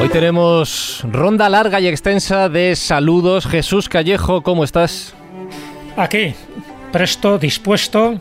Hoy 0.00 0.08
tenemos 0.08 1.02
ronda 1.10 1.48
larga 1.48 1.80
y 1.80 1.86
extensa 1.86 2.48
de 2.48 2.74
saludos. 2.74 3.46
Jesús 3.46 3.88
Callejo, 3.88 4.42
¿cómo 4.42 4.64
estás? 4.64 5.14
Aquí, 5.96 6.34
presto, 6.90 7.38
dispuesto 7.38 8.18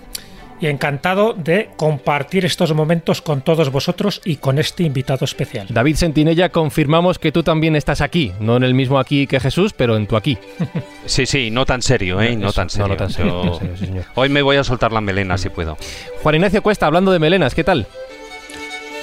y 0.60 0.68
encantado 0.68 1.34
de 1.34 1.70
compartir 1.78 2.44
estos 2.44 2.74
momentos 2.74 3.22
con 3.22 3.40
todos 3.42 3.72
vosotros 3.72 4.20
y 4.26 4.36
con 4.38 4.60
este 4.60 4.84
invitado 4.84 5.24
especial. 5.24 5.68
David 5.70 5.96
Sentinella, 5.96 6.50
confirmamos 6.50 7.18
que 7.18 7.32
tú 7.32 7.44
también 7.44 7.78
estás 7.78 8.02
aquí, 8.02 8.34
no 8.42 8.58
en 8.58 8.64
el 8.64 8.74
mismo 8.74 9.00
aquí 9.00 9.26
que 9.26 9.40
Jesús, 9.40 9.72
pero 9.72 9.96
en 9.96 10.06
tu 10.08 10.18
aquí. 10.18 10.38
Sí, 11.06 11.26
sí, 11.26 11.50
no 11.50 11.66
tan 11.66 11.82
serio, 11.82 12.22
¿eh? 12.22 12.36
No, 12.36 12.52
tan 12.54 12.70
serio. 12.70 12.90
no 12.90 12.96
tan 12.98 13.10
serio, 13.10 13.32
Yo- 13.32 13.46
no 13.46 13.52
tan 13.52 13.60
serio, 13.60 13.78
sí, 13.78 13.86
señor. 13.88 14.04
Hoy 14.14 14.30
me 14.30 14.44
voy 14.44 14.58
a 14.58 14.64
soltar 14.64 14.92
la 14.92 15.02
melena 15.02 15.40
si 15.40 15.50
puedo. 15.50 15.76
Juan 16.22 16.36
Ignacio 16.36 16.62
Cuesta, 16.62 16.86
hablando 16.86 17.12
de 17.12 17.18
melenas, 17.18 17.56
¿qué 17.56 17.64
tal? 17.64 17.88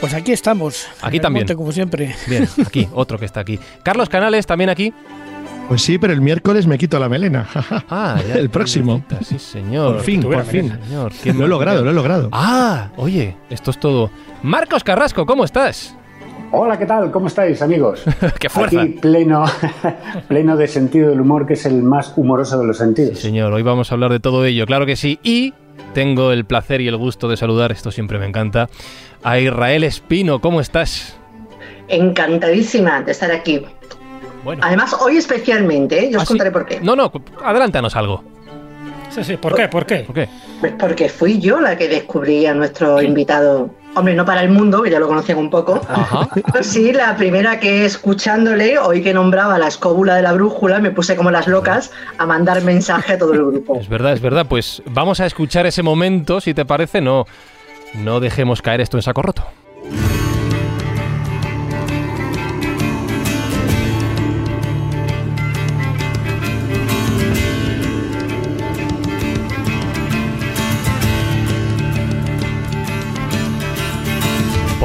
Pues 0.00 0.14
aquí 0.14 0.32
estamos. 0.32 0.86
Aquí 1.02 1.20
también. 1.20 1.44
monte, 1.44 1.56
como 1.56 1.72
siempre. 1.72 2.14
Bien, 2.28 2.46
aquí, 2.64 2.88
otro 2.94 3.18
que 3.18 3.24
está 3.24 3.40
aquí. 3.40 3.58
Carlos 3.82 4.08
Canales, 4.08 4.46
también 4.46 4.70
aquí. 4.70 4.92
Pues 5.68 5.82
sí, 5.82 5.98
pero 5.98 6.12
el 6.12 6.20
miércoles 6.20 6.66
me 6.66 6.78
quito 6.78 6.98
la 6.98 7.08
melena. 7.08 7.46
Ah, 7.90 8.20
ya. 8.26 8.34
El 8.34 8.50
próximo. 8.50 9.02
Sí, 9.22 9.38
señor. 9.38 9.94
Por 9.94 10.02
fin, 10.04 10.22
por 10.22 10.44
fin. 10.44 10.78
Señor, 10.86 11.12
qué 11.22 11.32
Lo 11.32 11.46
he 11.46 11.48
logrado, 11.48 11.82
lo 11.84 11.90
he 11.90 11.94
logrado. 11.94 12.28
Ah, 12.32 12.90
oye, 12.96 13.36
esto 13.50 13.70
es 13.70 13.80
todo. 13.80 14.10
Marcos 14.42 14.84
Carrasco, 14.84 15.24
¿cómo 15.26 15.44
estás? 15.44 15.96
Hola, 16.52 16.78
¿qué 16.78 16.86
tal? 16.86 17.10
¿Cómo 17.10 17.26
estáis, 17.26 17.60
amigos? 17.62 18.02
¡Qué 18.38 18.48
fuerza! 18.48 18.82
Aquí 18.82 18.92
pleno, 19.00 19.44
pleno 20.28 20.56
de 20.56 20.68
sentido 20.68 21.10
del 21.10 21.20
humor, 21.20 21.46
que 21.46 21.54
es 21.54 21.66
el 21.66 21.82
más 21.82 22.12
humoroso 22.16 22.58
de 22.58 22.66
los 22.66 22.76
Sí, 22.76 22.84
sentidos. 22.84 23.18
señor, 23.18 23.52
hoy 23.52 23.62
vamos 23.62 23.90
a 23.90 23.94
hablar 23.94 24.12
de 24.12 24.20
todo 24.20 24.44
ello, 24.44 24.66
claro 24.66 24.86
que 24.86 24.94
sí. 24.94 25.18
Y 25.24 25.54
tengo 25.94 26.32
el 26.32 26.44
placer 26.44 26.80
y 26.80 26.88
el 26.88 26.96
gusto 26.96 27.28
de 27.28 27.36
saludar, 27.36 27.72
esto 27.72 27.90
siempre 27.90 28.18
me 28.18 28.26
encanta, 28.26 28.68
a 29.22 29.38
Israel 29.38 29.84
Espino. 29.84 30.40
¿Cómo 30.40 30.60
estás? 30.60 31.16
Encantadísima 31.88 33.02
de 33.02 33.12
estar 33.12 33.30
aquí. 33.30 33.64
Bueno. 34.44 34.62
Además, 34.64 34.94
hoy 35.00 35.16
especialmente, 35.16 36.04
¿eh? 36.04 36.10
yo 36.10 36.18
¿Ah, 36.18 36.22
os 36.22 36.28
sí? 36.28 36.34
contaré 36.34 36.50
por 36.50 36.66
qué. 36.66 36.80
No, 36.80 36.94
no, 36.94 37.10
adelántanos 37.42 37.96
algo. 37.96 38.22
Sí, 39.10 39.24
sí, 39.24 39.36
¿por 39.36 39.54
qué? 39.54 39.68
¿Por 39.68 39.86
qué? 39.86 40.00
¿Por 40.00 40.14
qué? 40.14 40.28
Pues 40.60 40.72
porque 40.78 41.08
fui 41.08 41.38
yo 41.38 41.60
la 41.60 41.76
que 41.76 41.88
descubrí 41.88 42.46
a 42.46 42.54
nuestro 42.54 43.00
invitado. 43.00 43.70
Hombre, 43.96 44.14
no 44.14 44.26
para 44.26 44.42
el 44.42 44.50
mundo, 44.50 44.82
que 44.82 44.90
ya 44.90 45.00
lo 45.00 45.08
conocían 45.08 45.38
un 45.38 45.48
poco. 45.48 45.80
Ajá. 45.88 46.28
Pero 46.52 46.62
sí, 46.62 46.92
la 46.92 47.16
primera 47.16 47.58
que 47.58 47.86
escuchándole, 47.86 48.78
hoy 48.78 49.02
que 49.02 49.14
nombraba 49.14 49.58
la 49.58 49.68
escóbula 49.68 50.16
de 50.16 50.22
la 50.22 50.34
brújula, 50.34 50.80
me 50.80 50.90
puse 50.90 51.16
como 51.16 51.30
las 51.30 51.48
locas 51.48 51.92
a 52.18 52.26
mandar 52.26 52.62
mensaje 52.62 53.14
a 53.14 53.18
todo 53.18 53.32
el 53.32 53.46
grupo. 53.46 53.80
Es 53.80 53.88
verdad, 53.88 54.12
es 54.12 54.20
verdad. 54.20 54.44
Pues 54.46 54.82
vamos 54.84 55.20
a 55.20 55.26
escuchar 55.26 55.64
ese 55.64 55.82
momento, 55.82 56.42
si 56.42 56.52
te 56.52 56.66
parece. 56.66 57.00
No, 57.00 57.24
no 57.94 58.20
dejemos 58.20 58.60
caer 58.60 58.82
esto 58.82 58.98
en 58.98 59.02
saco 59.02 59.22
roto. 59.22 59.44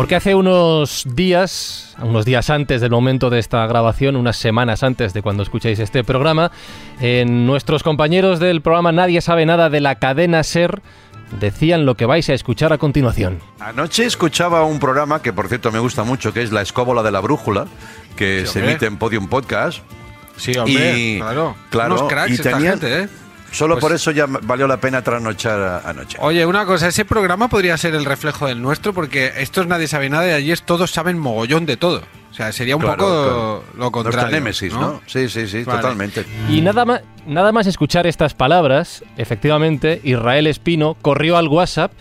Porque 0.01 0.15
hace 0.15 0.33
unos 0.33 1.03
días, 1.13 1.95
unos 2.01 2.25
días 2.25 2.49
antes 2.49 2.81
del 2.81 2.89
momento 2.89 3.29
de 3.29 3.37
esta 3.37 3.67
grabación, 3.67 4.15
unas 4.15 4.35
semanas 4.35 4.81
antes 4.81 5.13
de 5.13 5.21
cuando 5.21 5.43
escuchéis 5.43 5.77
este 5.77 6.03
programa, 6.03 6.51
en 6.99 7.45
nuestros 7.45 7.83
compañeros 7.83 8.39
del 8.39 8.61
programa 8.61 8.91
Nadie 8.91 9.21
sabe 9.21 9.45
nada 9.45 9.69
de 9.69 9.79
la 9.79 9.95
cadena 9.95 10.41
Ser 10.41 10.81
decían 11.39 11.85
lo 11.85 11.95
que 11.95 12.07
vais 12.07 12.27
a 12.29 12.33
escuchar 12.33 12.73
a 12.73 12.79
continuación. 12.79 13.41
Anoche 13.59 14.03
escuchaba 14.05 14.63
un 14.65 14.79
programa 14.79 15.21
que, 15.21 15.33
por 15.33 15.47
cierto, 15.47 15.71
me 15.71 15.77
gusta 15.77 16.03
mucho, 16.03 16.33
que 16.33 16.41
es 16.41 16.51
La 16.51 16.63
Escóbola 16.63 17.03
de 17.03 17.11
la 17.11 17.19
Brújula, 17.19 17.67
que 18.15 18.45
Sí, 18.47 18.53
se 18.53 18.65
emite 18.67 18.87
en 18.87 18.97
Podium 18.97 19.27
Podcast. 19.27 19.83
Sí, 20.35 20.57
hombre, 20.57 20.97
Y- 20.97 21.17
claro. 21.19 21.55
claro, 21.69 21.93
Unos 21.93 22.09
cracks 22.09 22.31
y 22.31 22.33
esta 22.33 22.51
tenían- 22.53 22.79
gente, 22.79 23.03
¿eh? 23.03 23.07
Solo 23.51 23.75
Pues- 23.75 23.81
por 23.81 23.91
eso 23.93 24.11
ya 24.11 24.25
valió 24.27 24.65
la 24.67 24.77
pena 24.77 25.01
trasnochar 25.03 25.59
a- 25.59 25.79
anoche. 25.89 26.17
Oye, 26.21 26.45
una 26.45 26.65
cosa, 26.65 26.87
ese 26.87 27.03
programa 27.05 27.47
podría 27.49 27.77
ser 27.77 27.93
el 27.95 28.05
reflejo 28.05 28.47
del 28.47 28.61
nuestro 28.61 28.93
porque 28.93 29.33
estos 29.37 29.67
nadie 29.67 29.87
sabe 29.87 30.09
nada 30.09 30.27
y 30.27 30.31
allí 30.31 30.51
es 30.51 30.63
todos 30.63 30.91
saben 30.91 31.19
mogollón 31.19 31.65
de 31.65 31.75
todo. 31.77 32.01
O 32.31 32.33
sea, 32.33 32.53
sería 32.53 32.77
un 32.77 32.81
Claro, 32.81 32.97
poco 32.97 33.11
claro. 33.23 33.63
lo 33.77 33.91
contrario. 33.91 34.19
Nuestra 34.21 34.39
némesis, 34.39 34.73
¿no? 34.73 35.01
Sí, 35.05 35.27
sí, 35.27 35.47
sí, 35.47 35.63
Vale. 35.65 35.81
totalmente. 35.81 36.25
Y 36.49 36.61
nada 36.61 36.85
más, 36.85 37.01
nada 37.27 37.51
más 37.51 37.67
escuchar 37.67 38.07
estas 38.07 38.33
palabras, 38.33 39.03
efectivamente, 39.17 39.99
Israel 40.05 40.47
Espino 40.47 40.95
corrió 41.01 41.35
al 41.35 41.49
WhatsApp. 41.49 41.91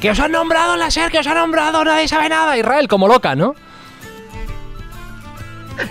¡Que 0.00 0.10
os 0.10 0.18
han 0.18 0.32
nombrado 0.32 0.74
en 0.74 0.80
la 0.80 0.90
SER! 0.90 1.08
¡Que 1.10 1.20
os 1.20 1.26
han 1.28 1.36
nombrado! 1.36 1.84
¡Nadie 1.84 2.08
sabe 2.08 2.28
nada! 2.28 2.58
Israel, 2.58 2.88
como 2.88 3.06
loca, 3.06 3.36
¿no? 3.36 3.54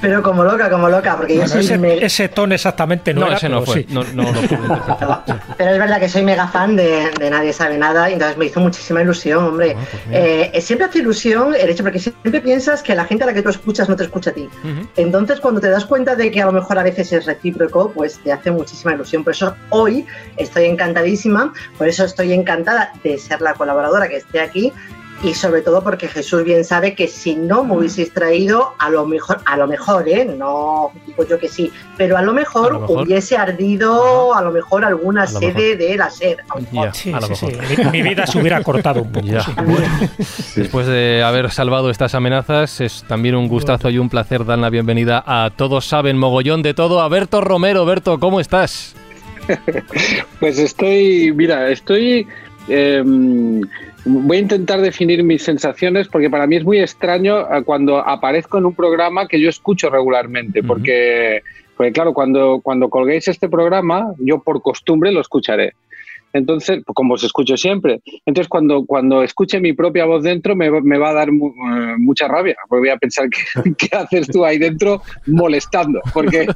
Pero 0.01 0.21
como 0.23 0.43
loca, 0.43 0.69
como 0.69 0.89
loca, 0.89 1.17
porque 1.17 1.35
yo 1.35 1.47
soy 1.47 1.61
ese, 1.61 1.77
me- 1.77 2.03
ese 2.03 2.29
tono 2.29 2.53
exactamente 2.55 3.13
no, 3.13 3.27
era, 3.27 3.35
ese 3.37 3.49
no 3.49 3.59
pero 3.61 3.71
fue. 3.71 3.81
sí. 3.81 3.87
No, 3.93 4.03
no. 4.13 4.23
Pero 5.57 5.71
es 5.71 5.79
verdad 5.79 5.99
que 5.99 6.09
soy 6.09 6.23
mega 6.23 6.47
fan 6.47 6.75
de, 6.75 7.09
de 7.19 7.29
Nadie 7.29 7.53
sabe 7.53 7.77
nada 7.77 8.09
y 8.09 8.13
entonces 8.13 8.37
me 8.37 8.45
hizo 8.45 8.59
muchísima 8.59 9.01
ilusión, 9.01 9.43
hombre. 9.43 9.75
Ah, 9.77 9.83
pues 9.91 10.07
mira. 10.07 10.19
Eh, 10.21 10.61
siempre 10.61 10.87
hace 10.87 10.99
ilusión 10.99 11.53
el 11.55 11.69
hecho 11.69 11.83
porque 11.83 11.99
siempre 11.99 12.41
piensas 12.41 12.81
que 12.81 12.95
la 12.95 13.05
gente 13.05 13.23
a 13.23 13.27
la 13.27 13.33
que 13.33 13.41
tú 13.41 13.49
escuchas 13.49 13.87
no 13.89 13.95
te 13.95 14.03
escucha 14.03 14.31
a 14.31 14.33
ti. 14.33 14.49
Entonces 14.95 15.39
cuando 15.39 15.61
te 15.61 15.69
das 15.69 15.85
cuenta 15.85 16.15
de 16.15 16.31
que 16.31 16.41
a 16.41 16.45
lo 16.45 16.51
mejor 16.51 16.77
a 16.79 16.83
veces 16.83 17.11
es 17.13 17.25
recíproco, 17.25 17.91
pues 17.91 18.19
te 18.19 18.31
hace 18.31 18.51
muchísima 18.51 18.93
ilusión. 18.93 19.23
Por 19.23 19.33
eso 19.33 19.55
hoy 19.69 20.05
estoy 20.37 20.65
encantadísima, 20.65 21.53
por 21.77 21.87
eso 21.87 22.03
estoy 22.05 22.33
encantada 22.33 22.91
de 23.03 23.17
ser 23.17 23.41
la 23.41 23.53
colaboradora 23.53 24.07
que 24.07 24.17
esté 24.17 24.39
aquí. 24.41 24.71
Y 25.23 25.33
sobre 25.35 25.61
todo 25.61 25.81
porque 25.81 26.09
Jesús 26.09 26.43
bien 26.43 26.65
sabe 26.65 26.95
que 26.95 27.07
si 27.07 27.35
no 27.35 27.63
me 27.63 27.77
hubieseis 27.77 28.11
traído, 28.13 28.73
a 28.77 28.89
lo 28.89 29.05
mejor, 29.05 29.39
a 29.45 29.55
lo 29.55 29.67
mejor, 29.67 30.09
¿eh? 30.09 30.25
No 30.25 30.91
digo 31.07 31.25
yo 31.25 31.39
que 31.39 31.47
sí, 31.47 31.71
pero 31.95 32.17
a 32.17 32.21
lo 32.21 32.33
mejor, 32.33 32.71
A 32.71 32.73
lo 32.73 32.79
mejor. 32.81 33.03
hubiese 33.07 33.37
ardido 33.37 34.35
a 34.35 34.41
lo 34.41 34.51
mejor 34.51 34.83
alguna 34.83 35.23
A 35.23 35.31
lo 35.31 35.39
sede 35.39 35.77
de 35.77 35.95
la 35.95 36.09
SER. 36.09 36.37
mejor. 36.43 36.93
Sí, 36.93 37.03
sí, 37.03 37.13
mejor. 37.13 37.35
sí. 37.37 37.47
Mi, 37.85 37.85
mi 37.91 38.01
vida 38.01 38.27
se 38.27 38.37
hubiera 38.37 38.61
cortado 38.63 39.01
un 39.01 39.13
poco. 39.13 39.25
Bueno. 39.65 39.87
Después 40.57 40.87
de 40.87 41.23
haber 41.23 41.51
salvado 41.51 41.89
estas 41.89 42.15
amenazas, 42.15 42.81
es 42.81 43.05
también 43.07 43.35
un 43.35 43.47
gustazo 43.47 43.89
y 43.89 43.99
un 43.99 44.09
placer 44.09 44.43
dar 44.43 44.59
la 44.59 44.69
bienvenida 44.69 45.23
a 45.25 45.51
Todos 45.55 45.85
Saben 45.87 46.17
Mogollón 46.17 46.63
de 46.63 46.73
Todo, 46.73 46.99
a 47.01 47.07
Berto 47.07 47.39
Romero. 47.39 47.85
Berto, 47.85 48.19
¿cómo 48.19 48.41
estás? 48.41 48.93
Pues 50.39 50.59
estoy, 50.59 51.31
mira, 51.33 51.69
estoy... 51.69 52.27
eh, 52.67 53.03
voy 54.05 54.37
a 54.37 54.39
intentar 54.39 54.81
definir 54.81 55.23
mis 55.23 55.43
sensaciones 55.43 56.07
porque 56.07 56.29
para 56.29 56.47
mí 56.47 56.55
es 56.57 56.63
muy 56.63 56.79
extraño 56.79 57.39
eh, 57.41 57.63
cuando 57.63 57.97
aparezco 57.97 58.57
en 58.57 58.65
un 58.65 58.75
programa 58.75 59.27
que 59.27 59.39
yo 59.39 59.49
escucho 59.49 59.89
regularmente, 59.89 60.59
Ujú. 60.59 60.67
porque, 60.67 61.41
porque 61.77 61.91
claro, 61.91 62.13
cuando, 62.13 62.59
cuando 62.61 62.89
colguéis 62.89 63.27
este 63.27 63.49
programa, 63.49 64.13
yo 64.19 64.39
por 64.41 64.61
costumbre 64.61 65.11
lo 65.11 65.21
escucharé. 65.21 65.73
Entonces, 66.35 66.81
pues, 66.83 66.95
como 66.95 67.13
os 67.13 67.23
escucho 67.23 67.55
siempre. 67.57 68.01
Entonces, 68.25 68.49
cuando, 68.49 68.85
cuando 68.87 69.21
escuche 69.21 69.59
mi 69.59 69.73
propia 69.73 70.05
voz 70.05 70.23
dentro, 70.23 70.55
me, 70.55 70.67
va- 70.67 70.81
me 70.81 70.97
va 70.97 71.09
a 71.11 71.13
dar 71.13 71.31
mu- 71.31 71.49
eh, 71.49 71.95
mucha 71.99 72.27
rabia, 72.27 72.55
porque 72.67 72.79
voy 72.79 72.89
a 72.89 72.97
pensar, 72.97 73.29
¿qué, 73.29 73.71
qué 73.77 73.95
haces 73.95 74.27
tú 74.29 74.43
ahí 74.43 74.57
dentro 74.57 74.99
molestando? 75.27 76.01
Porque, 76.11 76.47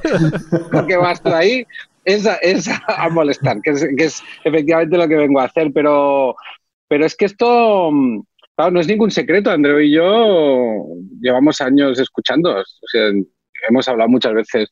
porque 0.72 0.96
vas 0.96 1.22
tú 1.22 1.32
ahí 1.32 1.64
es, 2.08 2.26
a- 2.26 2.36
es 2.36 2.68
a 2.88 3.08
molestar, 3.10 3.60
que 3.62 3.70
es, 3.70 4.22
efectivamente 4.44 4.96
lo 4.96 5.06
que 5.08 5.16
vengo 5.16 5.40
a 5.40 5.44
hacer, 5.44 5.70
pero, 5.72 6.34
pero 6.88 7.04
es 7.04 7.14
que 7.16 7.26
esto, 7.26 7.90
mm, 7.92 8.22
no 8.72 8.80
es 8.80 8.88
ningún 8.88 9.10
secreto. 9.10 9.50
Andreu 9.50 9.80
y 9.80 9.92
yo 9.92 10.84
llevamos 11.20 11.60
años 11.60 11.98
escuchando, 12.00 12.62
hemos 13.68 13.88
hablado 13.88 14.08
muchas 14.08 14.32
veces 14.34 14.68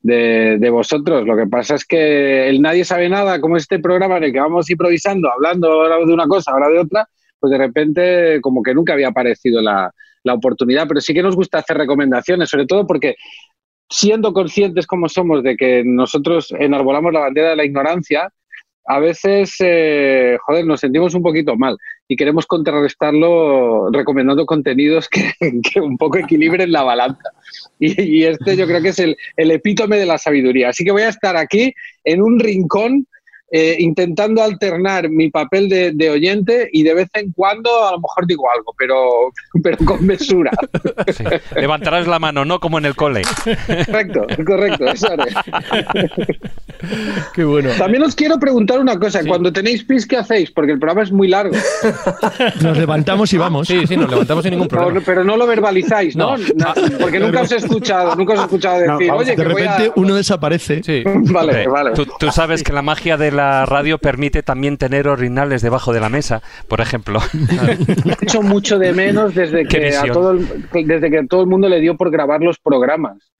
de, 0.00 0.70
vosotros. 0.70 1.26
Lo 1.26 1.36
que 1.36 1.46
pasa 1.46 1.74
es 1.76 1.84
que 1.84 2.54
Nadie 2.60 2.84
sabe 2.84 3.08
nada, 3.08 3.40
como 3.40 3.56
este 3.56 3.78
programa 3.78 4.16
en 4.18 4.24
el 4.24 4.32
que 4.32 4.40
vamos 4.40 4.68
improvisando, 4.70 5.30
hablando 5.30 5.70
ahora 5.72 5.96
de 5.98 6.12
una 6.12 6.26
cosa, 6.26 6.50
ahora 6.52 6.68
de 6.68 6.78
otra, 6.80 7.08
pues 7.38 7.50
de 7.52 7.58
repente 7.58 8.40
como 8.40 8.62
que 8.62 8.74
nunca 8.74 8.92
había 8.94 9.08
aparecido 9.08 9.60
la, 9.62 9.90
la 10.24 10.34
oportunidad. 10.34 10.86
Pero 10.88 11.00
sí 11.00 11.14
que 11.14 11.22
nos 11.22 11.36
gusta 11.36 11.58
hacer 11.58 11.76
recomendaciones, 11.78 12.48
sobre 12.50 12.66
todo 12.66 12.86
porque 12.86 13.14
siendo 13.90 14.32
conscientes 14.32 14.86
como 14.86 15.08
somos 15.08 15.42
de 15.42 15.56
que 15.56 15.82
nosotros 15.84 16.54
enarbolamos 16.58 17.12
la 17.12 17.20
bandera 17.20 17.50
de 17.50 17.56
la 17.56 17.64
ignorancia, 17.64 18.32
a 18.86 18.98
veces, 18.98 19.54
eh, 19.60 20.36
joder, 20.42 20.64
nos 20.64 20.80
sentimos 20.80 21.14
un 21.14 21.22
poquito 21.22 21.56
mal 21.56 21.76
y 22.08 22.16
queremos 22.16 22.46
contrarrestarlo 22.46 23.90
recomendando 23.90 24.46
contenidos 24.46 25.08
que, 25.08 25.32
un 25.80 25.96
poco 25.98 26.18
equilibren 26.18 26.72
la 26.72 26.82
balanza. 26.82 27.30
Y, 27.78 28.24
este 28.24 28.56
yo 28.56 28.66
creo 28.66 28.80
que 28.80 28.88
es 28.88 28.98
el 28.98 29.16
epítome 29.36 29.96
de 29.96 30.06
la 30.06 30.18
sabiduría. 30.18 30.70
Así 30.70 30.84
que 30.84 30.92
voy 30.92 31.02
a 31.02 31.08
estar 31.08 31.36
aquí 31.36 31.74
en 32.04 32.22
un 32.22 32.38
rincón 32.40 33.06
eh, 33.50 33.76
intentando 33.78 34.42
alternar 34.42 35.08
mi 35.08 35.28
papel 35.30 35.68
de, 35.68 35.92
de 35.92 36.10
oyente 36.10 36.68
y 36.72 36.82
de 36.82 36.94
vez 36.94 37.08
en 37.14 37.32
cuando 37.32 37.68
a 37.88 37.92
lo 37.92 38.00
mejor 38.00 38.26
digo 38.26 38.44
algo, 38.54 38.74
pero, 38.78 39.32
pero 39.62 39.76
con 39.84 40.06
mesura. 40.06 40.50
Sí. 41.10 41.24
Levantarás 41.56 42.06
la 42.06 42.18
mano, 42.18 42.44
no 42.44 42.60
como 42.60 42.78
en 42.78 42.84
el 42.84 42.94
cole. 42.94 43.22
Correcto, 43.86 44.26
correcto, 44.46 44.86
eso 44.86 45.08
haré. 45.10 45.32
Qué 47.34 47.44
bueno. 47.44 47.70
También 47.76 48.02
os 48.02 48.14
quiero 48.14 48.38
preguntar 48.38 48.78
una 48.78 48.98
cosa, 48.98 49.20
cuando 49.26 49.52
tenéis 49.52 49.84
pis, 49.84 50.06
¿qué 50.06 50.16
hacéis? 50.16 50.50
Porque 50.50 50.72
el 50.72 50.78
programa 50.78 51.02
es 51.02 51.12
muy 51.12 51.28
largo. 51.28 51.54
Nos 52.62 52.78
levantamos 52.78 53.32
y 53.32 53.38
vamos. 53.38 53.66
Sí, 53.68 53.86
sí, 53.86 53.96
nos 53.96 54.10
levantamos 54.10 54.42
sin 54.44 54.52
ningún 54.52 54.68
problema. 54.68 54.92
Pero, 54.92 55.04
pero 55.04 55.24
no 55.24 55.36
lo 55.36 55.46
verbalizáis, 55.46 56.16
¿no? 56.16 56.36
No. 56.36 56.44
Na- 56.54 56.74
Porque 57.00 57.18
nunca 57.18 57.42
os 57.42 57.52
he 57.52 57.56
escuchado, 57.56 58.14
nunca 58.16 58.34
os 58.34 58.40
he 58.40 58.42
escuchado 58.44 58.78
decir, 58.80 59.10
oye, 59.10 59.36
de 59.36 59.42
que 59.42 59.52
voy 59.52 59.62
a... 59.62 59.72
repente 59.76 59.92
uno 59.96 60.14
desaparece. 60.14 60.82
Sí. 60.82 61.02
Vale, 61.32 61.66
vale. 61.68 61.92
Tú, 61.92 62.06
tú 62.18 62.30
sabes 62.30 62.62
que 62.62 62.72
la 62.72 62.82
magia 62.82 63.16
de 63.16 63.30
la 63.30 63.39
radio 63.66 63.98
permite 63.98 64.42
también 64.42 64.76
tener 64.76 65.08
orinales 65.08 65.62
debajo 65.62 65.92
de 65.92 66.00
la 66.00 66.08
mesa, 66.08 66.42
por 66.68 66.80
ejemplo. 66.80 67.20
He 68.20 68.24
hecho 68.24 68.42
mucho 68.42 68.78
de 68.78 68.92
menos 68.92 69.34
desde 69.34 69.66
que, 69.66 69.96
a 69.96 70.02
todo 70.12 70.32
el, 70.32 70.46
desde 70.86 71.10
que 71.10 71.26
todo 71.26 71.42
el 71.42 71.46
mundo 71.48 71.68
le 71.68 71.80
dio 71.80 71.96
por 71.96 72.10
grabar 72.10 72.40
los 72.40 72.58
programas. 72.58 73.32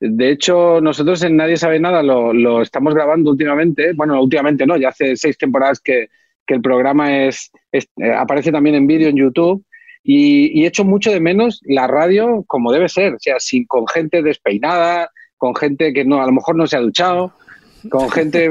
De 0.00 0.30
hecho, 0.30 0.80
nosotros 0.80 1.22
en 1.22 1.36
Nadie 1.36 1.56
Sabe 1.56 1.78
Nada 1.80 2.02
lo, 2.02 2.32
lo 2.32 2.60
estamos 2.62 2.94
grabando 2.94 3.30
últimamente. 3.30 3.92
Bueno, 3.94 4.20
últimamente 4.20 4.66
no, 4.66 4.76
ya 4.76 4.88
hace 4.90 5.16
seis 5.16 5.38
temporadas 5.38 5.80
que, 5.80 6.08
que 6.46 6.54
el 6.54 6.60
programa 6.60 7.24
es, 7.24 7.50
es- 7.72 7.88
eh, 7.96 8.12
aparece 8.12 8.52
también 8.52 8.76
en 8.76 8.86
vídeo 8.86 9.08
en 9.08 9.16
YouTube. 9.16 9.64
Y, 10.02 10.60
y 10.60 10.66
echo 10.66 10.84
mucho 10.84 11.10
de 11.10 11.20
menos 11.20 11.60
la 11.64 11.86
radio 11.86 12.44
como 12.46 12.70
debe 12.72 12.90
ser, 12.90 13.14
o 13.14 13.18
sea, 13.18 13.36
sin, 13.38 13.64
con 13.66 13.86
gente 13.88 14.22
despeinada, 14.22 15.08
con 15.38 15.54
gente 15.56 15.94
que 15.94 16.04
no, 16.04 16.20
a 16.22 16.26
lo 16.26 16.32
mejor 16.32 16.56
no 16.56 16.66
se 16.66 16.76
ha 16.76 16.80
duchado, 16.80 17.32
con 17.90 18.10
gente, 18.10 18.50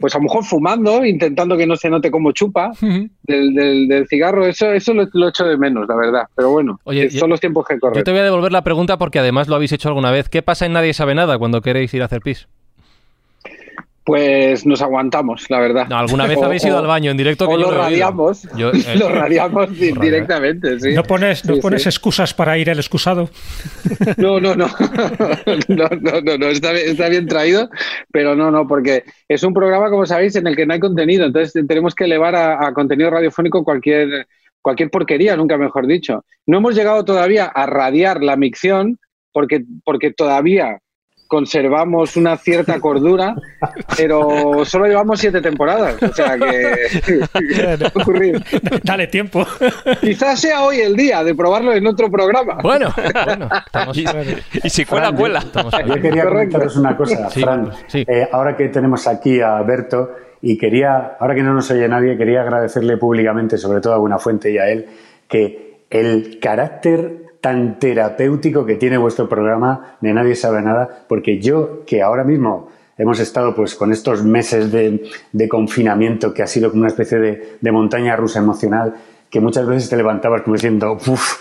pues 0.00 0.14
a 0.14 0.18
lo 0.18 0.24
mejor 0.24 0.44
fumando, 0.44 1.04
intentando 1.04 1.56
que 1.56 1.66
no 1.66 1.76
se 1.76 1.88
note 1.90 2.10
como 2.10 2.32
chupa 2.32 2.72
del, 2.80 3.54
del- 3.54 3.88
del 3.88 4.06
cigarro. 4.08 4.46
Eso, 4.46 4.72
eso 4.72 4.92
lo, 4.94 5.06
lo 5.12 5.28
echo 5.28 5.44
de 5.44 5.56
menos, 5.56 5.86
la 5.88 5.96
verdad. 5.96 6.22
Pero 6.34 6.50
bueno, 6.50 6.80
Oye, 6.84 7.04
eh, 7.06 7.10
son 7.10 7.30
los 7.30 7.40
tiempos 7.40 7.66
que 7.66 7.74
Yo 7.74 7.80
corren. 7.80 8.04
te 8.04 8.10
voy 8.10 8.20
a 8.20 8.24
devolver 8.24 8.52
la 8.52 8.62
pregunta 8.64 8.98
porque 8.98 9.18
además 9.18 9.48
lo 9.48 9.54
habéis 9.56 9.72
hecho 9.72 9.88
alguna 9.88 10.10
vez. 10.10 10.28
¿Qué 10.28 10.42
pasa 10.42 10.66
en 10.66 10.72
Nadie 10.72 10.94
sabe 10.94 11.14
nada 11.14 11.38
cuando 11.38 11.60
queréis 11.62 11.92
ir 11.94 12.02
a 12.02 12.06
hacer 12.06 12.20
pis? 12.20 12.48
Pues 14.06 14.64
nos 14.64 14.80
aguantamos, 14.82 15.50
la 15.50 15.58
verdad. 15.58 15.88
No, 15.88 15.98
¿Alguna 15.98 16.28
vez 16.28 16.38
O- 16.38 16.44
habéis 16.44 16.64
ido 16.64 16.76
o- 16.76 16.78
al 16.78 16.86
baño 16.86 17.10
en 17.10 17.16
directo? 17.16 17.48
que 17.48 17.54
O 17.54 17.58
yo 17.58 17.62
lo 17.62 17.68
oído? 17.70 17.82
radiamos. 17.82 18.48
Yo, 18.56 18.70
eh, 18.72 18.94
lo 18.96 19.08
radiamos 19.08 19.68
¿eh? 19.80 19.92
directamente, 20.00 20.78
sí. 20.78 20.94
No 20.94 21.02
pones, 21.02 21.44
no 21.44 21.56
Sí, 21.56 21.60
pones 21.60 21.82
sí. 21.82 21.88
excusas 21.88 22.32
para 22.32 22.56
ir 22.56 22.68
el 22.68 22.78
excusado. 22.78 23.28
No, 24.16 24.38
no, 24.38 24.54
no. 24.54 24.68
no, 25.68 25.88
no, 26.00 26.20
no, 26.20 26.38
no, 26.38 26.46
Está, 26.46 26.70
bien- 26.70 26.88
está 26.90 27.08
bien 27.08 27.26
traído, 27.26 27.68
pero 28.12 28.36
no, 28.36 28.52
no, 28.52 28.66
porque 28.68 29.02
es 29.28 29.42
un 29.42 29.52
programa, 29.52 29.90
como 29.90 30.06
sabéis, 30.06 30.36
en 30.36 30.46
el 30.46 30.54
que 30.54 30.66
no 30.66 30.74
hay 30.74 30.80
contenido. 30.80 31.26
Entonces 31.26 31.52
tenemos 31.66 31.92
que 31.96 32.04
elevar 32.04 32.36
a, 32.36 32.64
a 32.64 32.72
contenido 32.72 33.10
radiofónico 33.10 33.64
cualquier, 33.64 34.28
cualquier 34.62 34.88
porquería, 34.90 35.36
nunca 35.36 35.58
mejor 35.58 35.88
dicho. 35.88 36.24
No 36.46 36.58
hemos 36.58 36.76
llegado 36.76 37.04
todavía 37.04 37.46
a 37.46 37.66
radiar 37.66 38.22
la 38.22 38.36
micción 38.36 38.98
porque, 39.32 39.64
porque 39.84 40.12
todavía 40.12 40.78
conservamos 41.26 42.16
una 42.16 42.36
cierta 42.36 42.80
cordura, 42.80 43.34
pero 43.96 44.64
solo 44.64 44.86
llevamos 44.86 45.18
siete 45.20 45.40
temporadas. 45.40 46.02
O 46.02 46.12
sea 46.12 46.36
que 46.38 47.18
va 47.20 47.86
a 47.94 48.00
ocurrir. 48.00 48.42
Dale 48.82 49.06
tiempo. 49.08 49.46
Quizás 50.00 50.40
sea 50.40 50.62
hoy 50.64 50.80
el 50.80 50.96
día 50.96 51.22
de 51.24 51.34
probarlo 51.34 51.72
en 51.72 51.86
otro 51.86 52.10
programa. 52.10 52.58
Bueno, 52.62 52.92
bueno, 53.24 53.48
estamos... 53.66 53.96
Y, 53.96 54.04
y 54.62 54.70
si 54.70 54.84
cuela, 54.84 55.06
Fran, 55.06 55.16
cuela. 55.16 55.38
estamos 55.40 55.74
Yo 55.86 55.94
quería 56.00 56.24
comentaros 56.26 56.76
una 56.76 56.96
cosa, 56.96 57.30
Sí, 57.30 57.40
Fran. 57.40 57.70
sí. 57.86 58.04
Eh, 58.06 58.28
ahora 58.32 58.56
que 58.56 58.68
tenemos 58.68 59.06
aquí 59.06 59.40
a 59.40 59.60
Berto 59.62 60.12
y 60.42 60.56
quería, 60.58 61.16
ahora 61.18 61.34
que 61.34 61.42
no 61.42 61.52
nos 61.54 61.70
oye 61.70 61.88
nadie, 61.88 62.16
quería 62.16 62.42
agradecerle 62.42 62.96
públicamente, 62.98 63.58
sobre 63.58 63.80
todo 63.80 63.94
a 63.94 63.98
Buenafuente 63.98 64.50
y 64.52 64.58
a 64.58 64.68
él, 64.68 64.86
que 65.28 65.80
el 65.90 66.38
carácter 66.40 67.25
tan 67.46 67.78
terapéutico 67.78 68.66
que 68.66 68.74
tiene 68.74 68.98
vuestro 68.98 69.28
programa 69.28 69.94
de 70.00 70.12
Nadie 70.12 70.34
sabe 70.34 70.62
nada, 70.62 71.04
porque 71.06 71.38
yo 71.38 71.84
que 71.86 72.02
ahora 72.02 72.24
mismo 72.24 72.70
hemos 72.98 73.20
estado 73.20 73.54
pues 73.54 73.76
con 73.76 73.92
estos 73.92 74.24
meses 74.24 74.72
de, 74.72 75.48
confinamiento 75.48 76.34
que 76.34 76.42
ha 76.42 76.48
sido 76.48 76.70
como 76.70 76.80
una 76.80 76.88
especie 76.88 77.18
de, 77.60 77.70
montaña 77.70 78.16
rusa 78.16 78.40
emocional, 78.40 78.94
que 79.30 79.38
muchas 79.38 79.64
veces 79.64 79.88
te 79.88 79.96
levantabas 79.96 80.42
como 80.42 80.54
diciendo, 80.54 80.94
uff, 80.94 81.40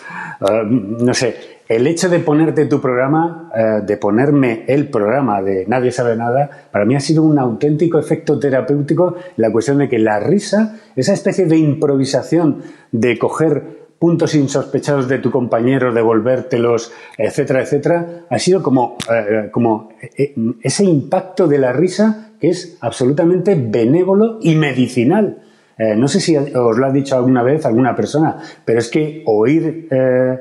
no 0.70 1.12
sé, 1.16 1.38
el 1.68 1.88
hecho 1.88 2.08
de 2.08 2.20
ponerte 2.20 2.68
tu 2.68 2.80
programa, 2.80 3.50
eh, 3.56 3.82
de 3.84 3.98
ponerme 3.98 4.64
el 4.68 4.88
programa 4.90 5.42
de 5.42 5.66
Nadie 5.66 5.92
sabe 5.92 6.16
nada, 6.16 6.68
para 6.72 6.86
mí 6.86 6.96
ha 6.96 7.00
sido 7.00 7.24
un 7.24 7.40
auténtico 7.40 7.98
efecto 7.98 8.38
terapéutico 8.38 9.16
la 9.38 9.52
cuestión 9.52 9.80
de 9.80 9.90
que 9.90 9.98
la 9.98 10.20
risa, 10.20 10.76
esa 10.96 11.14
especie 11.14 11.48
de 11.48 11.58
improvisación 11.58 12.62
de 12.92 13.18
coger 13.18 13.85
puntos 14.00 14.36
insospechados 14.36 15.08
de 15.08 15.20
tu 15.20 15.32
compañero, 15.32 15.94
devolvértelos, 15.94 16.92
etcétera, 17.18 17.62
etcétera, 17.62 18.26
ha 18.30 18.40
sido 18.40 18.62
como, 18.62 18.98
eh, 19.12 19.50
como 19.52 19.90
eh, 20.18 20.36
ese 20.62 20.84
impacto 20.84 21.48
de 21.48 21.58
la 21.58 21.74
risa 21.74 22.32
que 22.40 22.50
es 22.50 22.78
absolutamente 22.82 23.56
benévolo 23.56 24.40
y 24.42 24.56
medicinal. 24.56 25.42
Eh, 25.78 25.96
no 25.96 26.08
sé 26.08 26.20
si 26.20 26.38
os 26.38 26.78
lo 26.78 26.86
ha 26.86 26.92
dicho 26.92 27.16
alguna 27.16 27.44
vez 27.44 27.66
alguna 27.66 27.96
persona, 27.96 28.38
pero 28.64 28.80
es 28.80 28.90
que 28.90 29.24
oír 29.26 29.88
eh, 29.92 30.38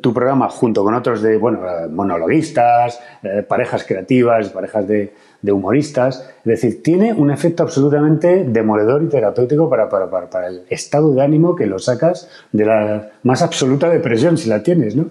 tu 0.00 0.12
programa 0.12 0.48
junto 0.48 0.82
con 0.82 0.94
otros 0.94 1.22
de, 1.22 1.36
bueno, 1.36 1.60
eh, 1.66 1.88
monologuistas, 1.88 3.00
eh, 3.22 3.44
parejas 3.46 3.84
creativas, 3.84 4.48
parejas 4.48 4.88
de, 4.88 5.12
de 5.44 5.52
humoristas, 5.52 6.26
es 6.38 6.44
decir, 6.44 6.82
tiene 6.82 7.12
un 7.12 7.30
efecto 7.30 7.62
absolutamente 7.62 8.44
demoledor 8.44 9.02
y 9.02 9.08
terapéutico 9.10 9.68
para, 9.68 9.90
para, 9.90 10.08
para, 10.08 10.30
para 10.30 10.48
el 10.48 10.62
estado 10.70 11.12
de 11.12 11.20
ánimo 11.22 11.54
que 11.54 11.66
lo 11.66 11.78
sacas 11.78 12.30
de 12.52 12.64
la 12.64 13.10
más 13.24 13.42
absoluta 13.42 13.90
depresión, 13.90 14.38
si 14.38 14.48
la 14.48 14.62
tienes, 14.62 14.96
¿no? 14.96 15.04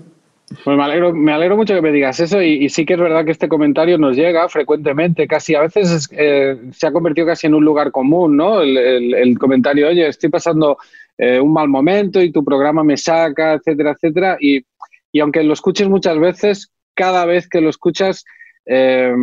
Pues 0.65 0.75
me 0.75 0.83
alegro, 0.83 1.13
me 1.13 1.31
alegro 1.33 1.55
mucho 1.55 1.75
que 1.75 1.83
me 1.83 1.91
digas 1.91 2.19
eso 2.19 2.41
y, 2.41 2.67
sí 2.69 2.83
que 2.83 2.95
es 2.95 2.99
verdad 2.99 3.25
que 3.25 3.31
este 3.31 3.47
comentario 3.47 3.99
nos 3.99 4.15
llega 4.15 4.49
frecuentemente, 4.49 5.27
casi 5.27 5.53
a 5.53 5.61
veces 5.61 5.91
es- 5.91 6.09
eh, 6.11 6.57
se 6.71 6.87
ha 6.87 6.91
convertido 6.91 7.27
casi 7.27 7.45
en 7.45 7.53
un 7.53 7.63
lugar 7.63 7.91
común, 7.91 8.35
¿no? 8.35 8.61
El 8.61 9.37
comentario, 9.37 9.87
oye, 9.87 10.07
estoy 10.07 10.29
pasando 10.31 10.77
eh, 11.17 11.39
un 11.39 11.53
mal 11.53 11.67
momento 11.67 12.19
y 12.19 12.31
tu 12.31 12.43
programa 12.43 12.83
me 12.83 12.97
saca, 12.97 13.53
etcétera, 13.53 13.91
etcétera. 13.91 14.37
Y, 14.39 14.65
y 15.11 15.19
aunque 15.19 15.43
lo 15.43 15.53
escuches 15.53 15.87
muchas 15.87 16.17
veces, 16.17 16.71
cada 16.95 17.25
vez 17.25 17.47
que 17.47 17.61
lo 17.61 17.69
escuchas, 17.69 18.25
eh, 18.65 19.13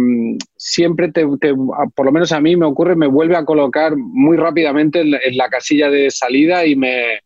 siempre 0.56 1.10
te, 1.10 1.26
te- 1.40 1.54
por 1.94 2.06
lo 2.06 2.12
menos 2.12 2.32
a 2.32 2.40
mí 2.40 2.56
me 2.56 2.66
ocurre, 2.66 2.94
me 2.96 3.06
vuelve 3.06 3.36
a 3.36 3.44
colocar 3.44 3.96
muy 3.96 4.36
rápidamente 4.36 5.00
en 5.00 5.36
la, 5.36 5.48
casilla 5.48 5.90
de 5.90 6.10
salida 6.10 6.66
y 6.66 6.76
me, 6.76 7.20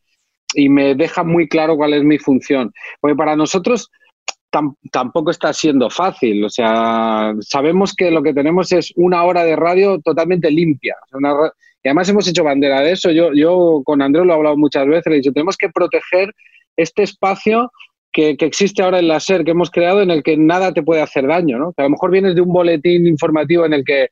y 0.55 0.69
me 0.69 0.95
deja 0.95 1.25
muy 1.25 1.49
claro 1.49 1.77
cuál 1.77 1.95
es 1.95 2.05
mi 2.05 2.19
función. 2.19 2.73
Porque 3.01 3.17
para 3.17 3.35
nosotros 3.37 3.91
tam- 4.53 4.77
tampoco 4.93 5.31
está 5.31 5.53
siendo 5.53 5.91
fácil. 5.91 6.45
O 6.45 6.49
sea, 6.51 7.35
sabemos 7.41 7.95
que 7.95 8.11
lo 8.11 8.23
que 8.23 8.33
tenemos 8.35 8.71
es 8.73 8.93
una 8.97 9.25
hora 9.25 9.45
de 9.45 9.57
radio 9.57 10.01
totalmente 10.01 10.51
limpia. 10.51 10.95
Una 11.13 11.35
y 11.83 11.89
además 11.89 12.09
hemos 12.09 12.27
hecho 12.27 12.45
bandera 12.45 12.81
de 12.81 12.93
eso. 12.93 13.11
Yo, 13.11 13.33
yo 13.35 13.83
con 13.85 14.01
Andrés 14.01 14.25
lo 14.25 14.33
he 14.33 14.37
hablado 14.37 14.57
muchas 14.57 14.87
veces. 14.87 15.05
Le 15.07 15.13
he 15.15 15.19
dicho, 15.19 15.33
tenemos 15.33 15.57
que 15.59 15.69
proteger 15.69 16.33
este 16.77 17.03
espacio 17.03 17.71
que, 18.15 18.37
existe 18.39 18.83
ahora 18.83 19.01
en 19.01 19.09
la 19.09 19.19
SER, 19.19 19.45
que 19.45 19.51
hemos 19.51 19.71
creado, 19.71 20.01
en 20.01 20.11
el 20.11 20.23
que 20.23 20.37
nada 20.37 20.73
te 20.73 20.83
puede 20.83 21.03
hacer 21.03 21.27
daño. 21.27 21.59
¿no? 21.59 21.73
Que 21.73 21.83
a 21.83 21.87
lo 21.87 21.91
mejor 21.91 22.13
vienes 22.13 22.35
de 22.37 22.41
un 22.41 22.53
boletín 22.53 23.07
informativo 23.07 23.67
en 23.67 23.75
el 23.75 23.85
que, 23.85 24.09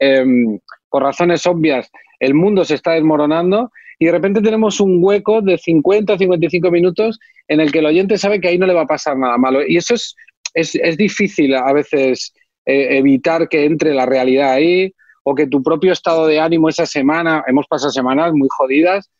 em, 0.00 0.58
por 0.90 1.04
razones 1.04 1.46
obvias, 1.46 1.88
el 2.18 2.34
mundo 2.34 2.64
se 2.64 2.74
está 2.74 2.92
desmoronando 2.92 3.70
y 3.98 4.06
de 4.06 4.12
repente 4.12 4.42
tenemos 4.42 4.80
un 4.80 4.98
hueco 5.00 5.40
de 5.40 5.56
50 5.56 6.14
o 6.14 6.18
55 6.18 6.70
minutos 6.70 7.18
en 7.46 7.60
el 7.60 7.70
que 7.70 7.78
el 7.78 7.86
oyente 7.86 8.18
sabe 8.18 8.40
que 8.40 8.48
ahí 8.48 8.58
no 8.58 8.66
le 8.66 8.74
va 8.74 8.82
a 8.82 8.86
pasar 8.86 9.16
nada 9.16 9.38
malo. 9.38 9.60
Y 9.66 9.76
eso 9.76 9.94
es, 9.94 10.16
es, 10.52 10.74
es 10.74 10.96
difícil 10.96 11.54
a 11.54 11.72
veces 11.72 12.34
eh, 12.66 12.98
evitar 12.98 13.48
que 13.48 13.64
entre 13.64 13.94
la 13.94 14.04
realidad 14.04 14.52
ahí 14.52 14.92
o 15.22 15.34
que 15.34 15.46
tu 15.46 15.62
propio 15.62 15.92
estado 15.92 16.26
de 16.26 16.40
ánimo 16.40 16.68
esa 16.68 16.86
semana, 16.86 17.44
hemos 17.46 17.66
pasado 17.66 17.92
semanas 17.92 18.32
muy 18.32 18.48
jodidas 18.50 19.10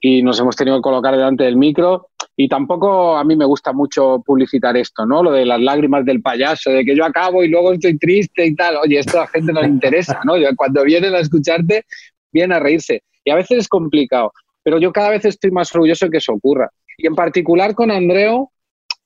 y 0.00 0.22
nos 0.22 0.40
hemos 0.40 0.56
tenido 0.56 0.78
que 0.78 0.82
colocar 0.82 1.14
delante 1.14 1.44
del 1.44 1.56
micro 1.56 2.08
y 2.42 2.48
tampoco 2.48 3.16
a 3.16 3.22
mí 3.22 3.36
me 3.36 3.44
gusta 3.44 3.72
mucho 3.72 4.20
publicitar 4.26 4.76
esto, 4.76 5.06
¿no? 5.06 5.22
Lo 5.22 5.30
de 5.30 5.46
las 5.46 5.60
lágrimas 5.60 6.04
del 6.04 6.20
payaso, 6.20 6.70
de 6.70 6.84
que 6.84 6.96
yo 6.96 7.04
acabo 7.04 7.44
y 7.44 7.48
luego 7.48 7.72
estoy 7.72 7.96
triste 7.98 8.44
y 8.44 8.56
tal. 8.56 8.78
Oye, 8.78 8.98
esto 8.98 9.18
a 9.18 9.20
la 9.20 9.26
gente 9.28 9.52
no 9.52 9.62
le 9.62 9.68
interesa, 9.68 10.20
¿no? 10.24 10.34
Cuando 10.56 10.82
vienen 10.82 11.14
a 11.14 11.20
escucharte, 11.20 11.84
vienen 12.32 12.56
a 12.56 12.58
reírse. 12.58 13.04
Y 13.24 13.30
a 13.30 13.36
veces 13.36 13.58
es 13.58 13.68
complicado, 13.68 14.32
pero 14.64 14.80
yo 14.80 14.90
cada 14.90 15.10
vez 15.10 15.24
estoy 15.24 15.52
más 15.52 15.72
orgulloso 15.72 16.06
de 16.06 16.10
que 16.10 16.16
eso 16.16 16.32
ocurra. 16.32 16.68
Y 16.98 17.06
en 17.06 17.14
particular 17.14 17.76
con 17.76 17.92
Andreu, 17.92 18.50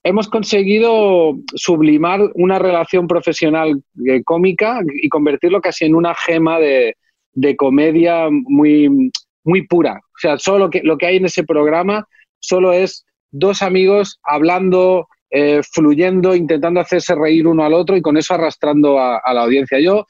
hemos 0.02 0.28
conseguido 0.31 1.37
sublimar 1.57 2.21
una 2.37 2.59
relación 2.59 3.07
profesional 3.07 3.83
eh, 4.07 4.23
cómica 4.25 4.81
y 5.02 5.11
convertirlo 5.11 5.61
casi 5.61 5.85
en 5.85 5.95
una 5.95 6.14
gema 6.14 6.59
de, 6.59 6.97
de 7.35 7.55
comedia 7.55 8.28
muy, 8.31 9.11
muy 9.45 9.66
pura. 9.66 10.00
O 10.02 10.19
sea, 10.19 10.38
solo 10.38 10.59
lo 10.59 10.71
que, 10.71 10.81
lo 10.83 10.97
que 10.97 11.05
hay 11.05 11.16
en 11.16 11.26
ese 11.26 11.45
programa 11.45 12.09
solo 12.38 12.73
es 12.73 13.06
dos 13.30 13.62
amigos 13.62 14.18
hablando, 14.23 15.09
eh, 15.30 15.61
fluyendo, 15.73 16.35
intentando 16.35 16.80
hacerse 16.80 17.14
reír 17.14 17.47
uno 17.47 17.64
al 17.64 17.75
otro 17.75 17.97
y 17.97 18.02
con 18.02 18.16
eso 18.16 18.35
arrastrando 18.35 18.99
a, 18.99 19.21
la 19.33 19.42
audiencia. 19.42 19.78
Yo 19.80 20.06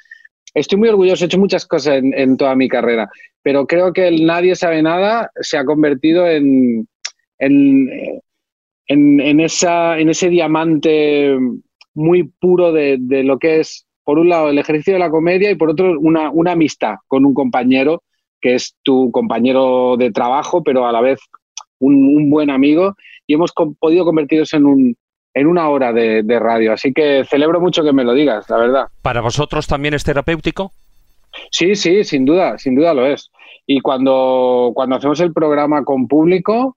estoy 0.55 0.79
muy 0.79 0.89
orgulloso, 0.89 1.25
he 1.25 1.27
hecho 1.27 1.39
muchas 1.39 1.67
cosas 1.67 1.97
en, 1.97 2.13
en, 2.15 2.37
toda 2.37 2.55
mi 2.55 2.69
carrera, 2.69 3.09
pero 3.43 3.67
creo 3.67 3.93
que 3.93 4.09
el 4.09 4.27
Nadie 4.27 4.55
sabe 4.55 4.83
nada 4.83 5.31
se 5.41 5.59
ha 5.59 5.65
convertido 5.65 6.27
en, 6.29 6.89
en, 7.39 8.21
en, 8.87 9.21
en 9.21 9.41
esa, 9.41 9.99
en 9.99 10.09
ese 10.09 10.29
diamante 10.29 11.37
muy 11.95 12.25
puro 12.25 12.73
de, 12.73 12.99
de, 13.01 13.25
lo 13.25 13.39
que 13.39 13.61
es, 13.61 13.87
por 14.05 14.19
un 14.19 14.29
lado, 14.29 14.51
el 14.51 14.59
ejercicio 14.59 14.93
de 14.93 14.99
la 14.99 15.11
comedia 15.11 15.51
y 15.51 15.55
por 15.55 15.71
otro, 15.71 15.99
una, 15.99 16.31
una 16.31 16.53
amistad 16.53 16.97
con 17.09 17.25
un 17.25 17.35
compañero 17.35 18.03
que 18.41 18.55
es 18.55 18.77
tu 18.83 19.11
compañero 19.11 19.97
de 19.97 20.13
trabajo, 20.13 20.63
pero 20.63 20.87
a 20.87 20.93
la 20.93 21.01
vez 21.01 21.19
un, 21.79 21.95
un 22.17 22.31
buen 22.31 22.51
amigo 22.51 22.95
y 23.27 23.35
hemos 23.35 23.53
con, 23.53 23.75
podido 23.75 24.05
convertirnos 24.05 24.53
en 24.55 24.67
un, 24.67 24.97
en 25.35 25.47
una 25.47 25.69
hora 25.69 25.93
de, 25.93 26.23
de, 26.23 26.39
radio. 26.39 26.73
Así 26.73 26.93
que 26.93 27.25
celebro 27.29 27.61
mucho 27.61 27.83
que 27.83 27.93
me 27.93 28.05
lo 28.05 28.15
digas, 28.15 28.49
la 28.49 28.57
verdad. 28.57 28.87
¿Para 29.03 29.21
vosotros 29.21 29.67
también 29.67 29.95
es 29.95 30.05
terapéutico? 30.05 30.73
Sí, 31.51 31.75
sí, 31.75 32.05
sin 32.05 32.25
duda, 32.25 32.59
sin 32.59 32.75
duda 32.75 32.95
lo 32.95 33.07
es. 33.07 33.31
Y 33.67 33.81
cuando, 33.81 34.73
cuando 34.75 34.97
hacemos 34.97 35.21
el 35.21 35.33
programa 35.33 35.85
con 35.85 36.07
público, 36.09 36.77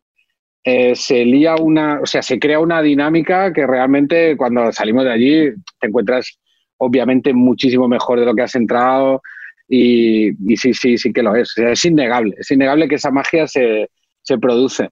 eh, 0.64 0.96
se 0.96 1.24
lía 1.24 1.56
una, 1.56 2.02
o 2.02 2.06
sea, 2.06 2.22
se 2.22 2.40
crea 2.40 2.60
una 2.60 2.82
dinámica 2.82 3.54
que 3.54 3.66
realmente 3.66 4.36
cuando 4.36 4.72
salimos 4.72 5.06
de 5.06 5.12
allí 5.12 5.50
te 5.80 5.88
encuentras 5.88 6.38
obviamente 6.78 7.34
muchísimo 7.34 7.88
mejor 7.88 8.20
de 8.20 8.26
lo 8.26 8.34
que 8.34 8.42
has 8.42 8.56
entrado 8.56 9.22
y, 9.68 10.30
y 10.52 10.58
sí, 10.58 10.74
sí, 10.74 10.98
sí 10.98 11.14
que 11.14 11.24
lo 11.24 11.36
es. 11.36 11.58
Es 11.58 11.86
innegable, 11.86 12.36
es 12.38 12.52
innegable 12.52 12.88
que 12.88 12.96
esa 12.96 13.12
magia 13.12 13.48
se, 13.48 13.90
se 14.30 14.38
produce. 14.38 14.90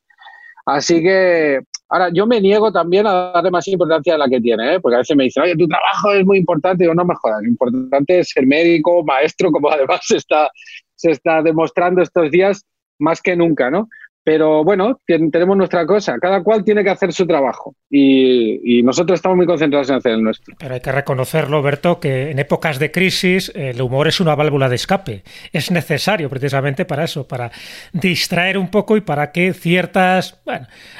Así 0.65 1.01
que 1.01 1.59
ahora 1.89 2.09
yo 2.13 2.25
me 2.27 2.41
niego 2.41 2.71
también 2.71 3.07
a 3.07 3.31
darle 3.33 3.51
más 3.51 3.67
importancia 3.67 4.15
a 4.15 4.17
la 4.17 4.27
que 4.27 4.41
tiene, 4.41 4.75
¿eh? 4.75 4.79
porque 4.81 4.95
a 4.95 4.99
veces 4.99 5.15
me 5.15 5.25
dicen, 5.25 5.43
oye, 5.43 5.55
tu 5.55 5.67
trabajo 5.67 6.11
es 6.11 6.25
muy 6.25 6.39
importante. 6.39 6.83
Digo, 6.83 6.95
no 6.95 7.05
me 7.05 7.15
jodas, 7.15 7.41
lo 7.41 7.47
importante 7.47 8.19
es 8.19 8.29
ser 8.29 8.45
médico, 8.45 9.03
maestro, 9.03 9.51
como 9.53 9.69
además 9.69 10.01
se 10.03 10.17
está, 10.17 10.49
se 10.95 11.11
está 11.11 11.41
demostrando 11.41 12.01
estos 12.01 12.31
días 12.31 12.65
más 12.99 13.21
que 13.21 13.35
nunca, 13.35 13.69
¿no? 13.69 13.87
Pero 14.27 14.61
bueno, 14.61 14.99
tenemos 15.05 15.55
nuestra 15.55 15.85
cosa. 15.85 16.17
Cada 16.19 16.43
cual 16.43 16.65
tiene 16.65 16.83
que 16.83 16.89
hacer 16.89 17.13
su 17.13 17.25
trabajo 17.25 17.73
y, 17.89 18.83
nosotros 18.83 19.19
estamos 19.19 19.37
muy 19.37 19.45
concentrados 19.45 19.89
en 19.89 19.95
hacer 19.95 20.11
el 20.13 20.23
nuestro. 20.23 20.53
Pero 20.59 20.73
hay 20.73 20.81
que 20.81 20.91
reconocerlo, 20.91 21.61
Berto, 21.61 21.99
que 22.01 22.31
en 22.31 22.39
épocas 22.39 22.77
de 22.79 22.91
crisis 22.91 23.51
el 23.55 23.81
humor 23.81 24.07
es 24.07 24.19
una 24.19 24.35
válvula 24.35 24.67
de 24.67 24.75
escape. 24.75 25.23
Es 25.53 25.71
necesario 25.71 26.29
precisamente 26.29 26.83
para 26.83 27.05
eso, 27.05 27.27
para 27.27 27.51
distraer 27.93 28.57
un 28.57 28.69
poco 28.69 28.97
y 28.97 29.01
para 29.01 29.31
que 29.31 29.53
ciertas 29.53 30.41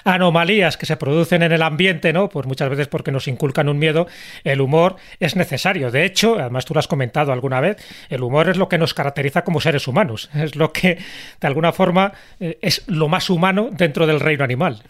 anomalías 0.06 0.78
que 0.78 0.86
se 0.86 0.96
producen 0.96 1.44
en 1.44 1.52
el 1.52 1.62
ambiente, 1.62 2.14
¿no? 2.14 2.30
Pues 2.30 2.46
muchas 2.46 2.70
veces 2.70 2.88
porque 2.88 3.12
nos 3.12 3.28
inculcan 3.28 3.68
un 3.68 3.78
miedo, 3.78 4.08
el 4.46 4.62
humor 4.62 4.96
es 5.20 5.36
necesario. 5.36 5.92
De 5.92 6.06
hecho, 6.06 6.40
además 6.40 6.66
tú 6.66 6.74
lo 6.74 6.80
has 6.80 6.88
comentado 6.88 7.34
alguna 7.34 7.60
vez, 7.60 7.78
el 8.10 8.24
humor 8.24 8.50
es 8.50 8.58
lo 8.58 8.70
que 8.70 8.78
nos 8.78 8.94
caracteriza 8.94 9.44
como 9.44 9.60
seres 9.60 9.88
humanos. 9.88 10.30
Es 10.34 10.56
lo 10.56 10.72
que, 10.72 10.98
de 11.42 11.48
alguna 11.48 11.74
forma, 11.74 12.14
es 12.40 12.84
lo 12.88 13.10
más 13.10 13.17
más 13.18 13.32
humano 13.32 13.70
dentro 13.72 14.06
del 14.06 14.20
reino 14.20 14.44
animal. 14.44 14.84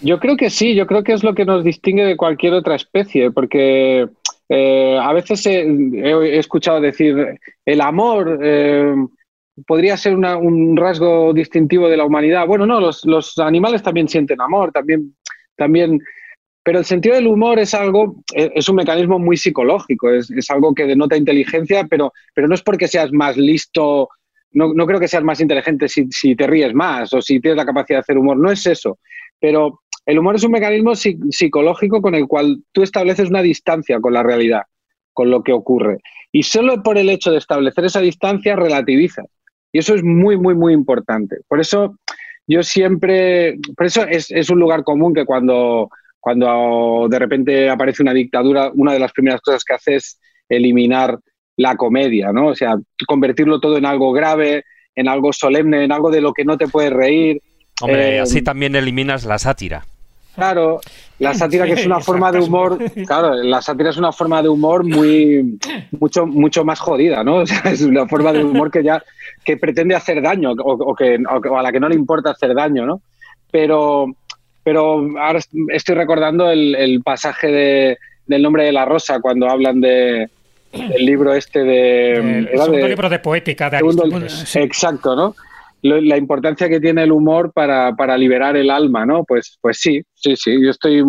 Yo 0.00 0.20
creo 0.20 0.36
que 0.36 0.48
sí, 0.48 0.76
yo 0.76 0.86
creo 0.86 1.02
que 1.02 1.12
es 1.12 1.24
lo 1.24 1.34
que 1.34 1.44
nos 1.44 1.64
distingue 1.64 2.04
de 2.04 2.16
cualquier 2.16 2.52
otra 2.52 2.76
especie, 2.76 3.32
porque 3.32 4.06
eh, 4.48 4.98
a 5.02 5.12
veces 5.12 5.44
he, 5.46 5.62
he, 5.62 6.38
escuchado 6.38 6.80
decir 6.80 7.36
el 7.64 7.80
amor 7.80 8.38
eh, 8.40 8.94
podría 9.66 9.96
ser 9.96 10.14
una, 10.14 10.36
un 10.36 10.76
rasgo 10.76 11.32
distintivo 11.32 11.88
de 11.88 11.96
la 11.96 12.04
humanidad. 12.04 12.46
Bueno, 12.46 12.64
no, 12.64 12.80
los, 12.80 13.04
los, 13.06 13.36
animales 13.38 13.82
también 13.82 14.06
sienten 14.06 14.40
amor, 14.40 14.70
también, 14.70 15.16
también, 15.56 15.98
pero 16.62 16.78
el 16.78 16.84
sentido 16.84 17.16
del 17.16 17.26
humor 17.26 17.58
es 17.58 17.74
algo, 17.74 18.22
es 18.34 18.68
un 18.68 18.76
mecanismo 18.76 19.18
muy 19.18 19.36
psicológico, 19.36 20.10
es, 20.10 20.30
es 20.30 20.48
algo 20.48 20.74
que 20.74 20.86
denota 20.86 21.16
inteligencia, 21.16 21.88
pero, 21.90 22.12
pero 22.34 22.46
no 22.46 22.54
es 22.54 22.62
porque 22.62 22.86
seas 22.86 23.10
más 23.10 23.36
listo 23.36 24.08
no, 24.54 24.72
no, 24.72 24.86
creo 24.86 24.98
que 24.98 25.08
seas 25.08 25.22
más 25.22 25.40
inteligente 25.40 25.88
si, 25.88 26.06
si, 26.10 26.34
te 26.34 26.46
ríes 26.46 26.74
más 26.74 27.12
o 27.12 27.20
si 27.20 27.40
tienes 27.40 27.56
la 27.56 27.66
capacidad 27.66 27.98
de 27.98 28.00
hacer 28.00 28.18
humor, 28.18 28.38
no 28.38 28.50
es 28.50 28.66
eso. 28.66 28.98
Pero 29.40 29.82
el 30.06 30.18
humor 30.18 30.36
es 30.36 30.44
un 30.44 30.52
mecanismo 30.52 30.94
psicológico 30.94 32.00
con 32.00 32.14
el 32.14 32.26
cual 32.26 32.62
tú 32.72 32.82
estableces 32.82 33.28
una 33.28 33.42
distancia 33.42 34.00
con 34.00 34.12
la 34.12 34.22
realidad, 34.22 34.62
con 35.12 35.30
lo 35.30 35.42
que 35.42 35.52
ocurre. 35.52 35.98
Y 36.32 36.42
solo 36.42 36.82
por 36.82 36.98
el 36.98 37.10
hecho 37.10 37.30
de 37.30 37.38
establecer 37.38 37.84
esa 37.84 38.00
distancia 38.00 38.56
relativizas. 38.56 39.26
Y 39.72 39.78
eso 39.78 39.94
es 39.94 40.02
muy, 40.02 40.36
muy, 40.36 40.54
muy 40.54 40.72
importante. 40.72 41.38
Por 41.48 41.60
eso 41.60 41.96
yo 42.46 42.62
siempre, 42.62 43.56
por 43.76 43.86
eso 43.86 44.04
es, 44.04 44.30
es 44.30 44.50
un 44.50 44.60
lugar 44.60 44.84
común 44.84 45.14
que 45.14 45.24
cuando, 45.24 45.88
cuando 46.20 47.06
de 47.10 47.18
repente 47.18 47.68
aparece 47.70 48.02
una 48.02 48.12
dictadura, 48.12 48.70
una 48.74 48.92
de 48.92 48.98
las 48.98 49.12
primeras 49.12 49.40
cosas 49.40 49.64
que 49.64 49.74
hace 49.74 49.96
es 49.96 50.20
eliminar 50.48 51.18
la 51.56 51.76
comedia, 51.76 52.32
¿no? 52.32 52.48
O 52.48 52.54
sea, 52.54 52.76
convertirlo 53.06 53.60
todo 53.60 53.76
en 53.76 53.86
algo 53.86 54.12
grave, 54.12 54.64
en 54.94 55.08
algo 55.08 55.32
solemne, 55.32 55.84
en 55.84 55.92
algo 55.92 56.10
de 56.10 56.20
lo 56.20 56.32
que 56.32 56.44
no 56.44 56.56
te 56.56 56.68
puedes 56.68 56.92
reír. 56.92 57.40
Hombre, 57.80 58.16
eh, 58.16 58.20
así 58.20 58.42
también 58.42 58.76
eliminas 58.76 59.24
la 59.24 59.38
sátira. 59.38 59.84
Claro, 60.34 60.80
la 61.20 61.32
sátira 61.32 61.64
que 61.64 61.74
es 61.74 61.86
una 61.86 62.00
forma 62.00 62.32
de 62.32 62.40
humor, 62.40 62.78
claro, 63.06 63.34
la 63.34 63.62
sátira 63.62 63.90
es 63.90 63.96
una 63.96 64.10
forma 64.10 64.42
de 64.42 64.48
humor 64.48 64.84
muy, 64.84 65.58
mucho, 65.92 66.26
mucho 66.26 66.64
más 66.64 66.80
jodida, 66.80 67.22
¿no? 67.22 67.36
O 67.42 67.46
sea, 67.46 67.70
es 67.70 67.82
una 67.82 68.06
forma 68.08 68.32
de 68.32 68.42
humor 68.42 68.70
que 68.70 68.82
ya, 68.82 69.02
que 69.44 69.56
pretende 69.56 69.94
hacer 69.94 70.20
daño 70.20 70.52
o, 70.52 70.72
o 70.72 70.94
que, 70.94 71.18
o 71.18 71.58
a 71.58 71.62
la 71.62 71.70
que 71.70 71.80
no 71.80 71.88
le 71.88 71.94
importa 71.94 72.30
hacer 72.30 72.52
daño, 72.54 72.84
¿no? 72.84 73.00
Pero, 73.52 74.06
pero 74.64 75.06
ahora 75.20 75.38
estoy 75.68 75.94
recordando 75.94 76.50
el, 76.50 76.74
el 76.74 77.00
pasaje 77.02 77.46
de, 77.46 77.98
del 78.26 78.42
nombre 78.42 78.64
de 78.64 78.72
la 78.72 78.84
rosa 78.84 79.20
cuando 79.20 79.48
hablan 79.48 79.80
de, 79.80 80.28
el 80.74 81.06
libro 81.06 81.34
este 81.34 81.62
de... 81.62 82.12
El, 82.12 82.48
el 82.48 82.58
segundo 82.58 82.78
de, 82.78 82.88
libro 82.88 83.08
de 83.08 83.18
poética 83.18 83.70
de 83.70 83.78
segundo, 83.78 84.28
sí. 84.28 84.58
Exacto, 84.58 85.14
¿no? 85.14 85.34
La 85.82 86.16
importancia 86.16 86.66
que 86.68 86.80
tiene 86.80 87.02
el 87.02 87.12
humor 87.12 87.52
para, 87.52 87.94
para, 87.94 88.16
liberar 88.16 88.56
el 88.56 88.70
alma, 88.70 89.04
¿no? 89.04 89.22
Pues, 89.24 89.58
pues 89.60 89.78
sí, 89.78 90.00
sí, 90.14 90.34
sí, 90.34 90.56
yo 90.62 90.70
estoy, 90.70 91.04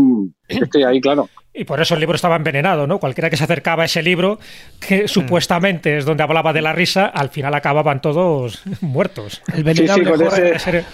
estoy 0.49 0.83
ahí, 0.83 0.99
claro. 0.99 1.29
Y 1.53 1.63
por 1.63 1.79
eso 1.79 1.93
el 1.93 2.01
libro 2.01 2.15
estaba 2.15 2.35
envenenado, 2.35 2.85
¿no? 2.85 2.99
Cualquiera 2.99 3.29
que 3.29 3.37
se 3.37 3.45
acercaba 3.45 3.83
a 3.83 3.85
ese 3.85 4.03
libro, 4.03 4.37
que 4.85 5.05
mm. 5.05 5.07
supuestamente 5.07 5.97
es 5.97 6.03
donde 6.03 6.23
hablaba 6.23 6.51
de 6.51 6.61
la 6.61 6.73
risa, 6.73 7.05
al 7.05 7.29
final 7.29 7.53
acababan 7.53 8.01
todos 8.01 8.63
muertos. 8.81 9.41
El 9.53 9.63
venerable 9.63 10.17
sí, 10.17 10.25
sí, 10.29 10.41
ese, 10.41 10.85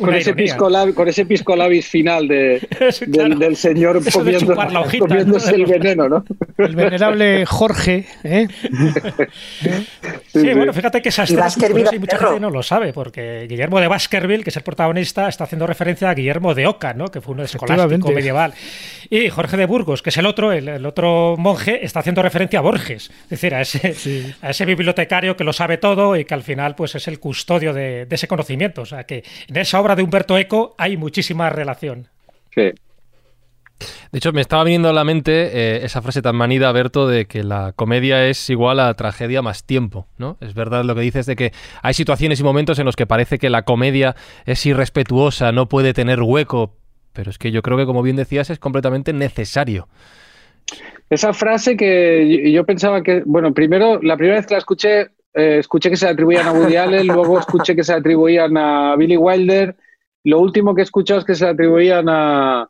con 0.00 0.14
ese, 0.14 0.34
piscolab, 0.34 0.94
con 0.94 1.08
ese 1.08 1.26
piscolabis 1.26 1.86
final 1.86 2.26
de, 2.26 2.66
claro. 3.12 3.28
del, 3.28 3.38
del, 3.38 3.56
señor 3.56 4.00
comiendo, 4.10 4.54
hojita, 4.54 5.06
comiéndose 5.06 5.52
¿no? 5.52 5.56
el 5.56 5.66
veneno, 5.66 6.08
¿no? 6.08 6.24
El 6.58 6.74
venerable 6.74 7.46
Jorge, 7.46 8.06
¿eh? 8.24 8.48
¿Eh? 9.64 9.84
Sí, 10.26 10.40
sí, 10.40 10.54
bueno, 10.54 10.72
fíjate 10.72 11.02
que 11.02 11.10
esa 11.10 11.24
y, 11.24 11.32
y 11.32 11.98
mucha 11.98 12.18
gente 12.18 12.40
no 12.40 12.50
lo 12.50 12.62
sabe, 12.62 12.92
porque 12.92 13.46
Guillermo 13.48 13.80
de 13.80 13.88
Baskerville, 13.88 14.42
que 14.42 14.50
es 14.50 14.56
el 14.56 14.62
protagonista, 14.62 15.28
está 15.28 15.44
haciendo 15.44 15.66
referencia 15.66 16.10
a 16.10 16.14
Guillermo 16.14 16.54
de 16.54 16.66
Oca, 16.66 16.94
¿no? 16.94 17.08
Que 17.08 17.20
fue 17.20 17.34
un 17.34 17.40
escolástico 17.40 18.10
medieval. 18.10 18.54
Y 19.08 19.28
Jorge 19.28 19.56
de 19.56 19.66
Burgos, 19.66 20.02
que 20.02 20.10
es 20.10 20.16
el 20.16 20.26
otro, 20.26 20.52
el, 20.52 20.68
el, 20.68 20.86
otro 20.86 21.36
monje, 21.36 21.84
está 21.84 22.00
haciendo 22.00 22.22
referencia 22.22 22.60
a 22.60 22.62
Borges, 22.62 23.10
es 23.24 23.28
decir, 23.28 23.54
a 23.54 23.60
ese, 23.60 23.94
sí. 23.94 24.32
a 24.40 24.50
ese 24.50 24.64
bibliotecario 24.64 25.36
que 25.36 25.44
lo 25.44 25.52
sabe 25.52 25.78
todo 25.78 26.16
y 26.16 26.24
que 26.24 26.34
al 26.34 26.42
final 26.42 26.74
pues 26.74 26.94
es 26.94 27.08
el 27.08 27.18
custodio 27.18 27.72
de, 27.72 28.06
de 28.06 28.14
ese 28.14 28.28
conocimiento. 28.28 28.82
O 28.82 28.86
sea, 28.86 29.04
que 29.04 29.24
en 29.48 29.56
esa 29.56 29.80
obra 29.80 29.89
de 29.96 30.02
Humberto 30.02 30.38
Eco 30.38 30.74
hay 30.78 30.96
muchísima 30.96 31.50
relación. 31.50 32.08
Sí. 32.54 32.72
De 34.12 34.18
hecho, 34.18 34.32
me 34.32 34.40
estaba 34.40 34.64
viniendo 34.64 34.88
a 34.88 34.92
la 34.92 35.04
mente 35.04 35.32
eh, 35.52 35.84
esa 35.84 36.02
frase 36.02 36.20
tan 36.20 36.36
manida, 36.36 36.70
Berto, 36.72 37.08
de 37.08 37.26
que 37.26 37.42
la 37.42 37.72
comedia 37.72 38.26
es 38.26 38.50
igual 38.50 38.80
a 38.80 38.92
tragedia 38.94 39.40
más 39.40 39.64
tiempo, 39.64 40.06
¿no? 40.18 40.36
Es 40.40 40.54
verdad 40.54 40.84
lo 40.84 40.94
que 40.94 41.00
dices 41.00 41.26
de 41.26 41.36
que 41.36 41.52
hay 41.82 41.94
situaciones 41.94 42.40
y 42.40 42.42
momentos 42.42 42.78
en 42.78 42.86
los 42.86 42.96
que 42.96 43.06
parece 43.06 43.38
que 43.38 43.50
la 43.50 43.62
comedia 43.62 44.16
es 44.44 44.66
irrespetuosa, 44.66 45.52
no 45.52 45.68
puede 45.68 45.94
tener 45.94 46.20
hueco, 46.20 46.74
pero 47.12 47.30
es 47.30 47.38
que 47.38 47.52
yo 47.52 47.62
creo 47.62 47.78
que, 47.78 47.86
como 47.86 48.02
bien 48.02 48.16
decías, 48.16 48.50
es 48.50 48.58
completamente 48.58 49.12
necesario. 49.12 49.88
Esa 51.08 51.32
frase 51.32 51.76
que 51.76 52.52
yo 52.52 52.64
pensaba 52.64 53.02
que, 53.02 53.22
bueno, 53.24 53.52
primero, 53.52 54.00
la 54.02 54.16
primera 54.16 54.38
vez 54.38 54.46
que 54.46 54.54
la 54.54 54.58
escuché, 54.58 55.10
eh, 55.34 55.58
escuché 55.58 55.90
que 55.90 55.96
se 55.96 56.08
atribuían 56.08 56.46
a 56.46 56.52
Woody 56.52 56.76
Allen, 56.76 57.06
luego 57.06 57.38
escuché 57.38 57.76
que 57.76 57.84
se 57.84 57.92
atribuían 57.92 58.56
a 58.56 58.96
Billy 58.96 59.16
Wilder, 59.16 59.76
lo 60.24 60.40
último 60.40 60.74
que 60.74 60.82
he 60.82 60.84
escuchado 60.84 61.20
es 61.20 61.26
que 61.26 61.34
se 61.34 61.46
atribuían 61.46 62.08
a, 62.08 62.68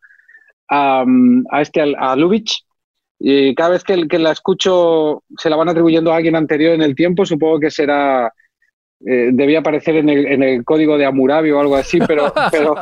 a, 0.69 1.05
a 1.51 1.61
este, 1.61 1.95
a 1.97 2.17
Lubitsch. 2.17 2.63
Y 3.19 3.55
cada 3.55 3.71
vez 3.71 3.85
que, 3.85 4.09
que, 4.09 4.19
la 4.19 4.33
escucho 4.33 5.25
se 5.37 5.51
la 5.51 5.57
van 5.57 5.69
atribuyendo 5.69 6.13
a 6.13 6.17
alguien 6.17 6.37
anterior 6.37 6.73
en 6.75 6.83
el 6.83 6.95
tiempo, 6.95 7.27
supongo 7.27 7.61
que 7.61 7.71
será. 7.71 8.33
Eh, 9.05 9.31
debía 9.33 9.61
aparecer 9.61 9.97
en 9.97 10.11
el, 10.11 10.27
en 10.27 10.43
el, 10.43 10.65
código 10.65 10.99
de 10.99 11.07
Amurabi 11.07 11.51
o 11.51 11.61
algo 11.61 11.75
así, 11.75 11.99
pero, 12.07 12.33
pero, 12.51 12.75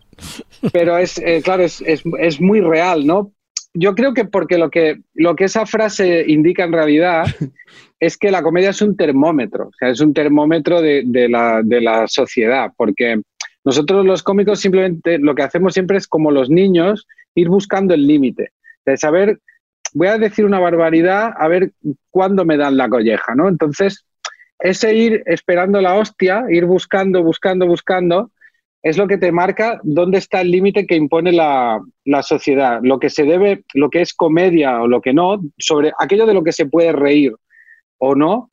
pero 0.72 0.96
es, 0.96 1.18
eh, 1.18 1.42
claro, 1.42 1.62
es, 1.64 1.82
es, 1.82 2.02
es, 2.18 2.40
muy 2.40 2.62
real, 2.62 3.06
¿no? 3.06 3.32
Yo 3.74 3.94
creo 3.94 4.14
que 4.14 4.24
porque 4.24 4.58
lo 4.58 4.70
que, 4.70 5.00
lo 5.14 5.36
que 5.36 5.44
esa 5.44 5.66
frase 5.66 6.24
indica 6.26 6.64
en 6.64 6.72
realidad 6.72 7.24
es 8.00 8.16
que 8.16 8.30
la 8.30 8.42
comedia 8.42 8.70
es 8.70 8.82
un 8.82 8.96
termómetro, 8.96 9.68
o 9.68 9.72
sea, 9.78 9.90
es 9.90 10.00
un 10.00 10.12
termómetro 10.12 10.80
de, 10.80 11.02
de 11.06 11.28
la, 11.28 11.62
de 11.62 11.80
la 11.80 12.06
sociedad, 12.08 12.72
porque 12.76 13.20
nosotros 13.64 14.04
los 14.06 14.22
cómicos 14.22 14.60
simplemente 14.60 15.18
lo 15.18 15.34
que 15.34 15.42
hacemos 15.42 15.74
siempre 15.74 15.98
es 15.98 16.08
como 16.08 16.30
los 16.30 16.50
niños, 16.50 17.06
ir 17.34 17.48
buscando 17.48 17.94
el 17.94 18.06
límite, 18.06 18.52
de 18.86 18.96
saber, 18.96 19.38
voy 19.92 20.08
a 20.08 20.18
decir 20.18 20.44
una 20.44 20.58
barbaridad, 20.58 21.32
a 21.36 21.48
ver 21.48 21.72
cuándo 22.10 22.44
me 22.44 22.56
dan 22.56 22.76
la 22.76 22.88
colleja, 22.88 23.34
¿no? 23.34 23.48
Entonces, 23.48 24.04
ese 24.58 24.94
ir 24.94 25.22
esperando 25.26 25.80
la 25.80 25.94
hostia, 25.94 26.44
ir 26.50 26.64
buscando, 26.64 27.22
buscando, 27.22 27.66
buscando, 27.66 28.30
es 28.82 28.96
lo 28.96 29.06
que 29.06 29.18
te 29.18 29.32
marca 29.32 29.78
dónde 29.82 30.18
está 30.18 30.40
el 30.40 30.50
límite 30.50 30.86
que 30.86 30.96
impone 30.96 31.32
la, 31.32 31.80
la, 32.04 32.22
sociedad, 32.22 32.80
lo 32.82 32.98
que 32.98 33.10
se 33.10 33.24
debe, 33.24 33.64
lo 33.74 33.90
que 33.90 34.00
es 34.00 34.14
comedia 34.14 34.80
o 34.80 34.88
lo 34.88 35.00
que 35.00 35.12
no, 35.12 35.40
sobre 35.58 35.92
aquello 35.98 36.26
de 36.26 36.34
lo 36.34 36.42
que 36.42 36.52
se 36.52 36.66
puede 36.66 36.92
reír 36.92 37.34
o 37.98 38.14
no, 38.14 38.50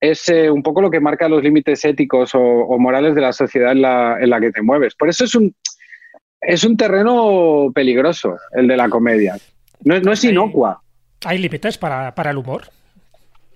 es 0.00 0.28
eh, 0.28 0.50
un 0.50 0.62
poco 0.62 0.82
lo 0.82 0.90
que 0.90 1.00
marca 1.00 1.28
los 1.28 1.42
límites 1.42 1.84
éticos 1.84 2.34
o, 2.34 2.40
o 2.40 2.78
morales 2.78 3.14
de 3.14 3.20
la 3.20 3.32
sociedad 3.32 3.72
en 3.72 3.82
la, 3.82 4.18
en 4.20 4.30
la, 4.30 4.40
que 4.40 4.50
te 4.50 4.60
mueves. 4.60 4.94
Por 4.94 5.08
eso 5.08 5.24
es 5.24 5.34
un, 5.34 5.54
es 6.40 6.64
un 6.64 6.76
terreno 6.76 7.70
peligroso, 7.74 8.36
el 8.52 8.68
de 8.68 8.76
la 8.76 8.90
comedia. 8.90 9.36
No, 9.84 9.98
no 10.00 10.12
es 10.12 10.24
inocua. 10.24 10.82
¿Hay 11.24 11.38
límites 11.38 11.78
para, 11.78 12.14
para 12.14 12.30
el 12.32 12.36
humor? 12.36 12.64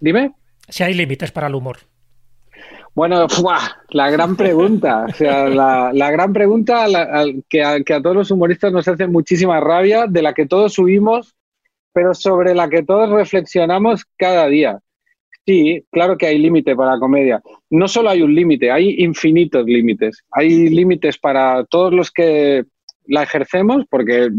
Dime. 0.00 0.32
Si 0.68 0.82
hay 0.82 0.94
límites 0.94 1.32
para 1.32 1.48
el 1.48 1.54
humor. 1.54 1.78
Bueno, 2.96 3.28
¡fua! 3.28 3.58
la 3.90 4.10
gran 4.10 4.36
pregunta. 4.36 5.04
O 5.08 5.12
sea, 5.12 5.48
la, 5.48 5.92
la 5.92 6.10
gran 6.10 6.32
pregunta 6.32 6.88
la, 6.88 7.26
que, 7.48 7.62
a, 7.62 7.80
que, 7.82 7.92
a, 7.92 8.00
todos 8.00 8.16
los 8.16 8.30
humoristas 8.30 8.72
nos 8.72 8.88
hace 8.88 9.06
muchísima 9.06 9.60
rabia, 9.60 10.06
de 10.08 10.22
la 10.22 10.32
que 10.32 10.46
todos 10.46 10.72
subimos, 10.72 11.36
pero 11.92 12.14
sobre 12.14 12.54
la 12.54 12.70
que 12.70 12.82
todos 12.82 13.10
reflexionamos 13.10 14.06
cada 14.16 14.48
día. 14.48 14.80
Sí, 15.44 15.84
claro 15.92 16.16
que 16.16 16.26
hay 16.26 16.38
límite 16.38 16.74
para 16.74 16.94
la 16.94 16.98
comedia. 16.98 17.42
No 17.70 17.86
solo 17.86 18.08
hay 18.08 18.22
un 18.22 18.34
límite, 18.34 18.70
hay 18.70 18.96
infinitos 19.04 19.66
límites. 19.66 20.24
Hay 20.30 20.70
límites 20.70 21.18
para 21.18 21.64
todos 21.66 21.92
los 21.92 22.10
que 22.10 22.64
la 23.06 23.22
ejercemos, 23.22 23.84
porque 23.90 24.30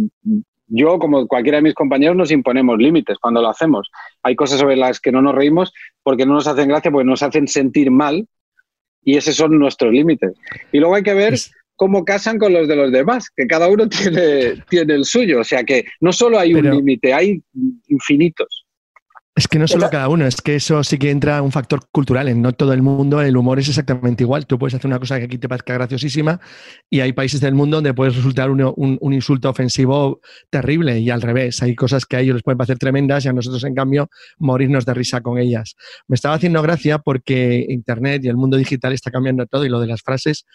yo, 0.65 0.97
como 0.97 1.27
cualquiera 1.27 1.59
de 1.59 1.61
mis 1.61 1.75
compañeros, 1.75 2.17
nos 2.17 2.31
imponemos 2.31 2.79
límites 2.79 3.19
cuando 3.19 3.41
lo 3.41 3.49
hacemos. 3.49 3.89
Hay 4.23 4.35
cosas 4.35 4.59
sobre 4.59 4.75
las 4.75 4.99
que 4.99 5.11
no 5.11 5.21
nos 5.21 5.35
reímos 5.35 5.71
porque 6.01 6.25
no 6.25 6.33
nos 6.33 6.47
hacen 6.47 6.67
gracia, 6.67 6.91
porque 6.91 7.05
nos 7.05 7.21
hacen 7.21 7.47
sentir 7.47 7.91
mal 7.91 8.27
y 9.07 9.15
esos 9.15 9.35
son 9.37 9.57
nuestros 9.57 9.93
límites. 9.93 10.33
Y 10.73 10.79
luego 10.79 10.95
hay 10.95 11.01
que 11.01 11.13
ver 11.13 11.33
cómo 11.77 12.03
casan 12.03 12.37
con 12.37 12.51
los 12.51 12.67
de 12.67 12.75
los 12.75 12.91
demás, 12.91 13.29
que 13.33 13.47
cada 13.47 13.69
uno 13.69 13.87
tiene, 13.89 14.61
tiene 14.69 14.95
el 14.95 15.05
suyo. 15.05 15.39
O 15.39 15.43
sea 15.45 15.63
que 15.63 15.85
no 16.01 16.11
solo 16.11 16.37
hay 16.37 16.53
Pero... 16.53 16.71
un 16.71 16.75
límite, 16.75 17.13
hay 17.13 17.41
infinitos. 17.87 18.66
Es 19.37 19.47
que 19.47 19.59
no 19.59 19.67
solo 19.67 19.87
cada 19.91 20.09
uno, 20.09 20.25
es 20.25 20.41
que 20.41 20.55
eso 20.55 20.83
sí 20.83 20.97
que 20.97 21.11
entra 21.11 21.43
un 21.43 21.51
factor 21.51 21.87
cultural. 21.91 22.27
En 22.27 22.41
no 22.41 22.53
todo 22.53 22.73
el 22.73 22.81
mundo 22.81 23.21
el 23.21 23.37
humor 23.37 23.59
es 23.59 23.69
exactamente 23.69 24.23
igual. 24.23 24.47
Tú 24.47 24.57
puedes 24.57 24.73
hacer 24.73 24.87
una 24.87 24.97
cosa 24.97 25.19
que 25.19 25.25
aquí 25.25 25.37
te 25.37 25.47
parezca 25.47 25.75
graciosísima 25.75 26.41
y 26.89 27.01
hay 27.01 27.13
países 27.13 27.39
del 27.39 27.53
mundo 27.53 27.77
donde 27.77 27.93
puedes 27.93 28.15
resultar 28.15 28.49
un, 28.49 28.63
un, 28.63 28.97
un, 28.99 29.13
insulto 29.13 29.47
ofensivo 29.47 30.21
terrible 30.49 30.97
y 30.97 31.11
al 31.11 31.21
revés. 31.21 31.61
Hay 31.61 31.75
cosas 31.75 32.07
que 32.07 32.15
a 32.15 32.21
ellos 32.21 32.33
les 32.33 32.41
pueden 32.41 32.57
parecer 32.57 32.79
tremendas 32.79 33.25
y 33.25 33.27
a 33.27 33.33
nosotros, 33.33 33.63
en 33.63 33.75
cambio, 33.75 34.09
morirnos 34.39 34.87
de 34.87 34.95
risa 34.95 35.21
con 35.21 35.37
ellas. 35.37 35.75
Me 36.07 36.15
estaba 36.15 36.33
haciendo 36.33 36.59
gracia 36.63 36.97
porque 36.97 37.63
Internet 37.69 38.25
y 38.25 38.29
el 38.29 38.37
mundo 38.37 38.57
digital 38.57 38.93
está 38.93 39.11
cambiando 39.11 39.45
todo 39.45 39.63
y 39.65 39.69
lo 39.69 39.79
de 39.79 39.85
las 39.85 40.01
frases 40.01 40.47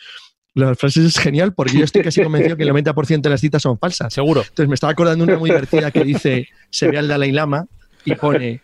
las 0.55 0.77
frases 0.77 1.05
es 1.05 1.19
genial 1.19 1.55
porque 1.55 1.79
yo 1.79 1.85
estoy 1.85 2.03
casi 2.03 2.21
convencido 2.25 2.57
que 2.57 2.65
el 2.65 2.71
90% 2.71 3.21
de 3.21 3.31
las 3.31 3.41
citas 3.41 3.63
son 3.63 3.79
falsas. 3.79 4.13
Seguro. 4.13 4.41
Entonces 4.41 4.67
me 4.67 4.75
estaba 4.75 4.91
acordando 4.91 5.23
una 5.23 5.39
muy 5.39 5.51
divertida 5.51 5.93
que 5.93 6.03
dice, 6.03 6.49
se 6.69 6.89
ve 6.89 6.99
al 6.99 7.07
Dalai 7.07 7.31
Lama 7.31 7.65
y 8.05 8.17
pone, 8.17 8.61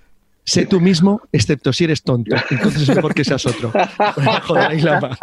sé 0.49 0.67
tú 0.67 0.81
mismo, 0.81 1.21
excepto 1.31 1.73
si 1.73 1.85
eres 1.85 2.03
tonto. 2.03 2.35
Entonces 2.51 2.89
es 2.89 2.97
mejor 2.97 3.15
que 3.15 3.25
seas 3.25 3.45
otro. 3.47 3.71
Joder, 4.47 4.83
la 4.83 5.19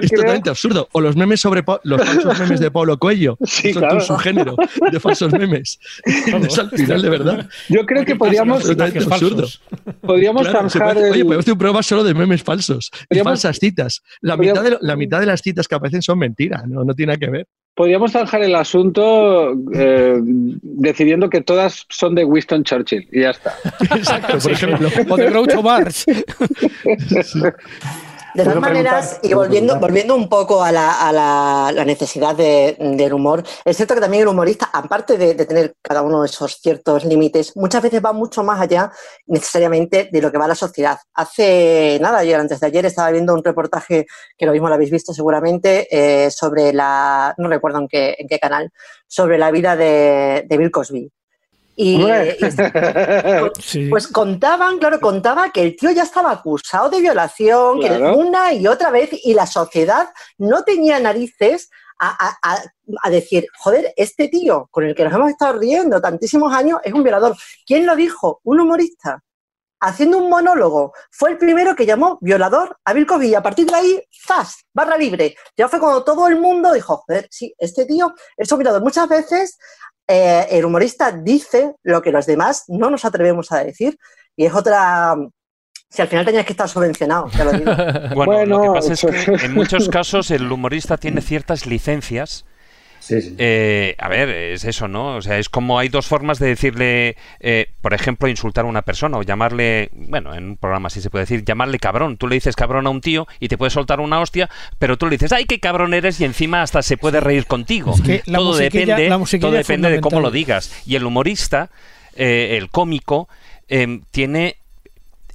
es 0.00 0.10
totalmente 0.10 0.50
absurdo. 0.50 0.88
O 0.92 1.00
los 1.00 1.16
memes 1.16 1.40
sobre 1.40 1.64
los 1.84 2.02
falsos 2.02 2.38
memes 2.38 2.60
de 2.60 2.70
Pablo 2.70 2.98
Coelho. 2.98 3.36
Sí, 3.48 3.72
son 3.72 3.80
claro. 3.80 3.96
un 3.96 4.02
subgénero 4.02 4.56
de 4.92 5.00
falsos 5.00 5.32
memes. 5.32 5.80
es 6.04 6.58
al 6.58 6.70
final, 6.70 7.02
de 7.02 7.08
verdad. 7.08 7.48
Yo 7.68 7.84
creo 7.86 8.04
que 8.04 8.14
podríamos. 8.14 8.62
Totalmente 8.62 9.12
absurdo. 9.12 9.48
Podríamos 10.02 10.42
claro, 10.46 10.68
zanjar. 10.68 10.94
puede, 10.94 11.08
el... 11.08 11.12
Oye, 11.12 11.24
podemos 11.24 11.44
hacer 11.44 11.52
un 11.52 11.58
programa 11.58 11.82
solo 11.82 12.04
de 12.04 12.14
memes 12.14 12.42
falsos 12.42 12.90
y 13.10 13.18
falsas 13.20 13.58
citas. 13.58 14.02
La 14.20 14.36
mitad, 14.36 14.62
de, 14.62 14.78
la 14.80 14.96
mitad 14.96 15.18
de 15.18 15.26
las 15.26 15.40
citas 15.40 15.66
que 15.66 15.74
aparecen 15.74 16.02
son 16.02 16.18
mentiras, 16.18 16.68
no, 16.68 16.84
no 16.84 16.94
tiene 16.94 17.14
nada 17.14 17.18
que 17.18 17.30
ver. 17.30 17.46
Podríamos 17.78 18.10
zanjar 18.10 18.42
el 18.42 18.56
asunto 18.56 19.52
eh, 19.72 20.18
decidiendo 20.20 21.30
que 21.30 21.42
todas 21.42 21.86
son 21.88 22.16
de 22.16 22.24
Winston 22.24 22.64
Churchill 22.64 23.08
y 23.12 23.20
ya 23.20 23.30
está. 23.30 23.54
Exacto, 23.94 24.36
por 24.36 24.50
ejemplo. 24.50 24.88
O 25.08 25.16
de 25.16 25.26
Groucho 25.26 25.62
Marx. 25.62 26.04
De 28.34 28.42
todas 28.44 28.60
maneras, 28.60 29.18
y 29.22 29.28
volviendo, 29.34 29.74
volviendo 29.80 30.14
un 30.14 30.28
poco 30.28 30.62
a 30.62 30.70
la, 30.70 31.08
a 31.08 31.12
la- 31.12 31.72
la 31.74 31.84
necesidad 31.84 32.34
de- 32.36 32.76
del 32.78 33.12
humor, 33.14 33.42
es 33.64 33.76
cierto 33.76 33.94
que 33.94 34.00
también 34.00 34.22
el 34.22 34.28
humorista, 34.28 34.68
aparte 34.72 35.16
de, 35.16 35.34
de 35.34 35.46
tener 35.46 35.74
cada 35.82 36.02
uno 36.02 36.20
de 36.22 36.26
esos 36.26 36.58
ciertos 36.60 37.04
límites, 37.04 37.56
muchas 37.56 37.82
veces 37.82 38.02
va 38.04 38.12
mucho 38.12 38.42
más 38.44 38.60
allá 38.60 38.92
necesariamente 39.26 40.08
de 40.12 40.20
lo 40.22 40.30
que 40.30 40.38
va 40.38 40.46
la 40.46 40.54
sociedad. 40.54 40.98
Hace 41.14 41.98
nada, 42.00 42.18
ayer, 42.18 42.38
antes 42.38 42.60
de 42.60 42.66
ayer, 42.66 42.84
estaba 42.86 43.10
viendo 43.10 43.32
un 43.34 43.42
reportaje, 43.42 44.06
que 44.36 44.46
lo 44.46 44.52
mismo 44.52 44.68
lo 44.68 44.74
habéis 44.74 44.90
visto 44.90 45.12
seguramente, 45.12 45.88
eh, 45.90 46.30
sobre 46.30 46.72
la, 46.72 47.34
no 47.38 47.48
recuerdo 47.48 47.78
en 47.78 47.88
qué, 47.88 48.14
en 48.18 48.28
qué 48.28 48.38
canal, 48.38 48.70
sobre 49.06 49.38
la 49.38 49.50
vida 49.50 49.74
de, 49.74 50.44
de 50.48 50.56
Bill 50.58 50.70
Cosby. 50.70 51.10
Y, 51.80 52.02
y 52.02 52.06
Sí. 53.60 53.88
pues 53.88 54.08
contaban, 54.08 54.78
claro, 54.78 54.98
contaba 55.00 55.52
que 55.52 55.62
el 55.62 55.76
tío 55.76 55.92
ya 55.92 56.02
estaba 56.02 56.32
acusado 56.32 56.90
de 56.90 57.00
violación, 57.00 57.78
que 57.80 57.88
una 57.90 58.52
y 58.52 58.66
otra 58.66 58.90
vez, 58.90 59.10
y 59.12 59.32
la 59.34 59.46
sociedad 59.46 60.08
no 60.38 60.64
tenía 60.64 60.98
narices 60.98 61.70
a, 62.00 62.08
a- 62.30 62.38
a- 62.42 62.62
a 63.02 63.10
decir, 63.10 63.46
joder, 63.58 63.92
este 63.96 64.26
tío 64.28 64.66
con 64.72 64.84
el 64.84 64.94
que 64.96 65.04
nos 65.04 65.12
hemos 65.14 65.30
estado 65.30 65.58
riendo 65.58 66.00
tantísimos 66.00 66.52
años 66.52 66.80
es 66.82 66.92
un 66.92 67.04
violador. 67.04 67.36
¿Quién 67.64 67.86
lo 67.86 67.94
dijo? 67.94 68.40
Un 68.42 68.58
humorista. 68.60 69.22
Haciendo 69.80 70.18
un 70.18 70.28
monólogo. 70.28 70.92
Fue 71.12 71.30
el 71.30 71.38
primero 71.38 71.76
que 71.76 71.86
llamó 71.86 72.18
violador 72.20 72.76
a 72.84 72.92
Bill 72.92 73.06
Cosby 73.06 73.28
y 73.28 73.34
a 73.36 73.42
partir 73.44 73.66
de 73.66 73.76
ahí, 73.76 74.02
¡zas! 74.26 74.64
Barra 74.74 74.96
libre. 74.96 75.36
Ya 75.56 75.68
fue 75.68 75.78
cuando 75.78 76.02
todo 76.02 76.26
el 76.26 76.40
mundo 76.40 76.72
dijo, 76.72 76.96
joder, 77.06 77.28
sí, 77.30 77.54
este 77.58 77.86
tío 77.86 78.12
es 78.36 78.50
un 78.50 78.58
violador. 78.58 78.82
Muchas 78.82 79.08
veces 79.08 79.56
eh, 80.08 80.46
el 80.50 80.64
humorista 80.64 81.12
dice 81.12 81.74
lo 81.82 82.00
que 82.00 82.10
los 82.10 82.24
demás 82.24 82.64
no 82.68 82.88
nos 82.88 83.04
atrevemos 83.04 83.52
a 83.52 83.62
decir 83.62 83.98
y 84.34 84.46
es 84.46 84.54
otra... 84.54 85.14
Si 85.90 86.02
al 86.02 86.08
final 86.08 86.26
tenías 86.26 86.44
que 86.44 86.52
estar 86.52 86.68
subvencionado, 86.68 87.30
te 87.34 87.44
lo 87.44 87.52
digo. 87.52 87.72
Bueno, 88.14 88.58
lo 88.58 88.62
que 88.62 88.80
pasa 88.80 88.92
es 88.92 89.00
que 89.00 89.46
en 89.46 89.54
muchos 89.54 89.88
casos 89.88 90.30
el 90.30 90.50
humorista 90.50 90.98
tiene 90.98 91.22
ciertas 91.22 91.64
licencias. 91.66 92.44
Sí, 93.08 93.22
sí. 93.22 93.34
Eh, 93.38 93.94
a 93.98 94.08
ver, 94.08 94.28
es 94.28 94.64
eso, 94.64 94.86
¿no? 94.86 95.16
O 95.16 95.22
sea, 95.22 95.38
es 95.38 95.48
como 95.48 95.78
hay 95.78 95.88
dos 95.88 96.06
formas 96.06 96.38
de 96.38 96.48
decirle, 96.48 97.16
eh, 97.40 97.70
por 97.80 97.94
ejemplo, 97.94 98.28
insultar 98.28 98.66
a 98.66 98.68
una 98.68 98.82
persona 98.82 99.16
o 99.16 99.22
llamarle, 99.22 99.88
bueno, 99.94 100.34
en 100.34 100.44
un 100.44 100.56
programa 100.58 100.88
así 100.88 101.00
se 101.00 101.08
puede 101.08 101.22
decir, 101.22 101.42
llamarle 101.42 101.78
cabrón. 101.78 102.18
Tú 102.18 102.28
le 102.28 102.34
dices 102.34 102.54
cabrón 102.54 102.86
a 102.86 102.90
un 102.90 103.00
tío 103.00 103.26
y 103.40 103.48
te 103.48 103.56
puede 103.56 103.70
soltar 103.70 104.00
una 104.00 104.20
hostia, 104.20 104.50
pero 104.78 104.98
tú 104.98 105.06
le 105.06 105.12
dices, 105.12 105.32
ay, 105.32 105.46
qué 105.46 105.58
cabrón 105.58 105.94
eres 105.94 106.20
y 106.20 106.26
encima 106.26 106.60
hasta 106.60 106.82
se 106.82 106.98
puede 106.98 107.20
reír 107.20 107.46
contigo. 107.46 107.94
Es 107.94 108.02
que 108.02 108.22
la 108.26 108.36
todo 108.36 108.54
depende, 108.54 109.08
todo 109.40 109.52
depende 109.52 109.90
de 109.90 110.02
cómo 110.02 110.20
lo 110.20 110.30
digas. 110.30 110.70
Y 110.84 110.96
el 110.96 111.06
humorista, 111.06 111.70
eh, 112.14 112.58
el 112.58 112.68
cómico, 112.68 113.30
eh, 113.68 114.00
tiene 114.10 114.58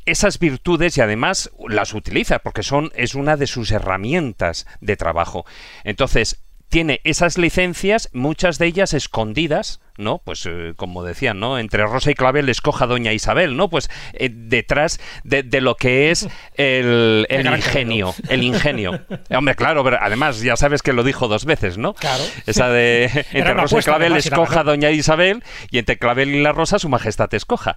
esas 0.06 0.38
virtudes 0.38 0.96
y 0.98 1.02
además 1.02 1.50
las 1.68 1.96
utiliza 1.96 2.40
porque 2.40 2.62
son 2.62 2.92
es 2.94 3.16
una 3.16 3.36
de 3.36 3.48
sus 3.48 3.72
herramientas 3.72 4.68
de 4.80 4.96
trabajo. 4.96 5.46
Entonces, 5.84 6.43
tiene 6.74 7.02
esas 7.04 7.38
licencias, 7.38 8.10
muchas 8.14 8.58
de 8.58 8.66
ellas 8.66 8.96
escondidas, 8.96 9.80
¿no? 9.96 10.18
Pues 10.18 10.44
eh, 10.48 10.74
como 10.76 11.04
decían, 11.04 11.40
¿no? 11.40 11.60
Entre 11.60 11.86
Rosa 11.86 12.10
y 12.10 12.16
Clavel 12.16 12.50
escoja 12.50 12.88
Doña 12.88 13.14
Isabel, 13.14 13.56
¿no? 13.56 13.70
Pues 13.70 13.92
eh, 14.14 14.32
detrás 14.34 15.00
de, 15.24 15.44
de 15.44 15.62
lo 15.62 15.76
que 15.76 16.10
es 16.10 16.28
el, 16.56 17.28
ingenio, 17.30 18.16
el 18.28 18.42
ingenio. 18.42 19.00
Hombre, 19.30 19.54
claro, 19.54 19.84
pero 19.84 20.00
además 20.02 20.42
ya 20.42 20.56
sabes 20.56 20.82
que 20.82 20.94
lo 20.94 21.04
dijo 21.04 21.28
dos 21.28 21.46
veces, 21.46 21.78
¿no? 21.78 21.94
Claro. 21.94 22.24
Esa 22.48 22.70
de 22.70 23.04
entre 23.34 23.54
Rosa 23.54 23.78
y 23.78 23.84
Clavel 23.84 24.18
escoja. 24.18 24.64
Doña 24.64 24.90
Isabel 24.90 25.44
y 25.70 25.78
entre 25.78 26.00
Clavel 26.00 26.34
y 26.34 26.42
la 26.42 26.54
Rosa 26.54 26.80
su 26.80 26.90
majestad 26.90 27.32
escoja. 27.36 27.76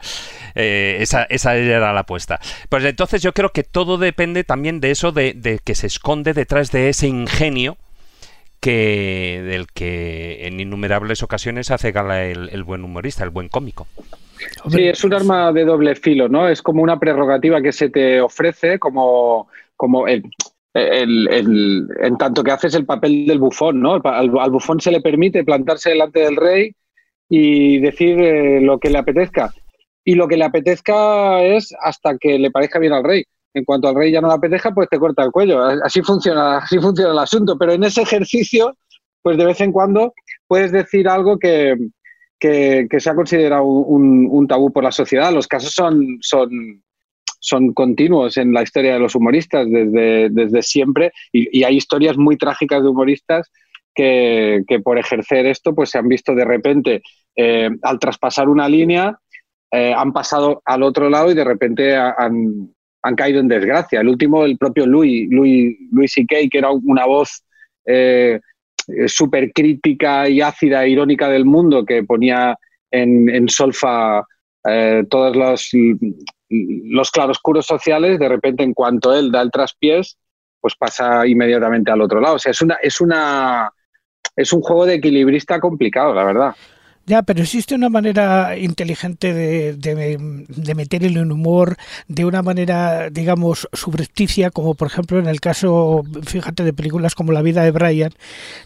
Eh, 0.54 0.96
esa, 1.00 1.24
esa 1.24 1.54
era 1.54 1.92
la 1.92 2.00
apuesta. 2.00 2.40
Pues 2.70 2.82
entonces 2.82 3.20
yo 3.20 3.34
creo 3.34 3.52
que 3.52 3.62
todo 3.62 3.98
depende 3.98 4.42
también 4.42 4.80
de 4.80 4.90
eso, 4.90 5.12
de, 5.12 5.34
de 5.34 5.58
que 5.58 5.74
se 5.74 5.86
esconde 5.86 6.32
detrás 6.32 6.72
de 6.72 6.88
ese 6.88 7.08
ingenio 7.08 7.76
que 8.60 9.42
del 9.44 9.66
que 9.68 10.46
en 10.46 10.60
innumerables 10.60 11.22
ocasiones 11.22 11.70
hace 11.70 11.92
gala 11.92 12.24
el, 12.24 12.62
buen 12.64 12.84
humorista, 12.84 13.24
el 13.24 13.30
buen 13.30 13.48
cómico. 13.48 13.86
Sí, 14.70 14.82
es 14.84 15.02
un 15.04 15.14
arma 15.14 15.52
de 15.52 15.64
doble 15.64 15.94
filo, 15.94 16.28
¿no? 16.28 16.48
Es 16.48 16.60
como 16.62 16.82
una 16.82 16.98
prerrogativa 16.98 17.62
que 17.62 17.72
se 17.72 17.88
te 17.88 18.20
ofrece 18.20 18.78
como, 18.78 19.48
como 19.76 20.06
el, 20.08 20.24
el- 20.74 21.28
el- 21.30 21.88
en 22.00 22.18
tanto 22.18 22.44
que 22.44 22.50
haces 22.50 22.74
el 22.74 22.84
papel 22.84 23.26
del 23.26 23.38
bufón, 23.38 23.80
¿no? 23.80 23.94
Al, 24.04 24.30
al 24.38 24.50
bufón 24.50 24.80
se 24.80 24.90
le 24.92 25.00
permite 25.00 25.42
plantarse 25.44 25.90
delante 25.90 26.20
del 26.20 26.36
rey 26.36 26.72
y 27.28 27.78
decir 27.78 28.20
eh, 28.20 28.60
lo 28.60 28.78
que 28.78 28.90
le 28.90 28.98
apetezca. 28.98 29.52
Y 30.04 30.14
lo 30.14 30.28
que 30.28 30.36
le 30.36 30.44
apetezca 30.44 31.42
es 31.42 31.74
hasta 31.80 32.16
que 32.18 32.38
le 32.38 32.50
parezca 32.50 32.78
bien 32.78 32.92
al 32.92 33.04
rey. 33.04 33.24
En 33.56 33.64
cuanto 33.64 33.88
al 33.88 33.94
rey 33.94 34.12
ya 34.12 34.20
no 34.20 34.28
le 34.28 34.34
apetezca, 34.34 34.70
pues 34.70 34.86
te 34.90 34.98
corta 34.98 35.24
el 35.24 35.30
cuello. 35.30 35.62
Así 35.82 36.02
funciona, 36.02 36.58
así 36.58 36.78
funciona 36.78 37.12
el 37.12 37.18
asunto. 37.18 37.56
Pero 37.56 37.72
en 37.72 37.84
ese 37.84 38.02
ejercicio, 38.02 38.76
pues 39.22 39.38
de 39.38 39.46
vez 39.46 39.62
en 39.62 39.72
cuando 39.72 40.12
puedes 40.46 40.72
decir 40.72 41.08
algo 41.08 41.38
que, 41.38 41.74
que, 42.38 42.86
se 42.98 43.08
ha 43.08 43.14
considerado 43.14 43.64
un, 43.64 44.46
tabú 44.46 44.70
por 44.70 44.84
la 44.84 44.92
sociedad. 44.92 45.32
Los 45.32 45.48
casos 45.48 45.72
son, 45.72 46.18
son, 46.20 46.82
son 47.40 47.72
continuos 47.72 48.36
en 48.36 48.52
la 48.52 48.62
historia 48.62 48.92
de 48.92 49.00
los 49.00 49.14
humoristas 49.14 49.66
desde, 49.70 50.28
desde 50.28 50.60
siempre 50.60 51.12
y, 51.32 51.64
hay 51.64 51.76
historias 51.78 52.18
muy 52.18 52.36
trágicas 52.36 52.82
de 52.82 52.88
humoristas 52.90 53.50
que, 53.94 54.64
que, 54.68 54.80
por 54.80 54.98
ejercer 54.98 55.46
esto 55.46 55.74
pues 55.74 55.88
se 55.88 55.98
han 55.98 56.08
visto 56.08 56.34
de 56.34 56.44
repente 56.44 57.02
eh, 57.34 57.70
al 57.82 57.98
traspasar 57.98 58.50
una 58.50 58.68
línea 58.68 59.18
eh, 59.72 59.94
han 59.96 60.12
pasado 60.12 60.62
al 60.64 60.82
otro 60.82 61.08
lado 61.08 61.30
y 61.30 61.34
de 61.34 61.44
repente 61.44 61.96
han, 61.96 62.75
han, 63.06 63.16
caído 63.16 63.40
en 63.40 63.48
desgracia. 63.48 64.00
El 64.00 64.08
último, 64.08 64.44
el 64.44 64.58
propio 64.58 64.86
Louis, 64.86 65.28
Louis, 65.30 65.76
Louis 65.92 66.14
que 66.26 66.48
era 66.52 66.70
una 66.70 67.06
voz 67.06 67.44
eh, 67.84 68.40
súper 69.06 69.52
crítica 69.52 70.28
y 70.28 70.40
ácida 70.40 70.84
e 70.84 70.90
irónica 70.90 71.28
del 71.28 71.44
mundo 71.44 71.84
que 71.84 72.04
ponía 72.04 72.56
en, 72.90 73.28
en 73.28 73.48
solfa 73.48 74.24
todos 75.08 75.36
los, 75.36 75.70
los 76.48 77.10
claroscuros 77.10 77.66
sociales, 77.66 78.18
de 78.18 78.28
repente, 78.28 78.62
en 78.62 78.74
cuanto 78.74 79.14
él 79.14 79.30
da 79.30 79.42
el 79.42 79.50
traspiés, 79.50 80.18
pues 80.60 80.74
pasa 80.76 81.26
inmediatamente 81.26 81.90
al 81.90 82.02
otro 82.02 82.20
lado. 82.20 82.36
O 82.36 82.38
sea, 82.38 82.50
es 82.50 82.60
una, 82.62 82.74
es 82.82 83.00
una, 83.00 83.70
es 84.34 84.52
un 84.52 84.60
juego 84.62 84.86
de 84.86 84.94
equilibrista 84.94 85.60
complicado, 85.60 86.14
la 86.14 86.24
verdad. 86.24 86.54
Ya, 87.06 87.22
pero 87.22 87.40
existe 87.42 87.76
una 87.76 87.88
manera 87.88 88.58
inteligente 88.58 89.32
de, 89.32 89.74
de, 89.74 90.74
meter 90.74 91.04
el 91.04 91.18
humor 91.30 91.76
de 92.08 92.24
una 92.24 92.42
manera, 92.42 93.10
digamos, 93.10 93.68
subrepticia, 93.72 94.50
como 94.50 94.74
por 94.74 94.88
ejemplo 94.88 95.20
en 95.20 95.28
el 95.28 95.40
caso, 95.40 96.02
fíjate, 96.26 96.64
de 96.64 96.72
películas 96.72 97.14
como 97.14 97.30
La 97.30 97.42
vida 97.42 97.62
de 97.62 97.70
Brian, 97.70 98.10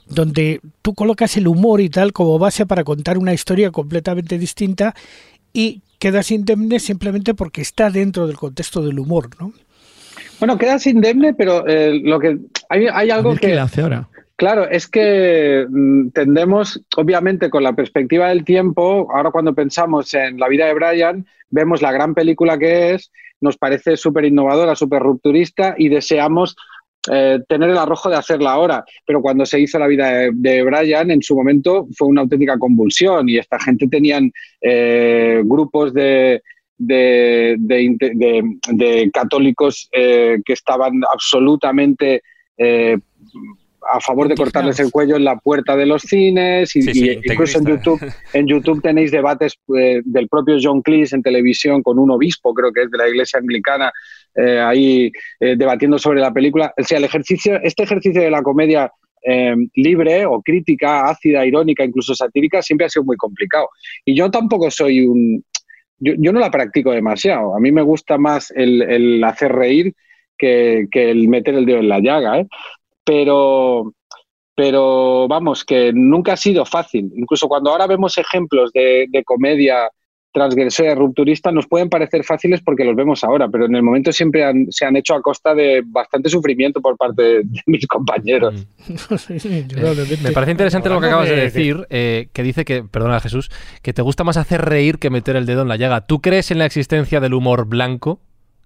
donde 0.07 0.63
tú 0.81 0.95
colocas 0.95 1.37
el 1.37 1.49
humor 1.49 1.83
y 1.83 1.91
tal 1.91 2.15
como 2.15 2.39
base 2.39 2.65
para 2.65 2.83
contar 2.83 3.19
una 3.19 3.35
historia 3.35 3.71
completamente 3.71 4.39
distinta 4.39 4.95
y 5.53 5.83
quedas 5.99 6.31
indemne 6.31 6.81
simplemente 6.81 7.35
porque 7.35 7.61
está 7.61 7.91
dentro 7.91 8.27
del 8.27 8.39
contexto 8.39 8.81
del 8.81 8.99
humor, 8.99 9.29
¿no? 9.39 9.53
Bueno, 10.39 10.57
quedas 10.57 10.87
indemne, 10.87 11.35
pero 11.35 11.67
eh, 11.69 12.01
lo 12.03 12.19
que 12.19 12.39
hay, 12.71 12.87
hay 12.91 13.11
algo 13.11 13.37
que... 13.37 13.59
hace 13.59 13.83
ahora? 13.83 14.09
Claro, 14.41 14.67
es 14.71 14.89
que 14.89 15.67
mm, 15.69 16.13
tendemos, 16.13 16.83
obviamente, 16.97 17.51
con 17.51 17.63
la 17.63 17.75
perspectiva 17.75 18.31
del 18.31 18.43
tiempo, 18.43 19.07
ahora 19.15 19.31
cuando 19.31 19.55
pensamos 19.55 20.15
en 20.15 20.39
la 20.39 20.49
vida 20.49 20.65
de 20.65 20.73
Brian, 20.73 21.27
vemos 21.51 21.83
la 21.83 21.93
gran 21.93 22.15
película 22.15 22.57
que 22.57 22.95
es, 22.95 23.13
nos 23.43 23.59
parece 23.59 23.99
súper 23.99 24.25
innovadora, 24.25 24.75
súper 24.75 25.03
rupturista 25.03 25.75
y 25.77 25.91
deseamos 25.91 26.57
eh, 27.13 27.41
tener 27.49 27.69
el 27.69 27.77
arrojo 27.77 28.09
de 28.09 28.17
hacerla 28.17 28.53
ahora. 28.53 28.83
Pero 29.05 29.21
cuando 29.21 29.45
se 29.45 29.61
hizo 29.61 29.79
la 29.79 29.87
vida 29.87 30.31
de, 30.33 30.63
Brian, 30.63 31.11
en 31.11 31.21
su 31.21 31.37
momento 31.37 31.87
fue 31.95 32.09
una 32.09 32.23
auténtica 32.23 32.59
convulsión 32.59 33.29
y 33.29 33.37
esta 33.37 33.59
gente 33.59 33.89
tenían 33.89 34.33
eh, 34.63 35.43
grupos 35.45 35.93
de, 35.93 36.41
católicos 39.13 39.87
eh, 39.93 40.39
que 40.47 40.55
estaban 40.55 41.03
absolutamente 41.13 42.23
a 43.93 44.01
favor 44.01 44.29
de 44.29 44.35
cortarles 44.35 44.79
el 44.81 44.91
cuello 44.91 45.17
en 45.17 45.25
la 45.25 45.37
puerta 45.37 45.77
de 45.77 45.87
los 45.87 46.03
cines 46.03 46.75
y, 46.75 47.11
incluso 47.11 47.59
en 47.59 47.67
YouTube 47.67 48.13
en 48.33 48.47
YouTube 48.47 48.83
tenéis 48.83 49.11
debates 49.11 49.59
eh, 49.77 50.01
del 50.05 50.29
propio 50.29 50.57
John 50.61 50.83
Cleese 50.83 51.17
en 51.17 51.23
televisión 51.23 51.83
con 51.83 51.99
un 51.99 52.11
obispo 52.11 52.53
creo 52.55 52.73
que 52.73 52.83
es 52.83 52.91
de 52.91 52.99
la 52.99 53.09
iglesia 53.09 53.39
anglicana 53.39 53.93
eh, 54.35 54.61
ahí 54.61 55.13
eh, 55.41 55.57
debatiendo 55.57 55.99
sobre 55.99 56.21
la 56.21 56.33
película 56.33 56.73
o 56.77 56.83
sea 56.85 56.99
el 56.99 57.05
ejercicio 57.05 57.59
este 57.63 57.85
ejercicio 57.85 58.23
de 58.23 58.31
la 58.31 58.43
comedia 58.43 58.91
libre 59.75 60.25
o 60.25 60.41
crítica 60.41 61.11
ácida 61.11 61.45
irónica 61.45 61.85
incluso 61.85 62.15
satírica 62.15 62.63
siempre 62.63 62.87
ha 62.87 62.89
sido 62.89 63.05
muy 63.05 63.19
complicado 63.19 63.69
y 64.03 64.15
yo 64.17 64.31
tampoco 64.31 64.71
soy 64.71 65.05
un 65.05 65.45
yo, 65.99 66.15
yo 66.17 66.33
no 66.33 66.41
la 66.41 66.51
practico 66.51 66.91
demasiado 66.91 67.55
a 67.55 67.61
mí 67.61 67.71
me 67.71 67.83
gusta 67.83 68.17
más 68.17 68.51
el, 68.53 68.81
el 68.81 69.23
hacer 69.23 69.53
reír 69.53 69.95
que, 70.41 70.89
que, 70.91 71.11
el 71.11 71.29
meter 71.29 71.55
el 71.55 71.67
dedo 71.67 71.79
en 71.79 71.89
la 71.89 72.01
llaga. 72.01 72.41
¿eh? 72.41 72.49
Pero, 73.05 73.93
pero 74.55 75.27
vamos, 75.29 75.65
que 75.65 75.93
nunca 75.93 76.35
ha 76.35 76.37
sido 76.37 76.65
fácil. 76.65 77.11
Incluso 77.17 77.49
cuando 77.49 77.71
ahora 77.71 77.87
vemos 77.87 78.17
ejemplos 78.19 78.71
de, 78.73 79.09
comedia 79.25 79.89
transgresora, 80.33 80.95
rupturista, 80.95 81.51
nos 81.51 81.67
pueden 81.67 81.89
parecer 81.89 82.23
fáciles 82.23 82.61
porque 82.65 82.85
los 82.85 82.95
vemos 82.95 83.25
ahora, 83.25 83.49
pero 83.49 83.67
en 83.67 83.75
el 83.75 83.83
momento 83.83 84.13
siempre 84.13 84.45
se 84.69 84.85
han 84.85 84.95
hecho 84.95 85.15
a 85.15 85.23
costa 85.23 85.57
de 85.57 85.83
bastante 85.85 86.29
sufrimiento 86.29 86.81
por 86.81 86.97
parte 86.97 87.23
de, 87.23 87.43
mis 87.67 87.85
compañeros. 87.89 88.55
Mm. 88.87 90.23
me 90.23 90.33
parece 90.33 90.53
interesante 90.53 90.89
lo 90.89 91.01
que 91.01 91.07
acabas 91.07 91.29
de, 91.29 91.37
decir, 91.37 91.87
eh, 91.91 92.29
que 92.33 92.45
dice 92.45 92.65
que, 92.65 92.85
perdona 92.85 93.19
Jesús, 93.19 93.51
que 93.83 93.93
te 93.93 94.03
gusta 94.03 94.23
más 94.23 94.37
hacer 94.37 94.65
reír 94.65 94.99
que 94.99 95.11
meter 95.11 95.35
el 95.35 95.47
dedo 95.47 95.63
en 95.63 95.69
la 95.69 95.77
llaga. 95.77 96.07
¿Tú 96.07 96.21
crees 96.21 96.53
en 96.53 96.59
la 96.59 96.67
existencia 96.67 97.19
del 97.19 97.35
humor 97.35 97.67
blanco? 97.67 98.21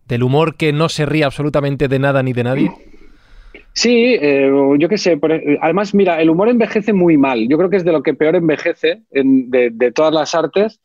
¿Del 0.07 0.23
humor 0.23 0.57
que 0.57 0.73
no 0.75 0.91
se 0.91 1.07
ríe 1.07 1.25
absolutamente 1.25 1.89
de 1.89 1.99
nada 1.99 2.23
ni 2.23 2.35
de 2.35 2.45
nadie? 2.45 2.71
Sí, 3.75 4.17
eh, 4.21 4.49
yo 4.79 4.89
qué 4.89 4.99
sé. 4.99 5.19
E, 5.21 5.59
además, 5.61 5.95
mira, 5.95 6.21
el 6.21 6.31
humor 6.31 6.49
envejece 6.49 6.93
muy 6.93 7.17
mal. 7.17 7.49
Yo 7.49 7.59
creo 7.59 7.69
que 7.69 7.77
es 7.77 7.85
de 7.85 7.93
lo 7.93 8.03
que 8.03 8.15
peor 8.15 8.37
envejece 8.37 9.03
de, 9.11 9.93
todas 9.93 10.15
las 10.15 10.35
artes, 10.35 10.81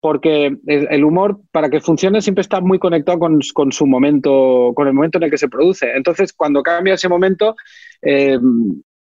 porque 0.00 0.54
el 0.66 1.04
humor, 1.04 1.40
para 1.50 1.70
que 1.70 1.80
funcione, 1.80 2.20
siempre 2.20 2.42
está 2.42 2.60
muy 2.60 2.78
conectado 2.78 3.18
con, 3.18 3.40
su 3.72 3.86
momento, 3.86 4.72
con 4.74 4.86
el 4.86 4.92
momento 4.92 5.16
en 5.18 5.24
el 5.24 5.30
que 5.30 5.38
se 5.38 5.48
produce. 5.48 5.90
Entonces, 5.96 6.34
cuando 6.34 6.62
cambia 6.62 6.94
ese 6.94 7.08
momento, 7.08 7.56
eh, 8.02 8.38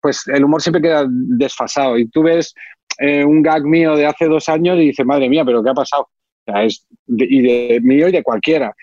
pues 0.01 0.25
el 0.27 0.45
humor 0.45 0.61
siempre 0.61 0.81
queda 0.81 1.05
desfasado. 1.09 1.97
Y 1.97 2.07
tú 2.07 2.23
ves 2.23 2.53
eh, 2.97 3.25
un 3.25 3.41
gag 3.41 3.65
mío 3.65 3.97
de 3.97 4.05
hace 4.05 4.25
dos 4.25 4.47
años 4.47 4.77
y 4.77 4.87
dices, 4.87 5.05
madre 5.05 5.27
mía, 5.27 5.43
pero 5.43 5.61
¿qué 5.61 5.69
ha 5.69 5.73
pasado? 5.73 6.07
y 7.07 7.41
de 7.41 7.79
mío 7.81 8.07
y 8.07 8.11
de 8.11 8.23
cualquiera. 8.23 8.73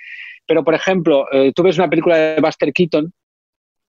Pero, 0.46 0.64
por 0.64 0.74
ejemplo, 0.74 1.26
tú 1.54 1.62
ves 1.62 1.78
una 1.78 1.88
película 1.88 2.16
de 2.16 2.40
Buster 2.40 2.72
Keaton 2.72 3.12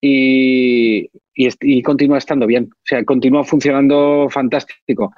y, 0.01 1.07
y, 1.35 1.81
continúa 1.83 2.17
estando 2.17 2.47
bien. 2.47 2.69
O 2.71 2.83
sea, 2.83 3.05
continúa 3.05 3.43
funcionando 3.43 4.27
fantástico. 4.29 5.13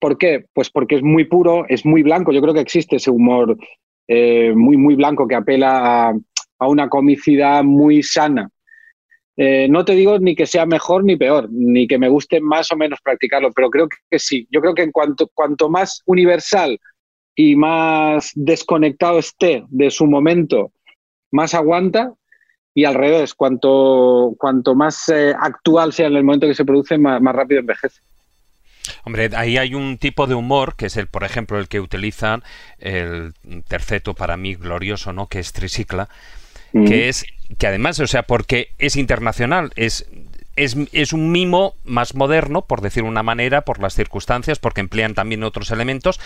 ¿Por 0.00 0.18
qué? 0.18 0.44
Pues 0.52 0.70
porque 0.70 0.96
es 0.96 1.02
muy 1.02 1.24
puro, 1.24 1.64
es 1.68 1.86
muy 1.86 2.02
blanco. 2.02 2.32
Yo 2.32 2.42
creo 2.42 2.54
que 2.54 2.60
existe 2.60 2.96
ese 2.96 3.10
humor 3.10 3.56
eh, 4.08 4.52
muy, 4.54 4.76
muy 4.76 4.96
blanco 4.96 5.28
que 5.28 5.36
apela 5.36 6.10
a, 6.58 6.66
una 6.66 6.88
comicidad 6.88 7.62
muy 7.62 8.02
sana. 8.02 8.50
Eh, 9.36 9.68
no 9.70 9.84
te 9.84 9.94
digo 9.94 10.18
ni 10.18 10.34
que 10.34 10.46
sea 10.46 10.66
mejor 10.66 11.04
ni 11.04 11.14
peor, 11.16 11.48
ni 11.52 11.86
que 11.86 11.98
me 11.98 12.08
guste 12.08 12.40
más 12.40 12.72
o 12.72 12.76
menos 12.76 12.98
practicarlo, 13.00 13.52
pero 13.52 13.70
creo 13.70 13.88
que 14.10 14.18
sí. 14.18 14.48
Yo 14.50 14.60
creo 14.60 14.74
que 14.74 14.82
en 14.82 14.90
cuanto, 14.90 15.28
cuanto 15.32 15.68
más 15.68 16.02
universal 16.06 16.80
y 17.36 17.54
más 17.54 18.32
desconectado 18.34 19.20
esté 19.20 19.62
de 19.68 19.90
su 19.90 20.06
momento, 20.06 20.72
más 21.30 21.54
aguanta 21.54 22.12
y 22.78 22.84
al 22.84 22.94
revés, 22.94 23.34
cuanto, 23.34 24.36
cuanto 24.38 24.76
más 24.76 25.08
eh, 25.08 25.34
actual 25.36 25.92
sea 25.92 26.06
en 26.06 26.14
el 26.14 26.22
momento 26.22 26.46
que 26.46 26.54
se 26.54 26.64
produce, 26.64 26.96
más, 26.96 27.20
rápido 27.34 27.58
envejece. 27.58 28.00
Hombre, 29.02 29.30
ahí 29.34 29.58
hay 29.58 29.74
un 29.74 29.98
tipo 29.98 30.28
de 30.28 30.36
humor, 30.36 30.76
que 30.76 30.86
es 30.86 30.96
el, 30.96 31.08
por 31.08 31.24
ejemplo, 31.24 31.58
el 31.58 31.66
que 31.66 31.80
utilizan 31.80 32.44
el 32.78 33.34
terceto 33.66 34.14
para 34.14 34.36
mí 34.36 34.54
glorioso, 34.54 35.12
¿no? 35.12 35.26
Que 35.26 35.40
es 35.40 35.52
Tricicla, 35.52 36.08
que 36.70 36.78
mm. 36.78 36.92
es, 36.92 37.26
que 37.58 37.66
además, 37.66 37.98
o 37.98 38.06
sea, 38.06 38.22
porque 38.22 38.68
es 38.78 38.94
internacional, 38.94 39.72
es 39.74 40.06
es, 40.54 40.76
es, 40.92 41.12
un 41.12 41.32
mimo 41.32 41.74
más 41.84 42.14
moderno, 42.14 42.62
por 42.62 42.80
decir 42.80 43.02
una 43.02 43.24
manera, 43.24 43.62
por 43.62 43.80
las 43.80 43.94
circunstancias, 43.94 44.58
porque 44.60 44.80
emplean 44.80 45.14
también 45.14 45.44
otros 45.44 45.70
elementos, 45.70 46.20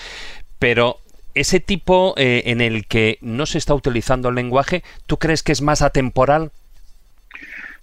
pero 0.59 1.01
ese 1.35 1.61
tipo 1.61 2.15
eh, 2.17 2.43
en 2.47 2.61
el 2.61 2.87
que 2.87 3.19
no 3.21 3.47
se 3.47 3.59
está 3.59 3.75
utilizando 3.75 4.29
el 4.29 4.35
lenguaje, 4.35 4.83
¿tú 5.07 5.19
crees 5.19 5.43
que 5.43 5.53
es 5.53 5.63
más 5.63 5.83
atemporal? 5.83 6.51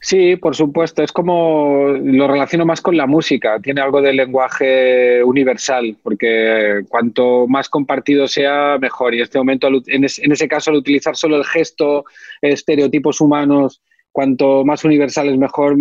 Sí, 0.02 0.38
por 0.38 0.56
supuesto. 0.56 1.04
Es 1.04 1.12
como 1.12 1.88
lo 2.02 2.28
relaciono 2.28 2.66
más 2.66 2.82
con 2.82 2.96
la 2.96 3.06
música. 3.06 3.60
Tiene 3.60 3.82
algo 3.82 4.02
de 4.02 4.14
lenguaje 4.14 5.24
universal, 5.24 5.98
porque 6.02 6.84
cuanto 6.88 7.48
más 7.48 7.68
compartido 7.68 8.28
sea, 8.28 8.78
mejor. 8.80 9.14
Y 9.14 9.18
en 9.18 9.24
este 9.24 9.38
momento, 9.38 9.68
en, 9.88 10.06
ese 10.06 10.48
caso, 10.48 10.72
al 10.72 10.78
utilizar 10.78 11.18
solo 11.18 11.36
el 11.36 11.46
gesto, 11.46 12.06
estereotipos 12.42 13.20
humanos, 13.20 13.82
cuanto 14.12 14.64
más 14.64 14.86
universal 14.86 15.28
es 15.28 15.38
mejor, 15.38 15.76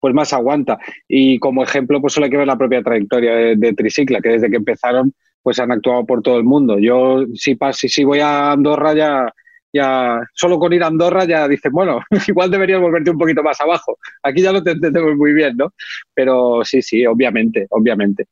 pues 0.00 0.14
más 0.14 0.32
aguanta. 0.32 0.78
Y 1.06 1.38
como 1.38 1.62
ejemplo, 1.62 2.00
pues 2.00 2.14
solo 2.14 2.24
hay 2.24 2.30
que 2.30 2.38
ver 2.38 2.46
la 2.46 2.56
propia 2.56 2.82
trayectoria 2.82 3.34
de, 3.34 3.56
de 3.56 3.74
Tricicla, 3.74 4.20
que 4.22 4.30
desde 4.30 4.48
que 4.48 4.56
empezaron 4.56 5.12
pues 5.42 5.58
han 5.58 5.72
actuado 5.72 6.04
por 6.04 6.22
todo 6.22 6.36
el 6.36 6.44
mundo. 6.44 6.78
Yo 6.78 7.24
si, 7.34 7.56
si, 7.72 7.88
si 7.88 8.04
voy 8.04 8.20
a 8.20 8.52
Andorra 8.52 8.94
ya, 8.94 9.32
ya, 9.72 10.20
solo 10.34 10.58
con 10.58 10.72
ir 10.72 10.82
a 10.82 10.88
Andorra 10.88 11.24
ya 11.24 11.48
dices, 11.48 11.70
bueno, 11.72 12.00
igual 12.28 12.50
deberías 12.50 12.80
volverte 12.80 13.10
un 13.10 13.18
poquito 13.18 13.42
más 13.42 13.60
abajo. 13.60 13.98
Aquí 14.22 14.42
ya 14.42 14.52
lo 14.52 14.58
entendemos 14.58 15.16
muy 15.16 15.32
bien, 15.32 15.56
¿no? 15.56 15.72
Pero 16.14 16.60
sí, 16.64 16.82
sí, 16.82 17.06
obviamente, 17.06 17.66
obviamente. 17.70 18.26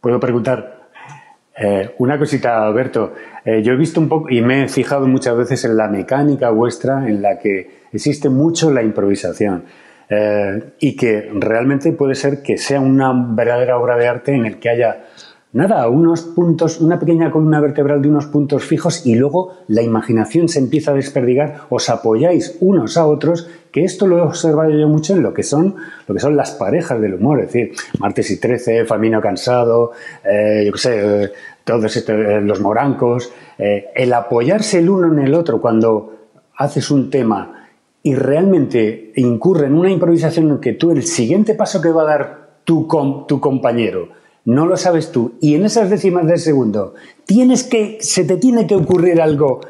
Puedo 0.00 0.18
preguntar, 0.18 0.80
Eh, 1.62 1.94
una 1.98 2.18
cosita, 2.18 2.66
Alberto. 2.66 3.12
Eh, 3.44 3.62
yo 3.62 3.74
he 3.74 3.76
visto 3.76 4.00
un 4.00 4.08
poco 4.08 4.30
y 4.30 4.40
me 4.40 4.64
he 4.64 4.68
fijado 4.68 5.06
muchas 5.06 5.36
veces 5.36 5.62
en 5.66 5.76
la 5.76 5.88
mecánica 5.88 6.48
vuestra 6.48 7.06
en 7.06 7.20
la 7.20 7.38
que 7.38 7.82
existe 7.92 8.30
mucho 8.30 8.70
la 8.70 8.82
improvisación. 8.82 9.64
Eh, 10.08 10.72
y 10.80 10.96
que 10.96 11.30
realmente 11.34 11.92
puede 11.92 12.14
ser 12.14 12.42
que 12.42 12.56
sea 12.56 12.80
una 12.80 13.12
verdadera 13.14 13.76
obra 13.78 13.96
de 13.96 14.08
arte 14.08 14.34
en 14.34 14.46
el 14.46 14.58
que 14.58 14.70
haya 14.70 15.04
nada, 15.52 15.88
unos 15.88 16.22
puntos, 16.22 16.80
una 16.80 16.98
pequeña 16.98 17.30
columna 17.30 17.60
vertebral 17.60 18.00
de 18.00 18.08
unos 18.08 18.26
puntos 18.26 18.64
fijos 18.64 19.06
y 19.06 19.16
luego 19.16 19.54
la 19.66 19.82
imaginación 19.82 20.48
se 20.48 20.60
empieza 20.60 20.92
a 20.92 20.94
desperdigar, 20.94 21.62
os 21.70 21.90
apoyáis 21.90 22.56
unos 22.60 22.96
a 22.96 23.06
otros, 23.06 23.48
que 23.72 23.84
esto 23.84 24.06
lo 24.06 24.18
he 24.18 24.20
observado 24.20 24.70
yo 24.70 24.88
mucho 24.88 25.14
en 25.14 25.22
lo 25.22 25.34
que 25.34 25.42
son, 25.42 25.76
lo 26.06 26.14
que 26.14 26.20
son 26.20 26.36
las 26.36 26.52
parejas 26.52 27.00
del 27.00 27.14
humor, 27.14 27.40
es 27.40 27.46
decir, 27.46 27.72
Martes 27.98 28.30
y 28.30 28.38
Trece, 28.38 28.84
Famino 28.84 29.20
Cansado, 29.20 29.92
eh, 30.24 30.64
yo 30.66 30.72
qué 30.72 30.78
sé, 30.78 31.24
eh, 31.24 31.32
todos 31.64 31.96
estos, 31.96 32.14
eh, 32.14 32.40
los 32.40 32.60
morancos, 32.60 33.32
el 33.58 34.12
apoyarse 34.14 34.78
el 34.78 34.88
uno 34.88 35.12
en 35.12 35.18
el 35.18 35.34
otro 35.34 35.60
cuando 35.60 36.14
haces 36.56 36.90
un 36.90 37.10
tema 37.10 37.68
y 38.02 38.14
realmente 38.14 39.12
incurre 39.16 39.66
en 39.66 39.74
una 39.74 39.90
improvisación 39.90 40.50
en 40.50 40.58
que 40.60 40.72
tú 40.72 40.90
el 40.90 41.02
siguiente 41.02 41.54
paso 41.54 41.82
que 41.82 41.90
va 41.90 42.02
a 42.02 42.06
dar 42.06 42.50
tu, 42.64 42.88
tu 43.28 43.38
compañero, 43.38 44.08
no 44.44 44.66
lo 44.66 44.76
sabes 44.76 45.12
tú, 45.12 45.34
y 45.40 45.54
en 45.54 45.64
esas 45.64 45.90
décimas 45.90 46.26
de 46.26 46.38
segundo 46.38 46.94
tienes 47.26 47.64
que, 47.64 47.98
se 48.00 48.24
te 48.24 48.36
tiene 48.36 48.66
que 48.66 48.74
ocurrir 48.74 49.20
algo 49.20 49.60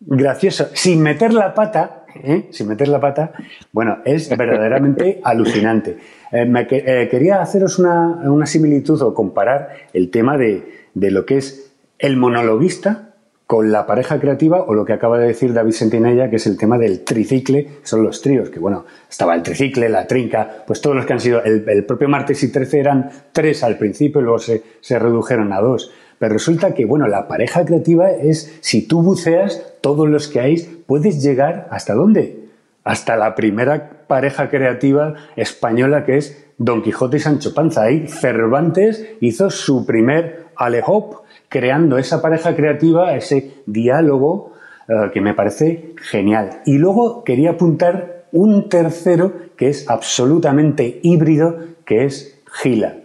gracioso, 0.00 0.68
sin 0.74 1.00
meter 1.02 1.32
la 1.32 1.54
pata, 1.54 2.04
¿eh? 2.14 2.46
sin 2.50 2.68
meter 2.68 2.88
la 2.88 3.00
pata, 3.00 3.32
bueno, 3.72 3.98
es 4.04 4.28
verdaderamente 4.36 5.20
alucinante. 5.22 5.98
Eh, 6.32 6.44
me 6.44 6.66
eh, 6.70 7.08
quería 7.10 7.40
haceros 7.40 7.78
una, 7.78 8.46
similitud 8.46 9.00
o 9.02 9.14
comparar 9.14 9.70
el 9.92 10.10
tema 10.10 10.36
de, 10.36 10.86
de 10.94 11.10
lo 11.10 11.24
que 11.24 11.38
es 11.38 11.72
el 11.98 12.16
monologuista 12.16 13.05
con 13.46 13.70
la 13.70 13.86
pareja 13.86 14.18
creativa 14.18 14.62
o 14.62 14.74
lo 14.74 14.84
que 14.84 14.92
acaba 14.92 15.18
de 15.18 15.28
decir 15.28 15.52
David 15.52 15.72
Sentinella, 15.72 16.28
que 16.28 16.36
es 16.36 16.46
el 16.46 16.58
tema 16.58 16.78
del 16.78 17.04
tricicle, 17.04 17.68
son 17.84 18.02
los 18.02 18.20
tríos, 18.20 18.50
que 18.50 18.58
bueno, 18.58 18.84
estaba 19.08 19.34
el 19.36 19.42
tricicle, 19.42 19.88
la 19.88 20.06
trinca, 20.06 20.64
pues 20.66 20.80
todos 20.80 20.96
los 20.96 21.06
que 21.06 21.12
han 21.12 21.20
sido, 21.20 21.42
el, 21.44 21.84
propio 21.84 22.08
martes 22.08 22.42
y 22.42 22.50
13 22.50 22.80
eran 22.80 23.10
tres 23.32 23.62
al 23.62 23.78
principio 23.78 24.20
y 24.20 24.24
luego 24.24 24.40
se, 24.40 24.62
se, 24.80 24.98
redujeron 24.98 25.52
a 25.52 25.60
dos. 25.60 25.92
Pero 26.18 26.32
resulta 26.32 26.74
que, 26.74 26.86
bueno, 26.86 27.06
la 27.06 27.28
pareja 27.28 27.64
creativa 27.64 28.10
es, 28.10 28.58
si 28.62 28.88
tú 28.88 29.02
buceas, 29.02 29.74
todos 29.80 30.08
los 30.08 30.26
que 30.26 30.40
hay, 30.40 30.82
puedes 30.86 31.22
llegar 31.22 31.68
hasta 31.70 31.94
dónde? 31.94 32.46
Hasta 32.82 33.16
la 33.16 33.34
primera 33.36 34.06
pareja 34.08 34.48
creativa 34.48 35.14
española 35.36 36.04
que 36.04 36.16
es 36.16 36.46
Don 36.58 36.82
Quijote 36.82 37.18
y 37.18 37.20
Sancho 37.20 37.54
Panza. 37.54 37.82
Ahí 37.82 38.08
Cervantes 38.08 39.06
hizo 39.20 39.50
su 39.50 39.84
primer 39.84 40.46
alehop 40.56 41.25
creando 41.48 41.98
esa 41.98 42.20
pareja 42.22 42.54
creativa, 42.54 43.14
ese 43.14 43.62
diálogo 43.66 44.52
eh, 44.88 45.10
que 45.12 45.20
me 45.20 45.34
parece 45.34 45.94
genial. 45.96 46.62
Y 46.64 46.78
luego 46.78 47.24
quería 47.24 47.50
apuntar 47.50 48.24
un 48.32 48.68
tercero 48.68 49.32
que 49.56 49.68
es 49.68 49.88
absolutamente 49.88 51.00
híbrido, 51.02 51.58
que 51.84 52.04
es 52.04 52.38
Gila. 52.62 52.96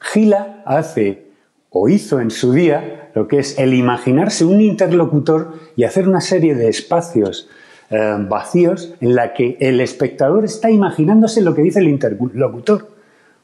Gila 0.00 0.62
hace 0.64 1.30
o 1.70 1.88
hizo 1.88 2.20
en 2.20 2.30
su 2.30 2.52
día 2.52 3.10
lo 3.14 3.28
que 3.28 3.38
es 3.38 3.58
el 3.58 3.74
imaginarse 3.74 4.44
un 4.44 4.60
interlocutor 4.60 5.54
y 5.76 5.84
hacer 5.84 6.08
una 6.08 6.20
serie 6.20 6.54
de 6.54 6.68
espacios 6.68 7.48
eh, 7.90 8.16
vacíos 8.28 8.94
en 9.00 9.14
la 9.14 9.32
que 9.34 9.56
el 9.60 9.80
espectador 9.80 10.44
está 10.44 10.70
imaginándose 10.70 11.40
lo 11.42 11.54
que 11.54 11.62
dice 11.62 11.80
el 11.80 11.88
interlocutor. 11.88 12.88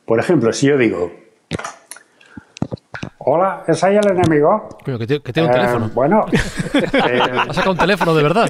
Por 0.05 0.21
ejemplo, 0.21 0.53
si 0.53 0.66
yo 0.66 0.79
digo, 0.79 1.12
Hola, 3.29 3.65
¿es 3.67 3.83
ahí 3.83 3.97
el 3.97 4.09
enemigo? 4.09 4.69
que, 4.85 5.05
tiene 5.05 5.49
un 5.49 5.51
eh, 5.51 5.53
teléfono. 5.53 5.91
Bueno. 5.93 6.27
Eh, 6.75 7.21
ha 7.49 7.53
sacado 7.53 7.73
un 7.73 7.77
teléfono 7.77 8.15
de 8.15 8.23
verdad. 8.23 8.49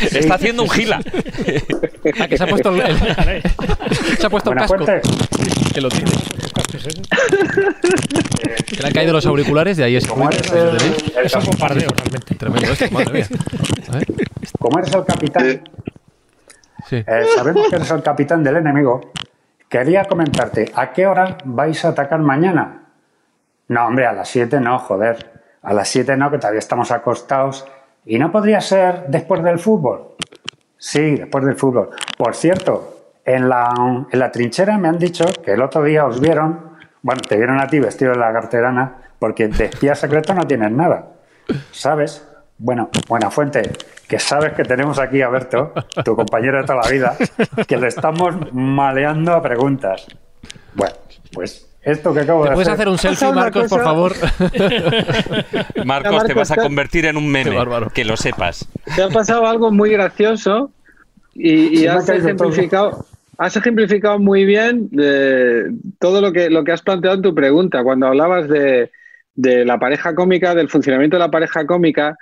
Está 0.00 0.34
haciendo 0.34 0.64
un 0.64 0.68
gila. 0.68 0.98
Ah, 2.18 2.26
que 2.26 2.36
se 2.36 2.42
ha 2.42 2.46
puesto 2.48 2.70
el, 2.70 2.82
se 4.18 4.26
ha 4.26 4.28
puesto 4.28 4.50
el 4.50 4.58
casco. 4.58 4.84
Que 5.72 5.80
lo 5.80 5.90
tiene. 5.90 6.10
que 8.66 8.82
le 8.82 8.88
han 8.88 8.92
caído 8.92 9.12
los 9.12 9.26
auriculares 9.26 9.78
y 9.78 9.84
ahí 9.84 9.94
es. 9.94 10.04
Como 10.04 10.28
eres 10.28 10.50
el, 10.50 10.76
es 11.24 11.36
un 11.36 11.44
bombardeo 11.44 11.88
realmente. 11.88 12.34
Tremendo 12.34 12.72
esto, 12.72 12.90
madre 12.90 13.12
mía. 13.12 13.26
Como 14.58 14.80
eres 14.80 14.92
el 14.92 15.04
capitán. 15.04 15.62
Sí. 16.88 16.96
Eh, 16.96 17.26
sabemos 17.36 17.68
que 17.68 17.76
eres 17.76 17.90
el 17.92 18.02
capitán 18.02 18.42
del 18.42 18.56
enemigo. 18.56 19.12
Quería 19.72 20.04
comentarte, 20.04 20.70
¿a 20.74 20.92
qué 20.92 21.06
hora 21.06 21.38
vais 21.46 21.82
a 21.86 21.88
atacar 21.88 22.20
mañana? 22.20 22.90
No, 23.68 23.86
hombre, 23.86 24.04
a 24.04 24.12
las 24.12 24.28
7 24.28 24.60
no, 24.60 24.78
joder. 24.78 25.40
A 25.62 25.72
las 25.72 25.88
7 25.88 26.14
no, 26.18 26.30
que 26.30 26.36
todavía 26.36 26.58
estamos 26.58 26.90
acostados. 26.90 27.66
¿Y 28.04 28.18
no 28.18 28.30
podría 28.30 28.60
ser 28.60 29.06
después 29.08 29.42
del 29.42 29.58
fútbol? 29.58 30.16
Sí, 30.76 31.16
después 31.16 31.46
del 31.46 31.56
fútbol. 31.56 31.88
Por 32.18 32.34
cierto, 32.34 33.14
en 33.24 33.48
la, 33.48 33.72
en 34.10 34.18
la 34.18 34.30
trinchera 34.30 34.76
me 34.76 34.88
han 34.88 34.98
dicho 34.98 35.24
que 35.42 35.52
el 35.52 35.62
otro 35.62 35.82
día 35.82 36.04
os 36.04 36.20
vieron, 36.20 36.76
bueno, 37.00 37.22
te 37.26 37.38
vieron 37.38 37.58
a 37.58 37.66
ti 37.66 37.80
vestido 37.80 38.12
de 38.12 38.18
la 38.18 38.30
carterana, 38.30 38.98
porque 39.18 39.48
de 39.48 39.64
espía 39.64 39.94
secreto 39.94 40.34
no 40.34 40.46
tienes 40.46 40.70
nada. 40.70 41.12
¿Sabes? 41.70 42.28
Bueno, 42.64 42.90
buena 43.08 43.28
fuente, 43.28 43.72
que 44.06 44.20
sabes 44.20 44.52
que 44.52 44.62
tenemos 44.62 45.00
aquí 45.00 45.20
a 45.20 45.28
Berto, 45.28 45.72
tu 46.04 46.14
compañero 46.16 46.58
de 46.58 46.64
toda 46.64 46.82
la 46.84 46.88
vida, 46.88 47.16
que 47.66 47.76
le 47.76 47.88
estamos 47.88 48.36
maleando 48.52 49.32
a 49.32 49.42
preguntas. 49.42 50.06
Bueno, 50.72 50.94
pues 51.32 51.68
esto 51.82 52.14
que 52.14 52.20
acabo 52.20 52.44
de 52.44 52.52
puedes 52.52 52.68
hacer 52.68 52.88
un 52.88 52.98
selfie, 52.98 53.32
Marcos, 53.32 53.68
por 53.68 53.82
favor? 53.82 54.12
Marcos, 55.84 56.22
te 56.22 56.34
vas 56.34 56.52
a 56.52 56.56
convertir 56.56 57.06
en 57.06 57.16
un 57.16 57.28
meme, 57.28 57.56
que 57.92 58.04
lo 58.04 58.16
sepas. 58.16 58.68
Te 58.94 59.02
ha 59.02 59.08
pasado 59.08 59.44
algo 59.44 59.72
muy 59.72 59.90
gracioso 59.90 60.70
y, 61.34 61.86
has 61.86 62.08
ejemplificado... 62.08 63.06
Has 63.38 63.56
ejemplificado 63.56 64.20
muy 64.20 64.44
bien 64.44 64.88
de 64.90 65.74
todo 65.98 66.20
lo 66.20 66.32
que, 66.32 66.48
lo 66.48 66.62
que 66.62 66.70
has 66.70 66.82
planteado 66.82 67.16
en 67.16 67.22
tu 67.22 67.34
pregunta. 67.34 67.82
Cuando 67.82 68.06
hablabas 68.06 68.46
de, 68.46 68.92
de 69.34 69.64
la 69.64 69.80
pareja 69.80 70.14
cómica, 70.14 70.54
del 70.54 70.68
funcionamiento 70.68 71.16
de 71.16 71.20
la 71.20 71.30
pareja 71.30 71.66
cómica, 71.66 72.16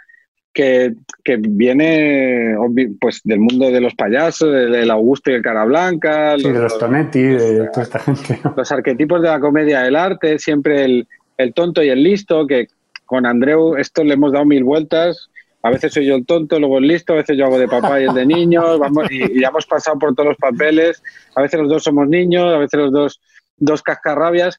que, 0.53 0.95
viene 1.39 2.57
pues 3.01 3.21
del 3.25 3.41
mundo 3.41 3.71
de 3.71 3.81
los 3.81 3.95
payasos, 3.95 4.51
del 4.53 4.91
Augusto 4.91 5.31
y 5.31 5.35
el 5.35 5.43
Cara 5.43 5.65
Blanca. 5.65 6.37
Sí, 6.37 6.51
de 6.51 6.59
los 6.59 6.79
Tonetti, 6.79 7.23
de 7.23 7.69
toda 7.69 7.83
esta 7.83 7.99
gente. 7.99 8.41
Los 8.57 8.73
arquetipos 8.73 9.23
de 9.23 9.29
la 9.29 9.41
comedia 9.41 9.83
del 9.83 9.97
arte, 9.97 10.39
siempre 10.39 10.85
el, 10.85 11.09
el, 11.37 11.55
tonto 11.55 11.83
y 11.83 11.89
el 11.89 12.03
listo, 12.03 12.47
que 12.47 12.69
con 13.07 13.27
Andreu 13.27 13.77
esto 13.77 14.05
le 14.05 14.15
hemos 14.15 14.33
dado 14.33 14.45
mil 14.45 14.65
vueltas. 14.65 15.31
A 15.63 15.71
veces 15.71 15.93
soy 15.93 16.07
yo 16.07 16.15
el 16.15 16.25
tonto, 16.25 16.59
luego 16.59 16.79
el 16.79 16.87
listo, 16.87 17.13
a 17.13 17.17
veces 17.17 17.37
yo 17.37 17.45
hago 17.45 17.59
de 17.59 17.69
papá 17.69 18.01
y 18.01 18.05
el 18.05 18.15
de 18.15 18.25
niños, 18.25 18.79
vamos, 18.79 19.11
y, 19.11 19.41
ya 19.41 19.49
hemos 19.49 19.67
pasado 19.67 19.99
por 19.99 20.15
todos 20.15 20.31
los 20.31 20.39
papeles. 20.39 21.03
A 21.37 21.43
veces 21.43 21.61
los 21.61 21.69
dos 21.69 21.85
somos 21.85 22.09
niños, 22.09 22.53
a 22.53 22.59
veces 22.59 22.81
los 22.81 22.93
dos, 22.93 23.21
dos 23.59 23.83
cascarrabias. 23.83 24.59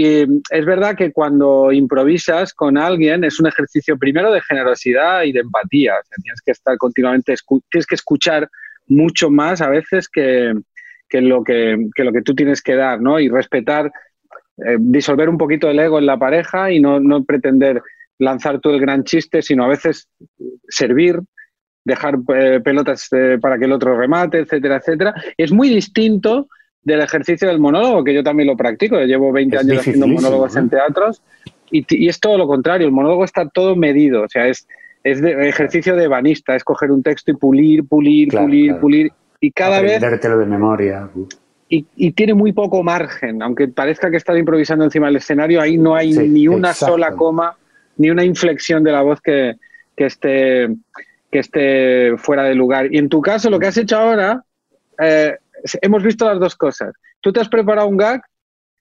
Y 0.00 0.20
es 0.50 0.64
verdad 0.64 0.94
que 0.96 1.10
cuando 1.10 1.72
improvisas 1.72 2.54
con 2.54 2.78
alguien 2.78 3.24
es 3.24 3.40
un 3.40 3.48
ejercicio 3.48 3.98
primero 3.98 4.30
de 4.30 4.40
generosidad 4.40 5.24
y 5.24 5.32
de 5.32 5.40
empatía. 5.40 5.94
tienes 6.22 6.40
que 6.40 6.52
estar 6.52 6.78
continuamente, 6.78 7.34
tienes 7.68 7.84
que 7.84 7.96
escuchar 7.96 8.48
mucho 8.86 9.28
más 9.28 9.60
a 9.60 9.68
veces 9.68 10.08
que, 10.08 10.54
lo, 11.10 11.42
que, 11.42 11.88
lo 11.96 12.12
que 12.12 12.22
tú 12.22 12.32
tienes 12.36 12.62
que 12.62 12.76
dar, 12.76 13.00
¿no? 13.00 13.18
Y 13.18 13.28
respetar, 13.28 13.90
eh, 14.64 14.76
disolver 14.78 15.28
un 15.28 15.36
poquito 15.36 15.68
el 15.68 15.80
ego 15.80 15.98
en 15.98 16.06
la 16.06 16.16
pareja 16.16 16.70
y 16.70 16.78
no, 16.78 17.24
pretender 17.24 17.82
lanzar 18.20 18.60
tú 18.60 18.70
el 18.70 18.80
gran 18.80 19.02
chiste, 19.02 19.42
sino 19.42 19.64
a 19.64 19.68
veces 19.68 20.08
servir, 20.68 21.18
dejar 21.84 22.18
eh, 22.36 22.60
pelotas 22.62 23.08
eh, 23.10 23.38
para 23.40 23.58
que 23.58 23.64
el 23.64 23.72
otro 23.72 23.98
remate, 23.98 24.38
etcétera, 24.38 24.76
etcétera. 24.76 25.12
Es 25.36 25.50
muy 25.50 25.68
distinto 25.68 26.46
del 26.82 27.00
ejercicio 27.00 27.48
del 27.48 27.58
monólogo, 27.58 28.04
que 28.04 28.14
yo 28.14 28.22
también 28.22 28.48
lo 28.48 28.56
practico, 28.56 28.98
llevo 29.00 29.32
20 29.32 29.58
años 29.58 29.78
haciendo 29.78 30.06
monólogos 30.06 30.56
en 30.56 30.68
teatros, 30.68 31.22
y, 31.70 32.08
es 32.08 32.18
todo 32.18 32.38
lo 32.38 32.46
contrario, 32.46 32.86
el 32.86 32.92
monólogo 32.92 33.24
está 33.24 33.48
todo 33.48 33.76
medido, 33.76 34.22
o 34.22 34.28
sea, 34.28 34.48
es, 34.48 34.66
es 35.04 35.20
de, 35.20 35.48
ejercicio 35.48 35.96
de 35.96 36.08
banista, 36.08 36.56
es 36.56 36.64
coger 36.64 36.90
un 36.90 37.02
texto 37.02 37.30
y 37.30 37.34
pulir, 37.34 37.84
pulir, 37.86 38.28
pulir, 38.30 38.76
pulir, 38.76 39.12
y 39.40 39.52
cada 39.52 39.80
vez... 39.80 40.00
de 40.00 40.46
memoria. 40.46 41.08
Y, 41.68 42.12
tiene 42.12 42.32
muy 42.32 42.52
poco 42.52 42.82
margen, 42.82 43.42
aunque 43.42 43.68
parezca 43.68 44.10
que 44.10 44.16
estás 44.16 44.38
improvisando 44.38 44.84
encima 44.84 45.08
del 45.08 45.16
escenario, 45.16 45.60
ahí 45.60 45.76
no 45.76 45.94
hay 45.94 46.12
ni 46.12 46.48
una 46.48 46.72
sola 46.72 47.12
coma, 47.12 47.56
ni 47.98 48.10
una 48.10 48.24
inflexión 48.24 48.82
de 48.82 48.92
la 48.92 49.02
voz 49.02 49.20
que, 49.20 49.56
que, 49.94 50.06
esté, 50.06 50.68
que 51.30 51.40
esté 51.40 52.16
fuera 52.16 52.44
de 52.44 52.54
lugar. 52.54 52.90
Y 52.90 52.96
en 52.96 53.10
tu 53.10 53.20
caso, 53.20 53.50
lo 53.50 53.58
que 53.58 53.66
has 53.66 53.76
hecho 53.76 53.98
ahora... 53.98 54.42
Eh, 55.00 55.36
hemos 55.82 56.02
visto 56.02 56.26
las 56.26 56.40
dos 56.40 56.56
cosas. 56.56 56.94
Tú 57.20 57.32
te 57.32 57.40
has 57.40 57.48
preparado 57.48 57.88
un 57.88 57.96
gag 57.96 58.22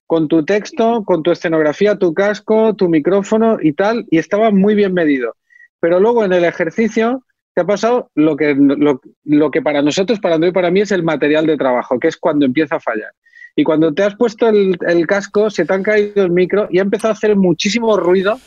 con 0.05 0.27
tu 0.27 0.45
texto, 0.45 1.03
con 1.05 1.21
tu 1.21 1.31
escenografía, 1.31 1.97
tu 1.97 2.13
casco, 2.13 2.73
tu 2.75 2.89
micrófono 2.89 3.57
y 3.61 3.73
tal, 3.73 4.05
y 4.09 4.17
estaba 4.17 4.51
muy 4.51 4.73
bien 4.73 4.93
medido. 4.93 5.35
Pero 5.79 5.99
luego 5.99 6.23
en 6.23 6.33
el 6.33 6.45
ejercicio 6.45 7.23
te 7.53 7.61
ha 7.61 7.65
pasado 7.65 8.09
lo 8.15 8.35
que, 8.35 8.55
lo, 8.55 9.51
que 9.51 9.61
para 9.61 9.81
nosotros, 9.81 10.19
para 10.19 10.35
André 10.35 10.49
y 10.49 10.53
para 10.53 10.71
mí, 10.71 10.81
es 10.81 10.91
el 10.91 11.03
material 11.03 11.45
de 11.45 11.57
trabajo, 11.57 11.99
que 11.99 12.07
es 12.07 12.17
cuando 12.17 12.45
empieza 12.45 12.75
a 12.75 12.79
fallar. 12.79 13.11
Y 13.55 13.63
cuando 13.63 13.93
te 13.93 14.03
has 14.03 14.15
puesto 14.15 14.47
el, 14.47 14.77
el 14.87 15.07
casco, 15.07 15.49
se 15.49 15.65
te 15.65 15.73
han 15.73 15.83
caído 15.83 16.23
el 16.23 16.31
micro 16.31 16.67
y 16.69 16.79
ha 16.79 16.83
empezado 16.83 17.11
a 17.11 17.17
hacer 17.17 17.35
muchísimo 17.35 17.97
ruido 17.97 18.39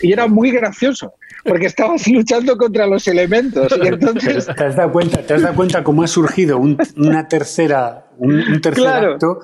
y 0.00 0.12
era 0.12 0.26
muy 0.26 0.50
gracioso 0.50 1.14
porque 1.46 1.66
estabas 1.66 2.06
luchando 2.08 2.56
contra 2.56 2.86
los 2.86 3.06
elementos 3.08 3.72
y 3.82 3.86
entonces 3.86 4.46
¿Te 4.56 4.64
has 4.64 4.76
dado 4.76 4.92
cuenta, 4.92 5.22
te 5.22 5.34
has 5.34 5.42
dado 5.42 5.54
cuenta 5.54 5.82
cómo 5.84 6.02
ha 6.02 6.06
surgido 6.06 6.58
un- 6.58 6.76
una 6.96 7.28
tercera, 7.28 8.06
un, 8.18 8.34
un 8.36 8.60
tercer 8.60 8.82
Claro. 8.84 9.12
acto 9.14 9.40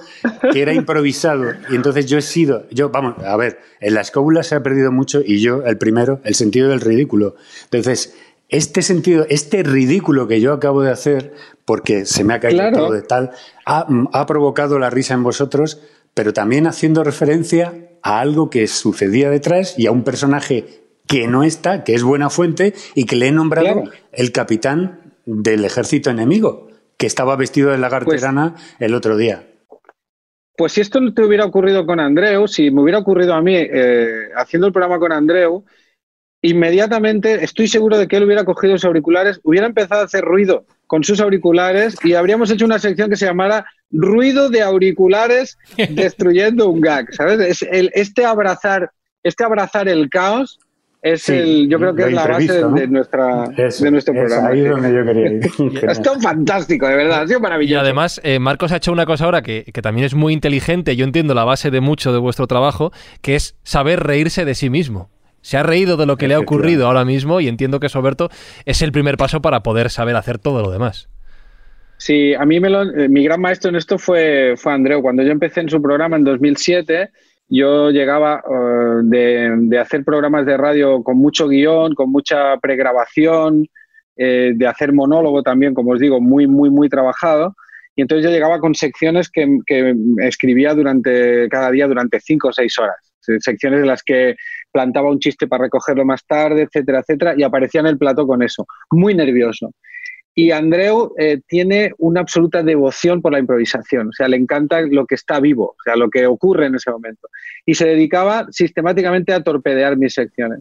que 0.52 0.60
era 0.62 0.72
improvisado 0.72 1.52
y 1.70 1.74
entonces 1.76 2.06
yo 2.06 2.18
he 2.18 2.22
sido, 2.22 2.66
yo 2.70 2.90
vamos, 2.90 3.14
a 3.24 3.36
ver, 3.36 3.58
en 3.80 3.94
la 3.94 4.00
escóbula 4.00 4.42
se 4.42 4.54
ha 4.54 4.62
perdido 4.62 4.90
mucho 4.92 5.20
y 5.24 5.40
yo 5.40 5.62
el 5.64 5.78
primero, 5.78 6.20
el 6.24 6.34
sentido 6.34 6.68
del 6.68 6.80
ridículo. 6.80 7.36
Entonces 7.64 8.16
este 8.48 8.82
sentido, 8.82 9.24
este 9.30 9.62
ridículo 9.62 10.28
que 10.28 10.40
yo 10.40 10.52
acabo 10.52 10.82
de 10.82 10.90
hacer, 10.90 11.32
porque 11.64 12.04
se 12.04 12.22
me 12.22 12.34
ha 12.34 12.40
caído 12.40 12.58
Claro. 12.60 12.76
todo 12.78 12.92
de 12.92 13.00
tal, 13.02 13.30
ha, 13.64 13.86
ha 14.12 14.26
provocado 14.26 14.78
la 14.78 14.90
risa 14.90 15.14
en 15.14 15.22
vosotros, 15.22 15.80
pero 16.12 16.34
también 16.34 16.66
haciendo 16.66 17.02
referencia 17.02 17.72
a 18.02 18.20
algo 18.20 18.50
que 18.50 18.66
sucedía 18.66 19.30
detrás 19.30 19.78
y 19.78 19.86
a 19.86 19.92
un 19.92 20.02
personaje 20.04 20.81
que 21.12 21.26
no 21.28 21.44
está, 21.44 21.84
que 21.84 21.94
es 21.94 22.02
buena 22.02 22.30
fuente 22.30 22.72
y 22.94 23.04
que 23.04 23.16
le 23.16 23.28
he 23.28 23.32
nombrado 23.32 23.82
Claro. 23.82 23.90
el 24.12 24.32
capitán 24.32 25.12
del 25.26 25.62
ejército 25.66 26.08
enemigo, 26.08 26.68
que 26.96 27.06
estaba 27.06 27.36
vestido 27.36 27.70
de 27.70 27.76
lagarterana 27.76 28.54
el 28.78 28.94
otro 28.94 29.18
día. 29.18 29.46
Pues 30.56 30.72
si 30.72 30.80
esto 30.80 31.00
no 31.02 31.12
te 31.12 31.22
hubiera 31.22 31.44
ocurrido 31.44 31.84
con 31.84 32.00
Andreu, 32.00 32.48
si 32.48 32.70
me 32.70 32.80
hubiera 32.82 32.98
ocurrido 32.98 33.34
a 33.34 33.42
mí 33.42 33.54
eh, 33.56 34.28
haciendo 34.36 34.66
el 34.66 34.72
programa 34.72 34.98
con 34.98 35.12
Andreu, 35.12 35.64
inmediatamente 36.40 37.44
estoy 37.44 37.68
seguro 37.68 37.98
de 37.98 38.08
que 38.08 38.16
él 38.16 38.24
hubiera 38.24 38.44
cogido 38.44 38.74
sus 38.74 38.84
auriculares, 38.86 39.38
hubiera 39.44 39.66
empezado 39.66 40.00
a 40.00 40.04
hacer 40.04 40.24
ruido 40.24 40.64
con 40.86 41.04
sus 41.04 41.20
auriculares 41.20 41.96
y 42.04 42.14
habríamos 42.14 42.50
hecho 42.50 42.64
una 42.64 42.78
sección 42.78 43.08
que 43.10 43.16
se 43.16 43.26
llamara 43.26 43.66
Ruido 43.90 44.48
de 44.48 44.62
auriculares 44.62 45.58
destruyendo 45.90 46.68
un 46.70 46.80
gag, 46.80 47.12
¿sabes? 47.14 47.38
Es 47.40 47.62
el- 47.70 47.90
este 47.94 48.24
abrazar, 48.24 48.90
este 49.22 49.44
abrazar 49.44 49.88
el 49.88 50.08
caos 50.10 50.58
es 51.02 51.22
Sí, 51.22 51.32
el, 51.34 51.68
yo 51.68 51.78
creo 51.78 51.94
que 51.94 52.04
es 52.04 52.12
la 52.12 52.26
base 52.28 52.52
de, 52.52 52.60
¿no? 52.60 52.70
de 52.70 52.86
nuestra, 52.88 53.44
Eso, 53.56 53.84
de 53.84 53.90
nuestro 53.90 54.14
es 54.14 54.20
programa. 54.20 54.48
ahí 54.48 54.62
sí. 54.62 54.68
donde 54.68 54.94
yo 54.94 55.04
quería 55.04 55.32
ir. 55.32 55.42
Ha 55.88 55.92
estado 55.92 56.20
fantástico, 56.20 56.86
de 56.88 56.96
verdad, 56.96 57.22
ha 57.22 57.26
sido 57.26 57.38
Y 57.40 57.42
maravilloso. 57.42 57.80
además, 57.80 58.20
eh, 58.24 58.38
Marcos 58.38 58.70
ha 58.72 58.76
hecho 58.76 58.92
una 58.92 59.04
cosa 59.04 59.24
ahora 59.24 59.42
que, 59.42 59.64
que 59.64 59.82
también 59.82 60.04
es 60.06 60.14
muy 60.14 60.32
inteligente, 60.32 60.94
yo 60.96 61.04
entiendo 61.04 61.34
la 61.34 61.44
base 61.44 61.70
de 61.72 61.80
mucho 61.80 62.12
de 62.12 62.18
vuestro 62.20 62.46
trabajo, 62.46 62.92
que 63.20 63.34
es 63.34 63.56
saber 63.64 64.00
reírse 64.04 64.44
de 64.44 64.54
sí 64.54 64.70
mismo. 64.70 65.10
Se 65.40 65.56
ha 65.58 65.64
reído 65.64 65.96
de 65.96 66.06
lo 66.06 66.16
que 66.16 66.28
le 66.28 66.34
ha 66.34 66.38
ocurrido 66.38 66.86
ahora 66.86 67.04
mismo 67.04 67.40
y 67.40 67.48
entiendo 67.48 67.80
que 67.80 67.88
Soberto 67.88 68.30
es 68.64 68.80
el 68.80 68.92
primer 68.92 69.16
paso 69.16 69.42
para 69.42 69.64
poder 69.64 69.90
saber 69.90 70.14
hacer 70.14 70.38
todo 70.38 70.62
lo 70.62 70.70
demás. 70.70 71.08
Sí, 71.96 72.34
a 72.34 72.44
mí 72.44 72.58
me 72.60 72.70
lo- 72.70 72.82
eh, 72.82 73.08
mi 73.08 73.24
gran 73.24 73.40
maestro 73.40 73.68
en 73.70 73.76
esto 73.76 73.98
fue, 73.98 74.54
fue 74.56 74.72
Andreu. 74.72 75.02
Cuando 75.02 75.22
yo 75.24 75.30
empecé 75.32 75.60
en 75.60 75.68
su 75.68 75.80
programa 75.82 76.16
en 76.16 76.24
2007, 76.24 77.10
yo 77.54 77.90
llegaba 77.90 78.42
eh, 78.50 79.00
de, 79.04 79.78
hacer 79.78 80.04
programas 80.04 80.46
de 80.46 80.56
radio 80.56 81.02
con 81.02 81.18
mucho 81.18 81.48
guion, 81.48 81.94
con 81.94 82.10
mucha 82.10 82.56
pregrabación, 82.58 83.66
eh, 84.16 84.52
de 84.54 84.66
hacer 84.66 84.92
monólogo 84.92 85.42
también, 85.42 85.74
como 85.74 85.92
os 85.92 86.00
digo, 86.00 86.20
muy, 86.20 86.46
muy, 86.46 86.70
muy 86.70 86.88
trabajado. 86.88 87.54
Y 87.94 88.02
entonces 88.02 88.24
yo 88.24 88.30
llegaba 88.30 88.58
con 88.58 88.74
secciones 88.74 89.30
que, 89.30 89.46
que 89.66 89.94
escribía 90.20 90.74
durante 90.74 91.48
cada 91.50 91.70
día 91.70 91.86
durante 91.86 92.20
cinco 92.20 92.48
o 92.48 92.52
seis 92.52 92.78
horas. 92.78 92.96
Se- 93.20 93.38
Secciones 93.40 93.80
en 93.80 93.86
las 93.88 94.02
que 94.02 94.34
plantaba 94.72 95.10
un 95.10 95.18
chiste 95.18 95.46
para 95.46 95.64
recogerlo 95.64 96.04
más 96.06 96.24
tarde, 96.26 96.62
etcétera, 96.62 97.00
etcétera, 97.00 97.34
y 97.36 97.42
aparecía 97.42 97.82
en 97.82 97.88
el 97.88 97.98
plató 97.98 98.26
con 98.26 98.42
eso. 98.42 98.64
Muy 98.90 99.14
nervioso. 99.14 99.72
Y 100.34 100.50
Andreu 100.50 101.14
eh, 101.18 101.40
tiene 101.46 101.92
una 101.98 102.20
absoluta 102.20 102.62
devoción 102.62 103.20
por 103.20 103.32
la 103.32 103.38
improvisación, 103.38 104.08
o 104.08 104.12
sea, 104.12 104.28
le 104.28 104.36
encanta 104.36 104.80
lo 104.80 105.06
que 105.06 105.14
está 105.14 105.40
vivo, 105.40 105.76
o 105.78 105.82
sea, 105.84 105.94
lo 105.96 106.08
que 106.08 106.26
ocurre 106.26 106.66
en 106.66 106.74
ese 106.74 106.90
momento. 106.90 107.28
Y 107.66 107.74
se 107.74 107.86
dedicaba 107.86 108.46
sistemáticamente 108.50 109.34
a 109.34 109.42
torpedear 109.42 109.96
mis 109.96 110.14
secciones. 110.14 110.60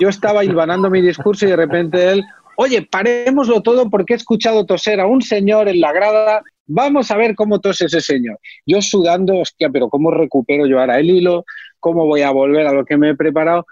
Yo 0.00 0.08
estaba 0.08 0.44
hilvanando 0.44 0.90
mi 0.90 1.00
discurso 1.00 1.46
y 1.46 1.50
de 1.50 1.56
repente 1.56 2.10
él, 2.10 2.24
oye, 2.56 2.82
parémoslo 2.90 3.62
todo 3.62 3.88
porque 3.88 4.14
he 4.14 4.16
escuchado 4.16 4.66
toser 4.66 4.98
a 4.98 5.06
un 5.06 5.22
señor 5.22 5.68
en 5.68 5.80
la 5.80 5.92
grada, 5.92 6.42
vamos 6.66 7.10
a 7.10 7.16
ver 7.16 7.34
cómo 7.34 7.60
tose 7.60 7.86
ese 7.86 8.00
señor. 8.00 8.38
Yo 8.66 8.82
sudando, 8.82 9.36
hostia, 9.36 9.68
pero 9.70 9.88
¿cómo 9.88 10.10
recupero 10.10 10.66
yo 10.66 10.80
ahora 10.80 10.98
el 10.98 11.10
hilo? 11.10 11.44
¿Cómo 11.78 12.06
voy 12.06 12.22
a 12.22 12.30
volver 12.30 12.66
a 12.66 12.72
lo 12.72 12.84
que 12.84 12.96
me 12.96 13.10
he 13.10 13.14
preparado? 13.14 13.66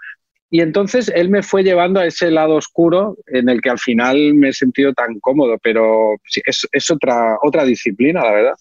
Y 0.53 0.61
entonces 0.61 1.11
él 1.15 1.31
me 1.31 1.41
fue 1.41 1.63
llevando 1.63 1.99
a 1.99 2.05
ese 2.05 2.29
lado 2.29 2.53
oscuro 2.53 3.17
en 3.25 3.49
el 3.49 3.59
que 3.59 3.71
al 3.71 3.79
final 3.79 4.35
me 4.35 4.49
he 4.49 4.53
sentido 4.53 4.93
tan 4.93 5.19
cómodo, 5.19 5.57
pero 5.57 6.11
es, 6.45 6.67
es 6.71 6.91
otra, 6.91 7.39
otra 7.41 7.65
disciplina, 7.65 8.23
la 8.23 8.31
verdad. 8.31 8.53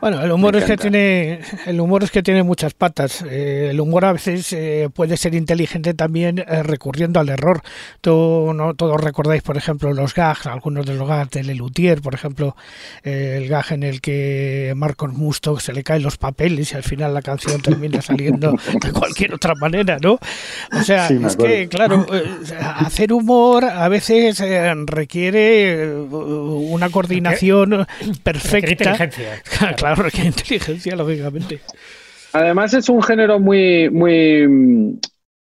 Bueno, 0.00 0.22
el 0.22 0.32
humor 0.32 0.56
es 0.56 0.64
que 0.64 0.76
tiene 0.76 1.40
el 1.66 1.80
humor 1.80 2.02
es 2.04 2.10
que 2.10 2.22
tiene 2.22 2.42
muchas 2.42 2.74
patas. 2.74 3.24
Eh, 3.28 3.68
el 3.70 3.80
humor 3.80 4.04
a 4.04 4.12
veces 4.12 4.52
eh, 4.52 4.88
puede 4.92 5.16
ser 5.16 5.34
inteligente 5.34 5.94
también 5.94 6.38
eh, 6.40 6.62
recurriendo 6.62 7.20
al 7.20 7.28
error. 7.28 7.62
Tú, 8.00 8.52
no 8.54 8.74
todos 8.74 9.00
recordáis, 9.00 9.42
por 9.42 9.56
ejemplo, 9.56 9.92
los 9.92 10.14
gags, 10.14 10.46
algunos 10.46 10.86
de 10.86 10.94
los 10.94 11.08
gags 11.08 11.30
de 11.30 11.44
Lelutier, 11.44 12.00
por 12.00 12.14
ejemplo, 12.14 12.56
eh, 13.04 13.38
el 13.40 13.48
gag 13.48 13.72
en 13.72 13.82
el 13.82 14.00
que 14.00 14.72
Marcos 14.76 15.12
Musto 15.12 15.58
se 15.60 15.72
le 15.72 15.82
caen 15.82 16.02
los 16.02 16.16
papeles 16.16 16.72
y 16.72 16.76
al 16.76 16.82
final 16.82 17.14
la 17.14 17.22
canción 17.22 17.60
termina 17.60 18.02
saliendo 18.02 18.54
de 18.80 18.92
cualquier 18.92 19.34
otra 19.34 19.54
manera, 19.54 19.98
¿no? 20.00 20.18
O 20.72 20.82
sea, 20.82 21.08
Sí, 21.08 21.18
es 21.24 21.36
que 21.36 21.68
claro, 21.68 22.06
eh, 22.12 22.24
hacer 22.60 23.12
humor 23.12 23.64
a 23.64 23.88
veces 23.88 24.40
eh, 24.40 24.72
requiere 24.86 25.92
una 25.92 26.90
coordinación 26.90 27.86
perfecta. 28.22 28.70
inteligencia. 28.70 29.42
Claro, 29.76 30.02
requiere 30.02 30.28
inteligencia, 30.28 30.96
lógicamente. 30.96 31.60
Además 32.32 32.74
es 32.74 32.88
un 32.88 33.02
género 33.02 33.38
muy, 33.38 33.90
muy 33.90 34.46
mm, 34.48 34.98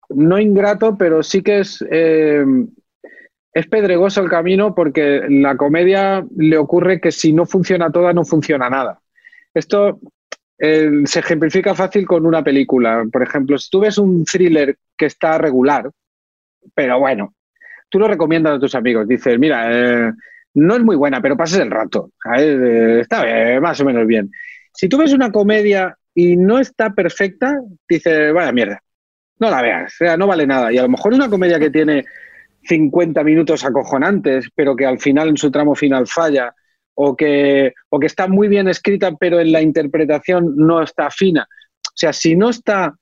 no 0.09 0.39
ingrato, 0.39 0.97
pero 0.97 1.23
sí 1.23 1.41
que 1.41 1.59
es, 1.59 1.83
eh, 1.89 2.45
es 3.53 3.67
pedregoso 3.67 4.21
el 4.21 4.29
camino 4.29 4.75
porque 4.75 5.23
la 5.29 5.57
comedia 5.57 6.25
le 6.37 6.57
ocurre 6.57 7.01
que 7.01 7.11
si 7.11 7.33
no 7.33 7.45
funciona 7.45 7.91
toda, 7.91 8.13
no 8.13 8.23
funciona 8.23 8.69
nada. 8.69 8.99
Esto 9.53 9.99
se 10.59 11.19
ejemplifica 11.19 11.75
fácil 11.75 12.05
con 12.07 12.25
una 12.25 12.43
película. 12.43 13.05
Por 13.11 13.21
ejemplo, 13.21 13.57
si 13.57 13.69
tú 13.69 13.81
ves 13.81 13.97
un 13.97 14.25
thriller 14.25 14.75
que 14.97 15.05
está 15.05 15.37
regular, 15.37 15.89
pero 16.73 16.99
bueno, 16.99 17.35
tú 17.89 17.99
lo 17.99 18.07
recomiendas 18.07 18.55
a 18.55 18.59
tus 18.59 18.75
amigos. 18.75 19.07
Dices, 19.07 19.37
mira, 19.37 19.69
eh, 19.71 20.11
no 20.57 20.75
es 20.75 20.81
muy 20.81 20.95
buena, 20.95 21.21
pero 21.21 21.37
pases 21.37 21.59
el 21.59 21.69
rato. 21.69 22.11
Eh, 22.35 22.99
está 23.01 23.23
más 23.61 23.79
o 23.79 23.85
menos 23.85 24.07
bien. 24.07 24.31
Si 24.73 24.89
tú 24.89 24.97
ves 24.97 25.13
una 25.13 25.31
comedia 25.31 25.95
y 26.15 26.35
no 26.35 26.57
está 26.57 26.89
perfecta, 26.93 27.61
dices, 27.87 28.33
vaya 28.33 28.51
mierda, 28.51 28.81
no 29.39 29.51
la 29.51 29.61
veas, 29.61 29.93
o 29.93 29.97
sea, 29.97 30.17
no 30.17 30.25
vale 30.25 30.47
nada. 30.47 30.73
Y 30.73 30.79
a 30.79 30.81
lo 30.81 30.89
mejor 30.89 31.13
una 31.13 31.29
comedia 31.29 31.59
que 31.59 31.69
tiene 31.69 32.05
50 32.63 33.23
minutos 33.23 33.63
acojonantes, 33.63 34.49
pero 34.55 34.75
que 34.75 34.87
al 34.87 34.99
final, 34.99 35.29
en 35.29 35.37
su 35.37 35.51
tramo 35.51 35.75
final, 35.75 36.07
falla, 36.07 36.55
o 36.95 37.15
que, 37.15 37.73
o 37.89 37.99
que 37.99 38.07
está 38.07 38.27
muy 38.27 38.47
bien 38.47 38.67
escrita, 38.67 39.11
pero 39.15 39.39
en 39.39 39.51
la 39.51 39.61
interpretación 39.61 40.55
no 40.55 40.81
está 40.81 41.11
fina. 41.11 41.47
O 41.85 41.93
sea, 41.93 42.13
si 42.13 42.35
no 42.35 42.49
está 42.49 42.95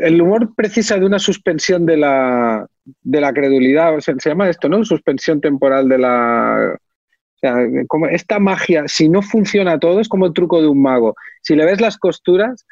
el 0.00 0.20
humor 0.20 0.54
precisa 0.54 0.98
de 0.98 1.06
una 1.06 1.18
suspensión 1.18 1.86
de 1.86 1.96
la, 1.96 2.66
de 2.84 3.20
la 3.20 3.32
credulidad, 3.32 3.96
o 3.96 4.00
sea, 4.00 4.14
se 4.18 4.30
llama 4.30 4.48
esto, 4.48 4.68
¿no? 4.68 4.84
Suspensión 4.84 5.40
temporal 5.40 5.88
de 5.88 5.98
la... 5.98 6.76
O 6.76 7.38
sea, 7.40 7.56
como 7.88 8.06
esta 8.06 8.38
magia, 8.38 8.84
si 8.86 9.08
no 9.08 9.22
funciona 9.22 9.78
todo, 9.78 10.00
es 10.00 10.08
como 10.08 10.26
el 10.26 10.34
truco 10.34 10.60
de 10.60 10.68
un 10.68 10.82
mago. 10.82 11.14
Si 11.40 11.56
le 11.56 11.64
ves 11.64 11.80
las 11.80 11.96
costuras, 11.96 12.66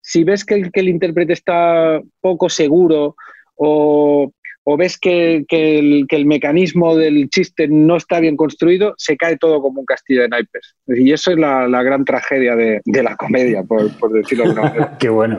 si 0.00 0.24
ves 0.24 0.44
que 0.44 0.54
el, 0.54 0.72
que 0.72 0.80
el 0.80 0.88
intérprete 0.88 1.34
está 1.34 2.00
poco 2.20 2.48
seguro 2.48 3.16
o, 3.56 4.32
o 4.64 4.76
ves 4.78 4.98
que, 4.98 5.44
que 5.46 5.78
el, 5.78 6.06
que 6.08 6.16
el 6.16 6.24
mecanismo 6.24 6.96
del 6.96 7.28
chiste 7.28 7.68
no 7.68 7.96
está 7.96 8.18
bien 8.18 8.36
construido, 8.36 8.94
se 8.96 9.16
cae 9.16 9.36
todo 9.36 9.60
como 9.60 9.80
un 9.80 9.86
castillo 9.86 10.22
de 10.22 10.28
naipes. 10.28 10.74
Y 10.86 11.12
eso 11.12 11.30
es 11.32 11.38
la, 11.38 11.68
la 11.68 11.82
gran 11.82 12.04
tragedia 12.04 12.56
de, 12.56 12.80
de 12.84 13.02
la 13.02 13.16
comedia, 13.16 13.62
por, 13.62 13.90
por 13.98 14.12
decirlo 14.12 14.48
de 14.48 14.54
manera. 14.60 14.96
Qué 14.98 15.10
bueno. 15.10 15.38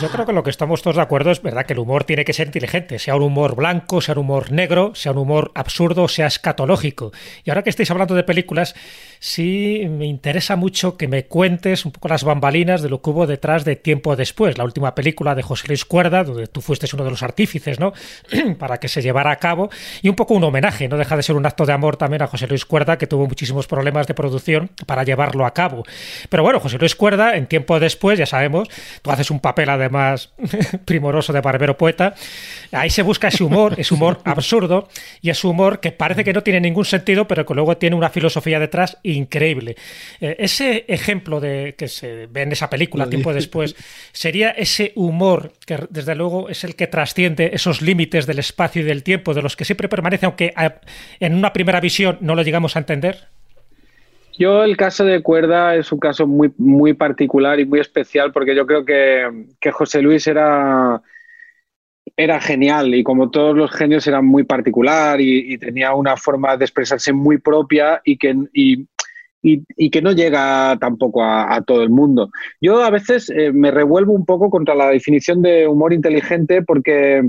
Yo 0.00 0.08
creo 0.08 0.24
que 0.24 0.32
lo 0.32 0.42
que 0.42 0.48
estamos 0.48 0.80
todos 0.80 0.96
de 0.96 1.02
acuerdo 1.02 1.30
es 1.30 1.42
verdad 1.42 1.66
que 1.66 1.74
el 1.74 1.78
humor 1.78 2.04
tiene 2.04 2.24
que 2.24 2.32
ser 2.32 2.46
inteligente, 2.46 2.98
sea 2.98 3.16
un 3.16 3.22
humor 3.22 3.54
blanco, 3.54 4.00
sea 4.00 4.14
un 4.14 4.20
humor 4.20 4.50
negro, 4.50 4.94
sea 4.94 5.12
un 5.12 5.18
humor 5.18 5.52
absurdo, 5.54 6.08
sea 6.08 6.26
escatológico. 6.26 7.12
Y 7.44 7.50
ahora 7.50 7.62
que 7.62 7.68
estáis 7.68 7.90
hablando 7.90 8.14
de 8.14 8.22
películas, 8.22 8.74
sí 9.20 9.86
me 9.90 10.06
interesa 10.06 10.56
mucho 10.56 10.96
que 10.96 11.06
me 11.06 11.26
cuentes 11.26 11.84
un 11.84 11.92
poco 11.92 12.08
las 12.08 12.24
bambalinas 12.24 12.80
de 12.80 12.88
lo 12.88 13.02
que 13.02 13.10
hubo 13.10 13.26
detrás 13.26 13.66
de 13.66 13.76
Tiempo 13.76 14.16
Después, 14.16 14.56
la 14.56 14.64
última 14.64 14.94
película 14.94 15.34
de 15.34 15.42
José 15.42 15.68
Luis 15.68 15.84
Cuerda, 15.84 16.24
donde 16.24 16.46
tú 16.46 16.62
fuiste 16.62 16.86
uno 16.94 17.04
de 17.04 17.10
los 17.10 17.22
artífices, 17.22 17.78
¿no? 17.78 17.92
Para 18.58 18.78
que 18.78 18.88
se 18.88 19.02
llevara 19.02 19.30
a 19.30 19.36
cabo, 19.36 19.68
y 20.00 20.08
un 20.08 20.16
poco 20.16 20.32
un 20.32 20.44
homenaje, 20.44 20.88
no 20.88 20.96
deja 20.96 21.14
de 21.14 21.22
ser 21.22 21.36
un 21.36 21.44
acto 21.44 21.66
de 21.66 21.74
amor 21.74 21.98
también 21.98 22.22
a 22.22 22.26
José 22.26 22.46
Luis 22.46 22.64
Cuerda, 22.64 22.96
que 22.96 23.06
tuvo 23.06 23.26
muchísimos 23.26 23.66
problemas 23.66 24.06
de 24.06 24.14
producción 24.14 24.70
para 24.86 25.04
llevarlo 25.04 25.44
a 25.44 25.52
cabo. 25.52 25.84
Pero 26.30 26.42
bueno, 26.42 26.58
José 26.58 26.78
Luis 26.78 26.94
Cuerda, 26.94 27.36
en 27.36 27.46
Tiempo 27.46 27.78
Después, 27.78 28.18
ya 28.18 28.26
sabemos, 28.26 28.68
tú 29.02 29.10
haces 29.10 29.30
un 29.30 29.40
papel 29.40 29.57
papel 29.58 29.70
además 29.70 30.32
primoroso 30.84 31.32
de 31.32 31.40
barbero 31.40 31.76
poeta. 31.76 32.14
Ahí 32.70 32.90
se 32.90 33.02
busca 33.02 33.28
ese 33.28 33.42
humor, 33.42 33.74
ese 33.76 33.94
humor 33.94 34.20
absurdo 34.24 34.88
y 35.20 35.30
ese 35.30 35.46
humor 35.46 35.80
que 35.80 35.90
parece 35.90 36.22
que 36.22 36.32
no 36.32 36.42
tiene 36.42 36.60
ningún 36.60 36.84
sentido, 36.84 37.26
pero 37.26 37.44
que 37.44 37.54
luego 37.54 37.76
tiene 37.76 37.96
una 37.96 38.10
filosofía 38.10 38.60
detrás 38.60 38.98
increíble. 39.02 39.76
Eh, 40.20 40.36
ese 40.38 40.84
ejemplo 40.86 41.40
de 41.40 41.74
que 41.76 41.88
se 41.88 42.26
ve 42.26 42.42
en 42.42 42.52
esa 42.52 42.70
película 42.70 43.08
tiempo 43.08 43.32
después 43.32 43.74
sería 44.12 44.50
ese 44.50 44.92
humor 44.94 45.52
que 45.66 45.78
desde 45.90 46.14
luego 46.14 46.48
es 46.48 46.62
el 46.64 46.76
que 46.76 46.86
trasciende 46.86 47.50
esos 47.52 47.82
límites 47.82 48.26
del 48.26 48.38
espacio 48.38 48.82
y 48.82 48.84
del 48.84 49.02
tiempo, 49.02 49.34
de 49.34 49.42
los 49.42 49.56
que 49.56 49.64
siempre 49.64 49.88
permanece, 49.88 50.26
aunque 50.26 50.54
en 51.20 51.34
una 51.34 51.52
primera 51.52 51.80
visión 51.80 52.18
no 52.20 52.34
lo 52.34 52.42
llegamos 52.42 52.76
a 52.76 52.78
entender. 52.78 53.28
Yo 54.38 54.62
el 54.62 54.76
caso 54.76 55.04
de 55.04 55.20
Cuerda 55.20 55.74
es 55.74 55.90
un 55.90 55.98
caso 55.98 56.24
muy, 56.26 56.52
muy 56.58 56.94
particular 56.94 57.58
y 57.58 57.66
muy 57.66 57.80
especial 57.80 58.30
porque 58.30 58.54
yo 58.54 58.66
creo 58.66 58.84
que, 58.84 59.46
que 59.60 59.72
José 59.72 60.00
Luis 60.00 60.28
era, 60.28 61.02
era 62.16 62.40
genial 62.40 62.94
y 62.94 63.02
como 63.02 63.30
todos 63.30 63.56
los 63.56 63.72
genios 63.72 64.06
era 64.06 64.22
muy 64.22 64.44
particular 64.44 65.20
y, 65.20 65.58
tenía 65.58 65.92
una 65.92 66.16
forma 66.16 66.56
de 66.56 66.64
expresarse 66.66 67.12
muy 67.12 67.38
propia 67.38 68.00
y 68.04 68.16
que, 68.16 68.36
y, 68.52 69.90
que 69.90 70.02
no 70.02 70.12
llega 70.12 70.76
tampoco 70.78 71.24
a, 71.24 71.60
todo 71.66 71.82
el 71.82 71.90
mundo. 71.90 72.30
Yo 72.60 72.84
a 72.84 72.90
veces 72.90 73.30
eh, 73.30 73.52
me 73.52 73.72
revuelvo 73.72 74.12
un 74.12 74.24
poco 74.24 74.50
contra 74.50 74.76
la 74.76 74.88
definición 74.90 75.42
de 75.42 75.66
humor 75.66 75.92
inteligente 75.92 76.62
porque, 76.62 77.28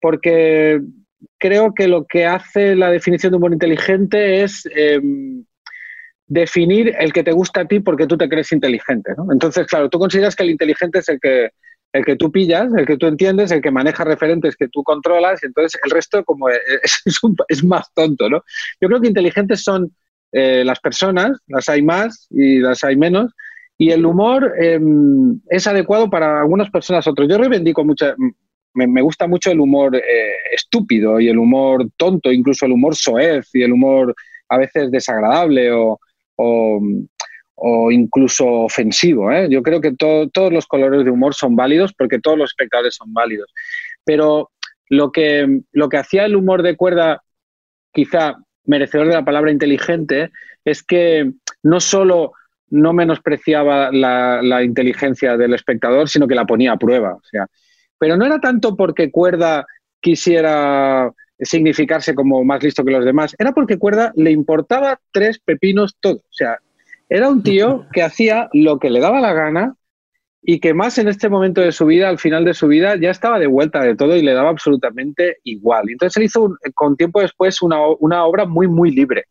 porque 0.00 0.80
creo 1.36 1.74
que 1.74 1.86
lo 1.86 2.06
que 2.06 2.24
hace 2.24 2.76
la 2.76 2.90
definición 2.90 3.32
de 3.32 3.36
humor 3.36 3.52
inteligente 3.52 4.42
es... 4.42 4.66
Em, 4.74 5.44
definir 6.30 6.94
el 6.98 7.12
que 7.12 7.24
te 7.24 7.32
gusta 7.32 7.62
a 7.62 7.64
ti 7.66 7.80
porque 7.80 8.06
tú 8.06 8.16
te 8.16 8.28
crees 8.28 8.52
inteligente. 8.52 9.12
¿no? 9.16 9.32
Entonces, 9.32 9.66
claro, 9.66 9.90
tú 9.90 9.98
consideras 9.98 10.36
que 10.36 10.44
el 10.44 10.50
inteligente 10.50 11.00
es 11.00 11.08
el 11.08 11.18
que, 11.20 11.50
el 11.92 12.04
que 12.04 12.14
tú 12.14 12.30
pillas, 12.30 12.72
el 12.72 12.86
que 12.86 12.96
tú 12.96 13.06
entiendes, 13.06 13.50
el 13.50 13.60
que 13.60 13.72
maneja 13.72 14.04
referentes 14.04 14.54
que 14.54 14.68
tú 14.68 14.84
controlas, 14.84 15.42
y 15.42 15.46
entonces 15.46 15.78
el 15.84 15.90
resto 15.90 16.24
como 16.24 16.48
es, 16.84 17.02
es, 17.48 17.64
más 17.64 17.92
tonto. 17.94 18.30
¿no? 18.30 18.44
Yo 18.80 18.88
creo 18.88 19.00
que 19.00 19.08
inteligentes 19.08 19.64
son 19.64 19.92
eh, 20.30 20.62
las 20.64 20.78
personas, 20.78 21.36
las 21.48 21.68
hay 21.68 21.82
más 21.82 22.28
y 22.30 22.60
las 22.60 22.84
hay 22.84 22.96
menos, 22.96 23.32
y 23.76 23.90
el 23.90 24.06
humor 24.06 24.54
em, 24.56 25.40
es 25.48 25.66
adecuado 25.66 26.08
para 26.08 26.40
algunas 26.40 26.70
personas, 26.70 27.08
otros. 27.08 27.28
Yo 27.28 27.38
reivindico 27.38 27.84
mucho, 27.84 28.14
me, 28.74 28.86
me 28.86 29.02
gusta 29.02 29.26
mucho 29.26 29.50
el 29.50 29.58
humor 29.58 29.96
eh, 29.96 30.34
estúpido 30.52 31.18
y 31.18 31.28
el 31.28 31.38
humor 31.38 31.88
tonto, 31.96 32.30
incluso 32.30 32.66
el 32.66 32.72
humor 32.72 32.94
soez 32.94 33.48
y 33.52 33.62
el 33.62 33.72
humor 33.72 34.14
a 34.48 34.58
veces 34.58 34.92
desagradable 34.92 35.72
o, 35.72 35.98
o, 36.40 37.90
incluso 37.90 38.46
ofensivo. 38.46 39.30
¿eh? 39.30 39.48
Yo 39.50 39.62
creo 39.62 39.80
que 39.80 39.94
todos 39.94 40.52
los 40.52 40.66
colores 40.66 41.04
de 41.04 41.10
humor 41.10 41.34
son 41.34 41.56
válidos 41.56 41.92
porque 41.92 42.18
todos 42.18 42.38
los 42.38 42.50
espectadores 42.50 42.94
son 42.94 43.12
válidos. 43.12 43.52
Pero 44.04 44.50
lo 44.88 45.12
que, 45.12 45.60
lo 45.72 45.88
que 45.88 45.98
hacía 45.98 46.24
el 46.24 46.36
humor 46.36 46.62
de 46.62 46.76
cuerda, 46.76 47.22
quizá 47.92 48.36
merecedor 48.64 49.08
de 49.08 49.14
la 49.14 49.24
palabra 49.24 49.50
inteligente, 49.50 50.30
es 50.64 50.82
que 50.82 51.32
no 51.62 51.80
solo 51.80 52.32
no 52.70 52.92
menospreciaba 52.92 53.90
la, 53.92 54.62
inteligencia 54.62 55.36
del 55.36 55.54
espectador, 55.54 56.08
sino 56.08 56.26
que 56.26 56.34
la 56.34 56.46
ponía 56.46 56.72
a 56.72 56.78
prueba. 56.78 57.14
O 57.14 57.22
sea, 57.24 57.46
pero 57.98 58.16
no 58.16 58.24
era 58.24 58.40
tanto 58.40 58.76
porque 58.76 59.10
Cuerda 59.10 59.66
quisiera 60.00 61.12
significarse 61.42 62.14
como 62.14 62.44
más 62.44 62.62
listo 62.62 62.84
que 62.84 62.92
los 62.92 63.04
demás, 63.04 63.34
era 63.38 63.52
porque 63.52 63.78
Cuerda 63.78 64.12
le 64.16 64.30
importaba 64.30 65.00
tres 65.12 65.38
pepinos 65.38 65.96
todo. 66.00 66.16
O 66.16 66.32
sea, 66.32 66.58
era 67.08 67.28
un 67.28 67.42
tío 67.42 67.86
que 67.92 68.02
hacía 68.02 68.48
lo 68.52 68.78
que 68.78 68.90
le 68.90 69.00
daba 69.00 69.20
la 69.20 69.32
gana 69.32 69.74
y 70.42 70.60
que 70.60 70.72
más 70.72 70.96
en 70.98 71.08
este 71.08 71.28
momento 71.28 71.60
de 71.60 71.72
su 71.72 71.86
vida, 71.86 72.08
al 72.08 72.18
final 72.18 72.44
de 72.44 72.54
su 72.54 72.66
vida, 72.66 72.96
ya 72.96 73.10
estaba 73.10 73.38
de 73.38 73.46
vuelta 73.46 73.82
de 73.82 73.94
todo 73.94 74.16
y 74.16 74.22
le 74.22 74.32
daba 74.32 74.48
absolutamente 74.48 75.38
igual. 75.44 75.90
Entonces 75.90 76.16
él 76.16 76.24
hizo 76.24 76.56
con 76.74 76.96
tiempo 76.96 77.20
después 77.20 77.60
una, 77.62 77.78
una, 77.98 78.24
obra 78.24 78.46
muy, 78.46 78.68
muy 78.68 78.90
libre. 78.90 79.24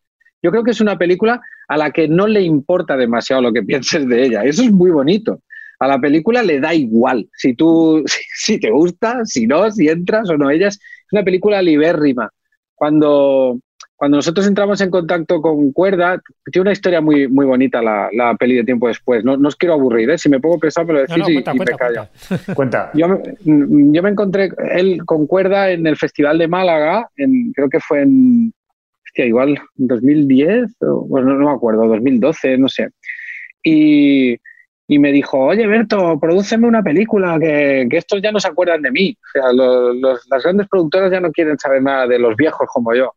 Yo 0.44 0.52
creo 0.52 0.64
que 0.64 0.72
es 0.72 0.82
una 0.82 0.98
película 0.98 1.42
a 1.68 1.78
la 1.78 1.92
que 1.92 2.08
no 2.08 2.28
le 2.28 2.42
importa 2.42 2.96
demasiado 2.96 3.42
lo 3.42 3.54
que 3.54 3.64
pienses 3.64 4.08
de 4.08 4.26
ella. 4.26 4.44
Eso 4.44 4.64
es 4.64 4.72
muy 4.72 4.92
bonito. 4.92 5.42
A 5.80 5.88
la 5.88 6.00
película 6.00 6.44
le 6.44 6.60
da 6.60 6.74
igual 6.74 7.30
si 7.34 7.54
tú, 7.56 8.04
si, 8.36 8.60
te 8.60 8.70
gusta, 8.70 9.26
si 9.26 9.48
no, 9.48 9.72
si 9.72 9.88
entras 9.88 10.30
o 10.30 10.38
no. 10.38 10.50
Ella 10.50 10.68
es 10.68 10.80
una 11.12 11.24
película 11.24 11.62
libérrima. 11.62 12.30
Cuando, 12.76 13.60
cuando 13.96 14.18
nosotros 14.18 14.48
entramos 14.48 14.80
en 14.80 14.90
contacto 14.90 15.42
con 15.42 15.74
Cuerda, 15.74 16.22
tiene 16.52 16.62
una 16.62 16.72
historia 16.72 17.02
muy, 17.02 17.28
muy 17.28 17.46
bonita 17.46 17.82
la, 17.82 18.10
la 18.14 18.34
peli 18.36 18.56
de 18.56 18.64
tiempo 18.64 18.88
después. 18.88 19.26
No, 19.26 19.36
no 19.36 19.50
os 19.50 19.56
quiero 19.56 19.74
aburrir, 19.74 20.10
¿eh? 20.10 20.18
si 20.18 20.30
me 20.30 20.40
pongo 20.40 20.58
pesado 20.58 20.88
me 20.88 20.94
lo 20.94 21.00
decís 21.02 21.24
y, 21.28 21.36
me 21.36 21.66
callo. 21.66 22.08
Cuenta. 22.56 22.92
Yo, 22.96 23.22
yo, 23.44 24.04
me 24.04 24.10
encontré 24.10 24.52
él 24.72 25.04
con 25.06 25.28
Cuerda 25.28 25.72
en 25.72 25.86
el 25.86 25.98
Festival 25.98 26.38
de 26.38 26.48
Málaga, 26.48 27.10
en, 27.18 27.52
creo 27.52 27.70
que 27.70 27.82
fue 27.82 28.04
en, 28.04 28.54
hostia, 29.06 29.26
igual 29.26 29.60
2010, 29.76 30.78
o, 30.82 31.06
bueno, 31.06 31.34
no 31.34 31.48
me 31.48 31.54
acuerdo, 31.54 31.86
2012, 31.88 32.58
no 32.58 32.70
sé. 32.70 32.90
Y, 33.64 34.38
y 34.92 34.98
me 34.98 35.12
dijo, 35.12 35.38
oye 35.38 35.68
Berto, 35.68 36.20
prodúceme 36.20 36.68
una 36.68 36.82
película, 36.82 37.38
que, 37.40 37.86
que, 37.88 37.98
estos 37.98 38.24
ya 38.24 38.32
no 38.32 38.40
se 38.40 38.48
acuerdan 38.48 38.82
de 38.82 38.90
mí. 38.90 39.16
O 39.22 39.32
sea, 39.32 39.54
los, 39.54 40.28
las 40.28 40.44
grandes 40.44 40.68
productoras 40.68 41.12
ya 41.12 41.20
no 41.20 41.32
quieren 41.32 41.60
saber 41.60 41.84
nada 41.84 42.08
de 42.08 42.18
los 42.18 42.36
viejos 42.36 42.68
como 42.74 42.96
yo. 42.96 43.14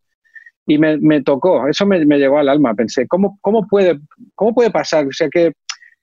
Y 0.67 0.77
me, 0.77 0.99
me 0.99 1.23
tocó, 1.23 1.67
eso 1.67 1.87
me, 1.87 2.05
me, 2.05 2.19
llegó 2.19 2.39
al 2.39 2.51
alma. 2.51 2.75
Pensé, 2.75 3.09
¿cómo, 3.09 3.39
cómo, 3.41 3.67
puede, 3.67 3.99
cómo 4.35 4.55
puede 4.55 4.71
pasar? 4.71 5.07
O 5.07 5.13
sea, 5.13 5.31
¿qué, 5.31 5.55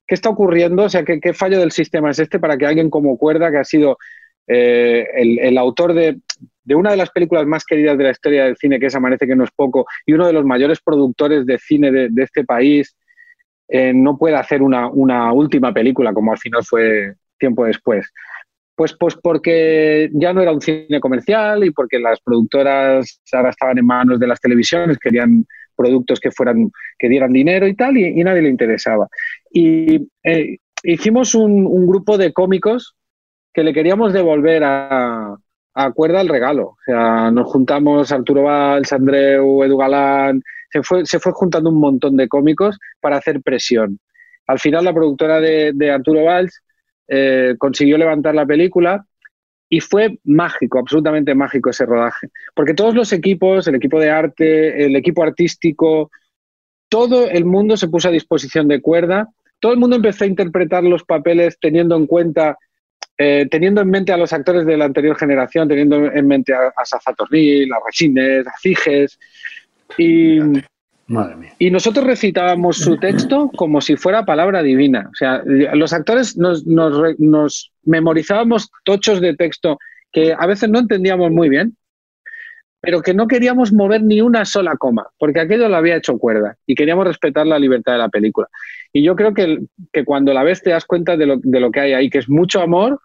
¿qué 0.08 0.16
está 0.16 0.30
ocurriendo? 0.30 0.86
O 0.86 0.90
sea, 0.90 1.04
¿qué, 1.04 1.20
¿qué, 1.20 1.34
fallo 1.34 1.60
del 1.60 1.72
sistema 1.72 2.10
es 2.10 2.18
este 2.18 2.40
para 2.40 2.58
que 2.58 2.66
alguien 2.66 2.90
como 2.90 3.16
Cuerda, 3.16 3.52
que 3.52 3.58
ha 3.60 3.64
sido 3.64 4.00
eh, 4.48 5.06
el, 5.14 5.38
el, 5.38 5.58
autor 5.60 5.94
de, 5.94 6.18
de 6.64 6.74
una 6.74 6.90
de 6.90 6.98
las 6.98 7.12
películas 7.12 7.46
más 7.46 7.64
queridas 7.64 7.96
de 7.96 8.06
la 8.06 8.12
historia 8.12 8.46
del 8.46 8.58
cine, 8.58 8.80
que 8.80 8.88
es 8.88 8.96
Amanece 8.96 9.28
que 9.28 9.36
no 9.36 9.44
es 9.44 9.52
poco, 9.52 9.86
y 10.08 10.14
uno 10.14 10.26
de 10.26 10.34
los 10.34 10.46
mayores 10.46 10.80
productores 10.82 11.46
de 11.46 11.60
cine 11.60 11.92
de, 11.92 12.10
de 12.10 12.24
este 12.24 12.44
país, 12.44 12.96
eh, 13.70 13.94
no 13.94 14.18
puede 14.18 14.36
hacer 14.36 14.64
una, 14.64 15.32
última 15.32 15.72
película 15.72 16.12
como 16.12 16.32
al 16.32 16.40
final 16.40 16.64
fue 16.64 17.14
tiempo 17.38 17.66
después. 17.66 18.12
Pues, 18.76 18.96
pues 18.98 19.16
porque 19.22 20.10
ya 20.14 20.34
no 20.34 20.42
era 20.42 20.54
un 20.54 20.62
cine 20.62 21.00
comercial 21.00 21.64
y 21.64 21.72
porque 21.72 22.00
las 22.00 22.20
productoras 22.22 23.22
ahora 23.32 23.50
estaban 23.50 23.78
en 23.78 23.86
manos 23.86 24.20
de 24.20 24.28
las 24.28 24.40
televisiones, 24.40 24.98
querían 24.98 25.46
productos 25.76 26.20
que 26.20 26.32
fueran 26.32 26.72
que 26.98 27.10
dieran 27.10 27.32
dinero 27.32 27.68
y 27.68 27.76
tal, 27.76 27.98
y, 27.98 28.24
nadie 28.24 28.42
le 28.42 28.50
interesaba. 28.50 29.08
Y 29.52 30.08
eh, 30.24 30.58
hicimos 30.84 31.36
un, 31.36 31.88
grupo 31.88 32.18
de 32.18 32.34
cómicos 32.34 32.96
que 33.54 33.64
le 33.64 33.74
queríamos 33.74 34.14
devolver 34.14 34.64
a, 34.64 35.36
a 35.74 35.92
Cuerda 35.92 36.22
el 36.22 36.30
regalo. 36.30 36.70
O 36.70 36.78
sea, 36.86 37.32
nos 37.32 37.48
juntamos 37.52 38.12
Arturo 38.12 38.44
Valls, 38.44 38.92
Andreu, 38.94 39.64
Edu 39.64 39.78
Galán, 39.78 40.42
se 40.72 40.84
fue, 40.84 41.06
se 41.06 41.20
fue 41.20 41.32
juntando 41.32 41.70
un 41.70 41.80
montón 41.80 42.18
de 42.18 42.28
cómicos 42.28 42.78
para 43.00 43.18
hacer 43.18 43.42
presión. 43.42 44.00
Al 44.48 44.60
final 44.60 44.86
la 44.86 44.94
productora 44.94 45.40
de, 45.40 45.92
Arturo 45.92 46.24
Valls 46.24 46.64
eh, 47.08 47.56
consiguió 47.58 47.98
levantar 47.98 48.34
la 48.34 48.46
película 48.46 49.06
y 49.70 49.80
fue 49.80 50.18
mágico, 50.24 50.80
absolutamente 50.80 51.36
mágico 51.36 51.70
ese 51.70 51.86
rodaje. 51.86 52.30
Porque 52.56 52.74
todos 52.74 52.96
los 52.96 53.14
equipos, 53.14 53.68
el 53.68 53.76
equipo 53.76 54.00
de 54.00 54.10
arte, 54.10 54.86
el 54.86 54.96
equipo 54.96 55.22
artístico, 55.22 56.10
todo 56.90 57.30
el 57.30 57.46
mundo 57.46 57.78
se 57.78 57.88
puso 57.88 58.10
a 58.10 58.12
disposición 58.12 58.68
de 58.68 58.82
cuerda, 58.82 59.30
todo 59.60 59.72
el 59.74 59.78
mundo 59.78 59.98
empezó 59.98 60.24
a 60.24 60.28
interpretar 60.28 60.84
los 60.84 61.04
papeles 61.04 61.60
teniendo 61.62 61.96
en 61.96 62.08
cuenta, 62.08 62.58
eh, 63.20 63.48
teniendo 63.52 63.82
en 63.82 63.90
mente 63.92 64.12
a 64.12 64.18
los 64.18 64.34
actores 64.34 64.66
de 64.66 64.78
la 64.78 64.86
anterior 64.86 65.16
generación, 65.16 65.68
teniendo 65.68 65.98
en 65.98 66.28
mente 66.28 66.54
a, 66.54 66.74
a 66.76 66.86
Safa 66.86 67.14
Tornil, 67.14 67.72
a 67.72 67.78
Resines, 67.86 68.48
a 68.48 68.54
Figes, 68.60 69.20
y, 69.98 70.40
y 71.58 71.72
nosotros 71.72 72.06
recitábamos 72.06 72.78
su 72.78 72.98
texto 72.98 73.50
como 73.56 73.82
si 73.82 73.96
fuera 73.96 74.26
palabra 74.26 74.62
divina. 74.62 75.10
O 75.12 75.16
sea, 75.16 75.42
los 75.46 75.92
actores 75.92 76.38
nos, 76.38 76.66
nos, 76.68 77.72
memorizábamos 77.84 78.70
tochos 78.86 79.20
de 79.20 79.36
texto 79.36 79.80
que 80.12 80.34
a 80.38 80.46
veces 80.46 80.70
no 80.70 80.80
entendíamos 80.80 81.32
muy 81.32 81.50
bien, 81.50 81.76
pero 82.82 83.02
que 83.02 83.14
no 83.14 83.28
queríamos 83.28 83.74
mover 83.74 84.04
ni 84.04 84.22
una 84.22 84.46
sola 84.46 84.76
coma, 84.78 85.08
porque 85.18 85.40
aquello 85.40 85.68
lo 85.68 85.76
había 85.76 85.98
hecho 85.98 86.18
cuerda 86.18 86.56
y 86.66 86.76
queríamos 86.76 87.08
respetar 87.08 87.46
la 87.48 87.60
libertad 87.60 87.94
de 87.94 88.00
la 88.00 88.10
película. 88.10 88.48
Y 88.94 89.04
yo 89.04 89.16
creo 89.16 89.34
que, 89.34 89.60
que 89.92 90.06
cuando 90.06 90.34
la 90.34 90.44
ves 90.44 90.62
te 90.62 90.70
das 90.70 90.86
cuenta 90.86 91.18
de 91.18 91.26
lo, 91.26 91.38
de 91.42 91.60
lo, 91.60 91.72
que 91.72 91.80
hay 91.80 91.94
ahí, 91.94 92.10
que 92.10 92.20
es 92.20 92.30
mucho 92.30 92.62
amor 92.62 93.00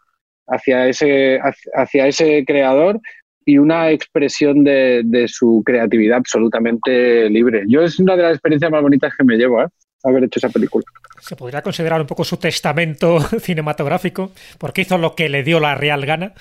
hacia 0.47 0.87
ese, 0.89 1.41
hacia 1.75 2.07
ese 2.07 2.45
creador, 2.47 3.01
y 3.45 3.59
una 3.59 3.91
expresión 3.91 4.65
de, 4.65 5.27
su 5.29 5.63
creatividad 5.65 6.19
absolutamente 6.19 7.29
libre. 7.31 7.65
Yo 7.69 7.83
es 7.83 7.99
una 7.99 8.17
de 8.17 8.23
las 8.23 8.33
experiencias 8.33 8.71
más 8.71 8.83
bonitas 8.83 9.13
que 9.17 9.25
me 9.25 9.37
llevo, 9.37 9.63
¿eh? 9.63 9.67
haber 10.03 10.25
hecho 10.25 10.39
esa 10.39 10.49
película. 10.51 10.85
Se 11.21 11.37
podría 11.37 11.63
considerar 11.63 12.01
un 12.01 12.07
poco 12.07 12.25
su 12.25 12.37
testamento 12.37 13.21
cinematográfico, 13.41 14.33
porque 14.59 14.83
hizo 14.83 14.99
lo 14.99 15.15
que 15.15 15.29
le 15.29 15.43
dio 15.43 15.61
la 15.61 15.75
real 15.75 16.05
gana. 16.05 16.35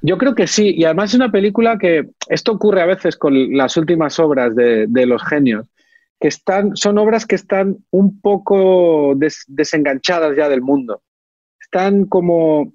Yo 0.00 0.16
creo 0.16 0.34
que 0.34 0.46
sí, 0.46 0.74
y 0.74 0.84
además 0.84 1.10
es 1.10 1.16
una 1.16 1.30
película 1.30 1.78
que 1.78 2.08
esto 2.28 2.52
ocurre 2.52 2.82
a 2.82 2.86
veces 2.86 3.16
con 3.16 3.56
las 3.56 3.76
últimas 3.76 4.18
obras 4.18 4.54
de, 4.54 5.06
los 5.06 5.22
genios, 5.22 5.66
que 6.18 6.28
están, 6.28 6.76
son 6.76 6.98
obras 6.98 7.26
que 7.26 7.34
están 7.34 7.76
un 7.90 8.20
poco 8.20 9.14
desenganchadas 9.48 10.36
ya 10.36 10.48
del 10.48 10.62
mundo. 10.62 11.02
Están 11.60 12.06
como 12.06 12.72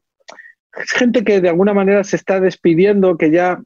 es 0.76 0.92
gente 0.92 1.24
que 1.24 1.42
de 1.42 1.50
alguna 1.50 1.74
manera 1.74 2.04
se 2.04 2.16
está 2.16 2.40
despidiendo, 2.40 3.18
que 3.18 3.32
ya, 3.32 3.62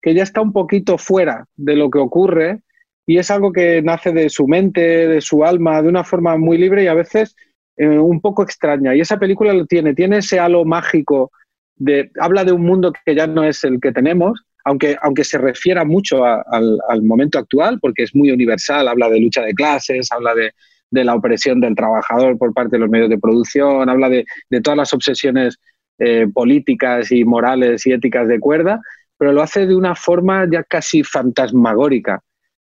que 0.00 0.14
ya 0.14 0.22
está 0.22 0.40
un 0.40 0.52
poquito 0.52 0.98
fuera 0.98 1.46
de 1.56 1.76
lo 1.76 1.90
que 1.90 1.98
ocurre 1.98 2.60
y 3.06 3.18
es 3.18 3.30
algo 3.30 3.52
que 3.52 3.82
nace 3.82 4.12
de 4.12 4.28
su 4.30 4.46
mente, 4.46 4.80
de 4.80 5.20
su 5.20 5.44
alma, 5.44 5.82
de 5.82 5.88
una 5.88 6.04
forma 6.04 6.36
muy 6.36 6.58
libre 6.58 6.84
y 6.84 6.86
a 6.86 6.94
veces 6.94 7.34
eh, 7.76 7.98
un 7.98 8.20
poco 8.20 8.42
extraña. 8.42 8.94
Y 8.94 9.00
esa 9.00 9.18
película 9.18 9.52
lo 9.52 9.66
tiene, 9.66 9.94
tiene 9.94 10.18
ese 10.18 10.38
halo 10.38 10.64
mágico, 10.64 11.32
de, 11.76 12.10
habla 12.20 12.44
de 12.44 12.52
un 12.52 12.62
mundo 12.62 12.92
que 13.04 13.14
ya 13.14 13.26
no 13.26 13.42
es 13.42 13.64
el 13.64 13.80
que 13.80 13.90
tenemos, 13.90 14.44
aunque, 14.64 14.96
aunque 15.02 15.24
se 15.24 15.38
refiera 15.38 15.84
mucho 15.84 16.24
al, 16.24 17.02
momento 17.02 17.38
actual, 17.38 17.78
porque 17.80 18.02
es 18.02 18.14
muy 18.14 18.30
universal, 18.30 18.86
habla 18.86 19.08
de 19.08 19.20
lucha 19.20 19.42
de 19.42 19.54
clases, 19.54 20.12
habla 20.12 20.34
de, 20.34 20.52
la 20.92 21.14
opresión 21.14 21.60
del 21.60 21.74
trabajador 21.74 22.36
por 22.36 22.52
parte 22.52 22.76
de 22.76 22.80
los 22.80 22.90
medios 22.90 23.08
de 23.08 23.18
producción, 23.18 23.88
habla 23.88 24.08
de, 24.08 24.24
de 24.50 24.60
todas 24.60 24.76
las 24.76 24.92
obsesiones 24.92 25.58
eh, 25.98 26.26
políticas 26.32 27.12
y 27.12 27.24
morales 27.24 27.86
y 27.86 27.92
éticas 27.92 28.26
de 28.26 28.40
cuerda, 28.40 28.80
pero 29.20 29.34
lo 29.34 29.42
hace 29.42 29.66
de 29.66 29.74
una 29.74 29.94
forma 29.94 30.48
ya 30.50 30.64
casi 30.64 31.04
fantasmagórica. 31.04 32.22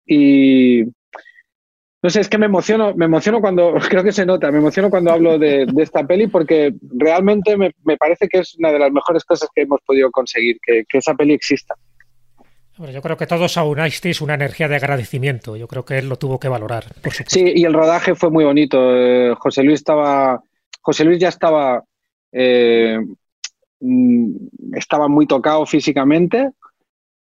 Y 0.06 0.84
no 2.04 2.10
sé, 2.12 2.22
es 2.22 2.30
que 2.30 2.38
me 2.38 2.46
emociono, 2.46 2.94
me 2.94 3.06
emociono 3.06 3.42
cuando, 3.42 3.74
creo 3.90 4.04
que 4.04 4.12
se 4.12 4.28
nota, 4.28 4.52
me 4.52 4.60
emociono 4.60 4.92
cuando 4.92 5.12
hablo 5.12 5.40
de, 5.40 5.66
de 5.66 5.82
esta 5.82 6.06
peli 6.06 6.28
porque 6.28 6.76
realmente 6.96 7.58
me, 7.58 7.72
me, 7.84 7.98
parece 7.98 8.28
que 8.28 8.42
es 8.42 8.56
una 8.60 8.72
de 8.72 8.78
las 8.78 8.92
mejores 8.92 9.24
cosas 9.24 9.50
que 9.56 9.64
hemos 9.64 9.80
podido 9.84 10.12
conseguir, 10.12 10.60
que, 10.62 10.84
que 10.88 11.00
esa 11.00 11.16
peli 11.16 11.34
exista. 11.34 11.74
Bueno, 12.78 12.94
yo 12.94 13.02
creo 13.02 13.18
que 13.18 13.26
todos 13.26 13.58
aunasteis 13.58 14.22
una 14.22 14.36
energía 14.36 14.68
de 14.68 14.76
agradecimiento. 14.76 15.56
Yo 15.56 15.68
creo 15.68 15.84
que 15.84 15.98
él 15.98 16.08
lo 16.08 16.18
tuvo 16.18 16.40
que 16.40 16.48
valorar. 16.48 16.84
Por 17.02 17.12
sí, 17.12 17.54
y 17.56 17.66
el 17.66 17.74
rodaje 17.74 18.14
fue 18.14 18.30
muy 18.30 18.46
bonito. 18.46 18.96
Eh, 18.96 19.34
José 19.40 19.64
Luis 19.64 19.80
estaba, 19.80 20.44
José 20.80 21.06
Luis 21.06 21.18
ya 21.18 21.30
estaba, 21.30 21.84
eh, 22.32 23.00
estaba 24.74 25.08
muy 25.08 25.28
tocado 25.28 25.66
físicamente, 25.66 26.52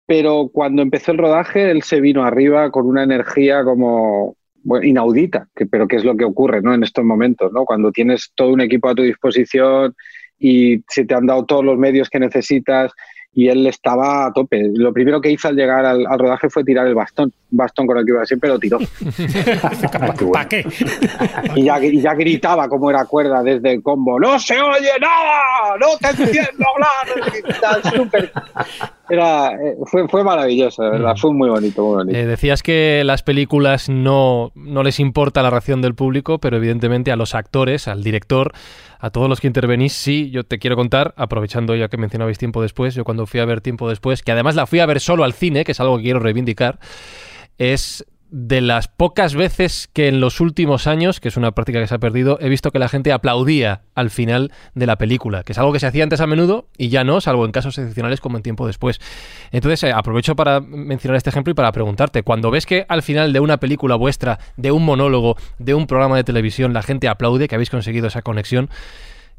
pero 0.06 0.48
cuando 0.52 0.82
empezó 0.82 1.12
el 1.12 1.18
rodaje 1.18 1.70
él 1.70 1.82
se 1.82 2.00
vino 2.00 2.24
arriba 2.24 2.70
con 2.70 2.86
una 2.86 3.02
energía 3.02 3.64
como 3.64 4.36
inaudita, 4.82 5.48
que, 5.54 5.66
pero 5.66 5.86
que 5.86 5.96
es 5.96 6.04
lo 6.04 6.16
que 6.16 6.24
ocurre 6.24 6.60
¿no? 6.62 6.74
en 6.74 6.82
estos 6.82 7.04
momentos, 7.04 7.52
¿no? 7.52 7.64
cuando 7.64 7.92
tienes 7.92 8.32
todo 8.34 8.52
un 8.52 8.60
equipo 8.60 8.88
a 8.88 8.94
tu 8.94 9.02
disposición 9.02 9.94
y 10.38 10.82
se 10.88 11.04
te 11.04 11.14
han 11.14 11.26
dado 11.26 11.44
todos 11.44 11.64
los 11.64 11.78
medios 11.78 12.10
que 12.10 12.18
necesitas 12.18 12.92
y 13.32 13.48
él 13.48 13.66
estaba 13.66 14.26
a 14.26 14.32
tope. 14.32 14.70
Lo 14.74 14.92
primero 14.94 15.20
que 15.20 15.30
hizo 15.30 15.46
al 15.48 15.56
llegar 15.56 15.84
al, 15.84 16.06
rodaje 16.18 16.48
fue 16.48 16.64
tirar 16.64 16.86
el 16.86 16.94
bastón, 16.94 17.32
bastón 17.50 17.86
con 17.86 17.98
el 17.98 18.04
que 18.04 18.12
iba 18.12 18.24
siempre 18.24 18.48
lo 18.50 18.58
tiró. 18.58 18.78
¿Para 20.32 20.48
qué? 20.48 20.66
Y 21.54 21.64
ya, 21.64 21.82
y 21.82 22.00
ya, 22.00 22.14
gritaba 22.14 22.68
como 22.68 22.90
era 22.90 23.04
cuerda 23.04 23.42
desde 23.42 23.72
el 23.74 23.82
combo, 23.82 24.18
¡No 24.18 24.38
se 24.38 24.60
oye 24.60 24.90
nada! 25.00 25.76
¡No 25.78 25.96
te 25.98 26.22
entiendo 26.22 26.64
hablar! 26.74 27.94
Super... 27.94 28.32
Era, 29.08 29.52
eh, 29.52 29.76
fue, 29.84 30.08
fue 30.08 30.24
maravilloso, 30.24 30.82
de 30.82 30.90
verdad, 30.90 31.14
fue 31.16 31.32
muy 31.32 31.48
bonito, 31.48 31.84
muy 31.84 31.94
bonito. 31.96 32.18
Eh, 32.18 32.26
decías 32.26 32.64
que 32.64 33.02
las 33.04 33.22
películas 33.22 33.88
no, 33.88 34.50
no 34.56 34.82
les 34.82 34.98
importa 34.98 35.42
la 35.42 35.50
reacción 35.50 35.80
del 35.80 35.94
público, 35.94 36.38
pero 36.38 36.56
evidentemente 36.56 37.12
a 37.12 37.16
los 37.16 37.36
actores, 37.36 37.86
al 37.86 38.02
director, 38.02 38.52
a 38.98 39.10
todos 39.10 39.28
los 39.28 39.40
que 39.40 39.46
intervenís, 39.46 39.92
sí, 39.92 40.30
yo 40.30 40.42
te 40.42 40.58
quiero 40.58 40.74
contar, 40.74 41.14
aprovechando 41.16 41.76
ya 41.76 41.86
que 41.86 41.98
mencionabais 41.98 42.38
tiempo 42.38 42.62
después, 42.62 42.96
yo 42.96 43.04
cuando 43.04 43.26
fui 43.26 43.38
a 43.38 43.44
ver 43.44 43.60
tiempo 43.60 43.88
después, 43.88 44.22
que 44.22 44.32
además 44.32 44.56
la 44.56 44.66
fui 44.66 44.80
a 44.80 44.86
ver 44.86 44.98
solo 44.98 45.22
al 45.22 45.34
cine, 45.34 45.64
que 45.64 45.70
es 45.72 45.80
algo 45.80 45.98
que 45.98 46.04
quiero 46.04 46.18
reivindicar, 46.18 46.80
es 47.58 48.04
de 48.30 48.60
las 48.60 48.88
pocas 48.88 49.34
veces 49.34 49.88
que 49.92 50.08
en 50.08 50.20
los 50.20 50.40
últimos 50.40 50.86
años, 50.86 51.20
que 51.20 51.28
es 51.28 51.36
una 51.36 51.52
práctica 51.52 51.80
que 51.80 51.86
se 51.86 51.94
ha 51.94 51.98
perdido, 51.98 52.38
he 52.40 52.48
visto 52.48 52.72
que 52.72 52.78
la 52.78 52.88
gente 52.88 53.12
aplaudía 53.12 53.82
al 53.94 54.10
final 54.10 54.52
de 54.74 54.86
la 54.86 54.96
película, 54.96 55.42
que 55.44 55.52
es 55.52 55.58
algo 55.58 55.72
que 55.72 55.78
se 55.78 55.86
hacía 55.86 56.02
antes 56.02 56.20
a 56.20 56.26
menudo 56.26 56.66
y 56.76 56.88
ya 56.88 57.04
no, 57.04 57.20
salvo 57.20 57.44
en 57.44 57.52
casos 57.52 57.78
excepcionales 57.78 58.20
como 58.20 58.36
en 58.36 58.42
tiempo 58.42 58.66
después. 58.66 59.00
Entonces, 59.52 59.84
eh, 59.84 59.92
aprovecho 59.92 60.34
para 60.34 60.60
mencionar 60.60 61.16
este 61.16 61.30
ejemplo 61.30 61.52
y 61.52 61.54
para 61.54 61.70
preguntarte, 61.72 62.24
cuando 62.24 62.50
ves 62.50 62.66
que 62.66 62.84
al 62.88 63.02
final 63.02 63.32
de 63.32 63.40
una 63.40 63.58
película 63.58 63.94
vuestra, 63.94 64.38
de 64.56 64.72
un 64.72 64.84
monólogo, 64.84 65.36
de 65.58 65.74
un 65.74 65.86
programa 65.86 66.16
de 66.16 66.24
televisión, 66.24 66.72
la 66.72 66.82
gente 66.82 67.08
aplaude 67.08 67.46
que 67.48 67.54
habéis 67.54 67.70
conseguido 67.70 68.08
esa 68.08 68.22
conexión, 68.22 68.68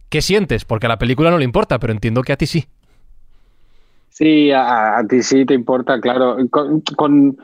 ¿qué 0.09 0.21
sientes? 0.21 0.63
Porque 0.63 0.85
a 0.85 0.89
la 0.89 0.97
película 0.97 1.29
no 1.29 1.37
le 1.37 1.45
importa, 1.45 1.77
pero 1.77 1.91
entiendo 1.91 2.21
que 2.21 2.33
a 2.33 2.37
ti 2.37 2.45
sí. 2.45 2.65
Sí, 4.09 4.49
a, 4.51 5.03
ti 5.07 5.21
sí 5.21 5.45
te 5.45 5.53
importa, 5.53 5.99
claro. 5.99 6.37
con 6.49 7.37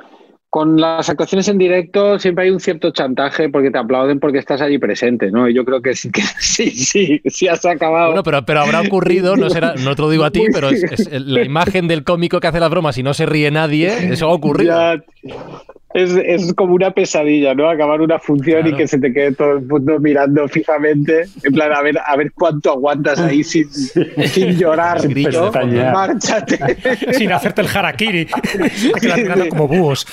con 0.54 0.80
las 0.80 1.10
actuaciones 1.10 1.47
en 1.47 1.58
directo 1.58 2.20
siempre 2.20 2.45
hay 2.45 2.51
un 2.51 2.60
cierto 2.60 2.91
chantaje 2.91 3.49
porque 3.49 3.72
te 3.72 3.80
aplauden 3.80 4.20
porque 4.20 4.38
estás 4.38 4.62
allí 4.62 4.78
presente, 4.78 5.32
¿no? 5.32 5.49
Y 5.49 5.56
yo 5.56 5.66
creo 5.66 5.82
que 5.82 5.95
sí, 5.95 6.12
que 6.12 6.22
sí, 6.39 6.70
sí, 6.70 7.20
sí 7.26 7.47
has 7.47 7.66
acabado. 7.66 8.10
Bueno, 8.10 8.22
pero, 8.22 8.45
pero 8.45 8.60
habrá 8.60 8.82
ocurrido, 8.82 9.36
no, 9.36 9.49
será, 9.49 9.74
no 9.74 9.95
te 9.95 10.04
lo 10.04 10.12
digo 10.12 10.26
a 10.26 10.30
ti, 10.30 10.45
pero 10.54 10.70
es, 10.70 10.84
es 10.84 11.10
la 11.10 11.41
imagen 11.41 11.88
del 11.88 12.04
cómico 12.04 12.39
que 12.39 12.45
hace 12.45 12.60
las 12.60 12.70
bromas 12.70 12.99
y 12.99 13.01
no 13.01 13.16
se 13.16 13.26
ríe 13.26 13.49
nadie, 13.49 13.88
eso 14.14 14.28
ha 14.28 14.32
ocurrido. 14.32 14.76
Ya, 14.76 15.04
es, 15.94 16.12
es, 16.12 16.54
como 16.54 16.74
una 16.74 16.91
pesadilla, 16.91 17.54
¿no? 17.54 17.70
Acabar 17.70 18.02
una 18.02 18.20
función 18.20 18.62
claro. 18.62 18.76
y 18.76 18.78
que 18.78 18.88
se 18.88 18.98
te 18.98 19.14
quede 19.14 19.34
todo 19.34 19.54
el 19.54 19.66
mundo 19.66 20.00
mirando 20.00 20.48
fijamente, 20.48 21.26
en 21.44 21.54
plan, 21.54 21.72
a 21.72 21.82
ver, 21.82 21.98
a 22.04 22.16
ver 22.16 22.32
cuánto 22.34 22.72
aguantas 22.72 23.20
ahí 23.20 23.44
sin, 23.44 23.70
sin 23.70 24.58
llorar, 24.58 25.02
sin 25.02 25.24
¿no? 25.24 25.52
Márchate. 25.52 26.60
Sin 27.14 27.32
hacerte 27.32 27.62
el 27.62 27.68
harakiri, 27.68 28.28
mirando 29.02 29.50
como 29.50 29.68
búhos. 29.68 30.06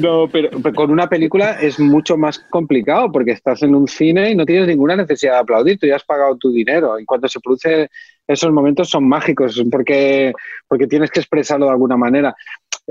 No, 0.00 0.28
pero, 0.30 0.50
pero, 0.62 0.74
con 0.74 0.90
una 0.90 1.08
película 1.08 1.52
es 1.60 1.78
mucho 1.78 2.16
más 2.16 2.38
complicado 2.38 3.10
porque 3.12 3.32
estás 3.32 3.62
en 3.62 3.74
un 3.74 3.86
cine 3.88 4.30
y 4.30 4.34
no 4.34 4.46
tienes 4.46 4.66
ninguna 4.66 4.96
necesidad 4.96 5.34
de 5.34 5.38
aplaudir, 5.38 5.78
tú 5.78 5.86
ya 5.86 5.96
has 5.96 6.04
pagado 6.04 6.36
tu 6.36 6.50
dinero. 6.50 6.98
Y 6.98 7.04
cuando 7.04 7.28
se 7.28 7.40
produce 7.40 7.88
esos 8.26 8.52
momentos 8.52 8.88
son 8.88 9.08
mágicos 9.08 9.62
porque, 9.70 10.32
porque 10.68 10.86
tienes 10.86 11.10
que 11.10 11.20
expresarlo 11.20 11.66
de 11.66 11.72
alguna 11.72 11.96
manera. 11.96 12.34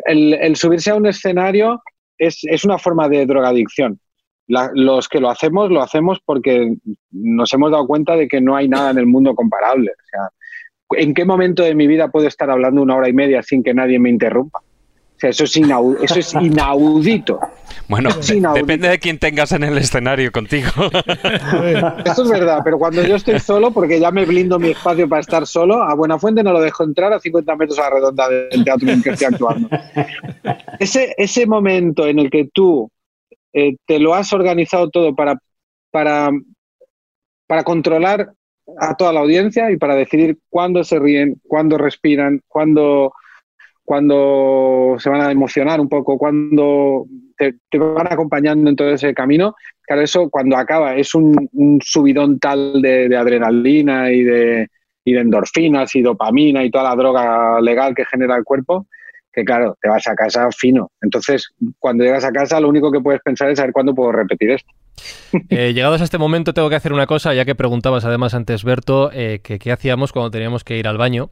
El, 0.05 0.55
subirse 0.55 0.91
a 0.91 0.95
un 0.95 1.07
escenario 1.07 1.81
es, 2.17 2.39
es 2.43 2.65
una 2.65 2.77
forma 2.77 3.09
de 3.09 3.25
drogadicción. 3.25 3.99
La, 4.47 4.69
los 4.73 5.07
que 5.07 5.19
lo 5.19 5.29
hacemos, 5.29 5.71
lo 5.71 5.81
hacemos 5.81 6.19
porque 6.25 6.75
nos 7.11 7.53
hemos 7.53 7.71
dado 7.71 7.87
cuenta 7.87 8.15
de 8.15 8.27
que 8.27 8.41
no 8.41 8.55
hay 8.55 8.67
nada 8.67 8.91
en 8.91 8.97
el 8.97 9.05
mundo 9.05 9.33
comparable. 9.35 9.91
¿en 10.97 11.13
qué 11.13 11.23
momento 11.23 11.63
de 11.63 11.73
mi 11.73 11.87
vida 11.87 12.09
puedo 12.09 12.27
estar 12.27 12.49
hablando 12.49 12.81
una 12.81 12.95
hora 12.95 13.07
y 13.07 13.13
media 13.13 13.41
sin 13.41 13.63
que 13.63 13.73
nadie 13.73 13.97
me 13.99 14.09
interrumpa? 14.09 14.59
O 15.21 15.29
sea, 15.29 15.29
eso 15.29 15.43
es, 15.43 15.55
inaudito. 15.55 16.03
Eso 16.03 16.19
es 16.19 16.33
inaudito. 16.33 17.39
Bueno, 17.87 18.09
es 18.09 18.31
inaudito. 18.31 18.65
depende 18.65 18.89
de 18.89 18.97
quién 18.97 19.19
tengas 19.19 19.51
en 19.51 19.63
el 19.63 19.77
escenario 19.77 20.31
contigo. 20.31 20.69
Eso 22.05 22.23
es 22.23 22.29
verdad, 22.29 22.61
pero 22.63 22.79
cuando 22.79 23.03
yo 23.03 23.17
estoy 23.17 23.39
solo, 23.39 23.69
porque 23.69 23.99
ya 23.99 24.09
me 24.09 24.25
blindo 24.25 24.57
mi 24.57 24.69
espacio 24.69 25.07
para 25.07 25.21
estar 25.21 25.45
solo, 25.45 25.83
a 25.83 25.93
Buenafuente 25.93 26.41
no 26.41 26.53
lo 26.53 26.59
dejo 26.59 26.83
entrar 26.83 27.13
a 27.13 27.19
50 27.19 27.55
metros 27.55 27.77
a 27.77 27.83
la 27.83 27.89
redonda 27.91 28.29
del 28.29 28.63
teatro 28.63 28.89
en 28.89 28.95
el 28.95 29.03
que 29.03 29.11
estoy 29.11 29.27
actuando. 29.27 29.69
Ese, 30.79 31.13
ese 31.15 31.45
momento 31.45 32.07
en 32.07 32.17
el 32.17 32.31
que 32.31 32.49
tú 32.51 32.89
eh, 33.53 33.75
te 33.85 33.99
lo 33.99 34.15
has 34.15 34.33
organizado 34.33 34.89
todo 34.89 35.13
para, 35.13 35.37
para, 35.91 36.31
para 37.45 37.63
controlar 37.63 38.33
a 38.79 38.95
toda 38.95 39.13
la 39.13 39.19
audiencia 39.19 39.69
y 39.69 39.77
para 39.77 39.93
decidir 39.93 40.39
cuándo 40.49 40.83
se 40.83 40.97
ríen, 40.97 41.39
cuándo 41.47 41.77
respiran, 41.77 42.41
cuándo 42.47 43.13
cuando 43.91 44.95
se 44.99 45.09
van 45.09 45.19
a 45.19 45.33
emocionar 45.33 45.81
un 45.81 45.89
poco, 45.89 46.17
cuando 46.17 47.07
te, 47.37 47.77
van 47.77 48.07
acompañando 48.09 48.69
en 48.69 48.75
todo 48.77 48.89
ese 48.89 49.13
camino, 49.13 49.53
claro, 49.81 50.01
eso 50.01 50.29
cuando 50.29 50.55
acaba 50.55 50.95
es 50.95 51.13
un, 51.13 51.35
subidón 51.83 52.39
tal 52.39 52.81
de, 52.81 53.09
de 53.09 53.17
adrenalina 53.17 54.09
y 54.09 54.23
de, 54.23 54.69
y 55.03 55.11
de, 55.11 55.19
endorfinas 55.19 55.93
y 55.93 56.03
dopamina 56.03 56.63
y 56.63 56.71
toda 56.71 56.85
la 56.85 56.95
droga 56.95 57.59
legal 57.59 57.93
que 57.93 58.05
genera 58.05 58.37
el 58.37 58.45
cuerpo, 58.45 58.87
que 59.33 59.43
claro, 59.43 59.75
te 59.81 59.89
vas 59.89 60.07
a 60.07 60.15
casa 60.15 60.47
fino. 60.57 60.89
Entonces, 61.01 61.49
cuando 61.77 62.05
llegas 62.05 62.23
a 62.23 62.31
casa, 62.31 62.61
lo 62.61 62.69
único 62.69 62.93
que 62.93 63.01
puedes 63.01 63.19
pensar 63.19 63.49
es 63.49 63.57
saber 63.57 63.73
cuándo 63.73 63.93
puedo 63.93 64.13
repetir 64.13 64.51
esto. 64.51 64.71
Eh, 65.49 65.73
llegados 65.73 65.99
a 65.99 66.03
este 66.03 66.17
momento, 66.17 66.53
tengo 66.53 66.69
que 66.69 66.75
hacer 66.75 66.93
una 66.93 67.07
cosa, 67.07 67.33
ya 67.33 67.43
que 67.43 67.55
preguntabas 67.55 68.05
además 68.05 68.33
antes, 68.33 68.63
Berto, 68.63 69.11
eh, 69.13 69.39
que 69.43 69.59
qué 69.59 69.71
hacíamos 69.71 70.13
cuando 70.13 70.31
teníamos 70.31 70.63
que 70.63 70.77
ir 70.77 70.87
al 70.87 70.97
baño. 70.97 71.31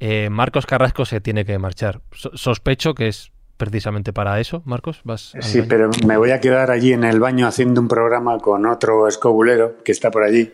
Eh, 0.00 0.28
Marcos 0.30 0.66
Carrasco 0.66 1.04
se 1.04 1.20
tiene 1.20 1.44
que 1.44 1.58
marchar. 1.58 2.00
So 2.12 2.30
sospecho 2.34 2.94
que 2.94 3.08
es 3.08 3.32
precisamente 3.58 4.12
para 4.12 4.40
eso, 4.40 4.62
Marcos. 4.64 5.00
¿Vas 5.04 5.32
sí, 5.40 5.58
baño? 5.58 5.68
pero 5.68 5.90
me 6.06 6.16
voy 6.16 6.30
a 6.30 6.40
quedar 6.40 6.70
allí 6.70 6.92
en 6.92 7.04
el 7.04 7.20
baño 7.20 7.46
haciendo 7.46 7.80
un 7.80 7.88
programa 7.88 8.38
con 8.38 8.64
otro 8.64 9.08
escobulero 9.08 9.82
que 9.84 9.92
está 9.92 10.10
por 10.10 10.22
allí. 10.22 10.50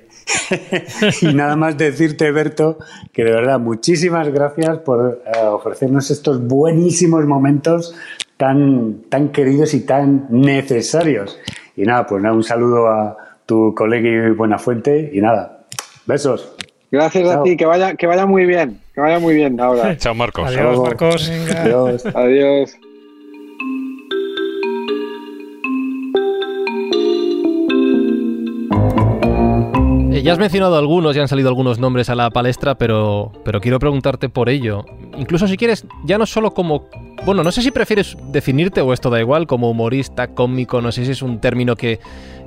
y 1.20 1.34
nada 1.34 1.54
más 1.54 1.76
decirte, 1.76 2.32
Berto, 2.32 2.78
que 3.12 3.22
de 3.22 3.30
verdad 3.30 3.60
muchísimas 3.60 4.28
gracias 4.28 4.78
por 4.78 5.22
uh, 5.26 5.48
ofrecernos 5.48 6.10
estos 6.10 6.42
buenísimos 6.46 7.24
momentos 7.26 7.94
tan, 8.36 9.02
tan 9.10 9.28
queridos 9.28 9.74
y 9.74 9.80
tan 9.80 10.26
necesarios. 10.30 11.38
Y 11.76 11.82
nada, 11.82 12.06
pues 12.06 12.22
nada, 12.22 12.34
un 12.34 12.44
saludo 12.44 12.88
a 12.88 13.16
tu 13.46 13.74
colega 13.74 14.08
y 14.08 14.30
Buenafuente 14.30 15.10
y 15.12 15.20
nada, 15.20 15.66
besos. 16.06 16.54
Gracias 16.90 17.24
Chao. 17.24 17.40
a 17.40 17.42
ti, 17.42 17.56
que 17.56 17.66
vaya, 17.66 17.94
que 17.94 18.06
vaya 18.06 18.24
muy 18.24 18.46
bien, 18.46 18.80
que 18.94 19.00
vaya 19.00 19.18
muy 19.18 19.34
bien 19.34 19.60
ahora. 19.60 19.96
Chao, 19.98 20.14
Marcos. 20.14 20.46
Adiós, 20.48 20.78
Marcos. 20.78 21.28
Venga. 21.28 21.62
Adiós. 21.62 22.06
Adiós. 22.06 22.78
Eh, 30.12 30.22
ya 30.22 30.32
has 30.32 30.38
mencionado 30.38 30.76
algunos, 30.76 31.16
ya 31.16 31.22
han 31.22 31.28
salido 31.28 31.48
algunos 31.48 31.80
nombres 31.80 32.08
a 32.08 32.14
la 32.14 32.30
palestra, 32.30 32.76
pero, 32.76 33.32
pero 33.44 33.60
quiero 33.60 33.80
preguntarte 33.80 34.28
por 34.28 34.48
ello. 34.48 34.84
Incluso 35.18 35.48
si 35.48 35.56
quieres, 35.56 35.84
ya 36.04 36.18
no 36.18 36.26
solo 36.26 36.52
como... 36.52 36.88
Bueno, 37.24 37.42
no 37.42 37.50
sé 37.50 37.62
si 37.62 37.72
prefieres 37.72 38.16
definirte 38.30 38.80
o 38.80 38.92
esto 38.92 39.10
da 39.10 39.18
igual, 39.18 39.46
como 39.46 39.70
humorista, 39.70 40.28
cómico, 40.28 40.80
no 40.80 40.92
sé 40.92 41.04
si 41.04 41.12
es 41.12 41.22
un 41.22 41.40
término 41.40 41.74
que, 41.74 41.98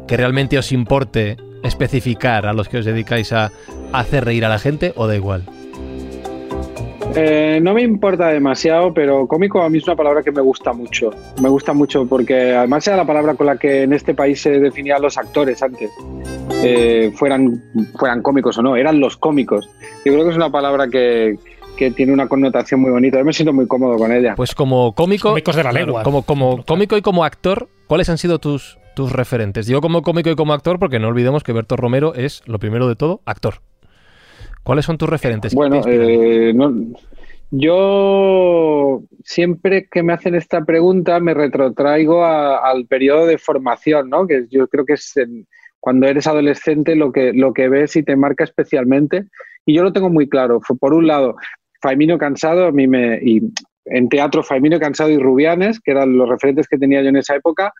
que 0.07 0.15
realmente 0.15 0.57
os 0.57 0.71
importe 0.71 1.35
especificar 1.63 2.45
a 2.45 2.53
los 2.53 2.69
que 2.69 2.77
os 2.77 2.85
dedicáis 2.85 3.33
a 3.33 3.51
hacer 3.91 4.23
reír 4.23 4.45
a 4.45 4.49
la 4.49 4.59
gente 4.59 4.93
o 4.95 5.07
da 5.07 5.15
igual. 5.15 5.43
Eh, 7.15 7.59
no 7.61 7.73
me 7.73 7.81
importa 7.81 8.27
demasiado, 8.29 8.93
pero 8.93 9.27
cómico 9.27 9.61
a 9.61 9.69
mí 9.69 9.79
es 9.79 9.85
una 9.85 9.95
palabra 9.95 10.21
que 10.21 10.31
me 10.31 10.41
gusta 10.41 10.73
mucho. 10.73 11.09
Me 11.41 11.49
gusta 11.49 11.73
mucho 11.73 12.05
porque 12.05 12.53
además 12.55 12.87
era 12.87 12.97
la 12.97 13.05
palabra 13.05 13.35
con 13.35 13.47
la 13.47 13.57
que 13.57 13.83
en 13.83 13.93
este 13.93 14.13
país 14.13 14.41
se 14.41 14.59
definían 14.59 15.01
los 15.01 15.17
actores 15.17 15.61
antes. 15.63 15.89
Eh, 16.63 17.11
fueran, 17.15 17.63
fueran 17.97 18.21
cómicos 18.21 18.57
o 18.57 18.61
no, 18.61 18.75
eran 18.75 18.99
los 18.99 19.17
cómicos. 19.17 19.69
Yo 20.05 20.13
creo 20.13 20.25
que 20.25 20.31
es 20.31 20.35
una 20.35 20.51
palabra 20.51 20.87
que, 20.87 21.37
que 21.77 21.91
tiene 21.91 22.11
una 22.11 22.27
connotación 22.27 22.81
muy 22.81 22.91
bonita. 22.91 23.17
Yo 23.19 23.25
me 23.25 23.33
siento 23.33 23.53
muy 23.53 23.67
cómodo 23.67 23.97
con 23.97 24.11
ella. 24.11 24.33
Pues 24.35 24.53
como 24.53 24.93
cómico, 24.93 25.29
Cómicos 25.29 25.55
de 25.55 25.63
la 25.63 25.71
lengua. 25.71 26.03
como, 26.03 26.23
como 26.23 26.63
cómico 26.65 26.97
y 26.97 27.01
como 27.01 27.23
actor, 27.23 27.69
¿cuáles 27.87 28.09
han 28.09 28.17
sido 28.17 28.39
tus, 28.39 28.77
tus 28.95 29.11
referentes? 29.11 29.65
Digo 29.65 29.79
como 29.81 30.01
cómico 30.01 30.29
y 30.29 30.35
como 30.35 30.53
actor 30.53 30.79
porque 30.79 30.99
no 30.99 31.07
olvidemos 31.07 31.43
que 31.43 31.53
Berto 31.53 31.77
Romero 31.77 32.13
es, 32.15 32.43
lo 32.45 32.59
primero 32.59 32.87
de 32.87 32.95
todo, 32.95 33.21
actor. 33.25 33.61
¿Cuáles 34.67 34.83
son 34.85 34.97
tus 34.97 35.09
referentes? 35.09 35.53
¿Qué 35.53 35.55
Bueno, 35.55 35.81
eh, 35.87 36.51
no- 36.53 36.73
yo 37.49 39.01
siempre 39.23 39.87
que 39.89 40.03
me 40.03 40.11
hacen 40.11 40.35
esta 40.35 40.65
pregunta 40.65 41.19
me 41.21 41.33
retrotraigo 41.33 42.25
a- 42.25 42.57
al 42.69 42.85
periodo 42.85 43.25
de 43.25 43.37
formación, 43.37 44.09
¿no? 44.09 44.27
Que 44.27 44.45
yo 44.49 44.67
creo 44.67 44.85
que 44.85 44.93
es 44.93 45.15
en- 45.15 45.47
cuando 45.79 46.05
eres 46.07 46.27
adolescente 46.27 46.95
lo 46.97 47.13
que, 47.13 47.31
lo 47.33 47.53
que 47.53 47.69
ves 47.69 47.95
y 47.95 48.03
te 48.03 48.17
marca 48.17 48.43
especialmente. 48.43 49.27
Y 49.65 49.73
yo 49.73 49.83
lo 49.83 49.93
tengo 49.93 50.09
muy 50.09 50.27
claro. 50.27 50.59
Por 50.79 50.93
un 50.93 51.07
lado, 51.07 51.35
Faimino 51.81 52.17
Cansado, 52.17 52.65
a 52.67 52.71
mí 52.73 52.87
me, 52.87 53.19
y 53.23 53.41
en 53.85 54.09
teatro 54.09 54.43
Faimino 54.43 54.79
Cansado 54.79 55.11
y 55.11 55.17
Rubianes, 55.17 55.79
que 55.79 55.91
eran 55.91 56.17
los 56.17 56.27
referentes 56.27 56.67
que 56.67 56.77
tenía 56.77 57.01
yo 57.01 57.07
en 57.09 57.15
esa 57.17 57.35
época, 57.35 57.71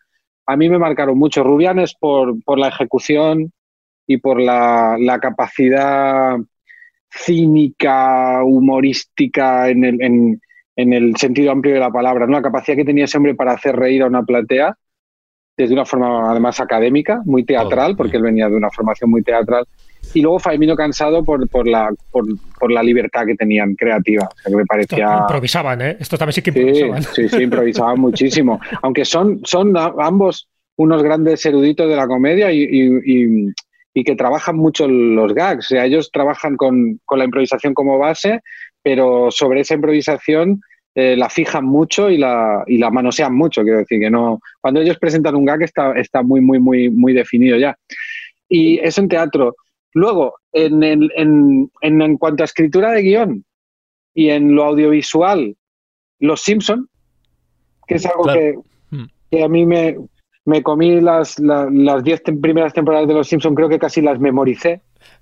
a 0.46 0.56
mí 0.56 0.70
me 0.70 0.78
marcaron 0.78 1.18
mucho. 1.18 1.44
Rubianes 1.44 1.94
por, 1.94 2.42
por 2.44 2.58
la 2.58 2.68
ejecución 2.68 3.52
y 4.06 4.16
por 4.16 4.40
la, 4.40 4.96
la 4.98 5.18
capacidad 5.18 6.38
cínica, 7.10 8.42
humorística 8.44 9.68
en 9.68 9.84
el, 9.84 10.02
en, 10.02 10.40
en 10.76 10.92
el 10.92 11.16
sentido 11.16 11.52
amplio 11.52 11.74
de 11.74 11.80
la 11.80 11.90
palabra, 11.90 12.26
¿no? 12.26 12.32
La 12.32 12.42
capacidad 12.42 12.76
que 12.76 12.84
tenía 12.84 13.04
ese 13.04 13.16
hombre 13.16 13.34
para 13.34 13.52
hacer 13.52 13.76
reír 13.76 14.02
a 14.02 14.06
una 14.06 14.22
platea 14.22 14.74
desde 15.56 15.74
una 15.74 15.84
forma 15.84 16.30
además 16.30 16.60
académica, 16.60 17.20
muy 17.24 17.44
teatral, 17.44 17.96
porque 17.96 18.16
él 18.16 18.22
venía 18.22 18.48
de 18.48 18.54
una 18.54 18.70
formación 18.70 19.10
muy 19.10 19.22
teatral. 19.22 19.64
Y 20.14 20.22
luego 20.22 20.38
Faimino 20.38 20.76
Cansado 20.76 21.24
por, 21.24 21.48
por, 21.48 21.66
la, 21.66 21.90
por, 22.12 22.24
por 22.60 22.70
la 22.70 22.80
libertad 22.82 23.26
que 23.26 23.34
tenían 23.34 23.74
creativa, 23.74 24.24
o 24.32 24.36
sea, 24.40 24.50
que 24.50 24.56
me 24.56 24.64
parecía... 24.64 25.18
Improvisaban, 25.22 25.82
¿eh? 25.82 25.96
Estos 25.98 26.16
también 26.16 26.34
sí 26.34 26.42
que 26.42 26.52
Sí, 26.52 26.60
improvisaban. 26.60 27.02
sí, 27.02 27.28
sí, 27.28 27.42
improvisaban 27.42 28.00
muchísimo. 28.00 28.60
Aunque 28.82 29.04
son, 29.04 29.40
son 29.42 29.74
ambos 29.76 30.48
unos 30.76 31.02
grandes 31.02 31.44
eruditos 31.44 31.88
de 31.90 31.96
la 31.96 32.06
comedia 32.06 32.52
y, 32.52 32.62
y- 32.62 33.00
y- 33.04 33.52
y 33.94 34.04
que 34.04 34.14
trabajan 34.16 34.56
mucho 34.56 34.86
los 34.88 35.34
gags. 35.34 35.66
O 35.66 35.68
sea, 35.68 35.84
ellos 35.84 36.10
trabajan 36.12 36.56
con, 36.56 37.00
con 37.04 37.18
la 37.18 37.24
improvisación 37.24 37.74
como 37.74 37.98
base, 37.98 38.40
pero 38.82 39.30
sobre 39.30 39.60
esa 39.60 39.74
improvisación 39.74 40.60
eh, 40.94 41.16
la 41.16 41.28
fijan 41.28 41.64
mucho 41.64 42.10
y 42.10 42.16
la, 42.18 42.64
y 42.66 42.78
la 42.78 42.90
manosean 42.90 43.34
mucho. 43.34 43.62
Quiero 43.62 43.78
decir 43.78 44.00
que 44.00 44.10
no. 44.10 44.40
Cuando 44.60 44.80
ellos 44.80 44.98
presentan 44.98 45.34
un 45.36 45.44
gag 45.44 45.62
está, 45.62 45.92
está 45.92 46.22
muy, 46.22 46.40
muy, 46.40 46.58
muy, 46.58 46.90
muy 46.90 47.12
definido 47.12 47.56
ya. 47.56 47.76
Y 48.48 48.78
eso 48.78 49.00
en 49.00 49.08
teatro. 49.08 49.54
Luego, 49.94 50.34
en, 50.52 50.82
en, 50.82 51.08
en, 51.16 51.70
en 51.80 52.16
cuanto 52.18 52.42
a 52.42 52.46
escritura 52.46 52.92
de 52.92 53.02
guion 53.02 53.44
y 54.14 54.30
en 54.30 54.54
lo 54.54 54.64
audiovisual, 54.64 55.56
Los 56.20 56.42
Simpson, 56.42 56.88
que 57.86 57.94
es 57.94 58.06
algo 58.06 58.24
Claro. 58.24 58.40
que, 58.40 58.54
Mm. 58.90 59.04
que 59.30 59.42
a 59.44 59.48
mí 59.48 59.66
me, 59.66 59.96
me 60.48 60.62
comí 60.62 61.00
las 61.00 61.38
la- 61.38 61.68
las 61.70 62.02
diez 62.02 62.22
tem- 62.24 62.40
primeras 62.40 62.72
temporadas 62.72 63.06
de 63.06 63.14
Los 63.14 63.28
Simpson, 63.28 63.54
creo 63.54 63.68
que 63.68 63.78
casi 63.78 64.00
las 64.00 64.18
memoricé. 64.18 64.80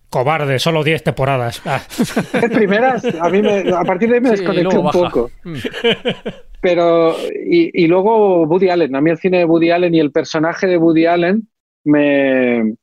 Cobarde, 0.08 0.58
solo 0.60 0.84
10 0.84 1.02
temporadas. 1.02 1.60
Ah. 1.66 1.80
Las 2.32 2.50
primeras, 2.50 3.04
a 3.20 3.28
mí 3.28 3.42
me- 3.42 3.70
a 3.72 3.82
partir 3.82 4.08
de 4.08 4.14
ahí 4.14 4.20
me 4.20 4.28
Sí, 4.30 4.36
desconecté 4.36 4.78
un 4.78 4.84
baja. 4.84 4.98
poco. 5.00 5.30
Mm. 5.42 5.54
Pero, 6.60 7.14
y, 7.48 7.70
y 7.84 7.86
luego 7.88 8.44
Woody 8.44 8.68
Allen, 8.70 8.94
a 8.94 9.00
mí 9.00 9.10
el 9.10 9.18
cine 9.18 9.38
de 9.38 9.44
Woody 9.44 9.70
Allen 9.70 9.94
y 9.94 10.00
el 10.00 10.12
personaje 10.12 10.66
de 10.68 10.76
Woody 10.78 11.06
Allen 11.06 11.48
me, 11.84 12.74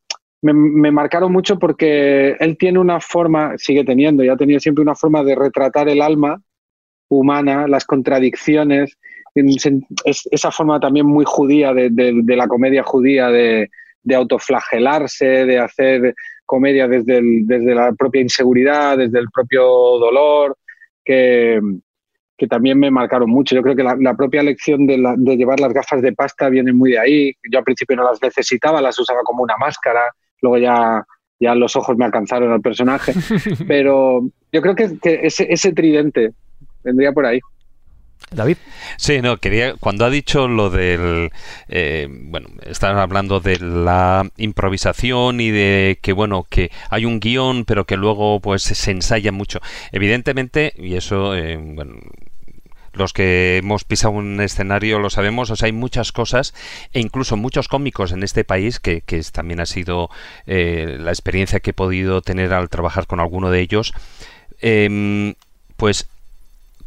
me, 0.42 0.54
me 0.54 0.92
marcaron 0.92 1.32
mucho 1.32 1.58
porque 1.58 2.36
él 2.40 2.58
tiene 2.58 2.80
una 2.80 3.00
forma, 3.00 3.54
sigue 3.58 3.84
teniendo, 3.86 4.24
ya 4.24 4.34
ha 4.34 4.38
tenido 4.38 4.60
siempre 4.60 4.82
una 4.84 4.96
forma 4.96 5.24
de 5.24 5.36
retratar 5.36 5.88
el 5.90 6.02
alma 6.02 6.42
humana, 7.10 7.68
las 7.68 7.86
contradicciones, 7.86 8.98
es- 10.06 10.28
esa 10.32 10.52
forma 10.52 10.80
también 10.80 11.06
muy 11.06 11.26
judía 11.26 11.74
de, 11.74 11.90
de- 11.90 12.22
de 12.24 12.36
la 12.36 12.48
comedia 12.48 12.84
judía 12.84 13.30
de, 13.30 13.70
de 14.04 14.16
autoflagelarse, 14.16 15.26
de 15.26 15.60
hacer 15.60 16.16
comedia 16.46 16.88
desde, 16.88 17.18
el- 17.18 17.48
desde 17.48 17.74
la 17.74 17.92
propia 17.94 18.22
inseguridad, 18.22 18.98
desde 18.98 19.20
el 19.20 19.28
propio 19.34 19.64
dolor, 19.64 20.58
que, 21.04 21.60
que 22.38 22.48
también 22.48 22.78
me 22.80 22.92
marcaron 22.92 23.30
mucho. 23.30 23.56
Yo 23.56 23.62
creo 23.62 23.76
que 23.76 23.84
la, 23.84 23.96
la 24.00 24.16
propia 24.16 24.44
lección 24.44 24.86
de, 24.86 24.98
la- 24.98 25.16
de 25.18 25.36
llevar 25.38 25.60
las 25.60 25.74
gafas 25.74 26.02
de 26.02 26.14
pasta 26.14 26.50
viene 26.50 26.74
muy 26.74 26.92
de 26.92 27.00
ahí. 27.00 27.34
Yo 27.52 27.60
al 27.60 27.66
principio 27.66 27.96
no 27.96 28.04
las 28.04 28.22
necesitaba, 28.22 28.82
las 28.82 29.00
usaba 29.00 29.22
como 29.24 29.44
una 29.44 29.58
máscara, 29.58 30.02
luego 30.42 30.58
ya, 30.58 31.04
ya 31.40 31.56
los 31.56 31.76
ojos 31.76 31.98
me 31.98 32.06
alcanzaron 32.06 32.52
al 32.52 32.62
personaje, 32.62 33.14
pero 33.68 34.22
yo 34.52 34.62
creo 34.62 34.76
que, 34.76 34.98
que 35.02 35.22
ese, 35.24 35.48
ese 35.52 35.72
tridente 35.74 36.32
vendría 36.84 37.12
por 37.14 37.26
ahí. 37.26 37.40
David. 38.32 38.58
Sí, 38.98 39.22
no, 39.22 39.38
quería, 39.38 39.76
cuando 39.76 40.06
ha 40.06 40.10
dicho 40.10 40.48
lo 40.48 40.70
del, 40.70 41.32
eh, 41.68 42.08
bueno, 42.10 42.50
están 42.66 42.98
hablando 42.98 43.40
de 43.40 43.60
la 43.60 44.30
improvisación 44.38 45.40
y 45.42 45.52
de 45.52 46.00
que, 46.02 46.14
bueno, 46.14 46.46
que 46.50 46.72
hay 46.90 47.06
un 47.06 47.20
guion, 47.20 47.66
pero 47.66 47.86
que 47.86 47.98
luego 47.98 48.40
pues 48.40 48.64
se 48.64 48.92
ensaya 48.92 49.32
mucho. 49.32 49.60
Evidentemente, 49.92 50.74
y 50.78 50.96
eso, 50.96 51.36
eh, 51.36 51.58
bueno, 51.58 51.96
los 52.94 53.12
que 53.12 53.58
hemos 53.58 53.84
pisado 53.84 54.14
un 54.14 54.40
escenario 54.40 55.00
lo 55.00 55.10
sabemos, 55.10 55.50
o 55.50 55.56
sea, 55.56 55.66
hay 55.66 55.72
muchas 55.72 56.12
cosas 56.12 56.54
e 56.94 57.00
incluso 57.00 57.36
muchos 57.36 57.68
cómicos 57.68 58.12
en 58.12 58.24
este 58.24 58.44
país, 58.44 58.80
que, 58.80 59.02
que 59.02 59.22
también 59.32 59.60
ha 59.60 59.66
sido 59.66 60.10
eh, 60.46 60.98
la 61.00 61.12
experiencia 61.12 61.60
que 61.60 61.72
he 61.72 61.74
podido 61.74 62.22
tener 62.22 62.54
al 62.54 62.70
trabajar 62.70 63.08
con 63.08 63.20
alguno 63.20 63.50
de 63.50 63.62
ellos, 63.62 63.94
em, 64.62 65.34
pues 65.76 66.08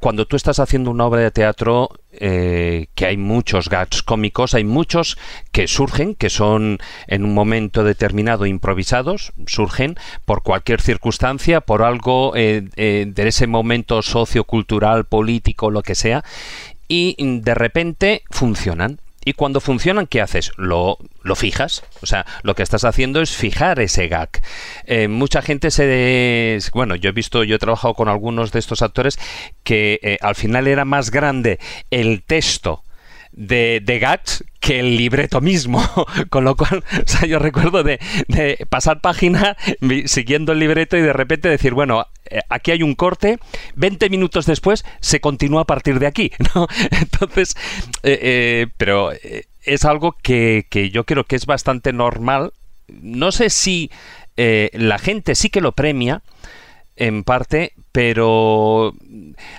cuando 0.07 0.29
tú 0.29 0.37
estás 0.37 0.61
haciendo 0.61 0.93
una 0.93 1.05
obra 1.05 1.21
de 1.21 1.33
teatro 1.33 1.91
eh, 2.13 2.87
que 2.95 3.07
hay 3.07 3.17
muchos 3.17 3.69
gags 3.69 4.05
cómicos, 4.05 4.55
hay 4.55 4.63
muchos 4.63 5.19
que 5.51 5.67
surgen, 5.67 6.15
que 6.15 6.31
son 6.31 6.79
en 7.09 7.25
un 7.25 7.35
momento 7.35 7.83
determinado 7.83 8.47
improvisados, 8.47 9.33
surgen 9.49 9.97
por 10.25 10.45
cualquier 10.45 10.81
circunstancia, 10.81 11.61
por 11.61 11.83
algo 11.83 12.37
eh, 12.37 12.69
eh, 12.77 13.07
de 13.09 13.27
ese 13.27 13.49
momento 13.49 14.01
sociocultural, 14.01 15.07
político, 15.07 15.73
lo 15.73 15.83
que 15.83 15.97
sea, 15.97 16.23
y 16.87 17.17
de 17.41 17.55
repente 17.57 18.23
funcionan. 18.31 19.01
Y 19.27 19.33
cuando 19.33 19.61
funcionan, 19.61 20.07
¿qué 20.07 20.21
haces? 20.21 20.53
Lo, 20.57 20.99
lo 21.25 21.35
fijas. 21.35 21.83
O 22.01 22.07
sea, 22.07 22.25
lo 22.45 22.55
que 22.55 22.63
estás 22.63 22.85
haciendo 22.85 23.21
es 23.21 23.37
fijar 23.37 23.81
ese 23.81 24.07
gag. 24.07 24.31
Eh, 24.85 25.09
mucha 25.09 25.43
gente 25.43 25.73
se... 25.73 26.61
Bueno, 26.73 26.95
yo 26.95 27.11
he 27.11 27.13
visto, 27.13 27.43
yo 27.43 27.57
he 27.57 27.59
trabajado 27.59 27.95
con 27.95 28.09
algunos 28.09 28.53
de 28.53 28.61
estos 28.61 28.83
actores 28.83 29.19
que 29.65 29.99
eh, 30.05 30.19
al 30.21 30.37
final 30.37 30.69
era 30.69 30.85
más 30.85 31.11
grande 31.11 31.59
el 31.91 32.23
texto 32.23 32.85
de, 33.33 33.83
de 33.85 33.99
gags 33.99 34.45
que 34.61 34.79
el 34.79 34.97
libreto 34.97 35.41
mismo. 35.41 35.83
Con 36.31 36.45
lo 36.45 36.55
cual, 36.55 36.85
o 37.05 37.09
sea, 37.09 37.27
yo 37.27 37.41
recuerdo 37.41 37.83
de, 37.83 37.99
de 38.29 38.65
pasar 38.71 39.01
página 39.01 39.57
siguiendo 40.07 40.53
el 40.53 40.61
libreto 40.61 40.97
y 40.97 41.03
de 41.03 41.13
repente 41.13 41.49
decir, 41.49 41.75
bueno, 41.75 42.07
eh, 42.31 42.41
aquí 42.49 42.71
hay 42.71 42.83
un 42.83 42.95
corte, 42.95 43.39
20 43.75 44.11
minutos 44.11 44.47
después 44.47 44.85
se 45.01 45.21
continúa 45.21 45.63
a 45.63 45.67
partir 45.67 45.99
de 45.99 46.07
aquí, 46.07 46.33
¿no? 46.55 46.67
Entonces, 46.91 47.55
eh, 48.03 48.19
eh, 48.23 48.67
pero 48.77 49.11
es 49.65 49.85
algo 49.85 50.17
que, 50.23 50.67
yo 50.93 51.05
creo 51.05 51.25
que 51.25 51.37
es 51.37 51.47
bastante 51.47 51.93
normal. 51.93 52.53
No 52.89 53.33
sé 53.33 53.51
si 53.51 53.91
la 54.37 54.99
gente 54.99 55.35
sí 55.35 55.49
que 55.49 55.63
lo 55.63 55.73
premia, 55.73 56.23
en 56.97 57.25
parte, 57.25 57.73
pero 57.93 58.95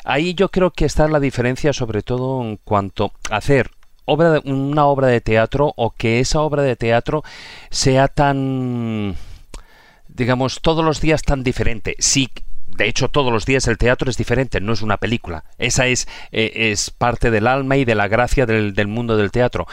ahí 0.03 0.33
yo 0.33 0.49
creo 0.49 0.71
que 0.71 0.85
está 0.85 1.07
la 1.07 1.19
diferencia 1.19 1.71
sobre 1.71 2.01
todo 2.01 2.41
en 2.41 2.57
cuanto 2.57 3.11
a 3.29 3.37
hacer 3.37 3.69
una 4.05 4.85
obra 4.85 5.07
de 5.07 5.21
teatro 5.21 5.73
o 5.75 5.91
que 5.91 6.19
esa 6.19 6.41
obra 6.41 6.63
de 6.63 6.75
teatro 6.75 7.23
sea 7.69 8.07
tan 8.07 9.15
digamos 10.07 10.59
todos 10.61 10.83
los 10.83 10.99
días 10.99 11.21
tan 11.21 11.43
diferente. 11.43 11.95
Sí, 11.99 12.29
de 12.77 12.87
hecho 12.87 13.09
todos 13.09 13.31
los 13.31 13.45
días 13.45 13.67
el 13.67 13.77
teatro 13.77 14.09
es 14.09 14.17
diferente, 14.17 14.61
no 14.61 14.73
es 14.73 14.81
una 14.81 14.97
película. 14.97 15.43
Esa 15.57 15.87
es 15.87 16.07
eh, 16.31 16.71
es 16.71 16.91
parte 16.91 17.31
del 17.31 17.47
alma 17.47 17.77
y 17.77 17.85
de 17.85 17.95
la 17.95 18.07
gracia 18.07 18.45
del, 18.45 18.73
del 18.73 18.87
mundo 18.87 19.17
del 19.17 19.31
teatro. 19.31 19.67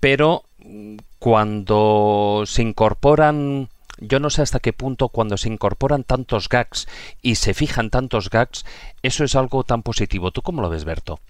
Pero 0.00 0.44
mm, 0.58 0.96
cuando 1.18 2.44
se 2.46 2.62
incorporan 2.62 3.68
yo 3.98 4.20
no 4.20 4.30
sé 4.30 4.42
hasta 4.42 4.60
qué 4.60 4.72
punto 4.72 5.08
cuando 5.08 5.36
se 5.36 5.48
incorporan 5.48 6.04
tantos 6.04 6.48
gags 6.48 6.88
y 7.22 7.36
se 7.36 7.54
fijan 7.54 7.90
tantos 7.90 8.30
gags, 8.30 8.64
eso 9.02 9.24
es 9.24 9.36
algo 9.36 9.64
tan 9.64 9.82
positivo. 9.82 10.30
¿Tú 10.30 10.42
cómo 10.42 10.62
lo 10.62 10.68
ves, 10.68 10.84
Berto? 10.84 11.20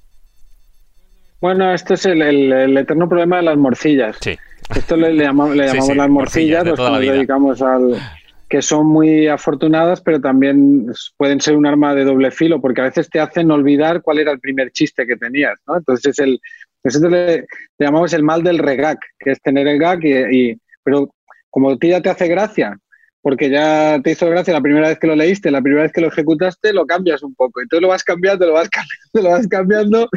Bueno, 1.40 1.74
esto 1.74 1.94
es 1.94 2.06
el, 2.06 2.52
eterno 2.78 3.06
problema 3.06 3.36
de 3.36 3.42
las 3.42 3.58
morcillas. 3.58 4.16
Sí. 4.20 4.36
Esto 4.74 4.96
le, 4.96 5.14
llamamos, 5.14 5.54
le 5.54 5.66
llamamos 5.68 5.96
las 5.96 6.08
morcillas, 6.08 6.64
que 6.64 6.70
nos 6.70 7.00
dedicamos 7.00 7.60
al 7.60 8.00
que 8.48 8.62
son 8.62 8.86
muy 8.86 9.26
afortunadas, 9.26 10.00
pero 10.00 10.20
también 10.20 10.86
pueden 11.16 11.40
ser 11.40 11.56
un 11.56 11.66
arma 11.66 11.94
de 11.94 12.04
doble 12.04 12.30
filo, 12.30 12.60
porque 12.60 12.80
a 12.80 12.84
veces 12.84 13.08
te 13.08 13.20
hacen 13.20 13.50
olvidar 13.50 14.02
cuál 14.02 14.18
era 14.18 14.32
el 14.32 14.40
primer 14.40 14.70
chiste 14.70 15.06
que 15.06 15.16
tenías, 15.16 15.58
¿no? 15.66 15.76
Entonces 15.76 16.12
es 16.12 16.18
el, 16.18 16.40
nosotros 16.84 17.12
le, 17.12 17.46
llamamos 17.78 18.12
el 18.12 18.22
mal 18.22 18.42
del 18.42 18.58
regag, 18.58 18.98
que 19.18 19.32
es 19.32 19.40
tener 19.40 19.66
el 19.66 19.78
gag, 19.78 20.04
y, 20.04 20.60
pero 20.82 21.14
como 21.50 21.70
a 21.70 21.78
ti 21.78 21.88
ya 21.88 22.02
te 22.02 22.10
hace 22.10 22.28
gracia, 22.28 22.78
porque 23.22 23.48
ya 23.48 23.98
te 24.02 24.10
hizo 24.10 24.28
gracia 24.28 24.52
la 24.52 24.60
primera 24.60 24.88
vez 24.88 24.98
que 24.98 25.06
lo 25.06 25.16
leíste, 25.16 25.50
la 25.50 25.62
primera 25.62 25.84
vez 25.84 25.92
que 25.92 26.02
lo 26.02 26.08
ejecutaste, 26.08 26.74
lo 26.74 26.84
cambias 26.84 27.22
un 27.22 27.34
poco. 27.34 27.62
Entonces 27.62 27.80
lo 27.80 27.88
vas 27.88 28.04
cambiando, 28.04 28.46
lo 28.46 28.52
vas 28.52 28.68
cambiando, 29.14 29.28
lo 29.28 29.30
vas 29.30 29.48
cambiando, 29.48 30.08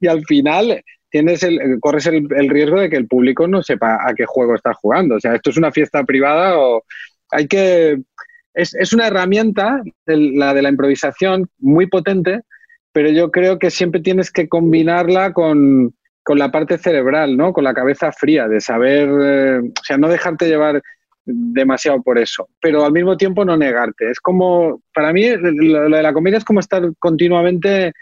y 0.00 0.06
al 0.06 0.24
final 0.24 0.82
tienes 1.10 1.42
el, 1.42 1.78
corres 1.78 2.06
el, 2.06 2.48
riesgo 2.48 2.80
de 2.80 2.90
que 2.90 2.96
el 2.96 3.06
público 3.06 3.46
no 3.46 3.62
sepa 3.62 3.98
a 4.04 4.14
qué 4.14 4.24
juego 4.26 4.54
estás 4.54 4.76
jugando. 4.78 5.14
O 5.16 5.20
sea, 5.20 5.34
esto 5.34 5.50
es 5.50 5.56
una 5.56 5.70
fiesta 5.70 6.02
privada 6.04 6.58
o 6.58 6.82
hay 7.30 7.46
que... 7.46 8.00
Es, 8.54 8.92
una 8.92 9.08
herramienta, 9.08 9.82
la 10.06 10.54
de 10.54 10.62
la 10.62 10.68
improvisación, 10.68 11.48
muy 11.58 11.88
potente, 11.88 12.42
pero 12.92 13.10
yo 13.10 13.32
creo 13.32 13.58
que 13.58 13.72
siempre 13.72 14.00
tienes 14.00 14.30
que 14.30 14.48
combinarla 14.48 15.32
con, 15.32 15.92
la 16.28 16.52
parte 16.52 16.78
cerebral, 16.78 17.36
¿no? 17.36 17.52
Con 17.52 17.64
la 17.64 17.74
cabeza 17.74 18.12
fría, 18.12 18.46
de 18.46 18.60
saber, 18.60 19.08
eh, 19.08 19.58
o 19.58 19.84
sea, 19.84 19.98
no 19.98 20.08
dejarte 20.08 20.46
llevar 20.46 20.80
demasiado 21.26 22.00
por 22.02 22.18
eso, 22.18 22.48
pero 22.60 22.84
al 22.84 22.92
mismo 22.92 23.16
tiempo 23.16 23.44
no 23.44 23.56
negarte. 23.56 24.08
Es 24.08 24.20
como, 24.20 24.80
para 24.94 25.12
mí, 25.12 25.28
lo, 25.36 25.90
de 25.90 26.02
la 26.02 26.12
comedia 26.12 26.38
es 26.38 26.44
como 26.44 26.60
estar 26.60 26.88
continuamente 27.00 27.92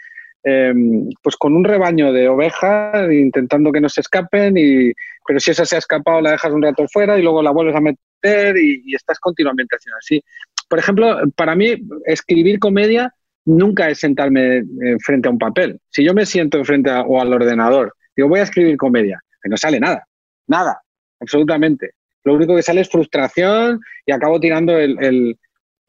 em, 0.43 1.09
pues 1.23 1.35
con 1.37 1.55
un 1.55 1.63
rebaño 1.63 2.13
de 2.13 2.29
ovejas 2.29 3.11
intentando 3.11 3.71
que 3.71 3.81
no 3.81 3.89
se 3.89 4.01
escapen, 4.01 4.55
y, 4.57 4.91
pero 5.25 5.39
si 5.39 5.49
esa 5.49 5.65
se 5.65 5.77
ha 5.77 5.79
escapado 5.79 6.21
la 6.21 6.31
dejas 6.31 6.53
un 6.53 6.61
rato 6.61 6.85
fuera 6.87 7.17
y 7.17 7.23
luego 7.23 7.41
la 7.41 7.51
vuelves 7.51 7.75
a 7.75 7.81
meter 7.81 7.99
y, 8.23 8.95
estás 8.95 9.19
continuamente 9.19 9.75
haciendo 9.75 9.97
así. 9.97 10.23
Por 10.69 10.79
ejemplo, 10.79 11.19
para 11.35 11.55
mí, 11.55 11.75
escribir 12.05 12.59
comedia 12.59 13.13
nunca 13.45 13.89
es 13.89 13.99
sentarme 13.99 14.57
eh, 14.57 14.63
frente 15.03 15.27
a 15.27 15.31
un 15.31 15.37
papel. 15.37 15.79
Si 15.89 16.03
yo 16.03 16.13
me 16.13 16.25
siento 16.25 16.57
enfrente 16.57 16.91
o 16.91 17.21
al 17.21 17.33
ordenador, 17.33 17.93
digo, 18.15 18.29
voy 18.29 18.39
a 18.39 18.43
escribir 18.43 18.77
comedia, 18.77 19.19
que 19.41 19.49
no 19.49 19.57
sale 19.57 19.79
nada, 19.79 20.07
nada, 20.47 20.81
absolutamente. 21.19 21.91
Lo 22.23 22.35
único 22.35 22.55
que 22.55 22.61
sale 22.61 22.81
es 22.81 22.89
frustración 22.89 23.81
y 24.05 24.13
acabo 24.13 24.39
tirando 24.39 24.77
el, 24.77 25.37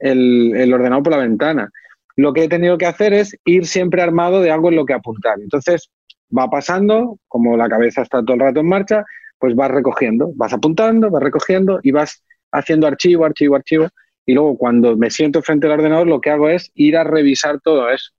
el 0.00 0.74
ordenador 0.74 1.04
por 1.04 1.12
la 1.12 1.18
ventana. 1.18 1.70
Lo 2.16 2.32
que 2.32 2.44
he 2.44 2.48
tenido 2.48 2.76
que 2.76 2.86
hacer 2.86 3.12
es 3.12 3.36
ir 3.44 3.66
siempre 3.66 4.02
armado 4.02 4.40
de 4.40 4.50
algo 4.50 4.68
en 4.68 4.76
lo 4.76 4.84
que 4.84 4.94
apuntar. 4.94 5.36
Entonces, 5.40 5.90
va 6.36 6.48
pasando, 6.48 7.18
como 7.28 7.56
la 7.56 7.68
cabeza 7.68 8.02
está 8.02 8.22
todo 8.22 8.34
el 8.34 8.40
rato 8.40 8.60
en 8.60 8.68
marcha, 8.68 9.04
pues 9.38 9.54
vas 9.54 9.70
recogiendo, 9.70 10.32
vas 10.34 10.52
apuntando, 10.52 11.10
vas 11.10 11.22
recogiendo 11.22 11.80
y 11.82 11.90
vas 11.90 12.22
haciendo 12.52 12.86
archivo, 12.86 13.24
archivo, 13.24 13.56
archivo. 13.56 13.88
Y 14.26 14.34
luego 14.34 14.56
cuando 14.56 14.96
me 14.96 15.10
siento 15.10 15.42
frente 15.42 15.66
al 15.66 15.74
ordenador, 15.74 16.06
lo 16.06 16.20
que 16.20 16.30
hago 16.30 16.48
es 16.48 16.70
ir 16.74 16.96
a 16.96 17.04
revisar 17.04 17.60
todo 17.60 17.90
eso. 17.90 18.10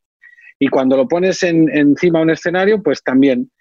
Y 0.59 0.67
cuando 0.67 0.95
lo 0.95 1.07
pones 1.07 1.41
encima 1.43 2.19
de 2.19 2.23
un 2.23 2.29
escenario, 2.29 2.81
pues 2.81 3.03
también 3.03 3.51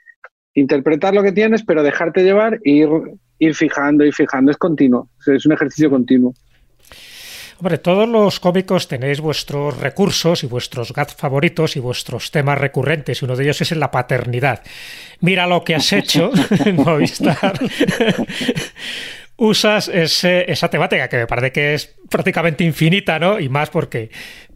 interpretar 0.55 1.15
lo 1.15 1.23
que 1.23 1.33
tienes, 1.33 1.65
pero 1.65 1.83
dejarte 1.83 2.23
llevar 2.23 2.61
e 2.65 2.71
ir, 2.71 2.89
ir 3.39 3.55
fijando, 3.55 4.05
y 4.05 4.13
fijando. 4.13 4.51
Es 4.51 4.57
continuo, 4.57 5.09
es 5.27 5.47
un 5.47 5.53
ejercicio 5.53 5.91
continuo. 5.91 6.35
Hombre, 7.59 7.79
todos 7.79 8.09
los 8.09 8.41
cómicos 8.41 8.89
tenéis 8.89 9.21
vuestros 9.21 9.79
recursos 9.79 10.43
y 10.43 10.47
vuestros 10.47 10.93
gags 10.93 11.15
favoritos 11.15 11.77
y 11.77 11.81
vuestros 11.81 12.31
temas 12.31 12.59
recurrentes, 12.59 13.23
y 13.23 13.25
uno 13.25 13.37
de 13.37 13.45
ellos 13.45 13.61
es 13.61 13.71
la 13.77 13.91
paternidad. 13.91 14.63
Mira 15.21 15.47
lo 15.47 15.63
que 15.63 15.75
has 15.75 15.93
hecho 15.93 16.33
en 16.65 16.77
Movistar. 16.77 17.59
Usas 19.37 19.89
esa 19.89 20.69
temática 20.69 21.09
que 21.09 21.17
me 21.17 21.27
parece 21.27 21.53
que 21.53 21.75
es 21.75 21.95
prácticamente 22.09 22.63
infinita, 22.63 23.19
¿no? 23.19 23.41
Y 23.41 23.49
más 23.49 23.69
porque 23.69 24.11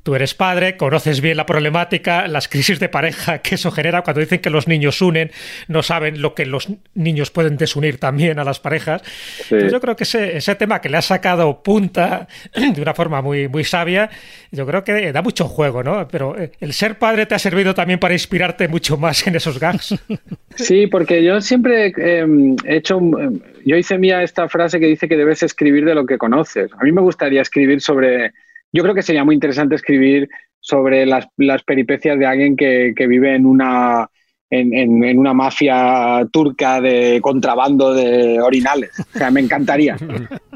Tú 0.08 0.14
eres 0.14 0.32
padre, 0.32 0.78
conoces 0.78 1.20
bien 1.20 1.36
la 1.36 1.44
problemática, 1.44 2.28
las 2.28 2.48
crisis 2.48 2.80
de 2.80 2.88
pareja 2.88 3.40
que 3.40 3.56
eso 3.56 3.70
genera 3.70 4.00
cuando 4.00 4.22
dicen 4.22 4.38
que 4.38 4.48
los 4.48 4.66
niños 4.66 5.02
unen, 5.02 5.30
no 5.66 5.82
saben 5.82 6.22
lo 6.22 6.34
que 6.34 6.46
los 6.46 6.68
niños 6.94 7.30
pueden 7.30 7.58
desunir 7.58 7.98
también 7.98 8.38
a 8.38 8.44
las 8.44 8.58
parejas. 8.58 9.02
yo 9.50 9.78
creo 9.82 9.96
que 9.96 10.04
ese, 10.04 10.38
ese, 10.38 10.54
tema 10.54 10.80
que 10.80 10.88
le 10.88 10.96
ha 10.96 11.02
sacado 11.02 11.62
punta 11.62 12.26
de 12.54 12.80
una 12.80 12.94
forma 12.94 13.20
muy, 13.20 13.48
muy 13.48 13.64
sabia, 13.64 14.08
yo 14.50 14.64
creo 14.66 14.82
que 14.82 15.12
da 15.12 15.20
mucho 15.20 15.44
juego, 15.44 15.82
¿no? 15.82 16.08
Pero 16.08 16.38
eh, 16.38 16.52
el 16.58 16.72
ser 16.72 16.98
padre 16.98 17.26
te 17.26 17.34
ha 17.34 17.38
servido 17.38 17.74
también 17.74 18.00
para 18.00 18.14
inspirarte 18.14 18.66
mucho 18.66 18.96
más 18.96 19.26
en 19.26 19.36
esos 19.36 19.60
gags. 19.60 19.94
Sí, 20.54 20.88
porque 20.88 21.22
yo 21.22 21.40
siempre 21.40 21.92
em, 21.98 22.56
he 22.64 22.78
hecho, 22.78 22.98
em, 22.98 23.38
yo 23.64 23.76
hice 23.76 23.96
mía 23.96 24.24
esta 24.24 24.48
frase 24.48 24.80
que 24.80 24.86
dice 24.86 25.06
que 25.06 25.16
debes 25.16 25.42
escribir 25.44 25.84
de 25.84 25.94
lo 25.94 26.04
que 26.04 26.18
conoces. 26.18 26.70
A 26.80 26.82
mí 26.82 26.90
me 26.90 27.02
gustaría 27.02 27.42
escribir 27.42 27.80
sobre 27.80 28.32
yo 28.72 28.82
creo 28.82 28.94
que 28.94 29.02
sería 29.02 29.24
muy 29.24 29.34
interesante 29.34 29.74
escribir 29.74 30.28
sobre 30.60 31.06
las, 31.06 31.26
peripecias 31.64 32.18
de 32.18 32.26
alguien 32.26 32.56
que, 32.56 32.92
vive 33.08 33.34
en 33.34 33.46
una, 33.46 34.08
en, 34.50 35.18
una 35.18 35.32
mafia 35.32 36.26
turca 36.32 36.80
de 36.80 37.20
contrabando 37.22 37.94
de 37.94 38.40
orinales. 38.40 38.90
O 39.14 39.18
sea, 39.18 39.30
me 39.30 39.40
encantaría. 39.40 39.96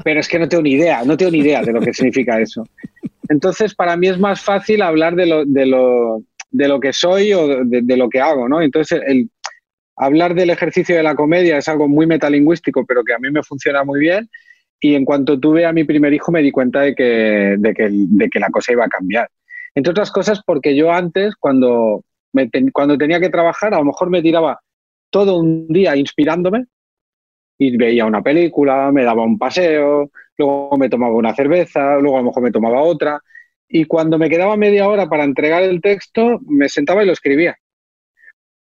Pero 0.05 0.21
es 0.21 0.29
que 0.29 0.39
no 0.39 0.49
tengo 0.49 0.63
ni 0.63 0.73
idea, 0.73 1.05
no 1.05 1.17
tengo 1.17 1.33
ni 1.33 1.39
idea 1.39 1.63
de 1.63 1.73
lo 1.73 1.81
que 1.81 1.95
significa 1.95 2.41
eso. 2.41 2.67
Entonces, 3.29 3.75
para 3.75 3.97
mí 3.97 4.09
es 4.09 4.19
más 4.19 4.43
fácil 4.43 4.83
hablar 4.83 5.15
de 5.15 5.27
lo, 5.27 5.45
de 5.45 5.67
lo, 5.67 6.23
de 6.51 6.69
lo 6.69 6.81
que 6.81 6.93
soy 6.93 7.33
o 7.33 7.65
de, 7.65 7.97
lo 7.97 8.09
que 8.09 8.21
hago, 8.21 8.49
¿no? 8.49 8.61
Entonces, 8.61 9.01
el, 9.07 9.31
hablar 9.97 10.35
del 10.35 10.51
ejercicio 10.51 10.97
de 10.97 11.03
la 11.03 11.15
comedia 11.15 11.57
es 11.59 11.69
algo 11.69 11.89
muy 11.89 12.07
metalingüístico, 12.07 12.85
pero 12.85 13.05
que 13.05 13.15
a 13.15 13.19
mí 13.19 13.31
me 13.31 13.43
funciona 13.43 13.85
muy 13.85 14.01
bien. 14.01 14.29
Y 14.85 14.97
en 14.97 15.05
cuanto 15.05 15.39
tuve 15.39 15.65
a 15.65 15.73
mi 15.73 15.85
primer 15.85 16.13
hijo 16.13 16.33
me 16.33 16.43
di 16.43 16.51
cuenta 16.51 16.81
de 16.81 16.95
que, 16.95 17.55
de 17.57 17.73
que, 17.73 17.89
de 17.89 18.29
que 18.29 18.41
la 18.41 18.51
cosa 18.51 18.73
iba 18.73 18.85
a 18.85 18.89
cambiar. 18.89 19.29
Entre 19.77 19.93
otras 19.93 20.11
cosas 20.11 20.43
porque 20.45 20.75
yo 20.75 20.93
antes, 20.93 21.37
cuando, 21.37 22.05
me 22.33 22.51
cuando 22.73 22.99
tenía 22.99 23.21
que 23.21 23.31
trabajar, 23.31 23.73
a 23.75 23.79
lo 23.79 23.85
mejor 23.85 24.11
me 24.11 24.23
tiraba 24.23 24.61
todo 25.09 25.39
un 25.39 25.69
día 25.69 25.95
inspirándome 25.95 26.67
y 27.59 27.77
veía 27.77 28.07
una 28.07 28.23
película, 28.23 28.91
me 28.91 29.05
daba 29.05 29.23
un 29.23 29.39
paseo, 29.39 30.11
luego 30.37 30.77
me 30.77 30.89
tomaba 30.89 31.15
una 31.15 31.33
cerveza, 31.33 31.97
luego 31.99 32.17
a 32.17 32.21
lo 32.21 32.27
mejor 32.27 32.43
me 32.43 32.51
tomaba 32.51 32.83
otra. 32.83 33.21
Y 33.69 33.85
cuando 33.85 34.19
me 34.19 34.29
quedaba 34.29 34.57
media 34.57 34.89
hora 34.89 35.09
para 35.09 35.25
entregar 35.25 35.63
el 35.63 35.81
texto, 35.81 36.41
me 36.47 36.69
sentaba 36.69 37.05
y 37.05 37.07
lo 37.07 37.13
escribía. 37.13 37.57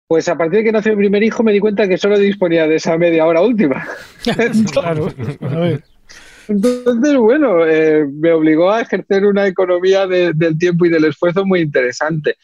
Pues 0.07 0.29
a 0.29 0.37
partir 0.37 0.59
de 0.59 0.65
que 0.65 0.73
nació 0.73 0.93
mi 0.93 1.05
primer 1.05 1.23
hijo 1.23 1.43
me 1.43 1.53
di 1.53 1.61
cuenta 1.61 1.89
que 1.89 1.97
solo 1.97 2.19
disponía 2.19 2.67
de 2.67 2.77
esa 2.77 2.99
media 2.99 3.27
hora 3.27 3.41
última. 3.43 3.87
claro. 4.73 5.09
Entonces, 6.51 7.17
bueno, 7.17 7.65
eh, 7.65 8.05
me 8.13 8.33
obligó 8.33 8.73
a 8.73 8.81
ejercer 8.81 9.25
una 9.25 9.47
economía 9.47 10.09
del 10.09 10.59
tiempo 10.59 10.85
y 10.85 10.89
del 10.89 11.05
esfuerzo 11.05 11.47
muy 11.47 11.61
interesante. 11.61 12.35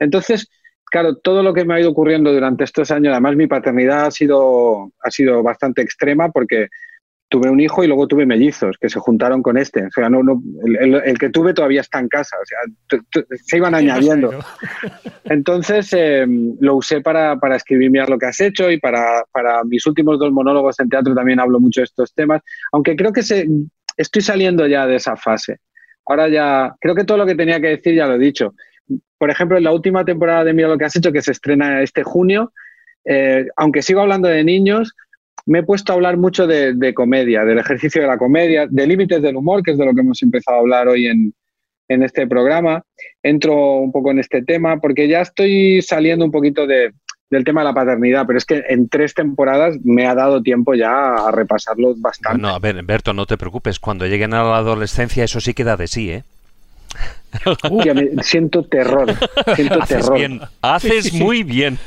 Entonces, 0.00 0.48
claro, 0.90 1.16
todo 1.18 1.44
lo 1.44 1.54
que 1.54 1.64
me 1.64 1.74
ha 1.74 1.80
ido 1.80 1.90
ocurriendo 1.90 2.32
durante 2.32 2.64
estos 2.64 2.90
años, 2.90 3.12
además 3.12 3.36
mi 3.36 3.46
paternidad 3.46 4.06
ha 4.06 4.10
sido, 4.10 4.90
ha 5.00 5.10
sido 5.12 5.44
bastante 5.44 5.80
extrema 5.80 6.32
porque 6.32 6.70
tuve 7.32 7.48
un 7.48 7.60
hijo 7.60 7.82
y 7.82 7.86
luego 7.86 8.06
tuve 8.06 8.26
mellizos 8.26 8.76
que 8.78 8.90
se 8.90 9.00
juntaron 9.00 9.42
con 9.42 9.56
este. 9.56 9.86
O 9.86 9.90
sea, 9.90 10.10
no, 10.10 10.22
no, 10.22 10.42
el, 10.78 11.18
que 11.18 11.30
tuve 11.30 11.54
todavía 11.54 11.80
está 11.80 11.98
en 11.98 12.08
casa. 12.08 12.36
O 12.36 12.44
sea, 12.44 13.00
se 13.46 13.56
iban 13.56 13.74
añadiendo. 13.74 14.32
Entonces 15.24 15.90
eh, 15.94 16.26
lo 16.60 16.76
usé 16.76 17.00
para, 17.00 17.36
para 17.38 17.56
escribir 17.56 17.90
lo 18.06 18.18
que 18.18 18.26
has 18.26 18.38
hecho 18.38 18.70
y 18.70 18.78
para, 18.78 19.24
para, 19.32 19.64
mis 19.64 19.86
últimos 19.86 20.18
dos 20.18 20.30
monólogos 20.30 20.78
en 20.78 20.90
teatro 20.90 21.14
también 21.14 21.40
hablo 21.40 21.58
mucho 21.58 21.80
de 21.80 21.86
estos 21.86 22.12
temas. 22.12 22.42
Aunque 22.70 22.96
creo 22.96 23.14
que 23.14 23.22
se, 23.22 23.48
estoy 23.96 24.20
saliendo 24.20 24.66
ya 24.66 24.86
de 24.86 24.96
esa 24.96 25.16
fase. 25.16 25.56
Ahora 26.04 26.28
ya, 26.28 26.74
creo 26.80 26.94
que 26.94 27.04
todo 27.04 27.16
lo 27.16 27.24
que 27.24 27.34
tenía 27.34 27.60
que 27.60 27.68
decir 27.68 27.94
ya 27.94 28.06
lo 28.06 28.16
he 28.16 28.18
dicho. 28.18 28.54
Por 29.16 29.30
ejemplo, 29.30 29.56
en 29.56 29.64
la 29.64 29.72
última 29.72 30.04
temporada 30.04 30.44
de 30.44 30.52
Mira 30.52 30.68
lo 30.68 30.76
que 30.76 30.84
has 30.84 30.96
hecho, 30.96 31.12
que 31.12 31.22
se 31.22 31.32
estrena 31.32 31.80
este 31.80 32.02
junio, 32.02 32.52
eh, 33.06 33.46
aunque 33.56 33.80
sigo 33.80 34.02
hablando 34.02 34.28
de 34.28 34.44
niños, 34.44 34.94
me 35.46 35.60
he 35.60 35.62
puesto 35.62 35.92
a 35.92 35.96
hablar 35.96 36.16
mucho 36.16 36.46
de, 36.46 36.94
comedia, 36.94 37.44
del 37.44 37.58
ejercicio 37.58 38.02
de 38.02 38.08
la 38.08 38.18
comedia, 38.18 38.66
de 38.68 38.86
límites 38.86 39.22
del 39.22 39.36
humor, 39.36 39.62
que 39.62 39.72
es 39.72 39.78
de 39.78 39.84
lo 39.84 39.94
que 39.94 40.00
hemos 40.00 40.22
empezado 40.22 40.56
a 40.56 40.60
hablar 40.60 40.88
hoy 40.88 41.06
en, 41.06 41.34
este 41.88 42.26
programa. 42.26 42.82
Entro 43.22 43.76
un 43.76 43.92
poco 43.92 44.12
en 44.12 44.18
este 44.18 44.42
tema 44.42 44.80
porque 44.80 45.08
ya 45.08 45.20
estoy 45.20 45.82
saliendo 45.82 46.24
un 46.24 46.30
poquito 46.30 46.66
del 46.66 47.44
tema 47.44 47.60
de 47.60 47.66
la 47.66 47.74
paternidad, 47.74 48.24
pero 48.26 48.38
es 48.38 48.46
que 48.46 48.64
en 48.66 48.88
tres 48.88 49.12
temporadas 49.12 49.76
me 49.84 50.06
ha 50.06 50.14
dado 50.14 50.42
tiempo 50.42 50.72
ya 50.74 51.26
a 51.26 51.30
repasarlo 51.30 51.94
bastante. 51.98 52.40
No, 52.40 52.48
a 52.48 52.58
ver, 52.58 52.82
Berto, 52.82 53.12
no 53.12 53.26
te 53.26 53.36
preocupes, 53.36 53.78
cuando 53.78 54.06
lleguen 54.06 54.32
a 54.32 54.42
la 54.42 54.56
adolescencia 54.56 55.24
eso 55.24 55.40
sí 55.40 55.52
queda 55.52 55.76
de 55.76 55.86
sí, 55.86 56.10
¿eh? 56.10 56.24
Siento 58.22 58.64
terror, 58.64 59.14
siento 59.54 59.82
Haces 59.82 59.98
terror. 59.98 60.18
Bien, 60.18 60.40
haces 60.60 61.12
muy 61.12 61.42
bien. 61.42 61.78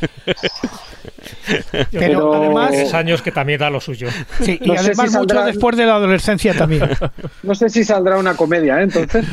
Pero, 1.91 2.33
además... 2.33 2.93
años 2.93 3.21
que 3.21 3.31
también 3.31 3.59
da 3.59 3.69
lo 3.69 3.79
suyo. 3.79 4.07
Sí, 4.41 4.59
y 4.61 4.75
además 4.75 5.11
mucho 5.13 5.43
después 5.43 5.77
de 5.77 5.85
la 5.85 5.95
adolescencia 5.95 6.53
también. 6.53 6.89
No 7.43 7.55
sé 7.55 7.69
si 7.69 7.83
saldrá 7.83 8.17
una 8.17 8.35
comedia, 8.35 8.79
¿eh? 8.79 8.83
entonces. 8.83 9.25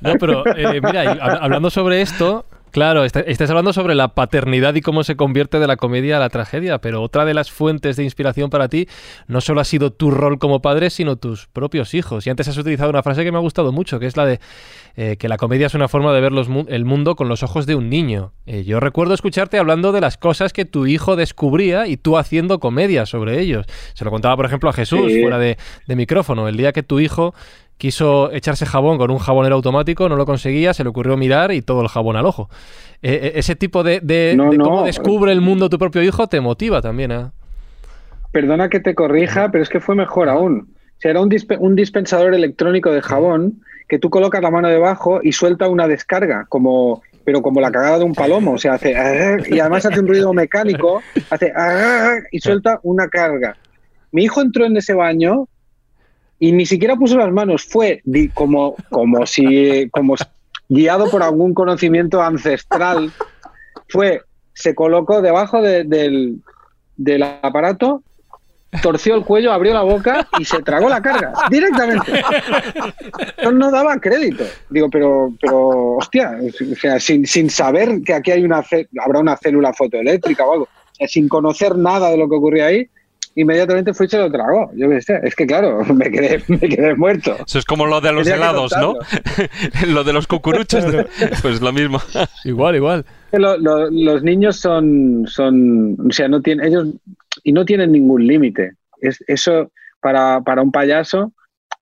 No, 0.00 0.14
pero 0.18 0.46
eh, 0.46 0.80
mira, 0.82 1.12
hablando 1.40 1.70
sobre 1.70 2.00
esto, 2.00 2.46
Claro, 2.70 3.04
estás 3.04 3.48
hablando 3.48 3.72
sobre 3.72 3.94
la 3.94 4.08
paternidad 4.08 4.74
y 4.74 4.82
cómo 4.82 5.02
se 5.02 5.16
convierte 5.16 5.58
de 5.58 5.66
la 5.66 5.76
comedia 5.76 6.18
a 6.18 6.20
la 6.20 6.28
tragedia, 6.28 6.78
pero 6.78 7.02
otra 7.02 7.24
de 7.24 7.32
las 7.32 7.50
fuentes 7.50 7.96
de 7.96 8.04
inspiración 8.04 8.50
para 8.50 8.68
ti 8.68 8.88
no 9.26 9.40
solo 9.40 9.60
ha 9.60 9.64
sido 9.64 9.92
tu 9.92 10.10
rol 10.10 10.38
como 10.38 10.60
padre, 10.60 10.90
sino 10.90 11.16
tus 11.16 11.46
propios 11.46 11.94
hijos. 11.94 12.26
Y 12.26 12.30
antes 12.30 12.46
has 12.48 12.58
utilizado 12.58 12.90
una 12.90 13.02
frase 13.02 13.24
que 13.24 13.32
me 13.32 13.38
ha 13.38 13.40
gustado 13.40 13.72
mucho, 13.72 13.98
que 13.98 14.06
es 14.06 14.16
la 14.16 14.26
de 14.26 14.40
eh, 15.00 15.16
que 15.16 15.28
la 15.28 15.36
comedia 15.36 15.68
es 15.68 15.74
una 15.74 15.86
forma 15.86 16.12
de 16.12 16.20
ver 16.20 16.32
el 16.66 16.84
mundo 16.84 17.14
con 17.14 17.28
los 17.28 17.44
ojos 17.44 17.66
de 17.66 17.76
un 17.76 17.88
niño. 17.88 18.32
Eh, 18.46 18.64
yo 18.64 18.80
recuerdo 18.80 19.14
escucharte 19.14 19.56
hablando 19.56 19.92
de 19.92 20.00
las 20.00 20.16
cosas 20.16 20.52
que 20.52 20.64
tu 20.64 20.86
hijo 20.86 21.14
descubría 21.14 21.86
y 21.86 21.96
tú 21.96 22.18
haciendo 22.18 22.58
comedia 22.58 23.06
sobre 23.06 23.38
ellos. 23.38 23.66
Se 23.94 24.04
lo 24.04 24.10
contaba, 24.10 24.34
por 24.34 24.44
ejemplo, 24.44 24.68
a 24.68 24.72
Jesús 24.72 25.12
fuera 25.20 25.38
de, 25.38 25.56
de 25.86 25.94
micrófono. 25.94 26.48
El 26.48 26.56
día 26.56 26.72
que 26.72 26.82
tu 26.82 26.98
hijo 26.98 27.32
quiso 27.76 28.32
echarse 28.32 28.66
jabón 28.66 28.98
con 28.98 29.12
un 29.12 29.18
jabonero 29.18 29.54
automático, 29.54 30.08
no 30.08 30.16
lo 30.16 30.26
conseguía, 30.26 30.74
se 30.74 30.82
le 30.82 30.90
ocurrió 30.90 31.16
mirar 31.16 31.52
y 31.52 31.62
todo 31.62 31.80
el 31.82 31.86
jabón 31.86 32.16
al 32.16 32.26
ojo. 32.26 32.50
Eh, 33.00 33.34
ese 33.36 33.54
tipo 33.54 33.84
de, 33.84 34.00
de, 34.00 34.36
cómo 34.36 34.82
descubre 34.82 35.30
el 35.30 35.40
mundo 35.40 35.70
tu 35.70 35.78
propio 35.78 36.02
hijo 36.02 36.26
te 36.26 36.40
motiva 36.40 36.82
también. 36.82 37.12
¿eh? 37.12 37.26
Perdona 38.32 38.68
que 38.68 38.80
te 38.80 38.96
corrija, 38.96 39.52
pero 39.52 39.62
es 39.62 39.68
que 39.68 39.78
fue 39.78 39.94
mejor 39.94 40.28
aún. 40.28 40.74
O 40.74 41.00
sea, 41.00 41.12
era 41.12 41.20
un, 41.20 41.32
un 41.60 41.76
dispensador 41.76 42.34
electrónico 42.34 42.90
de 42.90 43.00
jabón 43.00 43.62
que 43.88 43.98
tú 43.98 44.10
colocas 44.10 44.42
la 44.42 44.50
mano 44.50 44.68
debajo 44.68 45.20
y 45.22 45.32
suelta 45.32 45.68
una 45.68 45.88
descarga, 45.88 46.46
como 46.48 47.02
pero 47.24 47.42
como 47.42 47.60
la 47.60 47.70
cagada 47.70 47.98
de 47.98 48.04
un 48.04 48.14
palomo, 48.14 48.52
o 48.52 48.58
sea, 48.58 48.74
hace 48.74 48.92
y 49.50 49.60
además 49.60 49.84
hace 49.84 50.00
un 50.00 50.08
ruido 50.08 50.32
mecánico, 50.32 51.02
hace 51.28 51.52
y 52.32 52.40
suelta 52.40 52.80
una 52.82 53.06
carga. 53.08 53.54
Mi 54.12 54.24
hijo 54.24 54.40
entró 54.40 54.64
en 54.64 54.78
ese 54.78 54.94
baño 54.94 55.46
y 56.38 56.52
ni 56.52 56.64
siquiera 56.64 56.96
puso 56.96 57.18
las 57.18 57.30
manos, 57.30 57.66
fue 57.66 58.02
como, 58.32 58.76
como 58.88 59.26
si, 59.26 59.90
como 59.90 60.14
guiado 60.70 61.10
por 61.10 61.22
algún 61.22 61.52
conocimiento 61.52 62.22
ancestral, 62.22 63.12
fue, 63.88 64.22
se 64.54 64.74
colocó 64.74 65.20
debajo 65.20 65.60
del, 65.60 66.40
del 66.96 67.22
aparato, 67.22 68.02
torció 68.82 69.14
el 69.14 69.24
cuello, 69.24 69.52
abrió 69.52 69.72
la 69.72 69.82
boca 69.82 70.28
y 70.38 70.44
se 70.44 70.62
tragó 70.62 70.88
la 70.88 71.00
carga 71.00 71.32
directamente. 71.50 72.22
No, 73.42 73.52
no 73.52 73.70
daba 73.70 73.98
crédito. 73.98 74.44
Digo, 74.68 74.88
pero, 74.90 75.32
pero 75.40 75.96
hostia, 75.96 76.38
o 76.40 76.76
sea, 76.76 77.00
sin, 77.00 77.26
sin 77.26 77.50
saber 77.50 78.02
que 78.04 78.14
aquí 78.14 78.30
hay 78.30 78.44
una 78.44 78.62
habrá 79.02 79.20
una 79.20 79.36
célula 79.36 79.72
fotoeléctrica 79.72 80.44
o 80.44 80.52
algo, 80.52 80.68
sin 81.06 81.28
conocer 81.28 81.76
nada 81.76 82.10
de 82.10 82.18
lo 82.18 82.28
que 82.28 82.36
ocurría 82.36 82.66
ahí, 82.66 82.88
inmediatamente 83.34 83.94
fue 83.94 84.06
y 84.06 84.08
se 84.08 84.18
lo 84.18 84.30
tragó. 84.30 84.70
Yo 84.74 84.88
sé, 85.00 85.20
es 85.22 85.34
que 85.34 85.46
claro, 85.46 85.84
me 85.94 86.10
quedé, 86.10 86.42
me 86.48 86.58
quedé 86.58 86.94
muerto. 86.94 87.36
Eso 87.46 87.58
es 87.58 87.64
como 87.64 87.86
lo 87.86 88.00
de 88.00 88.12
los 88.12 88.26
helados, 88.26 88.72
¿no? 88.78 88.94
lo 89.86 90.04
de 90.04 90.12
los 90.12 90.26
cucuruchos, 90.26 90.84
pues 91.42 91.60
lo 91.60 91.72
mismo. 91.72 92.00
igual, 92.44 92.76
igual. 92.76 93.04
los 93.32 94.22
niños 94.22 94.56
son, 94.56 95.24
son, 95.26 95.96
o 96.08 96.12
sea, 96.12 96.28
no 96.28 96.42
tienen, 96.42 96.66
ellos, 96.66 96.88
y 97.48 97.52
no 97.52 97.64
tienen 97.64 97.92
ningún 97.92 98.26
límite. 98.26 98.72
Es, 99.00 99.24
eso, 99.26 99.72
para, 100.00 100.42
para 100.42 100.60
un 100.60 100.70
payaso, 100.70 101.32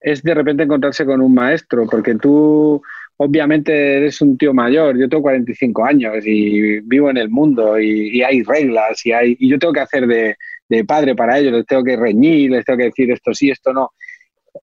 es 0.01 0.23
de 0.23 0.33
repente 0.33 0.63
encontrarse 0.63 1.05
con 1.05 1.21
un 1.21 1.35
maestro, 1.35 1.89
porque 1.91 2.15
tú 2.15 2.81
obviamente 3.17 3.97
eres 3.97 4.21
un 4.21 4.39
tío 4.39 4.55
mayor, 4.55 4.97
yo 4.97 5.09
tengo 5.09 5.25
45 5.25 5.85
años 5.85 6.25
y 6.25 6.79
vivo 6.83 7.11
en 7.11 7.17
el 7.17 7.31
mundo 7.31 7.81
y, 7.81 8.23
hay 8.23 8.45
reglas 8.45 9.05
y, 9.05 9.11
hay, 9.11 9.37
y 9.41 9.49
yo 9.49 9.59
tengo 9.59 9.73
que 9.73 9.81
hacer 9.81 10.07
de, 10.07 10.37
de 10.69 10.85
padre 10.85 11.17
para 11.17 11.37
ellos, 11.37 11.53
les 11.53 11.67
tengo 11.67 11.83
que 11.83 11.97
reñir, 11.97 12.53
les 12.53 12.65
tengo 12.65 12.77
que 12.77 12.85
decir 12.85 13.11
esto 13.11 13.35
sí, 13.35 13.51
esto 13.51 13.73
no. 13.73 13.91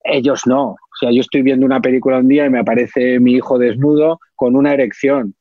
Ellos 0.05 0.43
no. 0.45 0.69
O 0.69 0.95
sea, 0.97 1.11
yo 1.11 1.19
estoy 1.19 1.41
viendo 1.41 1.65
una 1.65 1.81
película 1.81 2.19
un 2.19 2.29
día 2.29 2.45
y 2.45 2.49
me 2.49 2.59
aparece 2.59 3.19
mi 3.19 3.33
hijo 3.33 3.57
desnudo 3.57 4.21
con 4.35 4.55
una 4.55 4.73
erección. 4.73 5.35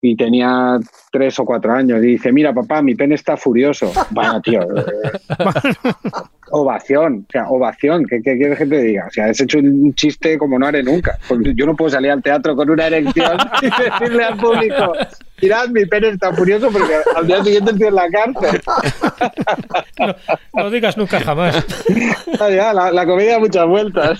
Y 0.00 0.16
tenía 0.16 0.78
tres 1.10 1.38
o 1.40 1.44
cuatro 1.44 1.72
años. 1.72 1.98
Y 1.98 2.08
dice, 2.08 2.32
mira, 2.32 2.52
papá, 2.52 2.82
mi 2.82 2.94
pene 2.94 3.14
está 3.14 3.36
furioso. 3.36 3.92
Bueno, 4.10 4.40
tío. 4.40 4.60
ovación, 6.50 7.26
o 7.28 7.32
sea, 7.32 7.48
ovación, 7.48 8.06
¿qué, 8.06 8.20
quieres 8.22 8.58
que 8.58 8.66
te 8.66 8.82
diga? 8.82 9.06
O 9.06 9.10
sea, 9.10 9.26
has 9.26 9.40
hecho 9.40 9.58
un 9.58 9.94
chiste 9.94 10.38
como 10.38 10.58
no 10.58 10.66
haré 10.66 10.82
nunca. 10.82 11.18
yo 11.54 11.66
no 11.66 11.76
puedo 11.76 11.90
salir 11.90 12.10
al 12.10 12.22
teatro 12.22 12.56
con 12.56 12.70
una 12.70 12.86
erección 12.86 13.36
y 13.62 13.66
decirle 13.66 14.24
al 14.24 14.36
público, 14.38 14.92
mirad, 15.42 15.68
mi 15.68 15.84
pene 15.86 16.08
está 16.08 16.32
furioso 16.32 16.70
porque 16.70 16.94
al 17.16 17.26
día 17.26 17.44
siguiente 17.44 17.72
estoy 17.72 17.88
en 17.88 17.94
la 17.94 18.08
cárcel. 18.08 18.62
No, 19.98 20.62
no 20.62 20.70
digas 20.70 20.96
nunca 20.96 21.20
jamás. 21.20 21.64
ya, 22.38 22.72
la, 22.72 22.90
la 22.92 23.06
comedia 23.06 23.32
da 23.32 23.38
muchas 23.40 23.66
vueltas. 23.66 24.18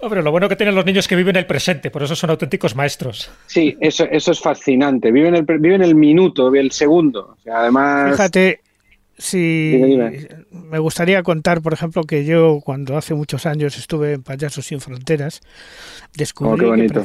Hombre, 0.00 0.22
lo 0.22 0.30
bueno 0.30 0.48
que 0.48 0.56
tienen 0.56 0.74
los 0.74 0.84
niños 0.84 1.04
es 1.04 1.08
que 1.08 1.16
viven 1.16 1.36
el 1.36 1.46
presente, 1.46 1.90
por 1.90 2.02
eso 2.02 2.16
son 2.16 2.30
auténticos 2.30 2.74
maestros. 2.74 3.30
Sí, 3.46 3.76
eso, 3.80 4.04
eso 4.10 4.32
es 4.32 4.40
fascinante. 4.40 5.12
Viven 5.12 5.34
el, 5.34 5.44
viven 5.44 5.82
el 5.82 5.94
minuto, 5.94 6.54
el 6.54 6.70
segundo. 6.70 7.36
además. 7.46 8.12
Fíjate, 8.12 8.60
si 9.18 9.96
me 10.50 10.78
gustaría 10.78 11.22
contar, 11.22 11.62
por 11.62 11.72
ejemplo, 11.72 12.04
que 12.04 12.24
yo 12.24 12.60
cuando 12.64 12.96
hace 12.96 13.14
muchos 13.14 13.46
años 13.46 13.78
estuve 13.78 14.14
en 14.14 14.22
Payasos 14.22 14.66
sin 14.66 14.80
Fronteras, 14.80 15.40
descubrí 16.16 16.66
oh, 16.66 16.74
que, 16.74 17.04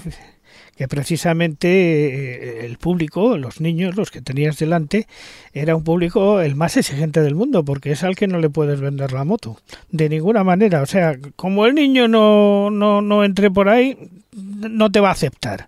precisamente 0.88 1.68
eh, 1.68 2.66
el 2.66 2.78
público, 2.78 3.38
los 3.38 3.62
niños, 3.62 3.96
los 3.96 4.12
que 4.12 4.22
tenías 4.22 4.58
delante, 4.58 5.08
era 5.54 5.76
un 5.76 5.84
público 5.84 6.42
el 6.42 6.56
más 6.56 6.78
exigente 6.78 7.22
del 7.22 7.36
mundo, 7.36 7.64
porque 7.66 7.92
es 7.92 8.04
al 8.04 8.16
que 8.16 8.28
no 8.28 8.40
le 8.40 8.50
puedes 8.50 8.80
vender 8.80 9.12
la 9.12 9.26
moto, 9.26 9.58
de 9.92 10.10
ninguna 10.10 10.44
manera. 10.44 10.82
O 10.82 10.86
sea, 10.86 11.18
como 11.36 11.66
el 11.66 11.76
niño 11.76 12.08
no, 12.08 12.70
no, 12.72 13.02
no 13.02 13.24
entre 13.24 13.52
por 13.52 13.70
ahí, 13.70 13.98
no 14.34 14.92
te 14.92 15.00
va 15.00 15.10
a 15.10 15.14
aceptar. 15.14 15.68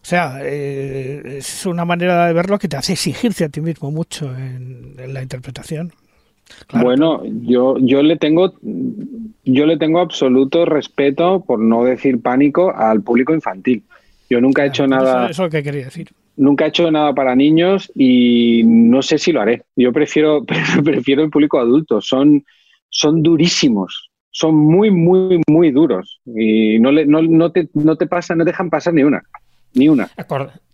O 0.00 0.06
sea, 0.08 0.38
eh, 0.42 1.36
es 1.38 1.66
una 1.66 1.84
manera 1.84 2.26
de 2.26 2.32
verlo 2.32 2.58
que 2.58 2.68
te 2.68 2.76
hace 2.76 2.94
exigirse 2.94 3.44
a 3.44 3.48
ti 3.50 3.60
mismo 3.60 3.90
mucho 3.90 4.34
en, 4.34 4.94
la 5.12 5.22
interpretación. 5.22 5.92
Bueno, 6.72 7.22
yo, 7.42 7.76
yo 7.78 8.02
le 8.02 8.16
tengo 8.16 8.54
yo 9.44 9.66
le 9.66 9.76
tengo 9.76 10.00
absoluto 10.00 10.64
respeto, 10.64 11.44
por 11.46 11.58
no 11.58 11.84
decir 11.84 12.20
pánico, 12.20 12.72
al 12.74 13.02
público 13.02 13.34
infantil. 13.34 13.82
Yo 14.28 14.40
nunca 14.40 14.64
he 14.64 14.68
hecho 14.68 14.86
nada. 14.86 15.24
Eso, 15.24 15.30
es 15.30 15.38
lo 15.38 15.50
que 15.50 15.62
quería 15.62 15.86
decir. 15.86 16.10
Nunca 16.36 16.64
he 16.64 16.68
hecho 16.68 16.90
nada 16.90 17.14
para 17.14 17.34
niños 17.34 17.90
y 17.94 18.62
no 18.64 19.02
sé 19.02 19.18
si 19.18 19.32
lo 19.32 19.40
haré. 19.40 19.64
Yo 19.76 19.92
prefiero, 19.92 20.44
prefiero 20.84 21.22
el 21.22 21.30
público 21.30 21.58
adulto. 21.58 22.00
Son, 22.00 22.44
son 22.88 23.22
durísimos. 23.22 24.10
Son 24.30 24.54
muy, 24.54 24.90
muy, 24.90 25.40
muy 25.48 25.70
duros. 25.70 26.20
Y 26.26 26.78
no, 26.78 26.92
le, 26.92 27.06
no, 27.06 27.22
no, 27.22 27.50
te, 27.50 27.68
no 27.74 27.96
te 27.96 28.06
pasan, 28.06 28.38
no 28.38 28.44
dejan 28.44 28.70
pasar 28.70 28.94
ni 28.94 29.02
una 29.02 29.22
ni 29.74 29.88
una. 29.88 30.10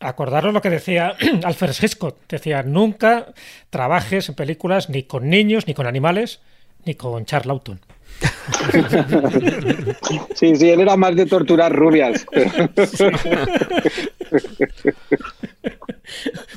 acordaros 0.00 0.54
lo 0.54 0.62
que 0.62 0.70
decía 0.70 1.14
Alfred 1.44 1.74
Hitchcock. 1.80 2.16
Decía, 2.28 2.62
nunca 2.62 3.34
trabajes 3.70 4.28
en 4.28 4.34
películas 4.34 4.88
ni 4.88 5.04
con 5.04 5.28
niños, 5.28 5.66
ni 5.66 5.74
con 5.74 5.86
animales, 5.86 6.40
ni 6.84 6.94
con 6.94 7.24
Charlton. 7.24 7.80
sí, 10.34 10.56
sí, 10.56 10.70
él 10.70 10.80
era 10.80 10.96
más 10.96 11.14
de 11.16 11.26
torturar 11.26 11.74
rubias. 11.74 12.24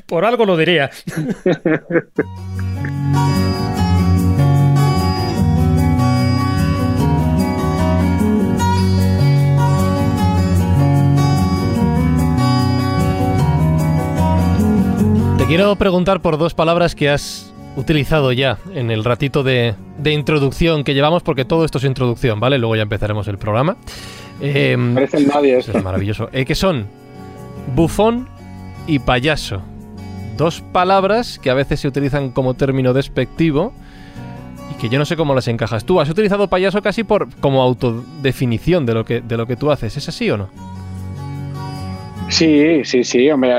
Por 0.06 0.24
algo 0.24 0.46
lo 0.46 0.56
diría. 0.56 0.90
quiero 15.48 15.74
preguntar 15.76 16.20
por 16.20 16.36
dos 16.36 16.52
palabras 16.52 16.94
que 16.94 17.08
has 17.08 17.54
utilizado 17.74 18.32
ya 18.32 18.58
en 18.74 18.90
el 18.90 19.02
ratito 19.02 19.42
de, 19.42 19.74
introducción 20.04 20.84
que 20.84 20.94
llevamos, 20.94 21.22
porque 21.22 21.44
todo 21.44 21.64
esto 21.64 21.78
es 21.78 21.84
introducción, 21.84 22.40
¿vale? 22.40 22.58
Luego 22.58 22.76
ya 22.76 22.82
empezaremos 22.82 23.28
el 23.28 23.38
programa. 23.38 23.76
Eh, 24.40 24.76
Parece 24.94 25.20
nadie 25.26 25.58
Es 25.58 25.82
maravilloso. 25.82 26.28
Eh, 26.32 26.44
que 26.44 26.54
son 26.54 26.86
bufón 27.74 28.28
y 28.86 28.98
payaso. 29.00 29.62
Dos 30.36 30.60
palabras 30.60 31.38
que 31.38 31.50
a 31.50 31.54
veces 31.54 31.80
se 31.80 31.88
utilizan 31.88 32.30
como 32.30 32.54
término 32.54 32.92
despectivo 32.92 33.72
y 34.72 34.80
que 34.80 34.88
yo 34.88 34.98
no 34.98 35.04
sé 35.04 35.16
cómo 35.16 35.34
las 35.34 35.48
encajas. 35.48 35.84
Tú 35.84 36.00
has 36.00 36.08
utilizado 36.08 36.48
payaso 36.48 36.80
casi 36.80 37.02
por 37.02 37.28
como 37.40 37.62
autodefinición 37.62 38.86
de 38.86 38.94
lo 38.94 39.04
que, 39.04 39.20
de 39.20 39.36
lo 39.36 39.46
que 39.46 39.56
tú 39.56 39.70
haces. 39.70 39.96
¿Es 39.96 40.08
así 40.08 40.30
o 40.30 40.36
no? 40.36 40.48
Sí, 42.28 42.84
sí, 42.84 43.04
sí, 43.04 43.30
hombre, 43.30 43.50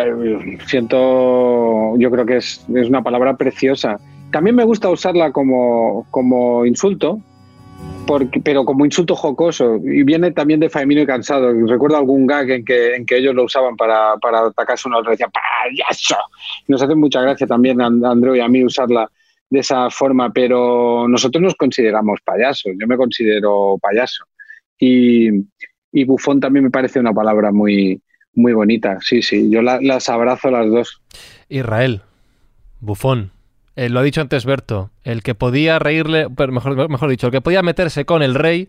siento, 0.67 1.97
yo 1.97 2.11
creo 2.11 2.25
que 2.25 2.37
es, 2.37 2.63
una 2.69 3.01
palabra 3.01 3.35
preciosa. 3.35 3.99
También 4.31 4.55
me 4.55 4.63
gusta 4.63 4.89
usarla 4.89 5.31
como, 5.31 6.05
como 6.11 6.65
insulto, 6.65 7.19
porque, 8.05 8.39
pero 8.41 8.63
como 8.65 8.85
insulto 8.85 9.15
jocoso. 9.15 9.77
Y 9.77 10.03
viene 10.03 10.31
también 10.31 10.59
de 10.59 10.69
Faemino 10.69 11.01
y 11.01 11.05
Cansado. 11.05 11.51
Recuerdo 11.67 11.97
algún 11.97 12.27
gag 12.27 12.49
en 12.51 12.65
que, 12.65 12.95
en 12.95 13.05
que 13.05 13.17
ellos 13.17 13.33
lo 13.35 13.45
usaban 13.45 13.75
para, 13.75 14.17
para 14.17 14.45
atacarse 14.47 14.87
uno 14.87 14.97
al 14.97 15.01
otro. 15.01 15.11
Decían, 15.11 15.31
¡payaso! 15.31 16.15
Nos 16.67 16.81
hace 16.81 16.95
mucha 16.95 17.21
gracia 17.21 17.47
también 17.47 17.81
Andreu 17.81 18.35
y 18.35 18.39
a 18.39 18.47
mí 18.47 18.63
usarla 18.63 19.09
de 19.49 19.59
esa 19.59 19.89
forma, 19.89 20.31
pero 20.31 21.07
nosotros 21.07 21.41
nos 21.41 21.55
consideramos 21.55 22.19
payasos. 22.23 22.71
Yo 22.79 22.85
me 22.87 22.97
considero 22.97 23.77
payaso. 23.81 24.23
Y, 24.77 25.29
y 25.91 26.03
bufón 26.05 26.39
también 26.39 26.65
me 26.65 26.71
parece 26.71 26.99
una 26.99 27.13
palabra 27.13 27.51
muy, 27.51 27.99
muy 28.33 28.53
bonita. 28.53 28.99
Sí, 29.01 29.23
sí, 29.23 29.49
yo 29.49 29.63
la- 29.63 29.81
las 29.81 30.07
abrazo 30.07 30.51
las 30.51 30.69
dos. 30.69 31.01
Israel, 31.49 32.01
bufón. 32.79 33.31
Eh, 33.79 33.87
lo 33.87 34.01
ha 34.01 34.03
dicho 34.03 34.19
antes 34.19 34.43
Berto, 34.43 34.89
el 35.05 35.23
que 35.23 35.35
podía 35.35 35.79
reírle, 35.79 36.27
pero 36.29 36.51
mejor, 36.51 36.89
mejor 36.89 37.09
dicho, 37.09 37.27
el 37.27 37.31
que 37.31 37.39
podía 37.39 37.61
meterse 37.61 38.03
con 38.03 38.21
el 38.21 38.35
rey 38.35 38.67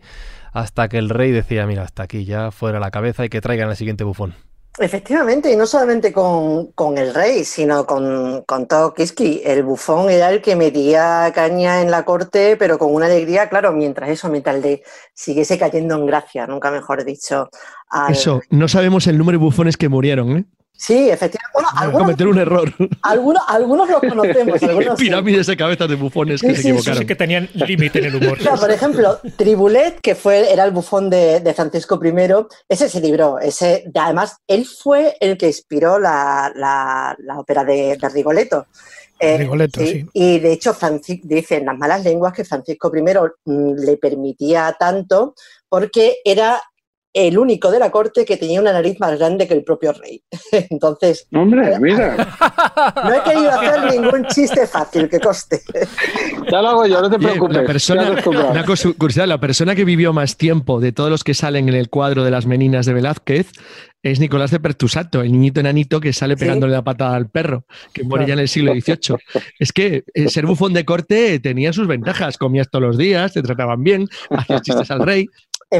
hasta 0.53 0.87
que 0.87 0.99
el 0.99 1.09
rey 1.09 1.31
decía, 1.31 1.65
mira, 1.67 1.83
hasta 1.83 2.03
aquí 2.03 2.23
ya 2.23 2.49
fuera 2.51 2.79
la 2.79 2.91
cabeza 2.91 3.25
y 3.25 3.29
que 3.29 3.41
traigan 3.41 3.69
el 3.69 3.75
siguiente 3.75 4.05
bufón. 4.05 4.33
Efectivamente, 4.79 5.51
y 5.51 5.57
no 5.57 5.65
solamente 5.65 6.13
con, 6.13 6.67
con 6.67 6.97
el 6.97 7.13
rey, 7.13 7.43
sino 7.43 7.85
con, 7.85 8.43
con 8.43 8.67
todo 8.67 8.93
Kiski. 8.93 9.41
El 9.43 9.63
bufón 9.63 10.09
era 10.09 10.29
el 10.31 10.41
que 10.41 10.55
metía 10.55 11.29
caña 11.35 11.81
en 11.81 11.91
la 11.91 12.05
corte, 12.05 12.55
pero 12.55 12.79
con 12.79 12.93
una 12.93 13.07
alegría, 13.07 13.49
claro, 13.49 13.73
mientras 13.73 14.09
eso, 14.09 14.29
mientras 14.29 14.55
el 14.55 14.61
de 14.61 14.83
siguiese 15.13 15.59
cayendo 15.59 15.95
en 15.95 16.05
gracia, 16.05 16.47
nunca 16.47 16.71
mejor 16.71 17.03
dicho. 17.03 17.49
al- 17.89 18.13
Eso, 18.13 18.39
no 18.49 18.69
sabemos 18.69 19.07
el 19.07 19.17
número 19.17 19.37
de 19.39 19.43
bufones 19.43 19.75
que 19.75 19.89
murieron, 19.89 20.37
¿eh? 20.37 20.45
Sí, 20.83 21.11
efectivamente. 21.11 21.51
Bueno, 21.53 21.69
algunos, 21.75 22.01
cometer 22.07 22.27
un 22.27 22.39
error. 22.39 22.73
algunos, 23.03 23.43
algunos 23.47 23.87
los 23.87 23.99
conocemos, 24.01 24.63
algunos 24.63 24.97
sí. 24.97 25.05
Pirámides 25.05 25.45
de 25.45 25.55
cabezas 25.55 25.87
de 25.87 25.93
bufones 25.95 26.41
que 26.41 26.47
Sí, 26.49 26.55
se 26.55 26.61
sí, 26.63 26.67
equivocaron. 26.69 26.99
Sí 27.01 27.05
que 27.05 27.15
tenían 27.15 27.47
límite 27.53 27.99
en 27.99 28.05
el 28.05 28.15
humor. 28.15 28.39
Por 28.59 28.71
ejemplo, 28.71 29.19
Tribulet, 29.37 29.99
que 30.01 30.15
fue, 30.15 30.51
era 30.51 30.63
el 30.65 30.71
bufón 30.71 31.07
de, 31.11 31.39
de 31.39 31.53
Francisco 31.53 31.99
I, 32.03 32.11
ese 32.67 32.89
se 32.89 32.99
libró. 32.99 33.37
Ese, 33.37 33.83
de- 33.85 33.99
además, 33.99 34.37
él 34.47 34.65
fue 34.65 35.15
el 35.19 35.37
que 35.37 35.45
inspiró 35.47 35.99
la, 35.99 36.51
la- 36.55 37.15
la 37.19 37.39
ópera 37.39 37.63
de, 37.63 37.95
de 38.01 38.09
Rigoletto. 38.09 38.65
Eh, 39.19 39.37
Rigoletto, 39.37 39.81
sí. 39.81 40.03
Y 40.13 40.39
de 40.39 40.51
hecho, 40.51 40.73
Franci- 40.73 41.21
dicen 41.21 41.63
las 41.67 41.77
malas 41.77 42.03
lenguas 42.03 42.33
que 42.33 42.43
Francisco 42.43 42.91
I 42.95 43.01
mm, 43.45 43.73
le 43.85 43.97
permitía 43.97 44.75
tanto 44.79 45.35
porque 45.69 46.17
era 46.25 46.59
el 47.13 47.37
único 47.37 47.69
de 47.71 47.79
la 47.79 47.91
corte 47.91 48.23
que 48.25 48.37
tenía 48.37 48.61
una 48.61 48.71
nariz 48.71 48.97
más 48.99 49.17
grande 49.19 49.47
que 49.47 49.53
el 49.53 49.63
propio 49.63 49.91
rey. 49.93 50.23
Entonces, 50.69 51.27
Hombre, 51.33 51.77
mira, 51.79 52.15
no 53.03 53.13
he 53.13 53.23
querido 53.23 53.49
hacer 53.51 53.91
ningún 53.99 54.25
chiste 54.27 54.65
fácil 54.67 55.09
que 55.09 55.19
coste. 55.19 55.61
ya 56.51 56.61
lo 56.61 56.69
hago 56.69 56.85
yo, 56.87 57.01
no 57.01 57.09
te 57.09 57.17
preocupes. 57.19 57.57
la 57.57 57.65
persona, 57.65 58.11
una 58.51 58.63
cosa- 58.65 58.93
curiosidad, 58.97 59.27
la 59.27 59.39
persona 59.39 59.75
que 59.75 59.83
vivió 59.85 60.13
más 60.13 60.37
tiempo 60.37 60.79
de 60.79 60.91
todos 60.91 61.09
los 61.09 61.23
que 61.23 61.33
salen 61.33 61.67
en 61.69 61.75
el 61.75 61.89
cuadro 61.89 62.23
de 62.23 62.31
las 62.31 62.45
meninas 62.45 62.85
de 62.85 62.93
Velázquez 62.93 63.51
es 64.03 64.19
Nicolás 64.19 64.49
de 64.49 64.59
Pertusato, 64.59 65.21
el 65.21 65.31
niñito 65.31 65.59
enanito 65.59 65.99
que 65.99 66.11
sale 66.11 66.33
Sí. 66.35 66.39
pegándole 66.39 66.73
la 66.73 66.83
patada 66.83 67.15
al 67.15 67.29
perro, 67.29 67.65
que 67.93 68.03
muere 68.03 68.25
ya 68.25 68.33
en 68.33 68.39
el 68.39 68.47
siglo 68.47 68.73
XVIII. 68.73 69.17
Es 69.59 69.71
que 69.71 70.03
eh, 70.15 70.27
ser 70.29 70.47
bufón 70.47 70.73
de 70.73 70.85
corte 70.85 71.39
tenía 71.39 71.71
sus 71.71 71.87
ventajas. 71.87 72.37
Comías 72.39 72.67
todos 72.71 72.81
los 72.83 72.97
días, 72.97 73.33
te 73.33 73.43
trataban 73.43 73.83
bien, 73.83 74.07
hacías 74.31 74.61
chistes 74.63 74.89
al 74.89 75.01
rey. 75.01 75.27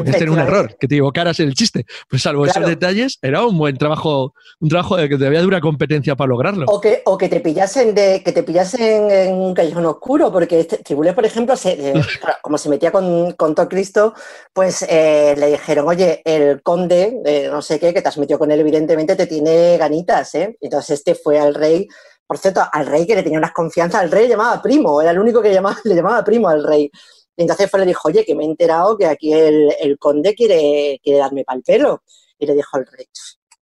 Puedes 0.00 0.16
tener 0.16 0.30
un 0.30 0.38
error, 0.38 0.74
que 0.80 0.88
te 0.88 0.94
equivocaras 0.94 1.38
en 1.40 1.48
el 1.48 1.54
chiste. 1.54 1.84
Pues 2.08 2.22
salvo 2.22 2.44
Claro. 2.44 2.60
esos 2.60 2.70
detalles, 2.70 3.18
era 3.20 3.44
un 3.44 3.58
buen 3.58 3.76
trabajo, 3.76 4.34
un 4.58 4.70
trabajo 4.70 4.96
de 4.96 5.06
que 5.08 5.18
debía 5.18 5.40
de 5.40 5.46
una 5.46 5.60
competencia 5.60 6.16
para 6.16 6.28
lograrlo. 6.28 6.64
O 6.68 6.80
que, 6.80 7.02
o 7.04 7.18
que 7.18 7.28
te 7.28 7.40
pillasen 7.40 7.94
de, 7.94 8.22
que 8.24 8.32
te 8.32 8.42
pillasen 8.42 9.10
en 9.10 9.34
un 9.34 9.52
callejón 9.52 9.84
oscuro, 9.84 10.32
porque 10.32 10.60
este, 10.60 10.78
Tribulé, 10.78 11.12
por 11.12 11.26
ejemplo, 11.26 11.56
se, 11.56 11.72
eh, 11.72 11.92
como 12.42 12.56
se 12.56 12.70
metía 12.70 12.90
con, 12.90 13.32
con 13.32 13.54
todo 13.54 13.68
Cristo, 13.68 14.14
pues 14.52 14.82
eh, 14.88 15.34
le 15.36 15.50
dijeron, 15.50 15.86
oye, 15.86 16.22
el 16.24 16.62
conde, 16.62 17.18
de 17.22 17.48
no 17.48 17.60
sé 17.60 17.78
qué, 17.78 17.92
que 17.92 18.00
te 18.00 18.08
has 18.08 18.16
metido 18.16 18.38
con 18.38 18.50
él, 18.50 18.60
evidentemente 18.60 19.14
te 19.14 19.26
tiene 19.26 19.76
ganitas, 19.76 20.34
¿eh? 20.34 20.56
Entonces 20.60 20.98
este 21.00 21.14
fue 21.14 21.38
al 21.38 21.54
rey, 21.54 21.86
por 22.26 22.38
cierto, 22.38 22.62
al 22.72 22.86
rey 22.86 23.06
que 23.06 23.14
le 23.14 23.22
tenía 23.22 23.38
unas 23.38 23.52
confianzas, 23.52 24.00
al 24.00 24.10
rey 24.10 24.22
le 24.24 24.30
llamaba 24.30 24.62
primo, 24.62 25.02
era 25.02 25.10
el 25.10 25.18
único 25.18 25.42
que 25.42 25.52
llamaba, 25.52 25.76
le 25.84 25.94
llamaba 25.94 26.24
primo 26.24 26.48
al 26.48 26.64
rey. 26.64 26.90
Y 27.36 27.42
entonces 27.42 27.70
fue, 27.70 27.80
le 27.80 27.86
dijo, 27.86 28.08
oye, 28.08 28.24
que 28.24 28.34
me 28.34 28.44
he 28.44 28.46
enterado 28.46 28.96
que 28.96 29.06
aquí 29.06 29.32
el, 29.32 29.96
conde 29.98 30.34
quiere, 30.34 31.00
quiere 31.02 31.18
darme 31.18 31.44
pal 31.44 31.62
pelo. 31.62 32.02
Y 32.38 32.46
le 32.46 32.54
dijo 32.54 32.78
el 32.78 32.86
rey, 32.86 33.06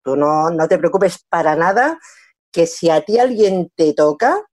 tú 0.03 0.17
no, 0.17 0.51
no 0.51 0.69
te 0.69 0.79
preocupes 0.79 1.25
para 1.29 1.55
nada, 1.55 1.99
que 2.51 2.67
si 2.67 2.91
a 2.91 3.03
ti 3.03 3.19
alguien 3.19 3.71
te 3.77 3.93
toca, 3.95 4.45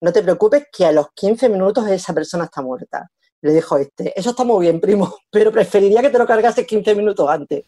no 0.00 0.12
te 0.12 0.22
preocupes 0.22 0.64
que 0.72 0.84
a 0.84 0.92
los 0.92 1.06
15 1.14 1.48
minutos 1.48 1.88
esa 1.88 2.12
persona 2.12 2.44
está 2.44 2.62
muerta. 2.62 3.10
Le 3.42 3.52
dijo 3.52 3.76
este, 3.76 4.18
eso 4.18 4.30
está 4.30 4.44
muy 4.44 4.66
bien, 4.66 4.80
primo, 4.80 5.14
pero 5.30 5.52
preferiría 5.52 6.02
que 6.02 6.10
te 6.10 6.18
lo 6.18 6.26
cargases 6.26 6.66
15 6.66 6.94
minutos 6.94 7.28
antes. 7.28 7.64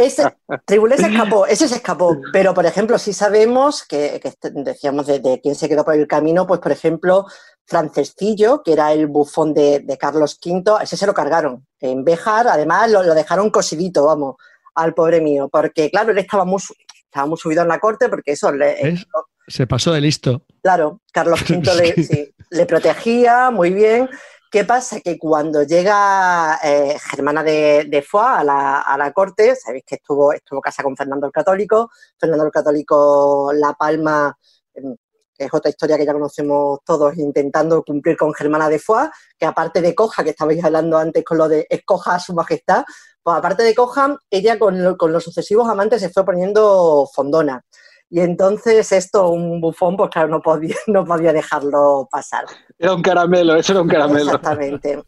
Ese, 0.00 0.36
Tribulé 0.64 0.96
se 0.96 1.06
escapó, 1.08 1.46
ese 1.46 1.68
se 1.68 1.76
escapó, 1.76 2.16
pero 2.32 2.54
por 2.54 2.66
ejemplo, 2.66 2.98
sí 2.98 3.12
sabemos 3.12 3.84
que, 3.84 4.20
que 4.20 4.28
este- 4.28 4.50
decíamos 4.50 5.06
de, 5.06 5.20
de 5.20 5.40
quién 5.40 5.54
se 5.54 5.68
quedó 5.68 5.84
por 5.84 5.94
el 5.94 6.06
camino, 6.06 6.46
pues 6.46 6.60
por 6.60 6.72
ejemplo, 6.72 7.26
Francescillo, 7.64 8.62
que 8.62 8.72
era 8.72 8.92
el 8.92 9.06
bufón 9.06 9.54
de, 9.54 9.80
de 9.80 9.98
Carlos 9.98 10.38
V, 10.44 10.82
ese 10.82 10.96
se 10.96 11.06
lo 11.06 11.14
cargaron 11.14 11.66
en 11.80 12.04
Béjar, 12.04 12.48
además 12.48 12.90
lo, 12.90 13.02
lo 13.02 13.14
dejaron 13.14 13.50
cosidito, 13.50 14.06
vamos, 14.06 14.36
al 14.74 14.94
pobre 14.94 15.20
mío, 15.20 15.48
porque 15.50 15.90
claro, 15.90 16.12
él 16.12 16.18
estaba 16.18 16.44
muy, 16.44 16.60
estaba 17.04 17.26
muy 17.26 17.36
subido 17.36 17.62
en 17.62 17.68
la 17.68 17.78
corte, 17.78 18.08
porque 18.08 18.32
eso, 18.32 18.52
le, 18.52 18.82
¿Ves? 18.82 19.06
Se 19.48 19.66
pasó 19.66 19.92
de 19.92 20.02
listo. 20.02 20.44
Claro, 20.62 21.00
Carlos 21.10 21.40
V 21.48 21.74
le, 21.74 22.04
sí, 22.04 22.34
le 22.50 22.66
protegía 22.66 23.50
muy 23.50 23.70
bien. 23.70 24.08
¿Qué 24.50 24.64
pasa? 24.64 25.00
Que 25.00 25.18
cuando 25.18 25.62
llega 25.62 26.58
eh, 26.64 26.96
Germana 27.10 27.42
de, 27.42 27.84
de 27.86 28.00
Foix 28.00 28.24
a 28.24 28.44
la, 28.44 29.12
corte, 29.14 29.54
sabéis 29.54 29.84
que 29.86 29.96
estuvo, 29.96 30.32
estuvo 30.32 30.62
casa 30.62 30.82
con 30.82 30.96
Fernando 30.96 31.26
el 31.26 31.32
Católico, 31.32 31.90
Fernando 32.18 32.46
el 32.46 32.50
Católico 32.50 33.50
La 33.52 33.74
Palma, 33.74 34.34
em, 34.72 34.96
que 35.34 35.44
es 35.44 35.52
otra 35.52 35.70
historia 35.70 35.98
que 35.98 36.06
ya 36.06 36.14
conocemos 36.14 36.78
todos, 36.82 37.16
intentando 37.18 37.82
cumplir 37.82 38.16
con 38.16 38.32
Germana 38.32 38.70
de 38.70 38.78
Foix, 38.78 39.10
que 39.38 39.44
aparte 39.44 39.82
de 39.82 39.94
coja, 39.94 40.24
que 40.24 40.30
estabais 40.30 40.64
hablando 40.64 40.96
antes 40.96 41.22
con 41.24 41.36
lo 41.36 41.46
de 41.46 41.66
escoja 41.68 42.14
a 42.14 42.20
su 42.20 42.32
majestad, 42.32 42.84
pues 43.22 43.36
aparte 43.36 43.62
de 43.62 43.74
coja, 43.74 44.16
ella 44.30 44.58
con 44.58 45.12
los 45.12 45.24
sucesivos 45.24 45.68
amantes 45.68 46.00
se 46.00 46.08
fue 46.08 46.24
poniendo 46.24 47.06
fondona. 47.14 47.62
Y 48.10 48.20
entonces 48.20 48.90
esto, 48.92 49.28
un 49.28 49.60
bufón, 49.60 49.96
pues 49.96 50.10
claro, 50.10 50.28
no 50.28 50.40
podía, 50.40 50.76
no 50.86 51.04
podía 51.04 51.32
dejarlo 51.32 52.08
pasar. 52.10 52.46
Era 52.78 52.94
un 52.94 53.02
caramelo, 53.02 53.56
eso 53.56 53.72
era 53.72 53.82
un 53.82 53.88
caramelo. 53.88 54.26
Exactamente. 54.26 55.02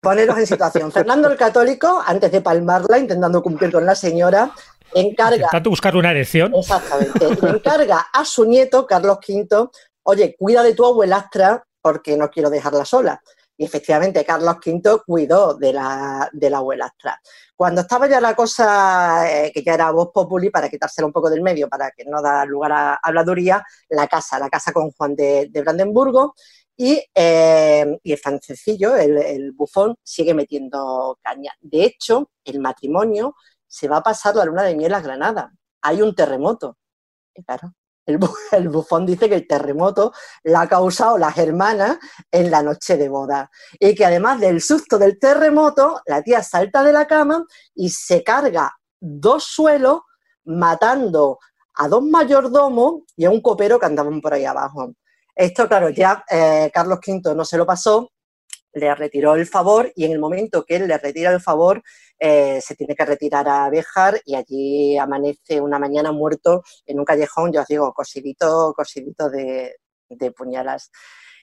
Poneros 0.00 0.36
en 0.36 0.46
situación. 0.46 0.92
Fernando 0.92 1.30
el 1.30 1.38
Católico, 1.38 2.02
antes 2.04 2.30
de 2.30 2.42
palmarla, 2.42 2.98
intentando 2.98 3.42
cumplir 3.42 3.72
con 3.72 3.86
la 3.86 3.94
señora, 3.94 4.50
encarga, 4.92 5.48
Tanto 5.50 5.70
buscar 5.70 5.96
una 5.96 6.10
erección. 6.10 6.54
exactamente, 6.54 7.26
encarga 7.48 8.06
a 8.12 8.24
su 8.26 8.44
nieto, 8.44 8.86
Carlos 8.86 9.18
V, 9.26 9.70
oye, 10.02 10.36
cuida 10.38 10.62
de 10.62 10.74
tu 10.74 10.84
abuelastra 10.84 11.64
porque 11.80 12.16
no 12.18 12.30
quiero 12.30 12.50
dejarla 12.50 12.84
sola. 12.84 13.22
Y 13.56 13.64
efectivamente, 13.64 14.24
Carlos 14.24 14.56
V 14.64 15.02
cuidó 15.06 15.54
de 15.54 15.72
la, 15.72 16.28
de 16.32 16.50
la 16.50 16.58
abuelastra. 16.58 17.20
Cuando 17.54 17.82
estaba 17.82 18.08
ya 18.08 18.20
la 18.20 18.34
cosa, 18.34 19.30
eh, 19.30 19.52
que 19.52 19.62
ya 19.62 19.74
era 19.74 19.92
voz 19.92 20.10
populi, 20.12 20.50
para 20.50 20.68
quitársela 20.68 21.06
un 21.06 21.12
poco 21.12 21.30
del 21.30 21.42
medio, 21.42 21.68
para 21.68 21.92
que 21.92 22.04
no 22.04 22.20
da 22.20 22.44
lugar 22.44 22.72
a 22.72 22.94
habladuría, 22.94 23.64
la 23.90 24.08
casa, 24.08 24.38
la 24.40 24.50
casa 24.50 24.72
con 24.72 24.90
Juan 24.90 25.14
de, 25.14 25.48
de 25.50 25.62
Brandenburgo, 25.62 26.34
y, 26.76 27.00
eh, 27.14 27.98
y 28.02 28.12
el 28.12 28.18
francecillo, 28.18 28.96
el, 28.96 29.52
bufón, 29.52 29.96
sigue 30.02 30.34
metiendo 30.34 31.18
caña. 31.22 31.52
De 31.60 31.84
hecho, 31.84 32.30
el 32.44 32.60
matrimonio 32.60 33.36
se 33.66 33.88
va 33.88 33.98
a 33.98 34.02
pasar 34.02 34.34
la 34.36 34.44
luna 34.44 34.62
de 34.64 34.74
miel 34.74 34.94
a 34.94 35.00
Granada. 35.00 35.52
Hay 35.82 36.02
un 36.02 36.14
terremoto. 36.14 36.78
Claro, 37.46 37.74
el, 38.06 38.18
bu- 38.18 38.36
el 38.52 38.68
bufón 38.68 39.06
dice 39.06 39.28
que 39.28 39.34
el 39.36 39.46
terremoto 39.46 40.12
la 40.44 40.62
ha 40.62 40.68
causado 40.68 41.18
las 41.18 41.36
hermanas 41.38 41.98
en 42.30 42.50
la 42.50 42.62
noche 42.62 42.96
de 42.96 43.08
boda. 43.08 43.50
Y 43.78 43.94
que 43.94 44.04
además 44.04 44.40
del 44.40 44.60
susto 44.60 44.98
del 44.98 45.18
terremoto, 45.18 46.00
la 46.06 46.22
tía 46.22 46.42
salta 46.42 46.82
de 46.82 46.92
la 46.92 47.06
cama 47.06 47.44
y 47.74 47.90
se 47.90 48.22
carga 48.22 48.72
dos 49.00 49.44
suelos 49.44 50.00
matando 50.44 51.38
a 51.76 51.88
dos 51.88 52.02
mayordomos 52.04 53.02
y 53.16 53.24
a 53.24 53.30
un 53.30 53.40
copero 53.40 53.78
que 53.78 53.86
andaban 53.86 54.20
por 54.20 54.34
ahí 54.34 54.44
abajo. 54.44 54.92
Esto, 55.34 55.66
claro, 55.66 55.90
ya 55.90 56.24
eh, 56.30 56.70
Carlos 56.72 57.00
V 57.04 57.34
no 57.34 57.44
se 57.44 57.56
lo 57.56 57.66
pasó, 57.66 58.12
le 58.72 58.94
retiró 58.94 59.34
el 59.34 59.46
favor 59.46 59.90
y 59.96 60.04
en 60.04 60.12
el 60.12 60.18
momento 60.18 60.64
que 60.64 60.76
él 60.76 60.86
le 60.88 60.98
retira 60.98 61.32
el 61.32 61.40
favor, 61.40 61.82
eh, 62.18 62.60
se 62.60 62.74
tiene 62.76 62.94
que 62.94 63.04
retirar 63.04 63.48
a 63.48 63.68
Béjar 63.70 64.20
y 64.24 64.34
allí 64.34 64.96
amanece 64.98 65.60
una 65.60 65.78
mañana 65.78 66.12
muerto 66.12 66.62
en 66.86 66.98
un 66.98 67.04
callejón, 67.04 67.52
yo 67.52 67.62
os 67.62 67.66
digo, 67.66 67.92
cosidito, 67.92 68.72
cosidito 68.74 69.30
de, 69.30 69.76
puñalas. 70.36 70.90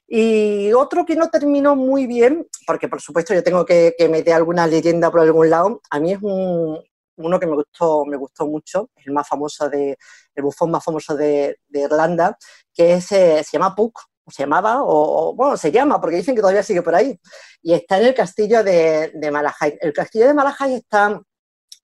Y 0.07 0.73
otro 0.73 1.05
que 1.05 1.15
no 1.15 1.29
terminó 1.29 1.75
muy 1.75 2.07
bien, 2.07 2.47
porque 2.67 2.87
por 2.89 3.01
supuesto 3.01 3.33
yo 3.33 3.43
tengo 3.43 3.65
que, 3.65 3.95
meter 4.09 4.33
alguna 4.33 4.67
leyenda 4.67 5.11
por 5.11 5.21
algún 5.21 5.49
lado, 5.49 5.81
a 5.89 5.99
mí 5.99 6.13
es 6.13 6.19
un, 6.21 6.79
uno 7.17 7.39
que 7.39 7.47
me 7.47 7.55
gustó, 7.55 8.05
me 8.05 8.17
gustó 8.17 8.47
mucho, 8.47 8.89
el 9.05 9.13
más 9.13 9.27
famoso 9.27 9.69
de, 9.69 9.97
el 10.35 10.43
bufón 10.43 10.71
más 10.71 10.83
famoso 10.83 11.15
de, 11.15 11.57
de 11.67 11.81
Irlanda, 11.81 12.37
que 12.73 12.93
es, 12.93 13.11
eh, 13.11 13.43
se 13.43 13.57
llama 13.57 13.75
Puck, 13.75 13.99
se 14.31 14.43
llamaba, 14.43 14.79
o, 14.83 15.33
bueno, 15.33 15.57
se 15.57 15.71
llama, 15.71 15.99
porque 15.99 16.17
dicen 16.17 16.35
que 16.35 16.41
todavía 16.41 16.63
sigue 16.63 16.81
por 16.81 16.95
ahí, 16.95 17.19
y 17.61 17.73
está 17.73 17.99
en 17.99 18.07
el 18.07 18.13
castillo 18.13 18.63
de, 18.63 19.11
de 19.13 19.31
Malahide. 19.31 19.77
El 19.81 19.93
castillo 19.93 20.27
de 20.27 20.33
Malahide 20.33 20.77
está 20.77 21.05
a 21.05 21.21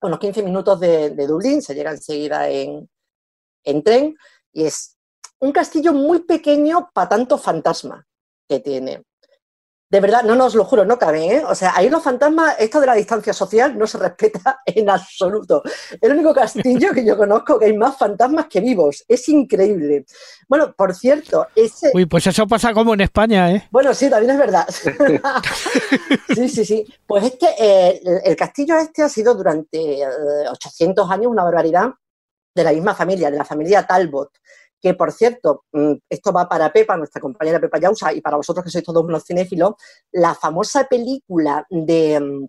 unos 0.08 0.20
15 0.20 0.44
minutos 0.44 0.80
de, 0.80 1.12
de 1.12 1.28
Dublín, 1.28 1.62
se 1.62 1.76
llega 1.76 1.92
enseguida 1.92 2.50
en, 2.50 2.90
en 3.64 3.84
tren, 3.84 4.16
y 4.54 4.66
es 4.66 4.98
un 5.40 5.52
castillo 5.52 5.94
muy 5.94 6.24
pequeño 6.24 6.90
para 6.94 7.10
tanto 7.10 7.38
fantasma 7.38 8.06
que 8.48 8.60
tiene. 8.60 9.04
De 9.90 10.02
verdad, 10.02 10.24
no 10.24 10.36
nos 10.36 10.54
lo 10.54 10.66
juro, 10.66 10.84
no 10.84 11.00
cabe, 11.00 11.36
¿eh? 11.36 11.44
O 11.48 11.56
sea, 11.56 11.74
ahí 11.74 11.90
los 11.90 12.04
fantasmas, 12.04 12.56
esto 12.60 12.82
de 12.82 12.88
la 12.88 12.94
distancia 12.94 13.32
social 13.32 13.78
no 13.78 13.88
se 13.88 13.98
respeta 13.98 14.60
en 14.66 14.90
absoluto. 14.90 15.64
El 16.02 16.12
único 16.12 16.34
castillo 16.34 16.92
que 16.94 17.06
yo 17.06 17.16
conozco 17.16 17.58
que 17.58 17.68
hay 17.68 17.78
más 17.78 17.98
fantasmas 17.98 18.48
que 18.48 18.60
vivos. 18.60 19.06
Es 19.08 19.30
increíble. 19.30 20.06
Bueno, 20.50 20.74
por 20.76 20.94
cierto, 20.94 21.48
ese... 21.56 21.92
Uy, 21.94 22.06
pues 22.06 22.28
eso 22.28 22.46
pasa 22.48 22.74
como 22.74 22.94
en 22.96 23.02
España, 23.02 23.50
¿eh? 23.52 23.68
Bueno, 23.72 23.94
sí, 23.94 24.10
también 24.10 24.32
es 24.32 24.38
verdad. 24.38 24.68
sí, 26.36 26.50
sí, 26.50 26.66
sí. 26.66 26.86
Pues 27.06 27.24
este, 27.24 27.48
eh, 27.58 28.02
el 28.26 28.36
castillo 28.36 28.78
este 28.78 29.04
ha 29.04 29.10
sido 29.10 29.36
durante 29.36 30.06
800 30.50 31.10
años 31.10 31.32
una 31.32 31.46
barbaridad 31.46 31.92
de 32.54 32.64
la 32.64 32.74
misma 32.74 32.94
familia, 32.94 33.32
de 33.32 33.38
la 33.38 33.46
familia 33.46 33.88
Talbot 33.88 34.32
que 34.82 34.94
por 34.94 35.12
cierto, 35.12 35.66
mm, 35.72 35.94
esto 36.10 36.32
va 36.32 36.48
para 36.48 36.72
Pepa, 36.72 36.98
nuestra 36.98 37.22
compañera 37.22 37.60
Pepa 37.60 37.80
Yausa, 37.80 38.14
y 38.14 38.22
para 38.22 38.38
vosotros 38.38 38.64
que 38.64 38.72
sois 38.72 38.84
todos 38.84 39.04
unos 39.04 39.24
cinéfilos, 39.26 39.74
la 40.12 40.36
famosa 40.36 40.86
película 40.86 41.66
de, 41.70 42.20
mm, 42.20 42.48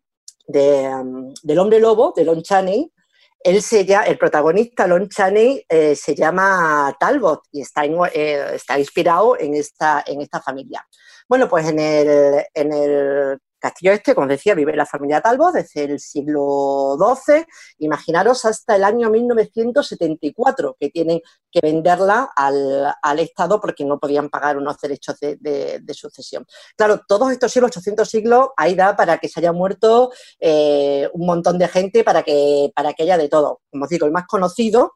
mm, 0.48 1.34
del 1.42 1.58
hombre 1.58 1.80
lobo, 1.80 2.12
de 2.16 2.24
Lon 2.24 2.42
Chaney, 2.42 2.92
él 3.40 3.62
se 3.62 3.80
el 3.80 4.18
protagonista, 4.18 4.86
Lon 4.86 5.08
Chaney, 5.08 5.64
eh, 5.68 5.94
se 5.94 6.14
llama 6.14 6.96
Talbot 6.98 7.42
y 7.52 7.60
está, 7.60 7.84
eh, 7.84 8.54
está 8.54 8.78
inspirado 8.78 9.38
en 9.38 9.54
esta, 9.54 10.02
en 10.06 10.20
esta 10.20 10.40
familia. 10.40 10.84
Bueno, 11.28 11.48
pues 11.48 11.68
en 11.68 11.78
el 11.78 13.38
Castillo 13.58 13.92
este, 13.92 14.14
como 14.14 14.26
decía, 14.26 14.54
vive 14.54 14.74
la 14.76 14.86
familia 14.86 15.20
Talbot 15.20 15.54
desde 15.54 15.84
el 15.84 16.00
siglo 16.00 16.96
XII, 16.98 17.44
imaginaros 17.78 18.44
hasta 18.44 18.76
el 18.76 18.84
año 18.84 19.10
1974, 19.10 20.76
que 20.78 20.90
tienen 20.90 21.20
que 21.50 21.60
venderla 21.60 22.30
al, 22.36 23.18
Estado 23.18 23.60
porque 23.60 23.84
no 23.84 23.98
podían 23.98 24.28
pagar 24.28 24.56
unos 24.56 24.78
derechos 24.80 25.18
de, 25.18 25.82
sucesión. 25.92 26.46
Claro, 26.76 27.00
todos 27.06 27.32
estos 27.32 27.50
siglos, 27.50 27.70
800 27.70 28.08
siglos, 28.08 28.48
ahí 28.56 28.74
da 28.74 28.94
para 28.94 29.18
que 29.18 29.28
se 29.28 29.40
haya 29.40 29.52
muerto 29.52 30.12
eh, 30.38 31.08
un 31.12 31.26
montón 31.26 31.58
de 31.58 31.66
gente, 31.66 32.04
para 32.04 32.22
que, 32.22 32.70
para 32.74 32.92
que 32.92 33.02
haya 33.02 33.18
de 33.18 33.28
todo. 33.28 33.60
Como 33.70 33.84
os 33.84 33.90
digo, 33.90 34.06
el 34.06 34.12
más 34.12 34.26
conocido 34.26 34.94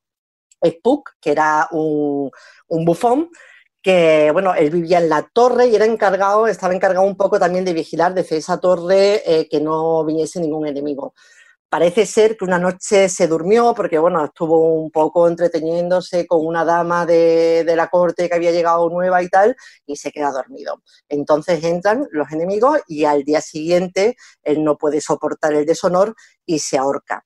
es 0.60 0.76
Puck, 0.80 1.10
que 1.20 1.32
era 1.32 1.68
un, 1.72 2.30
un 2.68 2.84
bufón, 2.84 3.28
que 3.82 4.30
bueno, 4.32 4.54
él 4.54 4.70
vivía 4.70 4.98
en 4.98 5.08
la 5.08 5.22
torre 5.22 5.66
y 5.66 5.74
era 5.74 5.84
encargado, 5.84 6.46
estaba 6.46 6.74
encargado 6.74 7.04
un 7.04 7.16
poco 7.16 7.38
también 7.38 7.64
de 7.64 7.72
vigilar 7.72 8.14
desde 8.14 8.36
esa 8.36 8.58
torre 8.60 9.22
eh, 9.26 9.48
que 9.48 9.60
no 9.60 10.04
viniese 10.04 10.40
ningún 10.40 10.68
enemigo. 10.68 11.14
Parece 11.68 12.04
ser 12.06 12.36
que 12.36 12.44
una 12.44 12.58
noche 12.58 13.08
se 13.08 13.26
durmió 13.26 13.74
porque 13.74 13.98
bueno, 13.98 14.24
estuvo 14.24 14.74
un 14.74 14.90
poco 14.90 15.26
entreteniéndose 15.26 16.26
con 16.26 16.46
una 16.46 16.64
dama 16.64 17.06
de, 17.06 17.64
la 17.74 17.88
corte 17.88 18.28
que 18.28 18.34
había 18.34 18.52
llegado 18.52 18.88
nueva 18.90 19.22
y 19.22 19.28
tal, 19.28 19.56
y 19.86 19.96
se 19.96 20.12
queda 20.12 20.30
dormido. 20.30 20.82
Entonces 21.08 21.64
entran 21.64 22.06
los 22.12 22.30
enemigos 22.30 22.80
y 22.86 23.04
al 23.04 23.24
día 23.24 23.40
siguiente 23.40 24.16
él 24.42 24.62
no 24.62 24.76
puede 24.76 25.00
soportar 25.00 25.54
el 25.54 25.66
deshonor 25.66 26.14
y 26.44 26.58
se 26.58 26.76
ahorca. 26.78 27.24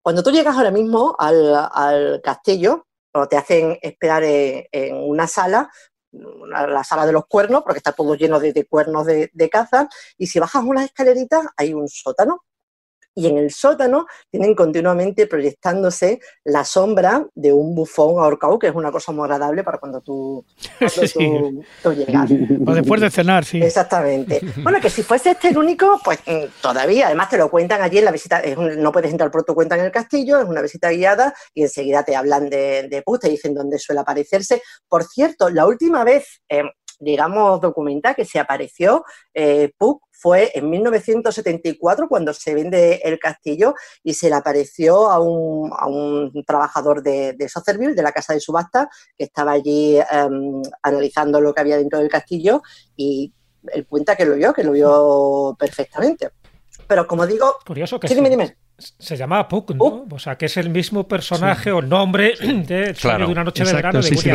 Cuando 0.00 0.22
tú 0.22 0.30
llegas 0.30 0.56
ahora 0.56 0.70
mismo 0.70 1.16
al 1.18 2.20
castillo, 2.22 2.86
o 3.14 3.28
te 3.28 3.36
hacen 3.36 3.78
esperar 3.80 4.22
en, 4.24 4.96
una 4.96 5.26
sala, 5.26 5.70
la 6.12 6.84
sala 6.84 7.06
de 7.06 7.12
los 7.12 7.26
cuernos, 7.26 7.62
porque 7.62 7.78
está 7.78 7.92
todo 7.92 8.14
lleno 8.14 8.40
de, 8.40 8.66
cuernos 8.66 9.06
de, 9.06 9.30
de, 9.32 9.48
caza, 9.48 9.88
y 10.18 10.26
si 10.26 10.38
bajas 10.38 10.64
unas 10.64 10.84
escaleritas 10.84 11.46
hay 11.56 11.74
un 11.74 11.88
sótano 11.88 12.44
y 13.14 13.28
en 13.28 13.38
el 13.38 13.50
sótano 13.50 14.06
tienen 14.30 14.54
continuamente 14.54 15.26
proyectándose 15.26 16.20
la 16.44 16.64
sombra 16.64 17.26
de 17.34 17.52
un 17.52 17.74
bufón 17.74 18.22
ahorcado, 18.22 18.58
que 18.58 18.68
es 18.68 18.74
una 18.74 18.90
cosa 18.90 19.12
muy 19.12 19.24
agradable 19.24 19.62
para 19.62 19.78
cuando 19.78 20.00
tú, 20.00 20.44
llegas. 20.80 22.30
O 22.66 22.74
después 22.74 23.00
de 23.00 23.10
cenar, 23.10 23.44
sí. 23.44 23.62
Exactamente. 23.62 24.40
Bueno, 24.64 24.80
que 24.80 24.88
si 24.88 25.02
fuese 25.02 25.32
este 25.32 25.48
el 25.48 25.58
único, 25.58 26.00
pues 26.02 26.20
mm, 26.26 26.62
todavía, 26.62 27.06
además 27.06 27.28
te 27.28 27.36
lo 27.36 27.50
cuentan 27.50 27.82
allí 27.82 27.98
en 27.98 28.06
la 28.06 28.10
visita, 28.12 28.42
no 28.56 28.92
puedes 28.92 29.10
entrar 29.10 29.30
por 29.30 29.44
tu 29.44 29.54
cuenta 29.54 29.76
en 29.76 29.84
el 29.84 29.90
castillo, 29.90 30.40
es 30.40 30.46
una 30.46 30.62
visita 30.62 30.90
guiada 30.90 31.34
y 31.52 31.62
enseguida 31.62 32.02
te 32.02 32.16
hablan 32.16 32.48
de, 32.48 32.88
de 32.88 33.04
te 33.20 33.28
dicen 33.28 33.54
dónde 33.54 33.78
suele 33.78 34.00
aparecerse. 34.00 34.62
Por 34.88 35.04
cierto, 35.04 35.50
la 35.50 35.66
última 35.66 36.02
vez... 36.04 36.40
Eh, 36.48 36.62
digamos, 37.04 37.60
documental 37.60 38.14
que 38.14 38.24
se 38.24 38.38
apareció 38.38 39.04
eh, 39.32 39.72
Puck 39.78 40.02
fue 40.10 40.50
en 40.54 40.70
1974 40.70 42.08
cuando 42.08 42.32
se 42.32 42.54
vende 42.54 43.00
el 43.04 43.18
castillo 43.18 43.74
y 44.02 44.14
se 44.14 44.30
le 44.30 44.36
apareció 44.36 45.10
a 45.10 45.20
un, 45.20 45.70
a 45.76 45.86
un 45.86 46.32
trabajador 46.46 47.02
de, 47.02 47.34
de 47.34 47.48
de 47.94 48.02
la 48.02 48.12
casa 48.12 48.32
de 48.32 48.40
subasta, 48.40 48.88
que 49.18 49.24
estaba 49.24 49.52
allí 49.52 49.98
em, 49.98 50.62
analizando 50.82 51.40
lo 51.40 51.52
que 51.52 51.60
había 51.60 51.76
dentro 51.76 51.98
del 51.98 52.08
castillo 52.08 52.62
y 52.96 53.32
él 53.72 53.86
cuenta 53.86 54.16
que 54.16 54.24
lo 54.24 54.34
vio, 54.36 54.52
que 54.52 54.64
lo 54.64 54.72
vio 54.72 55.56
perfectamente. 55.58 56.30
Pero 56.86 57.06
como 57.06 57.26
digo... 57.26 57.58
Curioso 57.66 58.00
que 58.00 58.08
sí, 58.08 58.14
dime, 58.14 58.30
dime. 58.30 58.56
Se 58.76 59.16
llama 59.16 59.46
Puck, 59.48 59.70
¿no? 59.70 60.06
O 60.10 60.18
sea, 60.18 60.36
que 60.36 60.46
es 60.46 60.56
el 60.56 60.68
mismo 60.68 61.06
personaje 61.06 61.70
o 61.70 61.80
nombre 61.80 62.34
de, 62.40 62.92
de 62.92 63.24
una 63.24 63.44
noche 63.44 63.64
de 63.64 63.72
verano 63.72 64.00
de 64.00 64.08
sí, 64.08 64.30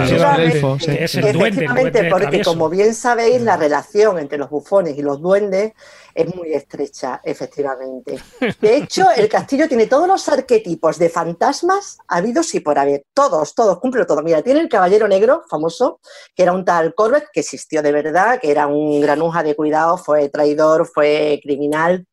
es 0.98 1.16
el 1.16 1.34
duende. 1.34 2.10
porque 2.10 2.42
como 2.42 2.70
bien 2.70 2.94
sabéis, 2.94 3.42
la 3.42 3.58
relación 3.58 4.18
entre 4.18 4.38
los 4.38 4.50
bufones 4.50 4.98
y 4.98 5.02
los 5.02 5.22
duendes 5.22 5.74
es 6.16 6.34
muy 6.34 6.54
estrecha, 6.54 7.20
efectivamente. 7.24 8.18
De 8.62 8.78
hecho, 8.78 9.08
el 9.16 9.28
castillo 9.28 9.68
tiene 9.68 9.88
todos 9.88 10.08
los 10.08 10.30
arquetipos 10.30 10.98
de 10.98 11.10
fantasmas 11.10 11.98
habidos 12.08 12.54
y 12.56 12.62
por 12.62 12.80
haber. 12.80 13.04
Todos, 13.14 13.54
todos, 13.54 13.80
cumple 13.80 14.06
todo. 14.06 14.24
Mira, 14.24 14.42
tiene 14.42 14.62
el 14.62 14.70
caballero 14.70 15.10
negro, 15.10 15.44
famoso, 15.50 16.00
que 16.34 16.44
era 16.44 16.54
un 16.54 16.64
tal 16.64 16.96
Corbett, 16.96 17.26
que 17.34 17.42
existió 17.42 17.82
de 17.82 17.92
verdad, 17.92 18.40
que 18.40 18.52
era 18.52 18.68
un 18.68 19.02
granuja 19.02 19.44
de 19.44 19.56
cuidado, 19.56 19.98
fue 19.98 20.30
traidor, 20.30 20.88
fue 20.88 21.42
criminal, 21.44 22.06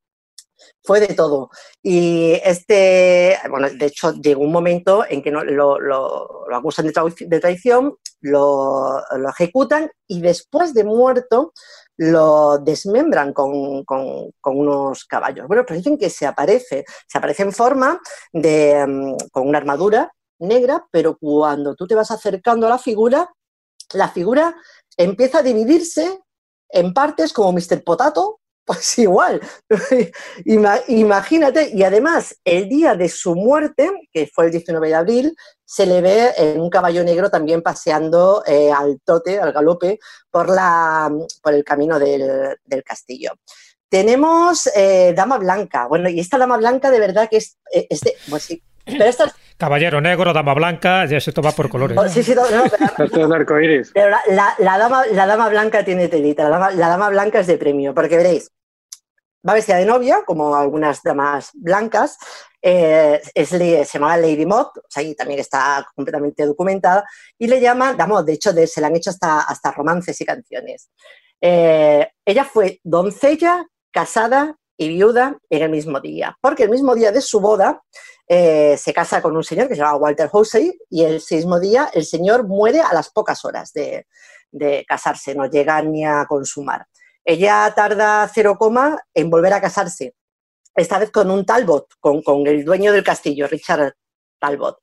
fue 0.87 1.01
de 1.01 1.15
todo. 1.15 1.51
Y 1.83 2.41
este, 2.45 3.37
bueno, 3.51 3.69
de 3.69 3.87
hecho, 3.87 4.13
llegó 4.15 4.43
un 4.43 4.53
momento 4.53 5.05
en 5.09 5.23
que 5.23 5.31
no, 5.31 5.45
lo, 5.45 5.81
lo, 5.81 6.47
acusan 6.55 6.87
de, 6.87 7.41
traición, 7.41 7.97
lo, 8.21 9.03
ejecutan 9.29 9.91
y 10.07 10.21
después 10.21 10.73
de 10.73 10.85
muerto 10.85 11.53
lo 11.99 12.59
desmembran 12.59 13.33
con, 13.33 13.85
con, 13.85 14.31
unos 14.43 15.05
caballos. 15.05 15.49
Bueno, 15.49 15.65
pues 15.67 15.81
dicen 15.81 15.99
que 15.99 16.11
se 16.11 16.27
aparece, 16.27 16.85
se 17.09 17.19
aparece 17.19 17.43
en 17.43 17.53
forma 17.53 18.01
de, 18.33 18.87
mm, 18.87 19.17
con 19.33 19.49
una 19.49 19.59
armadura 19.59 20.13
negra, 20.39 20.87
pero 20.91 21.17
cuando 21.19 21.75
tú 21.75 21.87
te 21.87 21.95
vas 21.95 22.11
acercando 22.11 22.67
a 22.67 22.71
la 22.71 22.79
figura, 22.79 23.31
la 23.95 24.09
figura 24.09 24.55
empieza 24.97 25.39
a 25.39 25.43
dividirse 25.43 26.21
en 26.69 26.93
partes 26.93 27.33
como 27.33 27.53
Mr. 27.53 27.83
Potato, 27.83 28.41
pues 28.67 28.99
igual, 28.99 29.41
imagínate, 30.89 31.71
y 31.73 31.83
además 31.85 32.37
el 32.45 32.69
día 32.69 32.95
de 32.95 33.09
su 33.09 33.35
muerte, 33.35 33.91
que 34.13 34.27
fue 34.27 34.47
el 34.47 34.51
19 34.51 34.89
de 34.89 34.95
abril, 34.95 35.37
se 35.65 35.87
le 35.87 36.01
ve 36.01 36.33
en 36.37 36.61
un 36.61 36.69
caballo 36.69 37.03
negro 37.03 37.31
también 37.31 37.63
paseando 37.63 38.43
eh, 38.47 38.71
al 38.71 39.01
tote, 39.05 39.39
al 39.39 39.53
galope, 39.53 39.99
por, 40.31 40.51
la, 40.51 41.11
por 41.43 41.55
el 41.55 41.65
camino 41.65 41.99
del, 41.99 42.59
castillo. 42.85 43.31
Tenemos 43.89 44.69
eh, 44.77 45.15
Dama 45.17 45.39
Blanca, 45.39 45.87
bueno, 45.87 46.09
y 46.09 46.21
esta 46.21 46.39
Dama 46.39 46.57
Blanca 46.57 46.91
de 46.91 47.01
verdad 47.01 47.29
que 47.31 47.39
es, 47.39 47.57
eh, 47.73 47.87
de, 47.89 48.15
pues 48.29 48.43
sí, 48.43 48.63
pero 48.85 49.05
esta 49.05 49.33
Caballero 49.57 50.03
negro, 50.03 50.35
dama 50.35 50.53
blanca, 50.53 51.07
ya 51.07 51.19
se 51.19 51.33
toma 51.33 51.51
por 51.51 51.71
colores. 51.71 51.99
sí, 52.13 52.23
sí, 52.23 52.35
no, 52.35 52.43
pero, 53.95 54.11
la, 54.59 54.79
dama, 54.79 55.07
la 55.07 55.27
dama 55.27 55.49
blanca 55.49 55.83
tiene 55.83 56.09
telita, 56.09 56.51
la 56.51 56.89
dama 56.89 57.09
blanca 57.09 57.41
es 57.41 57.47
de 57.47 57.57
premio, 57.57 57.95
porque 57.95 58.19
veréis, 58.19 58.51
va 59.47 59.55
vestida 59.55 59.77
de 59.77 59.87
novia, 59.87 60.23
como 60.27 60.55
algunas 60.55 61.03
damas 61.03 61.51
blancas, 61.55 62.19
eh, 62.63 63.21
es, 63.35 63.49
se 63.49 63.85
llama 63.85 64.17
Lady 64.17 64.45
Mott, 64.47 64.79
o 64.79 64.83
sea, 64.89 65.03
y 65.03 65.15
también 65.15 65.41
está 65.41 65.87
completamente 65.95 66.45
documentada, 66.45 67.05
y 67.39 67.47
le 67.47 67.61
llama, 67.61 67.95
de 68.25 68.33
hecho, 68.33 68.53
de, 68.53 68.67
se 68.67 68.81
le 68.81 68.89
han 68.89 68.97
hecho 68.97 69.11
hasta, 69.11 69.41
hasta 69.41 69.71
romances 69.73 70.21
y 70.21 70.25
canciones. 70.25 70.91
Eh, 71.41 72.09
ella 72.25 72.45
fue 72.45 72.81
doncella, 72.83 73.67
casada 73.93 74.57
y 74.77 74.89
viuda 74.89 75.39
en 75.49 75.63
el 75.63 75.71
mismo 75.71 76.01
día, 76.01 76.37
porque 76.41 76.65
el 76.65 76.71
mismo 76.71 76.95
día 76.95 77.13
de 77.13 77.21
su 77.21 77.41
boda 77.41 77.83
eh, 78.29 78.77
se 78.77 78.93
casa 78.93 79.23
con 79.23 79.37
un 79.37 79.45
señor 79.45 79.69
que 79.69 79.75
se 79.75 79.81
llama 79.81 79.97
Walter 79.97 80.29
Hosey 80.31 80.77
y 80.91 81.05
el 81.05 81.23
mismo 81.31 81.61
día 81.61 81.91
el 81.95 82.05
señor 82.05 82.47
muere 82.47 82.81
a 82.81 82.93
las 82.93 83.11
pocas 83.11 83.45
horas 83.45 83.73
de, 83.73 84.07
de 84.51 84.85
casarse, 84.87 85.35
no 85.35 85.47
llega 85.47 85.81
ni 85.83 86.05
a 86.05 86.27
consumar. 86.29 86.87
Ella 87.29 87.73
tarda 87.75 88.31
cero 88.33 88.57
coma 88.57 89.01
en 89.13 89.29
volver 89.29 89.53
a 89.53 89.61
casarse, 89.61 90.15
esta 90.77 91.01
vez 91.01 91.11
con 91.11 91.29
un 91.29 91.45
Talbot, 91.45 91.89
con, 91.99 92.47
el 92.47 92.65
dueño 92.65 92.93
del 92.93 93.03
castillo, 93.03 93.49
Richard 93.49 93.95
Talbot. 94.39 94.79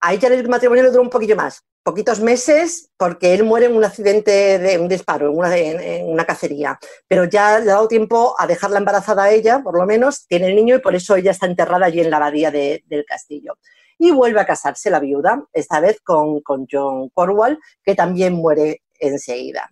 A 0.00 0.12
ella 0.12 0.28
el 0.30 0.48
matrimonio 0.48 0.82
le 0.82 0.90
duró 0.90 1.02
un 1.02 1.10
poquillo 1.10 1.36
más, 1.36 1.62
poquitos 1.84 2.18
meses, 2.18 2.90
porque 2.96 3.34
él 3.34 3.44
muere 3.44 3.66
en 3.66 3.76
un 3.76 3.84
accidente 3.84 4.58
de 4.58 4.78
un 4.78 4.88
disparo, 4.88 5.30
en 5.30 6.08
una, 6.08 6.24
cacería. 6.24 6.76
Pero 7.06 7.26
ya 7.26 7.60
le 7.60 7.70
ha 7.70 7.74
dado 7.74 7.86
tiempo 7.86 8.34
a 8.36 8.48
dejarla 8.48 8.78
embarazada 8.78 9.22
a 9.22 9.30
ella, 9.30 9.60
por 9.62 9.78
lo 9.78 9.86
menos, 9.86 10.26
tiene 10.26 10.48
el 10.48 10.56
niño 10.56 10.74
y 10.74 10.80
por 10.80 10.96
eso 10.96 11.14
ella 11.14 11.30
está 11.30 11.46
enterrada 11.46 11.86
allí 11.86 12.00
en 12.00 12.10
la 12.10 12.16
abadía 12.16 12.50
de- 12.50 12.82
del 12.86 13.04
castillo. 13.04 13.58
Y 13.96 14.10
vuelve 14.10 14.40
a 14.40 14.46
casarse 14.46 14.90
la 14.90 14.98
viuda, 14.98 15.44
esta 15.52 15.78
vez 15.78 16.00
con, 16.00 16.40
con 16.40 16.66
John 16.68 17.10
Cornwall, 17.10 17.60
que 17.84 17.94
también 17.94 18.32
muere 18.32 18.82
enseguida. 18.98 19.70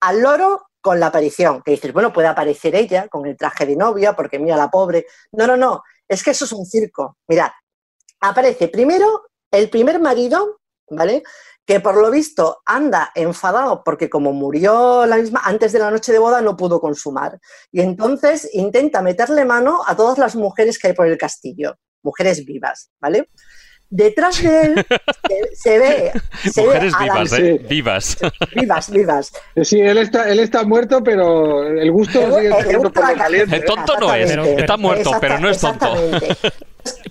Al 0.00 0.22
loro 0.22 0.69
con 0.80 0.98
la 0.98 1.06
aparición, 1.06 1.62
que 1.62 1.72
dices, 1.72 1.92
bueno, 1.92 2.12
puede 2.12 2.28
aparecer 2.28 2.74
ella 2.74 3.08
con 3.08 3.26
el 3.26 3.36
traje 3.36 3.66
de 3.66 3.76
novia, 3.76 4.14
porque 4.14 4.38
mira 4.38 4.56
la 4.56 4.70
pobre. 4.70 5.06
No, 5.32 5.46
no, 5.46 5.56
no, 5.56 5.82
es 6.08 6.22
que 6.22 6.30
eso 6.30 6.44
es 6.44 6.52
un 6.52 6.66
circo. 6.66 7.18
Mirad, 7.28 7.50
aparece 8.20 8.68
primero 8.68 9.28
el 9.50 9.68
primer 9.70 10.00
marido, 10.00 10.60
¿vale? 10.88 11.22
Que 11.66 11.80
por 11.80 11.96
lo 11.96 12.10
visto 12.10 12.62
anda 12.64 13.12
enfadado 13.14 13.82
porque 13.84 14.10
como 14.10 14.32
murió 14.32 15.06
la 15.06 15.16
misma 15.16 15.40
antes 15.44 15.72
de 15.72 15.78
la 15.78 15.90
noche 15.90 16.12
de 16.12 16.18
boda 16.18 16.40
no 16.40 16.56
pudo 16.56 16.80
consumar. 16.80 17.38
Y 17.70 17.80
entonces 17.80 18.48
intenta 18.52 19.02
meterle 19.02 19.44
mano 19.44 19.82
a 19.86 19.96
todas 19.96 20.18
las 20.18 20.34
mujeres 20.34 20.78
que 20.78 20.88
hay 20.88 20.94
por 20.94 21.06
el 21.06 21.18
castillo, 21.18 21.76
mujeres 22.02 22.44
vivas, 22.44 22.90
¿vale? 23.00 23.28
Detrás 23.92 24.40
de 24.40 24.60
él 24.62 24.86
se, 25.28 25.56
se 25.56 25.78
ve, 25.78 26.12
se 26.52 26.62
Mujeres 26.64 26.92
la- 26.92 26.98
vivas, 27.04 27.32
¿eh? 27.32 27.60
Vivas. 27.68 28.18
vivas, 28.54 28.90
vivas. 28.90 29.32
Sí, 29.64 29.80
él 29.80 29.98
está, 29.98 30.30
él 30.30 30.38
está 30.38 30.62
muerto, 30.62 31.02
pero 31.02 31.66
el 31.66 31.90
gusto 31.90 32.20
El- 32.20 32.34
sigue 32.34 32.46
el 32.46 32.52
siendo 32.62 32.78
gusto 32.78 32.92
por 32.92 33.02
lo 33.02 33.12
la 33.12 33.18
caliente. 33.18 33.56
El 33.56 33.64
tonto 33.64 33.96
no 33.98 34.14
es, 34.14 34.30
está 34.30 34.76
muerto, 34.76 35.10
pero 35.20 35.38
no 35.40 35.48
es 35.50 35.58
tonto. 35.58 35.92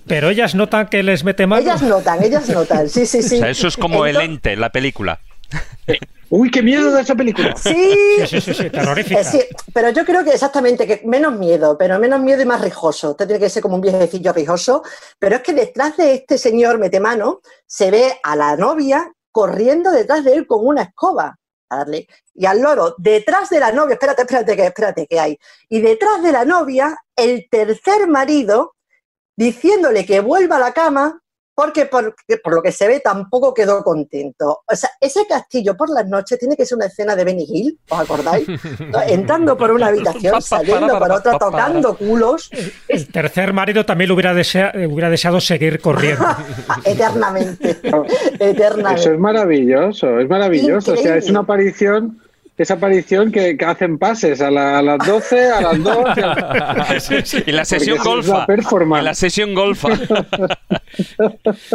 Pero 0.06 0.30
ellas 0.30 0.56
notan 0.56 0.88
que 0.88 1.00
les 1.04 1.22
mete 1.22 1.46
mano. 1.46 1.62
Ellas 1.62 1.80
notan, 1.82 2.20
ellas 2.24 2.48
notan, 2.48 2.88
sí, 2.88 3.06
sí, 3.06 3.22
sí. 3.22 3.36
O 3.36 3.38
sea, 3.38 3.50
eso 3.50 3.68
es 3.68 3.76
como 3.76 4.04
el 4.04 4.16
ente, 4.20 4.56
la 4.56 4.70
película. 4.70 5.20
Uy, 6.30 6.48
qué 6.50 6.62
miedo 6.62 6.92
de 6.92 7.02
esa 7.02 7.16
película. 7.16 7.56
Sí, 7.56 7.96
Sí, 8.20 8.26
sí, 8.26 8.40
sí, 8.40 8.54
sí, 8.54 8.70
terrorífica. 8.70 9.20
Eh, 9.20 9.24
sí, 9.24 9.42
pero 9.74 9.90
yo 9.90 10.04
creo 10.04 10.22
que 10.22 10.30
exactamente, 10.30 10.86
que 10.86 11.02
menos 11.04 11.36
miedo, 11.36 11.76
pero 11.76 11.98
menos 11.98 12.20
miedo 12.20 12.40
y 12.40 12.46
más 12.46 12.60
rijoso. 12.60 13.10
Usted 13.10 13.26
tiene 13.26 13.40
que 13.40 13.50
ser 13.50 13.62
como 13.62 13.74
un 13.74 13.80
viejecillo 13.80 14.32
rijoso, 14.32 14.84
pero 15.18 15.36
es 15.36 15.42
que 15.42 15.52
detrás 15.52 15.96
de 15.96 16.14
este 16.14 16.38
señor 16.38 16.78
metemano 16.78 17.40
se 17.66 17.90
ve 17.90 18.20
a 18.22 18.36
la 18.36 18.56
novia 18.56 19.12
corriendo 19.32 19.90
detrás 19.90 20.24
de 20.24 20.34
él 20.34 20.46
con 20.46 20.64
una 20.64 20.82
escoba. 20.82 21.36
A 21.68 21.78
darle. 21.78 22.08
Y 22.34 22.46
al 22.46 22.60
loro, 22.60 22.94
detrás 22.98 23.48
de 23.50 23.60
la 23.60 23.70
novia, 23.70 23.94
espérate, 23.94 24.22
espérate, 24.22 24.56
que 24.56 24.66
espérate, 24.66 25.06
que 25.06 25.20
hay. 25.20 25.38
Y 25.68 25.80
detrás 25.80 26.22
de 26.22 26.32
la 26.32 26.44
novia, 26.44 26.96
el 27.14 27.46
tercer 27.48 28.08
marido 28.08 28.74
diciéndole 29.36 30.04
que 30.04 30.20
vuelva 30.20 30.56
a 30.56 30.60
la 30.60 30.72
cama 30.72 31.22
porque 31.60 31.84
por, 31.84 32.14
lo 32.54 32.62
que 32.62 32.72
se 32.72 32.88
ve 32.88 33.00
tampoco 33.00 33.52
quedó 33.52 33.84
contento. 33.84 34.62
O 34.66 34.74
sea, 34.74 34.88
ese 34.98 35.26
castillo 35.26 35.76
por 35.76 35.90
las 35.90 36.06
noches 36.06 36.38
tiene 36.38 36.56
que 36.56 36.64
ser 36.64 36.76
una 36.76 36.86
escena 36.86 37.14
de 37.14 37.22
Benny 37.22 37.44
Hill, 37.46 37.78
¿os 37.90 38.00
acordáis? 38.00 38.48
Entrando 39.08 39.58
por 39.58 39.70
una 39.70 39.88
habitación, 39.88 40.40
saliendo 40.40 40.98
por 40.98 41.12
otra, 41.12 41.36
tocando 41.36 41.94
culos 41.98 42.50
El 42.88 43.08
tercer 43.08 43.52
marido 43.52 43.84
también 43.84 44.08
le 44.08 44.14
hubiera, 44.14 44.32
desea- 44.32 44.72
eh, 44.74 44.86
hubiera 44.86 45.10
deseado 45.10 45.38
seguir 45.38 45.80
corriendo. 45.80 46.24
eternamente. 46.86 47.76
Eso 47.82 48.06
eternamente. 48.38 49.12
es 49.12 49.18
maravilloso, 49.18 50.18
es 50.18 50.30
maravilloso. 50.30 50.94
O 50.94 50.96
sea, 50.96 51.16
es 51.16 51.28
una 51.28 51.40
aparición, 51.40 52.22
esa 52.62 52.74
aparición 52.74 53.30
que, 53.32 53.56
que 53.56 53.64
hacen 53.64 53.98
pases 53.98 54.40
a, 54.40 54.50
la- 54.50 54.78
a 54.78 54.82
las 54.82 54.98
12, 55.06 55.50
a 55.50 55.60
las 55.60 55.82
2. 55.82 55.96
Y 57.46 57.52
la 57.52 57.64
sesión 57.64 57.96
Porque 57.98 58.08
la 58.08 58.14
golfa. 58.14 58.46
performance. 58.46 59.02
Y 59.02 59.04
la 59.04 59.14
sesión 59.14 59.54
golfa. 59.54 59.88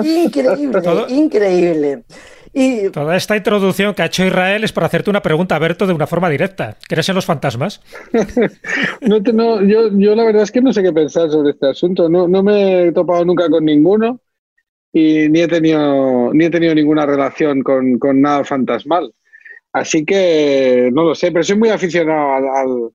Increíble, 0.03 0.81
Todo- 0.81 1.07
increíble. 1.09 2.03
Y 2.57 2.89
Toda 2.89 3.17
esta 3.17 3.35
introducción 3.35 3.93
que 3.93 4.01
ha 4.01 4.05
hecho 4.05 4.23
Israel 4.25 4.63
es 4.63 4.71
para 4.71 4.87
hacerte 4.87 5.09
una 5.09 5.21
pregunta, 5.21 5.59
Berto, 5.59 5.85
de 5.85 5.93
una 5.93 6.07
forma 6.07 6.29
directa. 6.29 6.77
¿Crees 6.87 7.09
en 7.09 7.15
los 7.15 7.25
fantasmas? 7.25 7.81
No 9.01 9.21
te- 9.21 9.33
no, 9.33 9.61
yo, 9.61 9.89
yo 9.91 10.15
la 10.15 10.23
verdad 10.23 10.43
es 10.43 10.51
que 10.51 10.61
no 10.61 10.71
sé 10.73 10.81
qué 10.81 10.91
pensar 10.93 11.29
sobre 11.29 11.51
este 11.51 11.69
asunto. 11.69 12.07
No, 12.09 12.27
no 12.27 12.41
me 12.43 12.83
he 12.87 12.91
topado 12.93 13.25
nunca 13.25 13.49
con 13.49 13.65
ninguno 13.65 14.19
y 14.93 15.27
ni 15.29 15.41
he 15.41 15.47
tenido, 15.49 16.33
ni 16.33 16.45
he 16.45 16.49
tenido 16.49 16.73
ninguna 16.73 17.05
relación 17.05 17.61
con, 17.61 17.99
con 17.99 18.21
nada 18.21 18.43
fantasmal. 18.45 19.13
Así 19.75 20.05
que 20.05 20.89
no 20.93 21.03
lo 21.03 21.13
sé, 21.15 21.31
pero 21.33 21.43
soy 21.43 21.57
muy 21.57 21.69
aficionado 21.69 22.33
al, 22.33 22.47
al- 22.47 22.89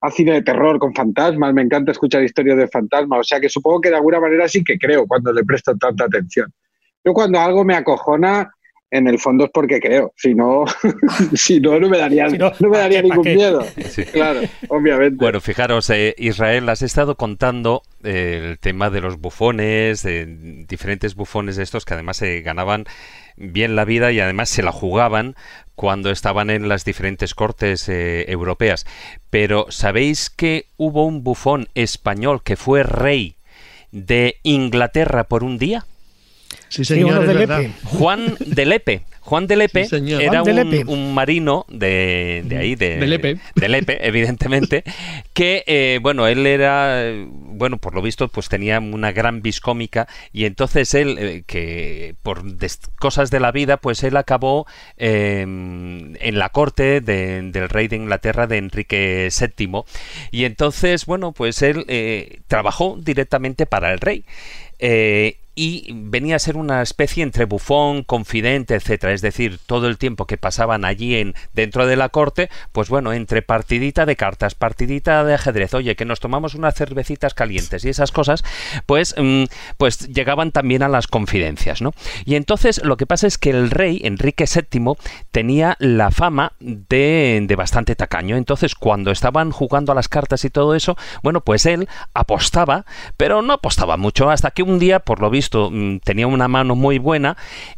al 0.00 0.12
cine 0.12 0.34
de 0.34 0.42
terror 0.42 0.78
con 0.78 0.94
fantasmas. 0.94 1.52
Me 1.52 1.62
encanta 1.62 1.90
escuchar 1.90 2.22
historias 2.22 2.56
de 2.56 2.68
fantasmas. 2.68 3.18
O 3.20 3.24
sea 3.24 3.40
que 3.40 3.48
supongo 3.48 3.80
que 3.80 3.90
de 3.90 3.96
alguna 3.96 4.20
manera 4.20 4.48
sí 4.48 4.62
que 4.62 4.78
creo 4.78 5.06
cuando 5.06 5.32
le 5.32 5.42
presto 5.44 5.76
tanta 5.76 6.04
atención. 6.04 6.52
Yo 7.04 7.12
cuando 7.12 7.40
algo 7.40 7.64
me 7.64 7.74
acojona, 7.74 8.48
en 8.92 9.06
el 9.08 9.18
fondo 9.18 9.44
es 9.44 9.50
porque 9.52 9.80
creo. 9.80 10.12
Si 10.16 10.34
no, 10.34 10.64
si 11.34 11.60
no, 11.60 11.78
no 11.80 11.88
me 11.88 11.98
daría, 11.98 12.30
Si 12.30 12.38
no, 12.38 12.52
no 12.60 12.68
me 12.68 12.74
¿pa' 12.76 12.78
daría 12.82 13.02
qué, 13.02 13.08
ningún 13.08 13.24
qué? 13.24 13.34
miedo. 13.34 13.64
Sí. 13.88 14.04
Claro, 14.04 14.40
obviamente. 14.68 15.16
Bueno, 15.16 15.40
fijaros, 15.40 15.90
eh, 15.90 16.14
Israel, 16.18 16.68
has 16.68 16.82
estado 16.82 17.16
contando 17.16 17.82
eh, 18.04 18.50
el 18.52 18.58
tema 18.58 18.90
de 18.90 19.00
los 19.00 19.18
bufones, 19.20 20.02
de 20.04 20.26
diferentes 20.68 21.14
bufones 21.16 21.56
de 21.56 21.62
estos 21.64 21.84
que 21.84 21.94
además 21.94 22.16
se 22.18 22.40
ganaban 22.42 22.84
bien 23.40 23.74
la 23.74 23.84
vida 23.84 24.12
y 24.12 24.20
además 24.20 24.50
se 24.50 24.62
la 24.62 24.70
jugaban 24.70 25.34
cuando 25.74 26.10
estaban 26.10 26.50
en 26.50 26.68
las 26.68 26.84
diferentes 26.84 27.34
cortes 27.34 27.88
eh, 27.88 28.26
europeas. 28.28 28.86
Pero 29.30 29.66
¿sabéis 29.70 30.30
que 30.30 30.66
hubo 30.76 31.06
un 31.06 31.24
bufón 31.24 31.68
español 31.74 32.42
que 32.42 32.56
fue 32.56 32.82
rey 32.82 33.36
de 33.90 34.36
Inglaterra 34.42 35.24
por 35.24 35.42
un 35.42 35.58
día? 35.58 35.86
Sí, 36.68 36.84
señor, 36.84 37.26
de. 37.26 37.34
Lepe. 37.34 37.72
Juan 37.84 38.36
de 38.38 38.66
Lepe. 38.66 39.02
Juan 39.30 39.46
de 39.46 39.54
Lepe 39.54 39.84
Sí, 39.84 40.12
era 40.12 40.42
de 40.42 40.50
un, 40.50 40.56
Lepe. 40.56 40.84
un 40.90 41.14
marino 41.14 41.64
de, 41.68 42.42
de 42.46 42.56
ahí, 42.58 42.74
de, 42.74 42.96
De 42.98 43.06
Lepe. 43.06 43.36
de 43.54 43.68
Lepe, 43.68 43.98
evidentemente, 44.08 44.82
que, 45.34 45.62
eh, 45.68 46.00
bueno, 46.02 46.26
él 46.26 46.44
era, 46.46 47.00
bueno, 47.28 47.78
por 47.78 47.94
lo 47.94 48.02
visto, 48.02 48.26
pues 48.26 48.48
tenía 48.48 48.80
una 48.80 49.12
gran 49.12 49.40
viscómica 49.40 50.08
y 50.32 50.46
entonces 50.46 50.94
él, 50.94 51.16
eh, 51.20 51.42
que 51.46 52.16
por 52.24 52.42
des- 52.42 52.80
cosas 52.98 53.30
de 53.30 53.38
la 53.38 53.52
vida, 53.52 53.76
pues 53.76 54.02
él 54.02 54.16
acabó 54.16 54.66
eh, 54.98 55.42
en 55.42 56.38
la 56.38 56.48
corte 56.48 57.00
de- 57.00 57.40
del 57.42 57.68
rey 57.68 57.86
de 57.86 57.96
Inglaterra, 57.96 58.48
de 58.48 58.56
Enrique 58.58 59.28
VII, 59.30 59.82
y 60.32 60.44
entonces, 60.44 61.06
bueno, 61.06 61.30
pues 61.30 61.62
él 61.62 61.84
eh, 61.86 62.40
trabajó 62.48 62.98
directamente 63.00 63.64
para 63.64 63.92
el 63.92 64.00
rey. 64.00 64.24
Eh, 64.82 65.36
y 65.60 65.90
venía 65.92 66.36
a 66.36 66.38
ser 66.38 66.56
una 66.56 66.80
especie 66.80 67.22
entre 67.22 67.44
bufón, 67.44 68.02
confidente, 68.02 68.76
etcétera. 68.76 69.12
Es 69.12 69.20
decir, 69.20 69.58
todo 69.66 69.88
el 69.88 69.98
tiempo 69.98 70.24
que 70.24 70.38
pasaban 70.38 70.86
allí 70.86 71.16
en 71.16 71.34
dentro 71.52 71.86
de 71.86 71.96
la 71.96 72.08
corte, 72.08 72.48
pues 72.72 72.88
bueno, 72.88 73.12
entre 73.12 73.42
partidita 73.42 74.06
de 74.06 74.16
cartas, 74.16 74.54
partidita 74.54 75.22
de 75.22 75.34
ajedrez, 75.34 75.74
oye, 75.74 75.96
que 75.96 76.06
nos 76.06 76.18
tomamos 76.18 76.54
unas 76.54 76.74
cervecitas 76.74 77.34
calientes 77.34 77.84
y 77.84 77.90
esas 77.90 78.10
cosas, 78.10 78.42
pues, 78.86 79.14
mm, 79.18 79.44
pues 79.76 80.08
llegaban 80.08 80.50
también 80.50 80.82
a 80.82 80.88
las 80.88 81.06
confidencias, 81.06 81.82
¿no? 81.82 81.92
Y 82.24 82.36
entonces 82.36 82.82
lo 82.82 82.96
que 82.96 83.04
pasa 83.04 83.26
es 83.26 83.36
que 83.36 83.50
el 83.50 83.70
rey 83.70 84.00
Enrique 84.02 84.46
VII 84.46 84.94
tenía 85.30 85.76
la 85.78 86.10
fama 86.10 86.52
de, 86.60 87.44
de 87.46 87.56
bastante 87.56 87.96
tacaño. 87.96 88.38
Entonces, 88.38 88.74
cuando 88.74 89.10
estaban 89.10 89.50
jugando 89.50 89.92
a 89.92 89.94
las 89.94 90.08
cartas 90.08 90.42
y 90.46 90.48
todo 90.48 90.74
eso, 90.74 90.96
bueno, 91.22 91.42
pues 91.42 91.66
él 91.66 91.86
apostaba, 92.14 92.86
pero 93.18 93.42
no 93.42 93.52
apostaba 93.52 93.98
mucho, 93.98 94.30
hasta 94.30 94.52
que 94.52 94.62
un 94.62 94.78
día, 94.78 95.00
por 95.00 95.20
lo 95.20 95.28
visto, 95.28 95.49
mm, 95.52 95.98
tenía 95.98 96.26
una 96.26 96.48
mano 96.48 96.74
muy 96.74 96.98
buena 96.98 97.36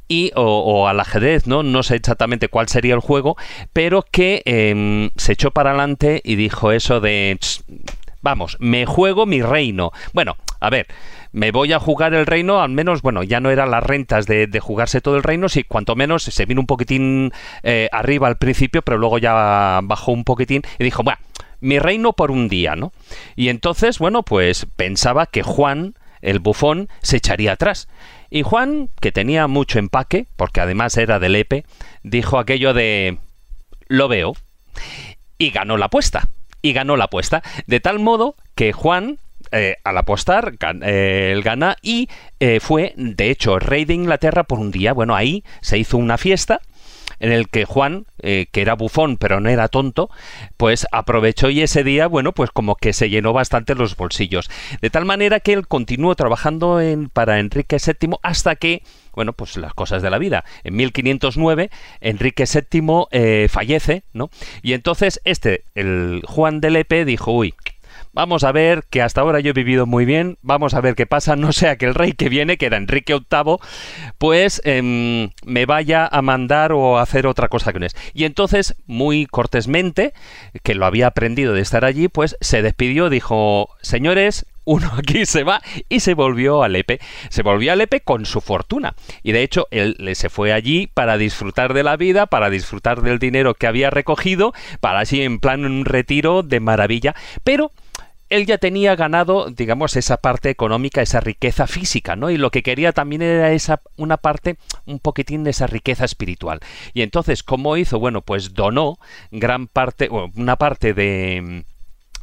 y 0.08 0.30
o, 0.34 0.88
al 0.88 1.00
ajedrez, 1.00 1.46
¿no? 1.46 1.62
No 1.62 1.82
sé 1.82 1.96
exactamente 1.96 2.48
cuál 2.48 2.68
sería 2.68 2.94
el 2.94 3.00
juego, 3.00 3.36
pero 3.72 4.04
que 4.10 4.42
em, 4.44 5.10
se 5.16 5.32
echó 5.32 5.50
para 5.50 5.70
adelante 5.70 6.20
y 6.24 6.36
dijo 6.36 6.72
eso 6.72 7.00
de 7.00 7.36
"Ch, 7.40 7.62
vamos, 8.20 8.56
me 8.60 8.86
juego 8.86 9.26
mi 9.26 9.42
reino. 9.42 9.92
Bueno, 10.12 10.36
a 10.60 10.70
ver, 10.70 10.86
me 11.32 11.50
voy 11.50 11.72
a 11.72 11.78
jugar 11.80 12.14
el 12.14 12.26
reino, 12.26 12.62
al 12.62 12.70
menos, 12.70 13.02
bueno, 13.02 13.22
ya 13.22 13.40
no 13.40 13.50
eran 13.50 13.70
las 13.70 13.82
rentas 13.82 14.26
de, 14.26 14.46
de 14.46 14.60
jugarse 14.60 15.00
todo 15.00 15.16
el 15.16 15.22
reino, 15.22 15.48
sí, 15.48 15.64
cuanto 15.64 15.96
menos 15.96 16.22
se 16.22 16.46
vino 16.46 16.60
un 16.60 16.66
poquitín 16.66 17.32
eh, 17.62 17.88
arriba 17.90 18.28
al 18.28 18.36
principio, 18.36 18.82
pero 18.82 18.98
luego 18.98 19.18
ya 19.18 19.80
bajó 19.82 20.12
un 20.12 20.24
poquitín 20.24 20.62
y 20.78 20.84
dijo, 20.84 21.02
bueno, 21.02 21.18
mi 21.60 21.78
reino 21.78 22.12
por 22.12 22.30
un 22.30 22.48
día, 22.48 22.76
¿no? 22.76 22.92
Y 23.36 23.48
entonces, 23.48 23.98
bueno, 23.98 24.22
pues 24.22 24.66
pensaba 24.76 25.26
que 25.26 25.42
Juan, 25.42 25.94
el 26.22 26.38
bufón, 26.38 26.88
se 27.02 27.18
echaría 27.18 27.52
atrás. 27.52 27.88
Y 28.30 28.42
Juan, 28.42 28.88
que 29.00 29.12
tenía 29.12 29.46
mucho 29.46 29.78
empaque, 29.78 30.26
porque 30.36 30.60
además 30.60 30.96
era 30.96 31.18
de 31.18 31.28
Lepe, 31.28 31.64
dijo 32.02 32.38
aquello 32.38 32.72
de, 32.72 33.18
lo 33.88 34.08
veo, 34.08 34.34
y 35.38 35.50
ganó 35.50 35.76
la 35.76 35.86
apuesta. 35.86 36.28
Y 36.62 36.72
ganó 36.72 36.96
la 36.96 37.04
apuesta. 37.04 37.42
De 37.66 37.80
tal 37.80 37.98
modo 37.98 38.36
que 38.54 38.72
Juan, 38.72 39.18
eh, 39.50 39.76
al 39.82 39.98
apostar, 39.98 40.52
gan- 40.56 40.82
eh, 40.84 41.38
gana 41.44 41.76
y 41.82 42.08
eh, 42.38 42.60
fue, 42.60 42.94
de 42.96 43.30
hecho, 43.30 43.58
rey 43.58 43.84
de 43.84 43.94
Inglaterra 43.94 44.44
por 44.44 44.60
un 44.60 44.70
día. 44.70 44.92
Bueno, 44.92 45.16
ahí 45.16 45.42
se 45.60 45.76
hizo 45.76 45.98
una 45.98 46.16
fiesta 46.18 46.60
en 47.22 47.32
el 47.32 47.48
que 47.48 47.64
Juan, 47.64 48.06
eh, 48.20 48.46
que 48.52 48.60
era 48.60 48.74
bufón 48.74 49.16
pero 49.16 49.40
no 49.40 49.48
era 49.48 49.68
tonto, 49.68 50.10
pues 50.56 50.86
aprovechó 50.92 51.48
y 51.48 51.62
ese 51.62 51.84
día, 51.84 52.08
bueno, 52.08 52.32
pues 52.32 52.50
como 52.50 52.74
que 52.74 52.92
se 52.92 53.08
llenó 53.08 53.32
bastante 53.32 53.74
los 53.74 53.96
bolsillos. 53.96 54.50
De 54.82 54.90
tal 54.90 55.04
manera 55.04 55.40
que 55.40 55.52
él 55.54 55.66
continuó 55.66 56.14
trabajando 56.16 56.80
en, 56.80 57.08
para 57.08 57.38
Enrique 57.38 57.78
VII 57.78 58.16
hasta 58.22 58.56
que 58.56 58.82
bueno, 59.14 59.34
pues 59.34 59.58
las 59.58 59.74
cosas 59.74 60.02
de 60.02 60.10
la 60.10 60.18
vida. 60.18 60.44
En 60.64 60.74
1509 60.74 61.70
Enrique 62.00 62.44
VII 62.44 63.04
eh, 63.10 63.46
fallece, 63.50 64.04
¿no? 64.12 64.30
Y 64.62 64.72
entonces 64.72 65.20
este, 65.24 65.64
el 65.74 66.22
Juan 66.26 66.60
de 66.60 66.70
Lepe, 66.70 67.04
dijo, 67.04 67.32
uy, 67.32 67.54
Vamos 68.14 68.44
a 68.44 68.52
ver 68.52 68.84
que 68.90 69.00
hasta 69.00 69.22
ahora 69.22 69.40
yo 69.40 69.50
he 69.50 69.54
vivido 69.54 69.86
muy 69.86 70.04
bien, 70.04 70.36
vamos 70.42 70.74
a 70.74 70.82
ver 70.82 70.94
qué 70.94 71.06
pasa, 71.06 71.34
no 71.34 71.50
sea 71.52 71.76
que 71.76 71.86
el 71.86 71.94
rey 71.94 72.12
que 72.12 72.28
viene, 72.28 72.58
que 72.58 72.66
era 72.66 72.76
Enrique 72.76 73.14
VIII, 73.14 73.56
pues 74.18 74.60
em, 74.64 75.30
me 75.46 75.64
vaya 75.64 76.08
a 76.12 76.20
mandar 76.20 76.72
o 76.72 76.98
a 76.98 77.02
hacer 77.02 77.26
otra 77.26 77.48
cosa 77.48 77.72
que 77.72 77.80
no 77.80 77.86
es. 77.86 77.96
Y 78.12 78.24
entonces, 78.24 78.76
muy 78.86 79.24
cortésmente, 79.24 80.12
que 80.62 80.74
lo 80.74 80.84
había 80.84 81.06
aprendido 81.06 81.54
de 81.54 81.62
estar 81.62 81.86
allí, 81.86 82.08
pues 82.08 82.36
se 82.42 82.60
despidió, 82.60 83.08
dijo, 83.08 83.70
señores, 83.80 84.44
uno 84.64 84.90
aquí 84.98 85.24
se 85.24 85.42
va 85.42 85.62
y 85.88 86.00
se 86.00 86.12
volvió 86.12 86.62
a 86.62 86.68
Lepe. 86.68 87.00
Se 87.30 87.42
volvió 87.42 87.72
a 87.72 87.76
Lepe 87.76 88.00
con 88.00 88.26
su 88.26 88.42
fortuna. 88.42 88.94
Y 89.22 89.32
de 89.32 89.42
hecho, 89.42 89.68
él 89.70 89.96
se 90.14 90.28
fue 90.28 90.52
allí 90.52 90.86
para 90.86 91.16
disfrutar 91.16 91.72
de 91.72 91.82
la 91.82 91.96
vida, 91.96 92.26
para 92.26 92.50
disfrutar 92.50 93.00
del 93.00 93.18
dinero 93.18 93.54
que 93.54 93.66
había 93.66 93.88
recogido, 93.88 94.52
para 94.80 95.00
así 95.00 95.22
en 95.22 95.40
plan 95.40 95.64
un 95.64 95.86
retiro 95.86 96.42
de 96.42 96.60
maravilla. 96.60 97.14
Pero 97.42 97.72
él 98.32 98.46
ya 98.46 98.58
tenía 98.58 98.96
ganado, 98.96 99.50
digamos, 99.50 99.96
esa 99.96 100.16
parte 100.16 100.48
económica, 100.50 101.02
esa 101.02 101.20
riqueza 101.20 101.66
física, 101.66 102.16
¿no? 102.16 102.30
Y 102.30 102.38
lo 102.38 102.50
que 102.50 102.62
quería 102.62 102.92
también 102.92 103.22
era 103.22 103.52
esa 103.52 103.82
una 103.96 104.16
parte, 104.16 104.56
un 104.86 104.98
poquitín 104.98 105.44
de 105.44 105.50
esa 105.50 105.66
riqueza 105.66 106.04
espiritual. 106.04 106.60
Y 106.94 107.02
entonces, 107.02 107.42
¿cómo 107.42 107.76
hizo? 107.76 107.98
Bueno, 107.98 108.22
pues 108.22 108.54
donó 108.54 108.98
gran 109.30 109.66
parte, 109.66 110.08
una 110.10 110.56
parte 110.56 110.94
de 110.94 111.64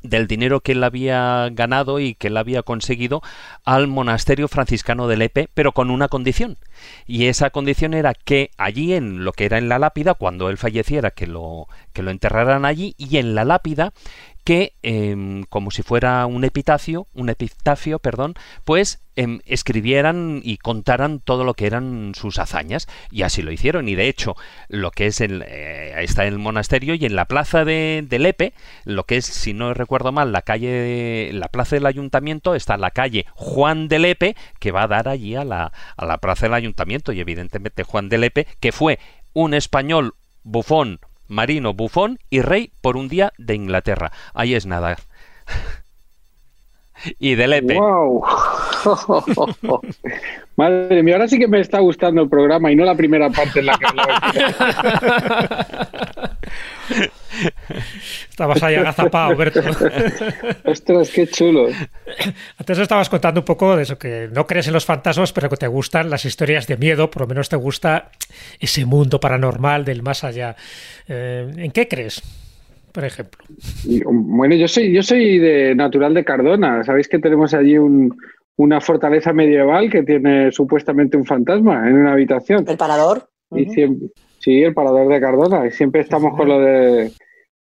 del 0.01 0.27
dinero 0.27 0.61
que 0.61 0.71
él 0.71 0.83
había 0.83 1.49
ganado 1.51 1.99
y 1.99 2.15
que 2.15 2.27
él 2.27 2.37
había 2.37 2.63
conseguido 2.63 3.21
al 3.65 3.87
monasterio 3.87 4.47
franciscano 4.47 5.07
de 5.07 5.17
Lepe, 5.17 5.49
pero 5.53 5.73
con 5.73 5.91
una 5.91 6.07
condición. 6.07 6.57
Y 7.05 7.25
esa 7.25 7.49
condición 7.49 7.93
era 7.93 8.13
que 8.13 8.51
allí 8.57 8.93
en 8.93 9.23
lo 9.23 9.33
que 9.33 9.45
era 9.45 9.57
en 9.57 9.69
la 9.69 9.79
lápida, 9.79 10.13
cuando 10.13 10.49
él 10.49 10.57
falleciera, 10.57 11.11
que 11.11 11.27
lo, 11.27 11.67
que 11.93 12.03
lo 12.03 12.11
enterraran 12.11 12.65
allí, 12.65 12.95
y 12.97 13.17
en 13.17 13.35
la 13.35 13.45
lápida 13.45 13.93
que, 14.49 14.73
em, 14.81 15.43
como 15.43 15.69
si 15.69 15.83
fuera 15.83 16.25
un 16.25 16.43
epitafio, 16.43 17.05
un 17.13 17.29
epitafio, 17.29 17.99
perdón, 17.99 18.33
pues 18.65 18.99
em, 19.15 19.41
escribieran 19.45 20.41
y 20.43 20.57
contaran 20.57 21.19
todo 21.19 21.43
lo 21.43 21.53
que 21.53 21.67
eran 21.67 22.13
sus 22.15 22.39
hazañas. 22.39 22.87
Y 23.11 23.23
así 23.23 23.41
lo 23.41 23.51
hicieron. 23.51 23.89
Y 23.89 23.95
de 23.95 24.07
hecho, 24.07 24.35
lo 24.69 24.91
que 24.91 25.07
es 25.07 25.21
el, 25.21 25.43
eh, 25.45 25.93
está 25.99 26.25
en 26.25 26.33
el 26.33 26.39
monasterio 26.39 26.95
y 26.95 27.05
en 27.05 27.15
la 27.15 27.25
plaza 27.25 27.65
de, 27.65 28.07
Lepe, 28.09 28.53
lo 28.85 29.03
que 29.03 29.17
es, 29.17 29.25
si 29.25 29.53
no 29.53 29.73
recuerdo 29.73 30.11
mal, 30.11 30.31
la 30.31 30.41
calle, 30.41 31.31
la 31.33 31.49
plaza 31.49 31.75
del 31.75 31.85
ayuntamiento, 31.85 32.55
está 32.55 32.77
la 32.77 32.91
calle 32.91 33.25
Juan 33.35 33.87
de 33.87 33.99
Lepe, 33.99 34.35
que 34.59 34.71
va 34.71 34.83
a 34.83 34.87
dar 34.87 35.09
allí 35.09 35.35
a 35.35 35.43
la, 35.43 35.73
a 35.97 36.05
la 36.05 36.17
plaza 36.17 36.45
del 36.45 36.53
ayuntamiento. 36.55 36.68
Y 37.13 37.19
evidentemente 37.19 37.83
Juan 37.83 38.09
de 38.09 38.17
Lepe, 38.17 38.47
que 38.59 38.71
fue 38.71 38.99
un 39.33 39.53
español 39.53 40.13
bufón 40.43 40.99
marino, 41.29 41.73
bufón 41.73 42.19
y 42.29 42.41
rey 42.41 42.71
por 42.81 42.97
un 42.97 43.07
día 43.07 43.31
de 43.37 43.55
Inglaterra. 43.55 44.11
Ahí 44.33 44.55
es 44.55 44.65
nada. 44.65 44.97
y 47.19 47.35
de 47.35 47.47
Lepe. 47.47 47.75
¡Wow! 47.75 48.25
Madre 50.57 51.03
mía, 51.03 51.15
ahora 51.15 51.27
sí 51.27 51.39
que 51.39 51.47
me 51.47 51.61
está 51.61 51.79
gustando 51.79 52.21
el 52.21 52.29
programa 52.29 52.71
y 52.71 52.75
no 52.75 52.83
la 52.83 52.95
primera 52.95 53.29
parte 53.29 53.59
en 53.61 53.67
la 53.67 53.77
que 53.77 53.85
hablaba. 53.85 54.19
Estabas 58.29 58.61
ahí 58.63 58.75
agazapado, 58.75 59.35
Berto. 59.35 59.61
Ostras, 60.65 61.09
qué 61.09 61.27
chulo. 61.27 61.67
Antes 62.57 62.79
estabas 62.79 63.09
contando 63.09 63.41
un 63.41 63.45
poco 63.45 63.75
de 63.75 63.83
eso, 63.83 63.97
que 63.97 64.29
no 64.33 64.45
crees 64.47 64.67
en 64.67 64.73
los 64.73 64.85
fantasmas, 64.85 65.33
pero 65.33 65.49
que 65.49 65.57
te 65.57 65.67
gustan 65.67 66.09
las 66.09 66.25
historias 66.25 66.67
de 66.67 66.77
miedo, 66.77 67.09
por 67.09 67.23
lo 67.23 67.27
menos 67.27 67.49
te 67.49 67.55
gusta 67.55 68.09
ese 68.59 68.85
mundo 68.85 69.19
paranormal 69.19 69.85
del 69.85 70.01
más 70.01 70.23
allá. 70.23 70.55
Eh, 71.07 71.51
¿En 71.57 71.71
qué 71.71 71.87
crees? 71.87 72.21
Por 72.91 73.05
ejemplo. 73.05 73.43
Bueno, 74.05 74.55
yo 74.55 74.67
soy, 74.67 74.91
yo 74.93 75.03
soy 75.03 75.37
de 75.37 75.75
natural 75.75 76.13
de 76.13 76.25
Cardona. 76.25 76.83
Sabéis 76.83 77.07
que 77.07 77.19
tenemos 77.19 77.53
allí 77.53 77.75
una 78.55 78.81
fortaleza 78.81 79.31
medieval 79.31 79.89
que 79.89 80.03
tiene 80.03 80.51
supuestamente 80.51 81.15
un 81.15 81.25
fantasma 81.25 81.87
en 81.87 81.95
una 81.95 82.13
habitación. 82.13 82.65
¿El 82.67 82.77
parador? 82.77 83.29
Sí, 84.39 84.63
el 84.63 84.73
parador 84.73 85.11
de 85.11 85.19
Cardona. 85.19 85.67
Y 85.67 85.71
siempre 85.71 86.01
estamos 86.01 86.35
con 86.35 86.47
lo 86.47 86.59
de 86.59 87.11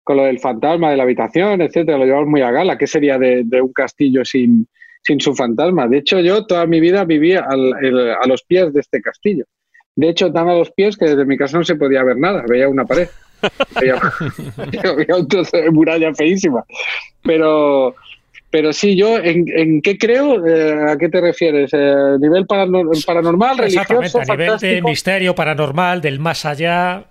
con 0.03 0.17
lo 0.17 0.23
del 0.23 0.39
fantasma 0.39 0.89
de 0.89 0.97
la 0.97 1.03
habitación, 1.03 1.61
etcétera, 1.61 1.99
lo 1.99 2.05
llevamos 2.05 2.29
muy 2.29 2.41
a 2.41 2.49
gala. 2.49 2.79
¿Qué 2.79 2.87
sería 2.87 3.19
de, 3.19 3.45
un 3.61 3.71
castillo 3.71 4.25
sin, 4.25 4.67
sin 5.03 5.19
su 5.19 5.35
fantasma? 5.35 5.87
De 5.87 5.99
hecho, 5.99 6.19
yo 6.19 6.47
toda 6.47 6.65
mi 6.65 6.79
vida 6.79 7.05
vivía 7.05 7.45
a 7.47 8.27
los 8.27 8.43
pies 8.43 8.73
de 8.73 8.79
este 8.79 9.01
castillo. 9.01 9.45
De 9.95 10.09
hecho, 10.09 10.31
tan 10.31 10.49
a 10.49 10.55
los 10.55 10.71
pies 10.71 10.97
que 10.97 11.05
desde 11.05 11.25
mi 11.25 11.37
casa 11.37 11.57
no 11.57 11.63
se 11.63 11.75
podía 11.75 12.03
ver 12.03 12.17
nada, 12.17 12.43
veía 12.47 12.69
una 12.69 12.85
pared. 12.85 13.07
veía, 13.79 15.15
un 15.15 15.27
trozo 15.27 15.57
de 15.57 15.69
muralla 15.69 16.13
feísima. 16.15 16.63
Pero, 17.21 17.93
pero 18.51 18.73
sí, 18.73 18.95
yo, 18.95 19.17
¿en, 19.17 19.81
qué 19.81 19.97
creo? 19.97 20.45
Eh, 20.45 20.91
¿A 20.91 20.97
qué 20.97 21.09
te 21.09 21.21
refieres? 21.21 21.71
Eh, 21.73 21.95
¿Nivel 22.19 22.47
paranormal, 22.47 23.57
religioso? 23.57 24.19
A 24.19 24.35
nivel 24.35 24.57
de 24.57 24.81
misterio 24.81 25.35
paranormal, 25.35 26.01
del 26.01 26.19
más 26.19 26.45
allá. 26.45 27.05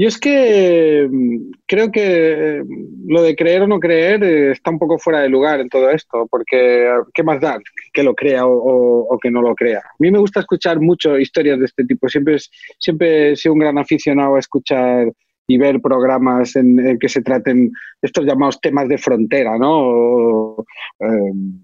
Yo 0.00 0.08
es 0.08 0.18
que 0.18 1.06
mm, 1.10 1.50
creo 1.66 1.92
que 1.92 2.62
mm, 2.64 3.12
lo 3.12 3.22
de 3.22 3.36
creer 3.36 3.60
o 3.60 3.66
no 3.66 3.78
creer 3.78 4.24
eh, 4.24 4.52
está 4.52 4.70
un 4.70 4.78
poco 4.78 4.98
fuera 4.98 5.20
de 5.20 5.28
lugar 5.28 5.60
en 5.60 5.68
todo 5.68 5.90
esto, 5.90 6.26
porque 6.30 6.88
¿qué 7.12 7.22
más 7.22 7.38
da 7.38 7.58
que 7.92 8.02
lo 8.02 8.14
crea 8.14 8.46
o, 8.46 9.18
que 9.20 9.30
no 9.30 9.42
lo 9.42 9.54
crea? 9.54 9.80
A 9.80 9.96
mí 9.98 10.10
me 10.10 10.18
gusta 10.18 10.40
escuchar 10.40 10.80
mucho 10.80 11.18
historias 11.18 11.58
de 11.58 11.66
este 11.66 11.84
tipo, 11.84 12.08
siempre, 12.08 12.38
siempre 12.78 13.32
he 13.32 13.36
sido 13.36 13.52
un 13.52 13.58
gran 13.58 13.76
aficionado 13.76 14.36
a 14.36 14.38
escuchar 14.38 15.12
y 15.50 15.58
ver 15.58 15.80
programas 15.80 16.54
en, 16.54 16.96
que 17.00 17.08
se 17.08 17.22
traten 17.22 17.72
estos 18.00 18.24
llamados 18.24 18.60
temas 18.60 18.88
de 18.88 18.98
frontera, 18.98 19.58
¿no? 19.58 20.64
Em, 21.00 21.60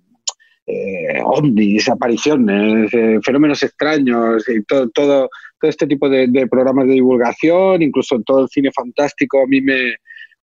eh, 0.67 1.23
apariciones, 1.89 2.93
eh, 2.93 3.21
fenómenos 3.23 3.63
extraños 3.63 4.49
y 4.49 4.65
todo, 4.65 4.91
todo, 4.91 5.29
todo 5.61 5.71
este 5.71 5.87
tipo 5.87 6.09
de, 6.09 6.49
programas 6.51 6.89
de 6.89 6.95
divulgación, 6.95 7.81
incluso 7.81 8.21
todo 8.23 8.43
el 8.43 8.49
cine 8.49 8.73
fantástico, 8.73 9.41
a 9.41 9.47
mí 9.47 9.61
me, 9.61 9.95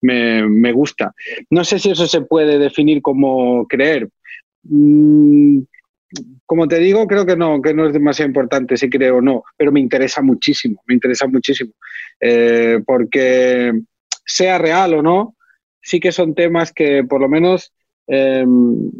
me, 0.02 0.72
gusta. 0.72 1.12
No 1.50 1.64
sé 1.64 1.80
si 1.80 1.90
eso 1.90 2.06
se 2.06 2.22
puede 2.22 2.60
definir 2.60 3.02
como 3.02 3.66
creer. 3.66 4.08
Mm, 4.66 5.62
como 6.46 6.68
te 6.68 6.80
digo, 6.80 7.08
creo 7.08 7.26
que 7.26 7.36
no, 7.36 7.62
que 7.62 7.74
no 7.74 7.88
es 7.88 7.94
demasiado 7.94 8.28
importante 8.28 8.78
si 8.78 8.90
creo 8.90 9.18
o 9.18 9.22
no, 9.22 9.44
pero 9.58 9.72
me 9.72 9.80
interesa 9.80 10.22
muchísimo, 10.22 10.82
me 10.88 10.96
interesa 10.96 11.28
muchísimo. 11.28 11.74
Eh, 12.20 12.80
porque 12.86 13.72
sea 14.26 14.58
real 14.58 14.94
o 14.96 15.02
no, 15.02 15.36
sí 15.82 16.00
que 16.00 16.12
son 16.12 16.36
temas 16.36 16.72
que 16.72 17.04
por 17.04 17.22
lo 17.22 17.30
menos 17.30 17.74
em, 18.08 18.92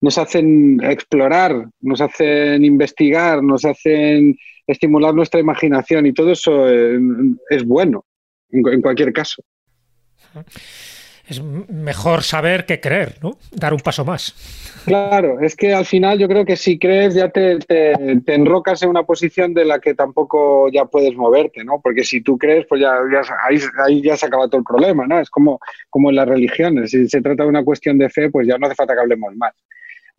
nos 0.00 0.18
hacen 0.18 0.82
explorar, 0.82 1.66
nos 1.80 2.00
hacen 2.00 2.64
investigar, 2.64 3.42
nos 3.42 3.64
hacen 3.64 4.36
estimular 4.66 5.14
nuestra 5.14 5.40
imaginación 5.40 6.06
y 6.06 6.12
todo 6.12 6.32
eso 6.32 6.68
eh, 6.68 6.98
es 7.50 7.64
bueno 7.64 8.04
en, 8.50 8.82
cualquier 8.82 9.12
caso. 9.12 9.42
Es 11.26 11.42
mejor 11.42 12.22
saber 12.22 12.66
que 12.66 12.80
creer, 12.80 13.16
¿no? 13.22 13.38
Dar 13.50 13.72
un 13.72 13.80
paso 13.80 14.04
más. 14.04 14.34
Claro, 14.84 15.40
es 15.40 15.56
que 15.56 15.72
al 15.72 15.86
final 15.86 16.18
yo 16.18 16.28
creo 16.28 16.44
que 16.44 16.56
si 16.56 16.78
crees 16.78 17.14
ya 17.14 17.30
te, 17.30 17.58
enrocas 18.26 18.82
en 18.82 18.90
una 18.90 19.04
posición 19.04 19.54
de 19.54 19.64
la 19.64 19.78
que 19.78 19.94
tampoco 19.94 20.70
ya 20.70 20.84
puedes 20.84 21.16
moverte, 21.16 21.64
¿no? 21.64 21.80
Porque 21.82 22.04
si 22.04 22.20
tú 22.20 22.36
crees, 22.36 22.66
pues 22.68 22.82
ya, 22.82 22.92
ahí, 23.46 24.02
ya 24.02 24.16
se 24.16 24.26
acaba 24.26 24.48
todo 24.48 24.58
el 24.58 24.64
problema, 24.64 25.06
¿no? 25.06 25.18
Es 25.18 25.30
como, 25.30 25.58
como 25.88 26.10
en 26.10 26.16
las 26.16 26.28
religiones. 26.28 26.90
Si 26.90 27.08
se 27.08 27.22
trata 27.22 27.44
de 27.44 27.48
una 27.48 27.64
cuestión 27.64 27.96
de 27.96 28.10
fe, 28.10 28.30
pues 28.30 28.46
ya 28.46 28.58
no 28.58 28.66
hace 28.66 28.74
falta 28.74 28.94
que 28.94 29.00
hablemos 29.00 29.34
más. 29.36 29.54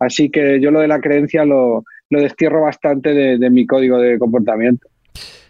Así 0.00 0.28
que 0.28 0.60
yo 0.60 0.72
lo 0.72 0.80
de 0.80 0.88
la 0.88 1.00
creencia 1.00 1.44
lo, 1.44 1.84
lo 2.10 2.20
destierro 2.20 2.62
bastante 2.62 3.14
de, 3.14 3.50
mi 3.50 3.66
código 3.66 3.98
de 3.98 4.18
comportamiento. 4.18 4.88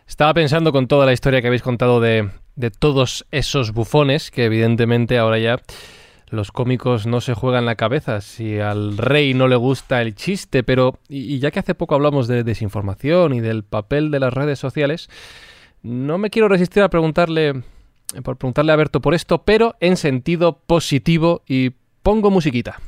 Estaba 0.06 0.34
pensando 0.34 0.72
con 0.72 0.86
toda 0.86 1.06
la 1.06 1.12
historia 1.12 1.40
que 1.40 1.48
habéis 1.48 1.62
contado 1.62 2.00
de, 2.00 2.28
todos 2.70 3.26
esos 3.30 3.72
bufones, 3.72 4.30
que 4.30 4.44
evidentemente 4.44 5.18
ahora 5.18 5.38
ya 5.38 5.60
los 6.28 6.50
cómicos 6.50 7.06
no 7.06 7.20
se 7.20 7.34
juegan 7.34 7.66
la 7.66 7.76
cabeza 7.76 8.20
si 8.20 8.58
al 8.58 8.98
rey 8.98 9.32
no 9.34 9.46
le 9.46 9.56
gusta 9.56 10.02
el 10.02 10.14
chiste, 10.14 10.62
pero 10.62 10.98
y, 11.08 11.38
ya 11.38 11.50
que 11.50 11.60
hace 11.60 11.74
poco 11.74 11.94
hablamos 11.94 12.26
de 12.26 12.42
desinformación 12.42 13.34
y 13.34 13.40
del 13.40 13.62
papel 13.62 14.10
de 14.10 14.20
las 14.20 14.34
redes 14.34 14.58
sociales, 14.58 15.08
no 15.82 16.18
me 16.18 16.30
quiero 16.30 16.48
resistir 16.48 16.82
a 16.82 16.90
preguntarle 16.90 17.62
por 18.22 18.36
preguntarle 18.36 18.72
a 18.72 18.76
Berto 18.76 19.00
por 19.00 19.14
esto, 19.14 19.42
pero 19.42 19.76
en 19.80 19.96
sentido 19.96 20.60
positivo 20.66 21.42
y 21.46 21.70
pongo 22.02 22.30
musiquita. 22.30 22.80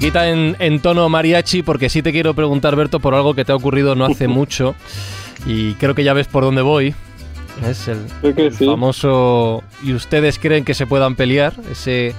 Quita 0.00 0.30
en, 0.30 0.56
en 0.60 0.80
tono 0.80 1.10
mariachi 1.10 1.62
porque 1.62 1.90
sí 1.90 2.00
te 2.00 2.10
quiero 2.10 2.32
preguntar, 2.32 2.74
Berto, 2.74 3.00
por 3.00 3.14
algo 3.14 3.34
que 3.34 3.44
te 3.44 3.52
ha 3.52 3.54
ocurrido 3.54 3.94
no 3.94 4.06
hace 4.06 4.28
mucho 4.28 4.74
y 5.44 5.74
creo 5.74 5.94
que 5.94 6.04
ya 6.04 6.14
ves 6.14 6.26
por 6.26 6.42
dónde 6.42 6.62
voy. 6.62 6.94
Es 7.68 7.86
el, 7.86 8.06
el 8.22 8.50
famoso 8.50 9.62
y 9.82 9.92
ustedes 9.92 10.38
creen 10.38 10.64
que 10.64 10.72
se 10.72 10.86
puedan 10.86 11.16
pelear, 11.16 11.52
ese 11.70 12.14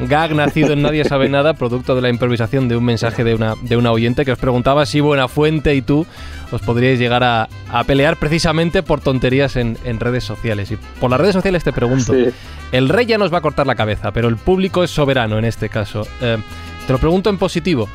gag 0.00 0.34
nacido 0.34 0.72
en 0.72 0.80
Nadie 0.80 1.04
sabe 1.04 1.28
nada, 1.28 1.52
producto 1.58 1.94
de 1.94 2.00
la 2.00 2.08
improvisación 2.08 2.68
de 2.68 2.76
un 2.78 2.84
mensaje 2.84 3.22
de 3.22 3.34
una, 3.34 3.54
de 3.60 3.76
una 3.76 3.92
oyente 3.92 4.24
que 4.24 4.32
os 4.32 4.38
preguntaba 4.38 4.86
si 4.86 5.00
Buenafuente 5.00 5.74
y 5.74 5.82
tú 5.82 6.06
os 6.52 6.62
podríais 6.62 6.98
llegar 6.98 7.22
a, 7.22 7.50
a 7.70 7.84
pelear 7.84 8.16
precisamente 8.16 8.82
por 8.82 9.02
tonterías 9.02 9.56
en, 9.56 9.76
en, 9.84 10.00
redes 10.00 10.24
sociales. 10.24 10.70
Y 10.70 10.78
por 11.00 11.10
las 11.10 11.20
redes 11.20 11.34
sociales 11.34 11.64
te 11.64 11.72
pregunto, 11.72 12.14
sí. 12.14 12.28
el 12.72 12.88
rey 12.88 13.04
ya 13.04 13.18
nos 13.18 13.30
va 13.30 13.38
a 13.38 13.42
cortar 13.42 13.66
la 13.66 13.74
cabeza, 13.74 14.10
pero 14.12 14.28
el 14.28 14.36
público 14.36 14.82
es 14.82 14.90
soberano 14.90 15.38
en 15.38 15.44
este 15.44 15.68
caso. 15.68 16.06
Eh, 16.22 16.38
te 16.86 16.92
lo 16.92 16.98
pregunto 16.98 17.30
en 17.30 17.38
positivo. 17.38 17.88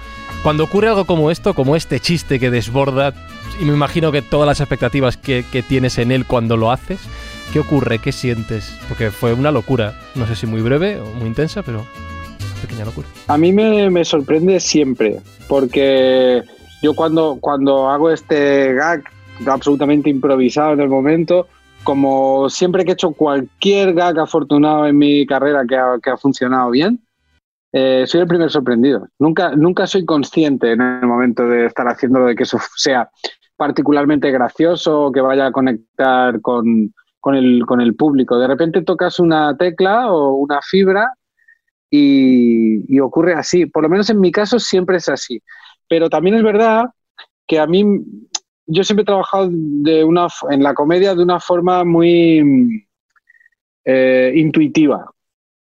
Cuando 0.44 0.64
ocurre 0.64 0.90
algo 0.90 1.06
como 1.06 1.32
esto, 1.32 1.54
como 1.54 1.76
este 1.76 2.00
chiste 2.00 2.40
que 2.40 2.50
desborda, 2.50 3.14
y 3.60 3.66
me 3.66 3.74
imagino 3.74 4.12
que 4.12 4.22
todas 4.22 4.48
las 4.48 4.60
expectativas 4.60 5.18
que, 5.18 5.44
tienes 5.68 5.98
en 5.98 6.12
él 6.12 6.26
cuando 6.26 6.58
lo 6.58 6.72
haces, 6.72 7.00
¿Qué 7.54 7.60
ocurre? 7.60 8.00
¿Qué 8.00 8.14
sientes? 8.14 8.74
Porque 8.88 9.12
fue 9.12 9.34
una 9.34 9.52
locura. 9.52 9.94
No 10.16 10.26
sé 10.26 10.38
si 10.38 10.48
muy 10.48 10.62
breve 10.62 11.02
o 11.02 11.06
muy 11.08 11.28
intensa, 11.28 11.62
pero 11.64 11.86
pequeña 12.62 12.86
locura. 12.86 13.08
A 13.28 13.38
mí 13.38 13.52
me, 13.52 14.06
sorprende 14.06 14.62
siempre, 14.62 15.20
porque 15.50 16.44
yo 16.82 16.94
cuando, 16.94 17.40
cuando 17.42 17.90
hago 17.90 18.10
este 18.10 18.74
gag 18.74 19.04
absolutamente 19.46 20.10
improvisado 20.10 20.72
en 20.72 20.80
el 20.80 20.88
momento, 20.88 21.48
como 21.84 22.50
siempre 22.50 22.86
que 22.86 22.92
he 22.92 22.94
hecho 22.94 23.12
cualquier 23.12 23.96
gag 23.96 24.18
afortunado 24.18 24.88
en 24.88 24.98
mi 24.98 25.26
carrera 25.26 25.66
que 25.68 25.78
que 26.02 26.10
ha 26.10 26.16
funcionado 26.16 26.70
bien, 26.70 27.02
eh, 27.74 28.04
soy 28.06 28.22
el 28.22 28.28
primer 28.28 28.50
sorprendido. 28.50 29.08
Nunca, 29.20 29.56
nunca 29.56 29.88
soy 29.88 30.06
consciente 30.06 30.72
en 30.74 30.82
el 30.82 31.08
momento 31.08 31.48
de 31.48 31.66
estar 31.66 31.88
haciéndolo 31.88 32.26
de 32.26 32.36
que 32.36 32.44
eso 32.44 32.60
sea 32.76 33.10
particularmente 33.56 34.32
gracioso 34.32 35.06
o 35.06 35.12
que 35.12 35.22
vaya 35.22 35.48
a 35.48 35.52
conectar 35.52 36.42
con, 36.42 36.94
el, 37.34 37.96
público. 37.96 38.40
De 38.40 38.48
repente 38.48 38.82
tocas 38.82 39.20
una 39.20 39.56
tecla 39.56 40.12
o 40.12 40.34
una 40.34 40.60
fibra 40.62 41.14
y, 41.90 43.00
ocurre 43.00 43.36
así. 43.36 43.68
Por 43.68 43.84
lo 43.84 43.90
menos 43.90 44.10
en 44.10 44.20
mi 44.20 44.32
caso 44.32 44.60
siempre 44.60 44.98
es 44.98 45.08
así. 45.10 45.42
Pero 45.88 46.10
también 46.10 46.36
es 46.38 46.44
verdad 46.44 46.86
que 47.48 47.60
a 47.60 47.68
mí, 47.68 47.86
yo 48.66 48.84
siempre 48.84 49.04
he 49.04 49.06
trabajado 49.06 49.46
en 49.46 50.64
la 50.64 50.74
comedia 50.74 51.16
de 51.16 51.24
una 51.24 51.40
forma 51.40 51.84
muy 51.84 52.88
eh, 53.86 54.34
intuitiva. 54.36 55.10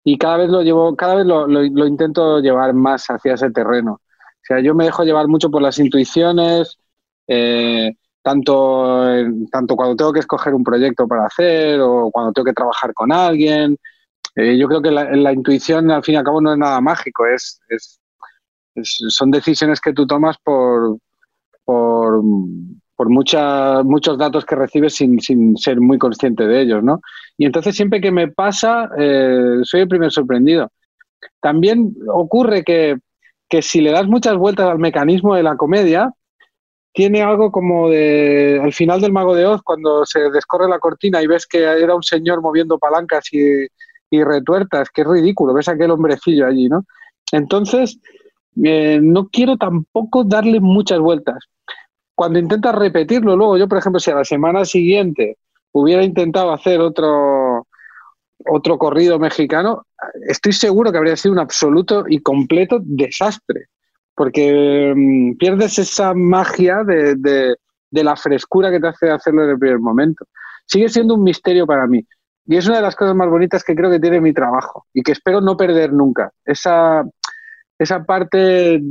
Y 0.10 0.18
cada 0.18 0.38
vez 0.38 0.50
lo 0.50 0.62
llevo, 0.62 0.96
cada 0.96 1.16
vez 1.16 1.26
lo, 1.26 1.48
lo, 1.48 1.62
lo, 1.64 1.86
intento 1.86 2.40
llevar 2.40 2.74
más 2.74 3.08
hacia 3.10 3.34
ese 3.34 3.52
terreno. 3.52 3.96
O 3.96 4.42
sea, 4.42 4.62
yo 4.62 4.74
me 4.74 4.86
dejo 4.86 5.04
llevar 5.04 5.28
mucho 5.28 5.52
por 5.52 5.62
las 5.62 5.80
intuiciones. 5.80 6.80
Eh, 7.28 7.92
tanto, 8.22 9.06
tanto 9.52 9.76
cuando 9.76 9.98
tengo 9.98 10.14
que 10.14 10.22
escoger 10.22 10.54
un 10.54 10.64
proyecto 10.64 11.10
para 11.10 11.26
hacer 11.26 11.82
o 11.82 12.10
cuando 12.10 12.32
tengo 12.32 12.46
que 12.46 12.54
trabajar 12.54 12.94
con 12.94 13.12
alguien. 13.12 13.76
Eh, 14.34 14.58
yo 14.58 14.70
creo 14.70 14.82
que 14.82 14.92
la, 14.92 15.12
la, 15.12 15.34
intuición, 15.34 15.92
al 15.92 16.04
fin 16.04 16.16
y 16.16 16.18
al 16.20 16.24
cabo, 16.24 16.40
no 16.40 16.54
es 16.54 16.58
nada 16.58 16.80
mágico, 16.80 17.26
es, 17.26 17.60
es, 17.68 18.00
es 18.76 18.98
son 19.10 19.30
decisiones 19.30 19.82
que 19.82 19.92
tú 19.92 20.08
tomas 20.08 20.38
por, 20.42 21.00
por, 21.66 22.24
por 22.98 23.10
mucha, 23.10 23.84
muchos 23.84 24.18
datos 24.18 24.44
que 24.44 24.56
recibes 24.56 24.96
sin, 24.96 25.22
sin, 25.22 25.56
ser 25.56 25.80
muy 25.80 26.00
consciente 26.00 26.48
de 26.48 26.62
ellos, 26.62 26.84
¿no? 26.84 27.00
Y 27.38 27.46
entonces 27.46 27.76
siempre 27.76 28.02
que 28.02 28.12
me 28.12 28.28
pasa, 28.28 28.90
eh, 28.98 29.60
soy 29.62 29.82
el 29.82 29.88
primer 29.88 30.12
sorprendido. 30.12 30.72
También 31.40 31.96
ocurre 32.12 32.64
que, 32.64 32.98
que 33.48 33.62
si 33.62 33.82
le 33.82 33.92
das 33.92 34.08
muchas 34.08 34.36
vueltas 34.36 34.68
al 34.68 34.80
mecanismo 34.80 35.36
de 35.36 35.44
la 35.44 35.56
comedia, 35.56 36.12
tiene 36.92 37.22
algo 37.22 37.52
como 37.52 37.90
de 37.90 38.60
al 38.62 38.74
final 38.74 39.00
del 39.00 39.12
Mago 39.12 39.36
de 39.36 39.46
Oz, 39.46 39.62
cuando 39.62 40.04
se 40.04 40.32
descorre 40.32 40.68
la 40.68 40.80
cortina 40.80 41.22
y 41.22 41.28
ves 41.28 41.46
que 41.46 41.60
era 41.60 41.96
un 41.96 42.02
señor 42.02 42.42
moviendo 42.42 42.80
palancas 42.80 43.32
y, 43.32 43.68
y 44.10 44.24
retuertas, 44.24 44.90
que 44.90 45.02
es 45.02 45.08
ridículo, 45.08 45.54
ves 45.54 45.68
a 45.70 45.74
aquel 45.74 45.92
hombrecillo 45.92 46.48
allí, 46.48 46.68
¿no? 46.68 46.86
Entonces, 47.32 48.00
eh, 48.64 49.00
no 49.02 49.28
quiero 49.28 49.58
tampoco 49.58 50.24
darle 50.24 50.60
muchas 50.60 51.00
vueltas. 51.00 51.46
Cuando 52.18 52.40
intentas 52.40 52.74
repetirlo, 52.74 53.36
luego 53.36 53.60
yo, 53.60 53.68
por 53.68 53.78
ejemplo, 53.78 54.00
si 54.00 54.10
a 54.10 54.16
la 54.16 54.26
semana 54.26 54.66
siguiente 54.66 55.38
hubiera 55.72 56.04
intentado 56.04 56.52
hacer 56.52 56.80
otro, 56.80 57.68
otro 58.44 58.80
corrido 58.80 59.20
mexicano, 59.20 59.84
estoy 60.28 60.54
seguro 60.54 60.92
que 60.92 60.98
habría 60.98 61.16
sido 61.16 61.34
un 61.34 61.40
absoluto 61.40 62.06
y 62.10 62.18
completo 62.24 62.80
desastre 62.82 63.68
porque 64.16 64.94
um, 64.96 65.38
pierdes 65.38 65.78
esa 65.78 66.16
magia 66.16 66.84
de, 66.84 67.14
de, 67.18 67.56
de, 67.92 68.04
la 68.04 68.16
frescura 68.16 68.72
que 68.72 68.80
te 68.80 68.88
hace 68.88 69.12
hacerlo 69.12 69.44
en 69.44 69.52
el 69.52 69.60
primer 69.60 69.78
momento. 69.78 70.26
Sigue 70.66 70.90
siendo 70.90 71.14
un 71.14 71.22
misterio 71.22 71.68
para 71.68 71.86
mí. 71.86 72.04
Y 72.48 72.58
es 72.58 72.66
una 72.66 72.78
de 72.78 72.82
las 72.82 72.96
cosas 72.96 73.16
más 73.16 73.30
bonitas 73.30 73.64
que 73.64 73.76
creo 73.76 73.92
que 73.92 74.00
tiene 74.00 74.20
mi 74.20 74.34
trabajo 74.34 74.88
y 74.92 75.04
que 75.04 75.12
espero 75.12 75.40
no 75.40 75.56
perder 75.56 75.94
nunca. 75.94 76.32
Esa, 76.44 77.06
esa 77.78 78.06
parte 78.06 78.82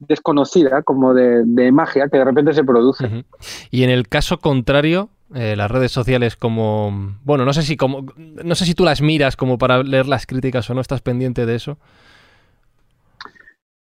desconocida, 0.00 0.82
como 0.82 1.14
de, 1.14 1.44
de, 1.44 1.70
magia, 1.72 2.08
que 2.08 2.18
de 2.18 2.24
repente 2.24 2.52
se 2.52 2.64
produce. 2.64 3.04
Uh 3.04 3.08
-huh. 3.08 3.24
Y 3.70 3.84
en 3.84 3.90
el 3.90 4.08
caso 4.08 4.38
contrario, 4.38 5.10
eh, 5.34 5.54
las 5.56 5.70
redes 5.70 5.92
sociales 5.92 6.36
como... 6.36 7.16
Bueno, 7.22 7.44
no 7.44 7.52
sé, 7.52 7.62
si 7.62 7.76
como, 7.76 8.06
no 8.16 8.54
sé 8.54 8.64
si 8.64 8.74
tú 8.74 8.84
las 8.84 9.00
miras 9.00 9.36
como 9.36 9.58
para 9.58 9.82
leer 9.82 10.08
las 10.08 10.26
críticas 10.26 10.68
o 10.70 10.74
no 10.74 10.80
estás 10.80 11.02
pendiente 11.02 11.46
de 11.46 11.54
eso. 11.54 11.78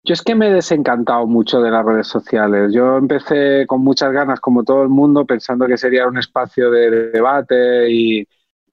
Yo 0.03 0.13
es 0.13 0.21
que 0.21 0.35
me 0.35 0.47
he 0.47 0.53
desencantado 0.53 1.25
mucho 1.25 1.61
de 1.61 1.71
las 1.71 1.85
redes 1.85 2.07
sociales. 2.07 2.71
Yo 2.73 2.97
empecé 2.97 3.65
con 3.67 3.81
muchas 3.81 4.11
ganas, 4.11 4.39
como 4.39 4.63
todo 4.63 4.83
el 4.83 4.89
mundo, 4.89 5.25
pensando 5.25 5.67
que 5.67 5.77
sería 5.77 6.07
un 6.07 6.17
espacio 6.17 6.71
de 6.71 7.11
debate 7.11 7.91
y, 7.91 8.27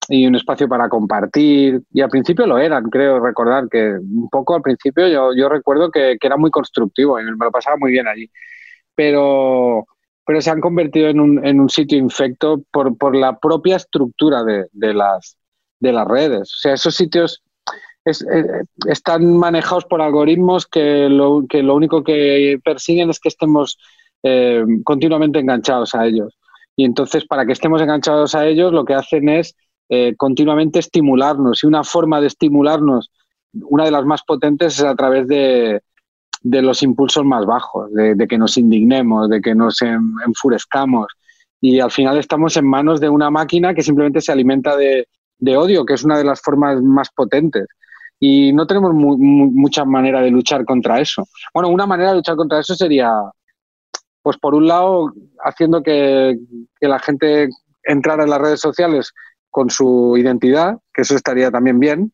y, 0.09 0.27
un 0.27 0.35
espacio 0.37 0.69
para 0.69 0.89
compartir. 0.89 1.83
Y 1.93 2.01
al 2.01 2.11
principio 2.11 2.47
lo 2.47 2.59
eran, 2.59 2.85
creo 2.91 3.21
recordar 3.21 3.69
que 3.69 3.97
un 3.99 4.29
poco 4.31 4.55
al 4.55 4.63
principio 4.63 5.09
yo, 5.09 5.35
yo 5.35 5.49
recuerdo 5.49 5.91
que, 5.91 6.17
que, 6.21 6.27
era 6.27 6.37
muy 6.37 6.51
constructivo 6.51 7.21
y 7.21 7.25
me 7.25 7.45
lo 7.45 7.51
pasaba 7.51 7.77
muy 7.77 7.93
bien 7.93 8.09
allí. 8.09 8.31
Pero, 8.95 9.87
pero 10.25 10.41
se 10.41 10.51
han 10.51 10.61
convertido 10.61 11.09
en 11.09 11.21
un, 11.21 11.47
en 11.47 11.61
un 11.61 11.69
sitio 11.69 11.99
infecto 11.99 12.63
por, 12.73 12.97
por 12.99 13.15
la 13.17 13.39
propia 13.39 13.77
estructura 13.77 14.43
de, 14.45 14.67
de, 14.73 14.95
las, 14.95 15.37
de 15.81 15.93
las 15.93 16.07
redes. 16.07 16.53
O 16.55 16.59
sea, 16.59 16.75
esos 16.75 16.95
sitios 16.95 17.43
es, 18.05 18.23
eh, 18.23 18.63
están 18.89 19.37
manejados 19.37 19.85
por 19.85 20.01
algoritmos 20.01 20.67
que 20.67 21.09
lo, 21.09 21.45
que 21.49 21.63
lo, 21.63 21.75
único 21.75 22.03
que 22.05 22.59
persiguen 22.65 23.11
es 23.11 23.21
que 23.21 23.29
estemos 23.29 23.79
eh, 24.23 24.65
continuamente 24.85 25.39
enganchados 25.39 25.95
a 25.95 26.07
ellos. 26.07 26.39
Y 26.77 26.85
entonces, 26.85 27.27
para 27.27 27.47
que 27.47 27.53
estemos 27.53 27.81
enganchados 27.81 28.35
a 28.35 28.47
ellos, 28.47 28.73
lo 28.73 28.85
que 28.85 28.95
hacen 28.95 29.29
es 29.29 29.57
eh, 29.89 30.15
continuamente 30.17 30.79
estimularnos. 30.79 31.63
Y 31.63 31.67
una 31.67 31.85
forma 31.85 32.21
de 32.21 32.29
estimularnos, 32.29 33.11
una 33.53 33.85
de 33.85 33.91
las 33.91 34.05
más 34.05 34.23
potentes, 34.25 34.79
es 34.79 34.85
a 34.85 34.95
través 34.95 35.27
de, 35.29 35.81
de 36.43 36.63
los 36.63 36.83
impulsos 36.83 37.25
más 37.25 37.47
bajos, 37.47 37.93
de, 37.93 38.27
que 38.29 38.39
nos 38.39 38.57
indignemos, 38.57 39.29
de 39.29 39.41
que 39.41 39.55
nos 39.55 39.81
enfurezcamos. 39.83 41.07
Y 41.61 41.81
al 41.81 41.91
final 41.91 42.19
estamos 42.19 42.57
en 42.57 42.67
manos 42.67 43.01
de 43.01 43.09
una 43.09 43.31
máquina 43.31 43.75
que 43.75 43.83
simplemente 43.83 44.21
se 44.21 44.33
alimenta 44.33 44.77
de, 44.77 45.09
de 45.39 45.57
odio, 45.57 45.85
que 45.85 45.95
es 45.95 46.05
una 46.05 46.19
de 46.19 46.25
las 46.25 46.41
formas 46.41 46.83
más 46.83 47.09
potentes 47.11 47.67
y 48.19 48.53
no 48.53 48.67
tenemos 48.67 48.95
mu 48.95 49.17
mu 49.19 49.51
mucha 49.51 49.85
manera 49.85 50.21
de 50.21 50.31
luchar 50.31 50.65
contra 50.65 51.01
eso. 51.01 51.27
Bueno, 51.53 51.69
una 51.69 51.87
manera 51.87 52.11
de 52.11 52.17
luchar 52.17 52.37
contra 52.37 52.61
eso 52.61 52.75
sería, 52.75 53.11
pues 54.23 54.37
por 54.39 54.55
un 54.55 54.67
lado, 54.67 55.13
haciendo 55.45 55.83
que, 55.83 56.39
que, 56.81 56.89
la 56.89 56.99
gente 56.99 57.49
entrara 57.85 58.25
en 58.25 58.31
las 58.31 58.41
redes 58.41 58.61
sociales 58.61 59.13
con 59.57 59.71
su 59.71 60.19
identidad, 60.19 60.77
que 60.93 61.01
eso 61.01 61.17
estaría 61.17 61.51
también 61.51 61.81
bien, 61.81 62.13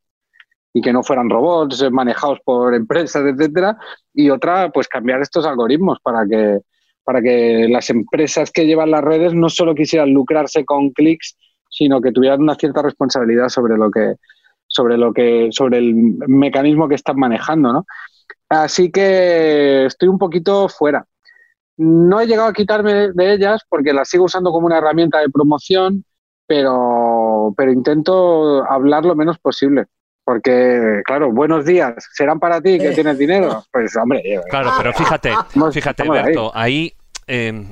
y 0.72 0.80
que 0.80 0.92
no 0.92 1.02
fueran 1.02 1.28
robots 1.28 1.90
manejados 1.90 2.38
por 2.44 2.72
empresas, 2.72 3.24
etcétera, 3.26 3.76
y 4.14 4.30
otra, 4.30 4.70
pues 4.70 4.86
cambiar 4.86 5.20
estos 5.20 5.44
algoritmos 5.44 5.98
para 6.04 6.24
que 6.24 6.60
para 7.02 7.20
que 7.20 7.66
las 7.68 7.90
empresas 7.90 8.52
que 8.52 8.64
llevan 8.64 8.92
las 8.92 9.02
redes 9.02 9.34
no 9.34 9.48
solo 9.48 9.74
quisieran 9.74 10.14
lucrarse 10.14 10.64
con 10.64 10.90
clics, 10.90 11.36
sino 11.68 12.00
que 12.00 12.12
tuvieran 12.12 12.42
una 12.42 12.54
cierta 12.54 12.80
responsabilidad 12.80 13.48
sobre 13.48 13.76
lo 13.76 13.90
que 13.90 14.14
sobre 14.68 14.96
lo 14.96 15.12
que, 15.12 15.48
sobre 15.50 15.78
el 15.78 15.94
mecanismo 16.28 16.88
que 16.88 16.94
están 16.94 17.16
manejando, 17.16 17.72
¿no? 17.72 17.86
Así 18.48 18.92
que 18.92 19.86
estoy 19.86 20.08
un 20.08 20.18
poquito 20.18 20.68
fuera. 20.68 21.04
No 21.76 22.20
he 22.20 22.26
llegado 22.28 22.50
a 22.50 22.52
quitarme 22.52 23.10
de 23.10 23.32
ellas 23.34 23.62
porque 23.68 23.92
las 23.92 24.08
sigo 24.08 24.26
usando 24.26 24.52
como 24.52 24.66
una 24.66 24.78
herramienta 24.78 25.18
de 25.18 25.28
promoción, 25.28 26.04
pero, 26.52 27.21
pero 27.56 27.72
intento 27.72 28.64
hablar 28.70 29.04
lo 29.04 29.14
menos 29.14 29.38
posible. 29.38 29.86
Porque, 30.24 31.02
claro, 31.04 31.32
buenos 31.32 31.64
días, 31.64 31.94
serán 32.12 32.38
para 32.38 32.60
ti 32.60 32.78
que 32.78 32.92
tienes 32.92 33.18
dinero. 33.18 33.64
Pues, 33.72 33.96
hombre. 33.96 34.22
Claro, 34.48 34.70
pero 34.76 34.92
fíjate, 34.92 35.32
fíjate, 35.72 36.08
Berto, 36.08 36.52
ahí, 36.54 36.94
eh, 37.26 37.64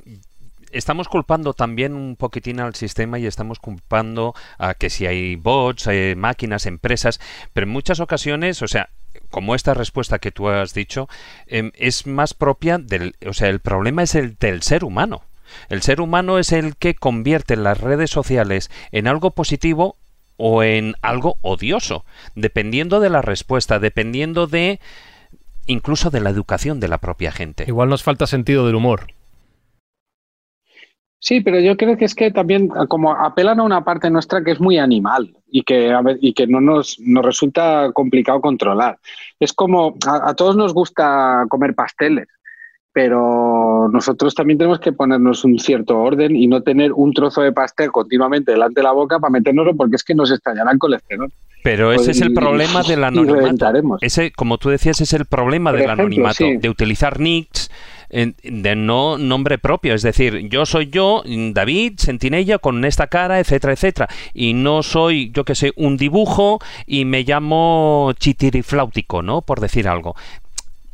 estamos 0.72 1.08
culpando 1.08 1.52
también 1.52 1.94
un 1.94 2.16
poquitín 2.16 2.60
al 2.60 2.74
sistema 2.74 3.18
y 3.18 3.26
estamos 3.26 3.58
culpando 3.58 4.34
a 4.58 4.74
que 4.74 4.90
si 4.90 5.06
hay 5.06 5.36
bots, 5.36 5.86
eh, 5.88 6.14
máquinas, 6.16 6.66
empresas, 6.66 7.20
pero 7.52 7.66
en 7.66 7.72
muchas 7.72 8.00
ocasiones, 8.00 8.62
o 8.62 8.68
sea, 8.68 8.88
como 9.30 9.54
esta 9.54 9.74
respuesta 9.74 10.18
que 10.18 10.30
tú 10.30 10.48
has 10.48 10.74
dicho, 10.74 11.08
em, 11.46 11.70
es 11.74 12.06
más 12.06 12.34
propia 12.34 12.78
del, 12.78 13.14
o 13.26 13.32
sea, 13.32 13.48
el 13.48 13.60
problema 13.60 14.02
es 14.02 14.14
el 14.14 14.36
del 14.36 14.62
ser 14.62 14.84
humano. 14.84 15.22
El 15.68 15.82
ser 15.82 16.00
humano 16.00 16.38
es 16.38 16.52
el 16.52 16.76
que 16.76 16.94
convierte 16.94 17.56
las 17.56 17.80
redes 17.80 18.10
sociales 18.10 18.70
en 18.92 19.08
algo 19.08 19.32
positivo 19.32 19.96
o 20.36 20.62
en 20.62 20.94
algo 21.02 21.36
odioso, 21.42 22.04
dependiendo 22.34 23.00
de 23.00 23.10
la 23.10 23.22
respuesta, 23.22 23.78
dependiendo 23.78 24.46
de 24.46 24.80
incluso 25.66 26.10
de 26.10 26.20
la 26.20 26.30
educación 26.30 26.80
de 26.80 26.88
la 26.88 26.98
propia 26.98 27.30
gente. 27.30 27.64
Igual 27.66 27.88
nos 27.88 28.02
falta 28.02 28.26
sentido 28.26 28.66
del 28.66 28.74
humor. 28.74 29.08
Sí, 31.22 31.42
pero 31.42 31.60
yo 31.60 31.76
creo 31.76 31.98
que 31.98 32.06
es 32.06 32.14
que 32.14 32.30
también 32.30 32.68
como 32.88 33.12
apelan 33.12 33.60
a 33.60 33.62
una 33.62 33.84
parte 33.84 34.08
nuestra 34.08 34.42
que 34.42 34.52
es 34.52 34.60
muy 34.60 34.78
animal 34.78 35.36
y 35.50 35.62
que, 35.62 35.94
y 36.20 36.32
que 36.32 36.46
no 36.46 36.62
nos, 36.62 36.98
nos 36.98 37.22
resulta 37.22 37.90
complicado 37.92 38.40
controlar. 38.40 38.98
Es 39.38 39.52
como 39.52 39.96
a, 40.06 40.32
todos 40.32 40.56
nos 40.56 40.72
gusta 40.72 41.44
comer 41.50 41.74
pasteles, 41.74 42.26
pero 42.92 43.88
nosotros 43.92 44.34
también 44.34 44.58
tenemos 44.58 44.80
que 44.80 44.92
ponernos 44.92 45.44
un 45.44 45.58
cierto 45.58 45.98
orden 45.98 46.34
y 46.34 46.46
no 46.46 46.62
tener 46.62 46.92
un 46.92 47.12
trozo 47.12 47.42
de 47.42 47.52
pastel 47.52 47.92
continuamente 47.92 48.52
delante 48.52 48.80
de 48.80 48.84
la 48.84 48.92
boca 48.92 49.18
para 49.18 49.30
metérnoslo 49.30 49.76
porque 49.76 49.96
es 49.96 50.04
que 50.04 50.14
nos 50.14 50.30
estallará 50.30 50.72
el 50.72 50.78
colesterol. 50.78 51.30
Pero 51.62 51.92
ese 51.92 52.12
es 52.12 52.20
el 52.22 52.32
problema 52.32 52.82
del 52.82 53.04
anonimato. 53.04 53.98
Ese, 54.00 54.32
como 54.32 54.58
tú 54.58 54.70
decías, 54.70 55.00
es 55.00 55.12
el 55.12 55.26
problema 55.26 55.72
del 55.72 55.90
anonimato, 55.90 56.44
de 56.58 56.68
utilizar 56.68 57.20
nicks 57.20 57.70
de 58.10 58.76
no 58.76 59.18
nombre 59.18 59.58
propio. 59.58 59.94
Es 59.94 60.02
decir, 60.02 60.48
yo 60.48 60.66
soy 60.66 60.88
yo, 60.90 61.22
David 61.26 61.94
Sentinella, 61.98 62.58
con 62.58 62.84
esta 62.84 63.06
cara, 63.06 63.38
etcétera, 63.38 63.72
etcétera. 63.72 64.08
Y 64.34 64.54
no 64.54 64.82
soy, 64.82 65.30
yo 65.32 65.44
que 65.44 65.54
sé, 65.54 65.72
un 65.76 65.96
dibujo 65.96 66.58
y 66.86 67.04
me 67.04 67.22
llamo 67.22 68.12
chitirifláutico, 68.18 69.22
¿no? 69.22 69.42
Por 69.42 69.60
decir 69.60 69.86
algo. 69.88 70.16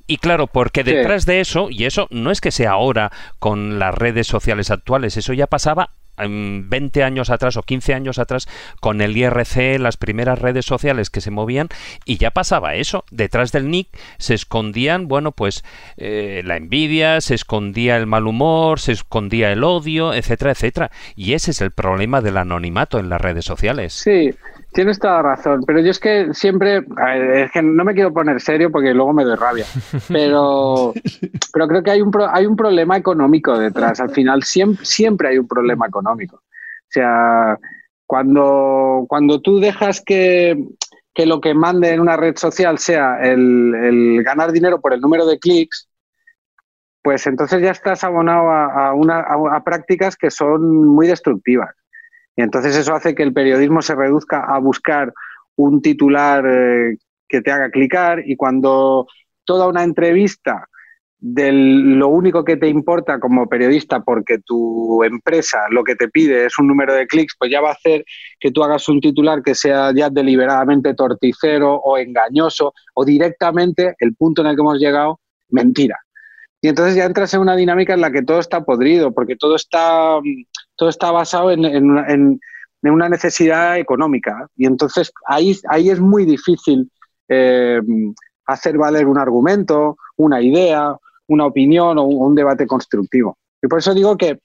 Y 0.06 0.18
claro, 0.18 0.46
porque 0.46 0.84
detrás 0.84 1.26
de 1.26 1.40
eso, 1.40 1.68
y 1.70 1.84
eso 1.84 2.06
no 2.10 2.30
es 2.30 2.40
que 2.40 2.52
sea 2.52 2.72
ahora 2.72 3.10
con 3.38 3.78
las 3.78 3.94
redes 3.94 4.26
sociales 4.26 4.70
actuales, 4.70 5.16
eso 5.16 5.32
ya 5.32 5.46
pasaba 5.46 5.90
20 6.18 7.02
años 7.04 7.30
atrás 7.30 7.56
o 7.56 7.62
15 7.62 7.94
años 7.94 8.18
atrás 8.18 8.48
con 8.80 9.00
el 9.00 9.16
IRC, 9.16 9.78
las 9.78 9.96
primeras 9.96 10.38
redes 10.38 10.64
sociales 10.64 11.10
que 11.10 11.20
se 11.20 11.30
movían 11.30 11.68
y 12.04 12.16
ya 12.16 12.30
pasaba 12.30 12.74
eso. 12.74 13.04
Detrás 13.10 13.52
del 13.52 13.70
nick 13.70 13.88
se 14.18 14.34
escondían, 14.34 15.08
bueno, 15.08 15.32
pues 15.32 15.64
eh, 15.96 16.42
la 16.44 16.56
envidia, 16.56 17.20
se 17.20 17.34
escondía 17.34 17.96
el 17.96 18.06
mal 18.06 18.26
humor, 18.26 18.80
se 18.80 18.92
escondía 18.92 19.52
el 19.52 19.64
odio, 19.64 20.14
etcétera, 20.14 20.52
etcétera. 20.52 20.90
Y 21.14 21.34
ese 21.34 21.50
es 21.50 21.60
el 21.60 21.70
problema 21.70 22.20
del 22.20 22.38
anonimato 22.38 22.98
en 22.98 23.08
las 23.08 23.20
redes 23.20 23.44
sociales. 23.44 23.92
Sí, 23.92 24.34
Tienes 24.76 24.98
toda 24.98 25.22
razón, 25.22 25.62
pero 25.66 25.80
yo 25.80 25.90
es 25.90 25.98
que 25.98 26.34
siempre, 26.34 26.84
es 27.34 27.50
que 27.50 27.62
no 27.62 27.82
me 27.82 27.94
quiero 27.94 28.12
poner 28.12 28.42
serio 28.42 28.70
porque 28.70 28.92
luego 28.92 29.14
me 29.14 29.24
doy 29.24 29.34
rabia, 29.34 29.64
pero, 30.12 30.92
pero 31.50 31.66
creo 31.66 31.82
que 31.82 31.92
hay 31.92 32.02
un, 32.02 32.12
hay 32.30 32.44
un 32.44 32.56
problema 32.56 32.94
económico 32.98 33.58
detrás. 33.58 34.00
Al 34.00 34.10
final 34.10 34.42
siempre, 34.42 34.84
siempre 34.84 35.28
hay 35.30 35.38
un 35.38 35.48
problema 35.48 35.86
económico. 35.86 36.36
O 36.36 36.90
sea, 36.90 37.58
cuando, 38.04 39.06
cuando 39.08 39.40
tú 39.40 39.60
dejas 39.60 40.02
que, 40.04 40.62
que 41.14 41.24
lo 41.24 41.40
que 41.40 41.54
mande 41.54 41.94
en 41.94 42.00
una 42.00 42.18
red 42.18 42.36
social 42.36 42.76
sea 42.76 43.18
el, 43.22 44.22
ganar 44.22 44.52
dinero 44.52 44.82
por 44.82 44.92
el 44.92 45.00
número 45.00 45.24
de 45.24 45.38
clics, 45.38 45.88
pues 47.02 47.26
entonces 47.26 47.62
ya 47.62 47.70
estás 47.70 48.04
abonado 48.04 48.50
a, 48.50 48.92
una, 48.92 49.20
a 49.20 49.64
prácticas 49.64 50.16
que 50.16 50.30
son 50.30 50.86
muy 50.86 51.06
destructivas. 51.06 51.74
Y 52.36 52.42
entonces 52.42 52.76
eso 52.76 52.94
hace 52.94 53.14
que 53.14 53.22
el 53.22 53.32
periodismo 53.32 53.82
se 53.82 53.94
reduzca 53.94 54.44
a 54.44 54.58
buscar 54.58 55.12
un 55.56 55.80
titular 55.80 56.44
eh, 56.46 56.96
que 57.26 57.40
te 57.40 57.50
haga 57.50 57.70
clicar 57.70 58.22
y 58.24 58.36
cuando 58.36 59.06
toda 59.44 59.68
una 59.68 59.82
entrevista 59.82 60.68
de 61.18 61.50
lo 61.50 62.08
único 62.08 62.44
que 62.44 62.56
te 62.56 62.68
importa 62.68 63.18
como 63.18 63.48
periodista 63.48 64.00
porque 64.00 64.38
tu 64.44 65.02
empresa 65.02 65.60
lo 65.70 65.82
que 65.82 65.96
te 65.96 66.08
pide 66.08 66.44
es 66.44 66.58
un 66.58 66.68
número 66.68 66.94
de 66.94 67.06
clics, 67.06 67.34
pues 67.38 67.50
ya 67.50 67.62
va 67.62 67.70
a 67.70 67.72
hacer 67.72 68.04
que 68.38 68.50
tú 68.50 68.62
hagas 68.62 68.86
un 68.88 69.00
titular 69.00 69.42
que 69.42 69.54
sea 69.54 69.92
ya 69.94 70.10
deliberadamente 70.10 70.94
torticero 70.94 71.74
o 71.74 71.96
engañoso 71.96 72.74
o 72.94 73.04
directamente 73.04 73.94
el 73.98 74.14
punto 74.14 74.42
en 74.42 74.48
el 74.48 74.56
que 74.56 74.60
hemos 74.60 74.78
llegado, 74.78 75.20
mentira. 75.48 75.98
Y 76.60 76.68
entonces 76.68 76.96
ya 76.96 77.04
entras 77.04 77.32
en 77.34 77.40
una 77.40 77.56
dinámica 77.56 77.94
en 77.94 78.00
la 78.00 78.10
que 78.10 78.22
todo 78.22 78.40
está 78.40 78.64
podrido, 78.64 79.12
porque 79.12 79.36
todo 79.36 79.56
está, 79.56 80.18
todo 80.76 80.88
está 80.88 81.10
basado 81.10 81.50
en, 81.50 82.40
una 82.82 83.08
necesidad 83.08 83.78
económica. 83.78 84.46
Y 84.56 84.66
entonces 84.66 85.10
ahí, 85.26 85.56
ahí 85.68 85.90
es 85.90 85.98
muy 85.98 86.24
difícil 86.24 86.90
eh, 87.28 87.80
hacer 88.46 88.78
valer 88.78 89.06
un 89.06 89.18
argumento, 89.18 89.96
una 90.16 90.40
idea, 90.40 90.94
una 91.26 91.46
opinión 91.46 91.98
o 91.98 92.04
un, 92.04 92.34
debate 92.34 92.66
constructivo. 92.66 93.36
Y 93.60 93.66
por 93.66 93.80
eso 93.80 93.92
digo 93.92 94.16
que, 94.16 94.38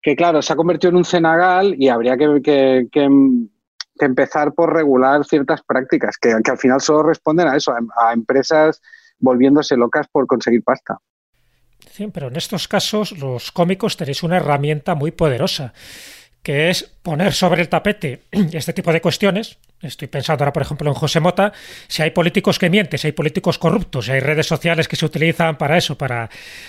que, 0.00 0.14
claro, 0.14 0.40
se 0.40 0.52
ha 0.52 0.56
convertido 0.56 0.90
en 0.90 0.96
un 0.96 1.04
cenagal 1.04 1.74
y 1.76 1.88
habría 1.88 2.16
que, 2.16 2.88
que 2.92 3.08
empezar 4.04 4.54
por 4.54 4.72
regular 4.72 5.24
ciertas 5.24 5.62
prácticas 5.62 6.16
que, 6.18 6.32
al 6.32 6.58
final 6.58 6.80
solo 6.80 7.02
responden 7.02 7.48
a 7.48 7.56
eso, 7.56 7.72
a 7.72 8.12
empresas 8.12 8.80
volviéndose 9.18 9.76
locas 9.76 10.06
por 10.10 10.26
conseguir 10.26 10.62
pasta. 10.62 10.98
Pero 12.12 12.28
en 12.28 12.36
estos 12.36 12.68
casos 12.68 13.12
los 13.12 13.52
cómicos 13.52 13.96
tenéis 13.96 14.22
una 14.22 14.36
herramienta 14.36 14.94
muy 14.94 15.10
poderosa, 15.10 15.72
que 16.42 16.70
es 16.70 16.90
poner 17.02 17.32
sobre 17.32 17.62
el 17.62 17.68
tapete 17.68 18.22
este 18.52 18.72
tipo 18.72 18.92
de 18.92 19.00
cuestiones. 19.00 19.58
Estoy 19.82 20.08
pensando 20.08 20.44
ahora, 20.44 20.52
por 20.52 20.62
ejemplo, 20.62 20.90
en 20.90 20.94
José 20.94 21.20
Mota. 21.20 21.52
Si 21.88 22.02
hay 22.02 22.10
políticos 22.10 22.58
que 22.58 22.68
mienten, 22.68 22.98
si 22.98 23.08
hay 23.08 23.12
políticos 23.12 23.58
corruptos, 23.58 24.06
si 24.06 24.12
hay 24.12 24.20
redes 24.20 24.46
sociales 24.46 24.88
que 24.88 24.96
se 24.96 25.06
utilizan 25.06 25.56
para 25.56 25.78
eso, 25.78 25.96
para 25.96 26.28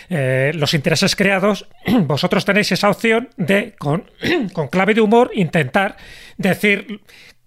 eh, 0.10 0.52
los 0.56 0.74
intereses 0.74 1.16
creados, 1.16 1.68
vosotros 2.04 2.46
tenéis 2.46 2.72
esa 2.72 2.90
opción 2.90 3.30
de, 3.38 3.74
con, 3.78 4.10
con 4.54 4.70
clave 4.70 4.94
de 4.94 5.02
humor, 5.02 5.32
intentar 5.34 5.98
decir 6.38 7.02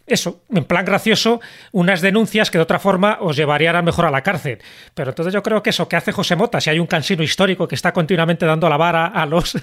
eso, 0.06 0.42
en 0.50 0.64
plan 0.64 0.84
gracioso, 0.84 1.40
unas 1.72 2.02
denuncias 2.02 2.50
que 2.50 2.58
de 2.58 2.62
otra 2.62 2.78
forma 2.78 3.18
os 3.20 3.36
llevarían 3.36 3.76
a 3.76 3.82
mejor 3.82 4.04
a 4.04 4.10
la 4.10 4.22
cárcel. 4.22 4.58
Pero 4.94 5.10
entonces 5.10 5.32
yo 5.32 5.42
creo 5.42 5.62
que 5.62 5.70
eso 5.70 5.88
que 5.88 5.96
hace 5.96 6.12
José 6.12 6.36
Mota, 6.36 6.60
si 6.60 6.70
hay 6.70 6.78
un 6.78 6.86
cansino 6.86 7.22
histórico 7.22 7.66
que 7.66 7.74
está 7.74 7.92
continuamente 7.92 8.44
dando 8.44 8.68
la 8.68 8.76
vara 8.76 9.06
a 9.06 9.24
los 9.24 9.56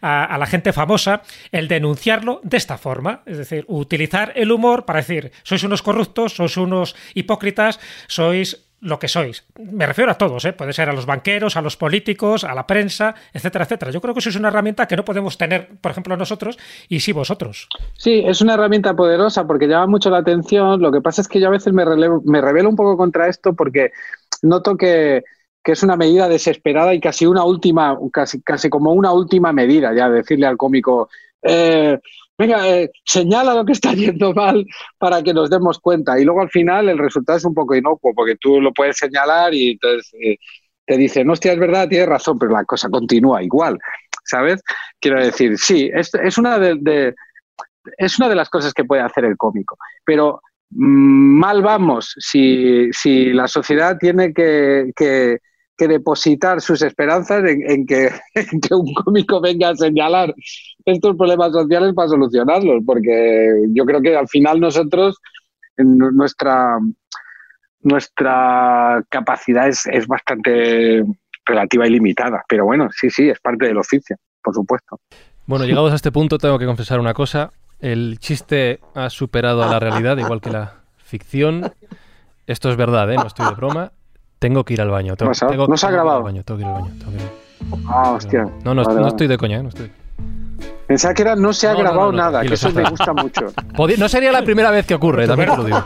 a, 0.00 0.38
la 0.38 0.46
gente 0.46 0.72
famosa, 0.72 1.22
el 1.50 1.66
denunciarlo 1.66 2.40
de 2.44 2.56
esta 2.56 2.78
forma, 2.78 3.22
es 3.26 3.38
decir, 3.38 3.64
utilizar 3.66 4.32
el 4.36 4.52
humor 4.52 4.84
para 4.84 5.00
decir, 5.00 5.32
sois 5.42 5.64
unos 5.64 5.82
corruptos, 5.82 6.34
sois 6.34 6.56
unos 6.56 6.94
hipócritas, 7.14 7.80
sois 8.06 8.67
lo 8.80 8.98
que 8.98 9.08
sois. 9.08 9.44
Me 9.58 9.86
refiero 9.86 10.10
a 10.10 10.14
todos, 10.14 10.44
¿eh? 10.44 10.52
puede 10.52 10.72
ser 10.72 10.88
a 10.88 10.92
los 10.92 11.06
banqueros, 11.06 11.56
a 11.56 11.62
los 11.62 11.76
políticos, 11.76 12.44
a 12.44 12.54
la 12.54 12.66
prensa, 12.66 13.14
etcétera, 13.32 13.64
etcétera. 13.64 13.90
Yo 13.90 14.00
creo 14.00 14.14
que 14.14 14.20
eso 14.20 14.28
es 14.28 14.36
una 14.36 14.48
herramienta 14.48 14.86
que 14.86 14.96
no 14.96 15.04
podemos 15.04 15.36
tener, 15.36 15.68
por 15.80 15.90
ejemplo, 15.90 16.16
nosotros 16.16 16.58
y 16.88 17.00
sí 17.00 17.12
vosotros. 17.12 17.68
Sí, 17.96 18.22
es 18.24 18.40
una 18.40 18.54
herramienta 18.54 18.94
poderosa 18.94 19.46
porque 19.46 19.66
llama 19.66 19.86
mucho 19.86 20.10
la 20.10 20.18
atención. 20.18 20.80
Lo 20.80 20.92
que 20.92 21.00
pasa 21.00 21.22
es 21.22 21.28
que 21.28 21.40
yo 21.40 21.48
a 21.48 21.52
veces 21.52 21.72
me, 21.72 21.84
me 22.24 22.40
revelo 22.40 22.68
un 22.68 22.76
poco 22.76 22.96
contra 22.96 23.28
esto 23.28 23.54
porque 23.54 23.90
noto 24.42 24.76
que, 24.76 25.24
que, 25.62 25.72
es 25.72 25.82
una 25.82 25.96
medida 25.96 26.28
desesperada 26.28 26.94
y 26.94 27.00
casi 27.00 27.26
una 27.26 27.44
última, 27.44 27.98
casi, 28.12 28.40
casi 28.42 28.70
como 28.70 28.92
una 28.92 29.12
última 29.12 29.52
medida, 29.52 29.94
ya 29.94 30.08
decirle 30.08 30.46
al 30.46 30.56
cómico, 30.56 31.08
eh, 31.42 31.98
venga, 32.38 32.68
eh, 32.68 32.90
señala 33.04 33.54
lo 33.54 33.64
que 33.64 33.72
está 33.72 33.92
yendo 33.94 34.32
mal 34.32 34.64
para 34.96 35.22
que 35.22 35.34
nos 35.34 35.50
demos 35.50 35.78
cuenta. 35.80 36.18
Y 36.18 36.24
luego 36.24 36.40
al 36.40 36.50
final 36.50 36.88
el 36.88 36.98
resultado 36.98 37.36
es 37.36 37.44
un 37.44 37.54
poco 37.54 37.74
inocuo, 37.74 38.14
porque 38.14 38.36
tú 38.40 38.60
lo 38.60 38.72
puedes 38.72 38.96
señalar 38.96 39.52
y 39.52 39.72
entonces 39.72 40.10
eh, 40.22 40.36
te 40.86 40.96
dicen, 40.96 41.28
hostia, 41.28 41.52
es 41.52 41.58
verdad, 41.58 41.88
tienes 41.88 42.08
razón, 42.08 42.38
pero 42.38 42.52
la 42.52 42.64
cosa 42.64 42.88
continúa 42.88 43.42
igual, 43.42 43.78
¿sabes? 44.24 44.62
Quiero 45.00 45.22
decir, 45.22 45.58
sí, 45.58 45.90
es, 45.92 46.14
es 46.14 46.38
una 46.38 46.58
de, 46.58 47.14
es 47.98 48.18
una 48.18 48.28
de 48.28 48.34
las 48.36 48.48
cosas 48.48 48.72
que 48.72 48.84
puede 48.84 49.02
hacer 49.02 49.24
el 49.24 49.36
cómico, 49.36 49.76
pero 50.04 50.40
mm, 50.70 51.38
mal 51.38 51.62
vamos 51.62 52.14
si, 52.18 52.88
si 52.92 53.32
la 53.32 53.48
sociedad 53.48 53.98
tiene 53.98 54.32
que 54.32 55.38
que 55.78 55.88
depositar 55.88 56.60
sus 56.60 56.82
esperanzas 56.82 57.42
en, 57.46 57.86
que, 57.86 58.10
un 58.70 58.92
cómico 58.92 59.40
venga 59.40 59.70
a 59.70 59.76
señalar 59.76 60.34
estos 60.84 61.16
problemas 61.16 61.52
sociales 61.52 61.94
para 61.94 62.08
solucionarlos, 62.08 62.82
porque 62.84 63.62
yo 63.70 63.84
creo 63.84 64.02
que 64.02 64.16
al 64.16 64.28
final 64.28 64.60
nosotros, 64.60 65.16
nuestra, 65.76 66.78
nuestra 67.80 69.02
capacidad 69.08 69.68
es, 69.68 69.86
es 69.86 70.06
bastante 70.06 71.04
relativa 71.46 71.86
y 71.86 71.90
limitada, 71.90 72.44
pero 72.48 72.66
bueno, 72.66 72.88
sí, 72.90 73.08
sí, 73.08 73.30
es 73.30 73.40
parte 73.40 73.66
del 73.66 73.78
oficio, 73.78 74.16
por 74.42 74.54
supuesto. 74.54 75.00
Bueno, 75.46 75.64
llegados 75.64 75.92
a 75.92 75.96
este 75.96 76.12
punto 76.12 76.36
tengo 76.36 76.58
que 76.58 76.66
confesar 76.66 77.00
una 77.00 77.14
cosa, 77.14 77.52
el 77.80 78.18
chiste 78.18 78.80
ha 78.94 79.08
superado 79.08 79.62
a 79.62 79.68
la 79.68 79.78
realidad, 79.78 80.18
igual 80.18 80.40
que 80.40 80.50
la 80.50 80.82
ficción. 80.96 81.72
Esto 82.46 82.70
es 82.70 82.76
verdad, 82.76 83.10
¿eh? 83.12 83.16
no 83.16 83.26
estoy 83.26 83.46
de 83.46 83.54
broma. 83.54 83.92
Tengo 84.38 84.64
que 84.64 84.74
ir 84.74 84.80
al 84.80 84.90
baño. 84.90 85.14
¿No 85.20 85.34
se 85.34 85.86
ha 85.86 85.90
grabado? 85.90 86.22
Baño, 86.22 86.42
tengo 86.44 86.58
que 86.58 86.64
ir 86.64 86.68
al 86.70 86.82
baño. 86.82 86.94
Ah, 87.88 88.12
hostia. 88.12 88.48
No, 88.64 88.74
no, 88.74 88.82
no 88.84 89.08
estoy 89.08 89.26
de 89.26 89.36
coña, 89.36 89.58
¿eh? 89.58 89.62
no 89.62 89.68
estoy. 89.68 89.90
Pensaba 90.86 91.12
que 91.12 91.20
era 91.20 91.36
no 91.36 91.52
se 91.52 91.68
ha 91.68 91.74
No, 91.74 91.80
grabado 91.80 92.12
no, 92.12 92.12
no, 92.12 92.24
nada, 92.24 92.40
que 92.42 92.54
eso 92.54 92.70
me 92.72 92.82
gusta 92.88 93.12
mucho. 93.12 93.52
No 93.98 94.08
sería 94.08 94.32
la 94.32 94.42
primera 94.42 94.70
vez 94.70 94.86
que 94.86 94.94
ocurre, 94.94 95.26
también 95.26 95.50
te 95.50 95.56
lo 95.58 95.64
digo. 95.64 95.84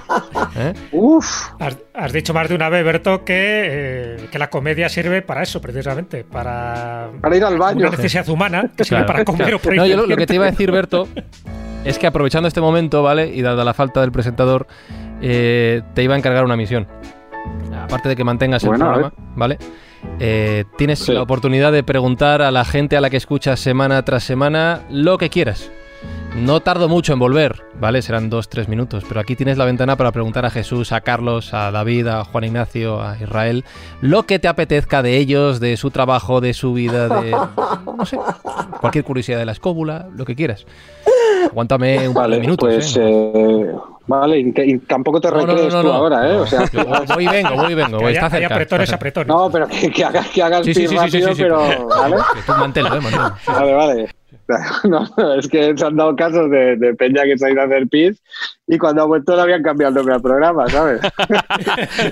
¿Eh? 0.56 0.72
Uf. 0.92 1.48
Has, 1.58 1.76
has 1.92 2.12
dicho 2.12 2.32
más 2.32 2.48
de 2.48 2.54
una 2.54 2.68
vez, 2.68 2.84
Berto, 2.84 3.24
que, 3.24 3.34
eh, 3.36 4.28
que 4.30 4.38
la 4.38 4.48
comedia 4.48 4.88
sirve 4.88 5.22
para 5.22 5.42
eso, 5.42 5.60
precisamente, 5.60 6.22
para, 6.22 7.08
Para 7.20 7.36
ir 7.36 7.44
al 7.44 7.58
baño. 7.58 7.80
una 7.80 7.90
necesidad 7.90 8.28
humana, 8.28 8.70
que 8.76 8.84
sirve 8.84 8.98
Claro, 9.04 9.06
para 9.12 9.24
comer 9.24 9.54
o 9.54 9.58
por 9.58 9.74
No, 9.74 9.86
yo 9.86 9.96
lo, 9.96 10.06
lo 10.06 10.16
que 10.16 10.26
te 10.26 10.36
iba 10.36 10.46
a 10.46 10.50
decir, 10.50 10.70
Berto, 10.70 11.08
es 11.84 11.98
que 11.98 12.06
aprovechando 12.06 12.46
este 12.46 12.60
momento, 12.60 13.02
¿vale? 13.02 13.26
Y 13.26 13.42
dada 13.42 13.64
la 13.64 13.74
falta 13.74 14.02
del 14.02 14.12
presentador, 14.12 14.68
eh, 15.20 15.82
te 15.94 16.04
iba 16.04 16.14
a 16.14 16.18
encargar 16.18 16.44
una 16.44 16.56
misión. 16.56 16.86
Aparte 17.82 18.09
de 18.09 18.16
que 18.16 18.24
mantengas 18.24 18.64
Bueno, 18.64 18.86
el 18.86 18.93
programa, 18.93 19.14
¿vale? 19.36 19.59
Eh, 20.19 20.64
tienes 20.77 21.01
Sí. 21.01 21.12
la 21.12 21.23
oportunidad 21.23 21.73
de 21.73 21.82
preguntar 21.82 22.43
a 22.43 22.51
la 22.51 22.64
gente 22.64 22.97
a 22.97 23.01
la 23.01 23.10
que 23.10 23.16
escuchas 23.16 23.60
semana 23.60 24.02
tras 24.05 24.24
semana 24.24 24.82
lo 24.90 25.19
que 25.19 25.31
quieras. 25.31 25.70
No 26.36 26.60
tardo 26.60 26.89
mucho 26.89 27.12
en 27.12 27.19
volver, 27.19 27.62
¿vale? 27.78 28.01
Serán 28.01 28.31
dos, 28.31 28.48
tres 28.48 28.66
minutos, 28.66 29.05
pero 29.06 29.20
aquí 29.20 29.36
tienes 29.36 29.59
la 29.59 29.66
ventana 29.66 29.97
para 29.97 30.12
preguntar 30.12 30.47
a 30.47 30.51
Jesús, 30.51 30.90
a 30.93 31.02
Carlos, 31.02 31.52
a 31.52 31.70
David, 31.70 32.06
a 32.06 32.24
Juan 32.24 32.44
Ignacio, 32.44 33.02
a 33.02 33.19
Israel, 33.20 33.64
lo 34.01 34.23
que 34.23 34.39
te 34.39 34.48
apetezca 34.48 35.02
de 35.02 35.19
ellos, 35.19 35.60
de 35.60 35.77
su 35.77 35.90
trabajo, 35.90 36.40
de 36.40 36.55
su 36.55 36.73
vida, 36.73 37.09
de... 37.20 37.31
no 37.98 38.06
sé, 38.06 38.19
cualquier 38.81 39.05
curiosidad 39.05 39.39
de 39.39 39.44
la 39.44 39.52
escóbula, 39.52 40.09
lo 40.16 40.24
que 40.24 40.35
quieras. 40.35 40.64
Aguántame 41.51 42.09
un 42.09 42.14
par 42.14 42.31
de 42.31 42.40
minutos, 42.40 42.66
pues 42.66 42.97
¿eh? 42.97 43.02
eh, 43.05 43.66
vale, 44.06 44.38
y, 44.38 44.52
te- 44.52 44.66
y 44.66 44.78
tampoco 44.78 45.20
te 45.20 45.30
No, 45.30 45.36
no, 45.40 45.46
recrees 45.46 45.72
no, 45.74 45.80
tú 45.82 45.88
no. 45.88 45.92
ahora, 45.94 46.28
¿eh? 46.30 46.36
O 46.36 46.46
sea, 46.46 46.64
Yo 46.72 46.84
voy 47.14 47.24
y 47.24 47.28
vengo, 47.28 47.54
voy 47.56 47.72
y 47.72 47.74
vengo, 47.74 47.98
Que 47.98 48.04
voy, 48.04 48.12
haya- 48.16 48.20
está 48.26 48.36
haya 48.36 48.48
cerca. 48.48 48.94
apretones. 48.94 49.28
no, 49.28 49.50
pero 49.50 49.66
que, 49.68 49.90
que 49.90 50.04
hagas 50.04 50.28
que 50.28 50.42
hagas 50.42 50.64
Sí, 50.64 50.74
sí, 50.74 50.80
pis 50.80 50.90
sí, 50.90 50.96
rápido, 50.96 51.28
sí, 51.28 51.34
sí. 51.34 51.42
pero 51.42 51.58
¿vale? 51.88 52.16
Que 52.34 52.42
tú 52.46 52.52
manténlo, 52.58 52.94
¿eh? 52.96 53.00
manténlo. 53.00 53.34
Vale, 53.46 53.72
vale. 53.74 54.08
No, 54.84 55.06
no, 55.16 55.34
es 55.34 55.46
que 55.48 55.72
se 55.76 55.84
han 55.86 55.96
dado 55.96 56.14
casos 56.16 56.50
de, 56.50 56.76
de 56.76 56.94
Peña 56.94 57.22
que 57.24 57.38
se 57.38 57.46
ha 57.46 57.50
ido 57.50 57.62
a 57.62 57.64
hacer 57.64 57.86
pis 57.88 58.20
y 58.66 58.76
cuando 58.76 59.02
ha 59.02 59.04
vuelto 59.06 59.34
le 59.36 59.42
habían 59.42 59.62
cambiado 59.62 59.90
el 59.90 59.94
nombre 59.94 60.14
al 60.14 60.20
programa, 60.22 60.68
¿sabes? 60.68 61.00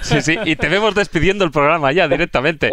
Sí, 0.02 0.20
sí, 0.22 0.38
y 0.44 0.56
te 0.56 0.68
vemos 0.68 0.94
despidiendo 0.94 1.44
el 1.44 1.50
programa 1.50 1.92
ya 1.92 2.08
directamente. 2.08 2.70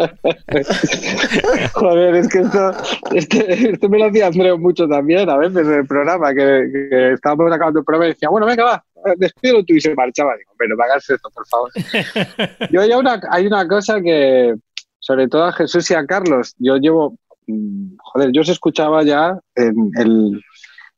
Joder, 1.74 2.14
es 2.16 2.28
que 2.28 2.40
esto, 2.40 2.72
este- 3.12 3.70
esto 3.72 3.88
me 3.88 3.98
lo 3.98 4.06
hacía 4.06 4.26
Andreu 4.26 4.58
mucho 4.58 4.86
también, 4.88 5.28
a 5.28 5.36
veces 5.36 5.66
en 5.66 5.72
el 5.74 5.86
programa, 5.86 6.32
que, 6.34 6.68
que 6.90 7.12
estábamos 7.12 7.52
acabando 7.52 7.80
el 7.80 7.84
programa 7.84 8.06
y 8.06 8.08
decía, 8.12 8.28
bueno, 8.28 8.46
venga, 8.46 8.64
va, 8.64 8.84
despídelo 9.16 9.64
tú 9.64 9.74
y 9.74 9.80
se 9.80 9.94
marchaba. 9.94 10.36
Digo, 10.36 10.52
pero 10.58 10.70
no 10.70 10.76
me 10.76 10.84
hagas 10.84 11.08
esto, 11.08 11.30
por 11.30 11.46
favor. 11.46 11.70
Yo 12.70 12.80
hay 12.80 12.90
una, 12.92 13.20
hay 13.30 13.46
una 13.46 13.66
cosa 13.66 14.00
que, 14.00 14.54
sobre 14.98 15.28
todo 15.28 15.44
a 15.44 15.52
Jesús 15.52 15.90
y 15.90 15.94
a 15.94 16.04
Carlos, 16.06 16.54
yo 16.58 16.76
llevo, 16.76 17.16
mm, 17.46 17.96
joder, 18.02 18.30
yo 18.32 18.40
os 18.42 18.48
escuchaba 18.48 19.02
ya 19.04 19.38
en, 19.54 19.90
el- 19.96 20.42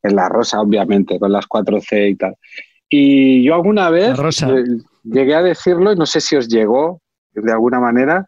en 0.03 0.17
La 0.17 0.29
Rosa, 0.29 0.61
obviamente, 0.61 1.19
con 1.19 1.31
las 1.33 1.47
4C 1.47 2.11
y 2.11 2.17
tal. 2.17 2.35
Y 2.89 3.45
yo 3.45 3.55
alguna 3.55 3.91
vez 3.91 4.09
eh, 4.51 4.65
llegué 5.05 5.35
a 5.35 5.43
decirlo, 5.43 5.93
y 5.93 5.97
no 5.97 6.07
sé 6.07 6.21
si 6.21 6.37
os 6.37 6.49
llegó 6.49 7.03
de 7.33 7.53
alguna 7.53 7.79
manera, 7.81 8.27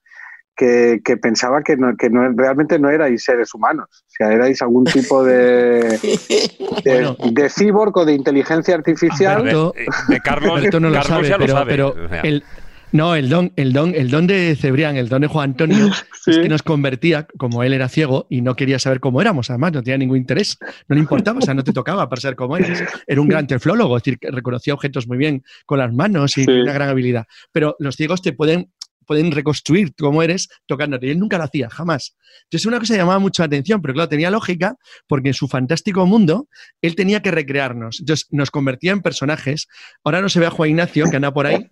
que, 0.62 1.00
que 1.04 1.16
pensaba 1.16 1.62
que, 1.62 1.76
no, 1.76 1.96
que 1.96 2.08
no, 2.08 2.30
realmente 2.36 2.78
no 2.78 2.88
erais 2.90 3.24
seres 3.24 3.52
humanos. 3.54 3.86
O 3.90 4.10
sea, 4.16 4.32
erais 4.32 4.62
algún 4.62 4.84
tipo 4.84 5.24
de, 5.24 5.98
de, 6.84 6.92
Bueno. 7.02 7.16
de 7.32 7.50
cyborg 7.50 7.96
o 7.96 8.04
de 8.04 8.12
inteligencia 8.14 8.74
artificial. 8.76 9.38
Alberto- 9.42 9.72
De, 9.74 10.14
de 10.14 10.20
Carlos, 10.20 10.56
Alberto 10.58 10.78
no 10.80 10.88
lo 10.88 10.94
Carlos 10.94 11.08
sabe, 11.26 11.28
ya 11.28 11.38
pero, 11.38 11.52
lo 11.52 11.58
sabe. 11.58 11.70
pero 11.70 11.88
O 11.88 12.08
sea, 12.08 12.20
el, 12.20 12.44
no, 12.92 13.14
el 13.16 13.28
don, 13.30 13.52
el 13.56 13.72
don, 13.72 13.94
el 13.94 14.10
don 14.10 14.26
de 14.26 14.54
Cebrián, 14.54 14.96
el 14.96 15.08
don 15.08 15.22
de 15.22 15.26
Juan 15.26 15.50
Antonio, 15.50 15.86
es 16.26 16.38
que 16.38 16.48
nos 16.48 16.62
convertía, 16.62 17.26
como 17.38 17.62
él 17.62 17.72
era 17.72 17.88
ciego 17.88 18.26
y 18.30 18.42
no 18.42 18.54
quería 18.54 18.78
saber 18.78 19.00
cómo 19.00 19.20
éramos, 19.20 19.48
además, 19.50 19.72
no 19.72 19.82
tenía 19.82 19.96
ningún 19.98 20.18
interés, 20.18 20.58
no 20.88 20.94
le 20.94 21.00
importaba, 21.00 21.38
o 21.38 21.42
sea, 21.42 21.54
no 21.54 21.64
te 21.64 21.72
tocaba 21.72 22.08
para 22.08 22.20
saber 22.20 22.36
cómo 22.36 22.56
eras. 22.56 22.84
Era 23.06 23.20
un 23.20 23.28
gran 23.28 23.46
teflólogo, 23.46 23.96
es 23.96 24.02
decir, 24.04 24.18
que 24.18 24.30
reconocía 24.30 24.74
objetos 24.74 25.08
muy 25.08 25.16
bien 25.16 25.42
con 25.66 25.78
las 25.78 25.92
manos 25.92 26.36
y 26.38 26.44
Sí. 26.44 26.50
una 26.52 26.72
gran 26.74 26.90
habilidad. 26.90 27.24
Pero 27.50 27.74
los 27.78 27.96
ciegos 27.96 28.20
te 28.22 28.32
pueden 28.34 28.70
pueden 29.06 29.32
reconstruir 29.32 29.94
cómo 29.98 30.22
eres 30.22 30.48
tocándote. 30.66 31.06
Y 31.06 31.10
él 31.10 31.18
nunca 31.18 31.38
lo 31.38 31.44
hacía, 31.44 31.68
jamás. 31.70 32.16
Entonces, 32.44 32.66
una 32.66 32.78
cosa 32.78 32.96
llamaba 32.96 33.18
mucho 33.18 33.42
la 33.42 33.46
atención, 33.46 33.80
pero 33.82 33.94
claro, 33.94 34.08
tenía 34.08 34.30
lógica, 34.30 34.76
porque 35.06 35.28
en 35.28 35.34
su 35.34 35.48
fantástico 35.48 36.06
mundo, 36.06 36.48
él 36.80 36.94
tenía 36.94 37.20
que 37.20 37.30
recrearnos. 37.30 38.00
Entonces, 38.00 38.26
nos 38.30 38.50
convertía 38.50 38.92
en 38.92 39.02
personajes. 39.02 39.68
Ahora 40.04 40.20
no 40.20 40.28
se 40.28 40.40
ve 40.40 40.46
a 40.46 40.50
Juan 40.50 40.70
Ignacio, 40.70 41.10
que 41.10 41.16
anda 41.16 41.32
por 41.32 41.46
ahí. 41.46 41.66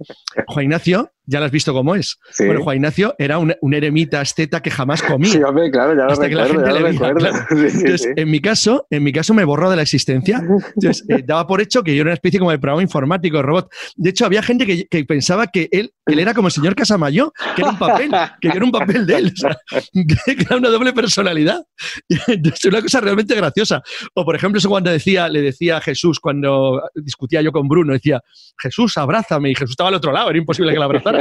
Juan 0.46 0.64
Ignacio, 0.64 1.12
ya 1.30 1.40
lo 1.40 1.46
has 1.46 1.52
visto 1.52 1.72
cómo 1.72 1.94
es. 1.94 2.18
Sí. 2.30 2.44
Bueno, 2.44 2.62
Juan 2.62 2.76
Ignacio 2.76 3.14
era 3.18 3.38
un, 3.38 3.54
un 3.60 3.74
eremita 3.74 4.20
asceta 4.20 4.60
que 4.60 4.70
jamás 4.70 5.02
comía. 5.02 5.32
Sí, 5.32 5.42
hombre, 5.42 5.70
claro, 5.70 5.94
ya 5.94 6.04
lo 6.04 6.12
hasta 6.12 6.28
que 6.28 6.34
la 6.34 6.44
recuerdo, 6.44 6.66
gente 6.66 6.68
ya 6.68 6.74
le 6.74 6.80
lo 6.80 6.98
veía, 6.98 7.12
recuerdo. 7.14 7.28
claro. 7.30 7.46
Sí, 7.50 7.70
sí, 7.70 7.76
Entonces, 7.78 8.02
sí. 8.02 8.08
en 8.16 8.30
mi 8.30 8.40
caso, 8.40 8.86
en 8.90 9.02
mi 9.02 9.12
caso 9.12 9.34
me 9.34 9.44
borró 9.44 9.70
de 9.70 9.76
la 9.76 9.82
existencia. 9.82 10.42
Entonces, 10.74 11.04
eh, 11.08 11.22
daba 11.26 11.46
por 11.46 11.60
hecho 11.60 11.82
que 11.82 11.94
yo 11.94 12.02
era 12.02 12.08
una 12.08 12.14
especie 12.14 12.38
como 12.38 12.50
de 12.50 12.58
programa 12.58 12.82
informático, 12.82 13.36
de 13.36 13.42
robot. 13.42 13.72
De 13.96 14.10
hecho, 14.10 14.26
había 14.26 14.42
gente 14.42 14.66
que, 14.66 14.86
que 14.86 15.04
pensaba 15.04 15.46
que 15.46 15.68
él, 15.72 15.92
él 16.06 16.18
era 16.18 16.34
como 16.34 16.48
el 16.48 16.52
señor 16.52 16.74
Casamayo, 16.74 17.32
que 17.54 17.62
era 17.62 17.70
un 17.70 17.78
papel, 17.78 18.10
que 18.40 18.48
yo 18.48 18.54
era 18.54 18.64
un 18.64 18.72
papel 18.72 19.06
de 19.06 19.16
él. 19.16 19.32
O 19.32 19.36
sea, 19.36 19.56
que 19.92 20.42
era 20.42 20.56
una 20.56 20.68
doble 20.68 20.92
personalidad. 20.92 21.62
Entonces, 22.26 22.64
una 22.64 22.82
cosa 22.82 23.00
realmente 23.00 23.34
graciosa. 23.34 23.82
O, 24.14 24.24
por 24.24 24.34
ejemplo, 24.34 24.58
eso 24.58 24.68
cuando 24.68 24.90
decía, 24.90 25.28
le 25.28 25.42
decía 25.42 25.76
a 25.78 25.80
Jesús, 25.80 26.18
cuando 26.20 26.82
discutía 26.94 27.42
yo 27.42 27.52
con 27.52 27.68
Bruno, 27.68 27.92
decía, 27.92 28.20
Jesús, 28.58 28.96
abrázame. 28.96 29.50
Y 29.50 29.54
Jesús 29.54 29.72
estaba 29.72 29.88
al 29.88 29.94
otro 29.94 30.12
lado, 30.12 30.30
era 30.30 30.38
imposible 30.38 30.72
que 30.72 30.78
la 30.78 30.84
abrazara. 30.86 31.19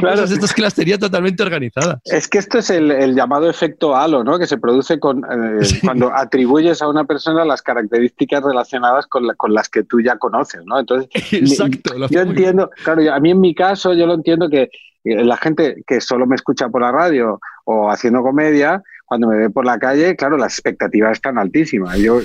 Claro. 0.00 0.24
que 0.54 0.62
las 0.62 0.74
tenía 0.74 0.98
totalmente 0.98 1.42
organizadas. 1.42 2.00
Es 2.04 2.26
que 2.28 2.38
esto 2.38 2.58
es 2.58 2.70
el, 2.70 2.90
el 2.90 3.14
llamado 3.14 3.48
efecto 3.48 3.94
halo, 3.94 4.24
¿no? 4.24 4.38
Que 4.38 4.46
se 4.46 4.58
produce 4.58 4.98
con, 4.98 5.18
eh, 5.24 5.64
Sí. 5.64 5.80
cuando 5.80 6.12
atribuyes 6.14 6.82
a 6.82 6.88
una 6.88 7.04
persona 7.04 7.44
las 7.44 7.62
características 7.62 8.42
relacionadas 8.42 9.06
con, 9.06 9.26
la- 9.26 9.34
con 9.34 9.54
las 9.54 9.68
que 9.68 9.84
tú 9.84 10.00
ya 10.00 10.16
conoces, 10.18 10.62
¿no? 10.64 10.78
Entonces, 10.80 11.08
Exacto. 11.32 11.94
yo 12.10 12.20
entiendo, 12.20 12.70
claro, 12.82 13.02
a 13.12 13.20
mí 13.20 13.30
en 13.30 13.40
mi 13.40 13.54
caso 13.54 13.92
yo 13.94 14.06
lo 14.06 14.14
entiendo 14.14 14.48
que 14.48 14.70
eh, 15.04 15.22
la 15.24 15.36
gente 15.36 15.82
que 15.86 16.00
solo 16.00 16.26
me 16.26 16.34
escucha 16.34 16.68
por 16.68 16.80
la 16.82 16.90
radio 16.90 17.38
o 17.64 17.90
haciendo 17.90 18.22
comedia, 18.22 18.82
cuando 19.06 19.28
me 19.28 19.36
ve 19.36 19.50
por 19.50 19.64
la 19.66 19.78
calle, 19.78 20.16
claro, 20.16 20.36
las 20.36 20.54
expectativas 20.54 21.12
están 21.12 21.38
altísimas. 21.38 21.98
Yo, 21.98 22.20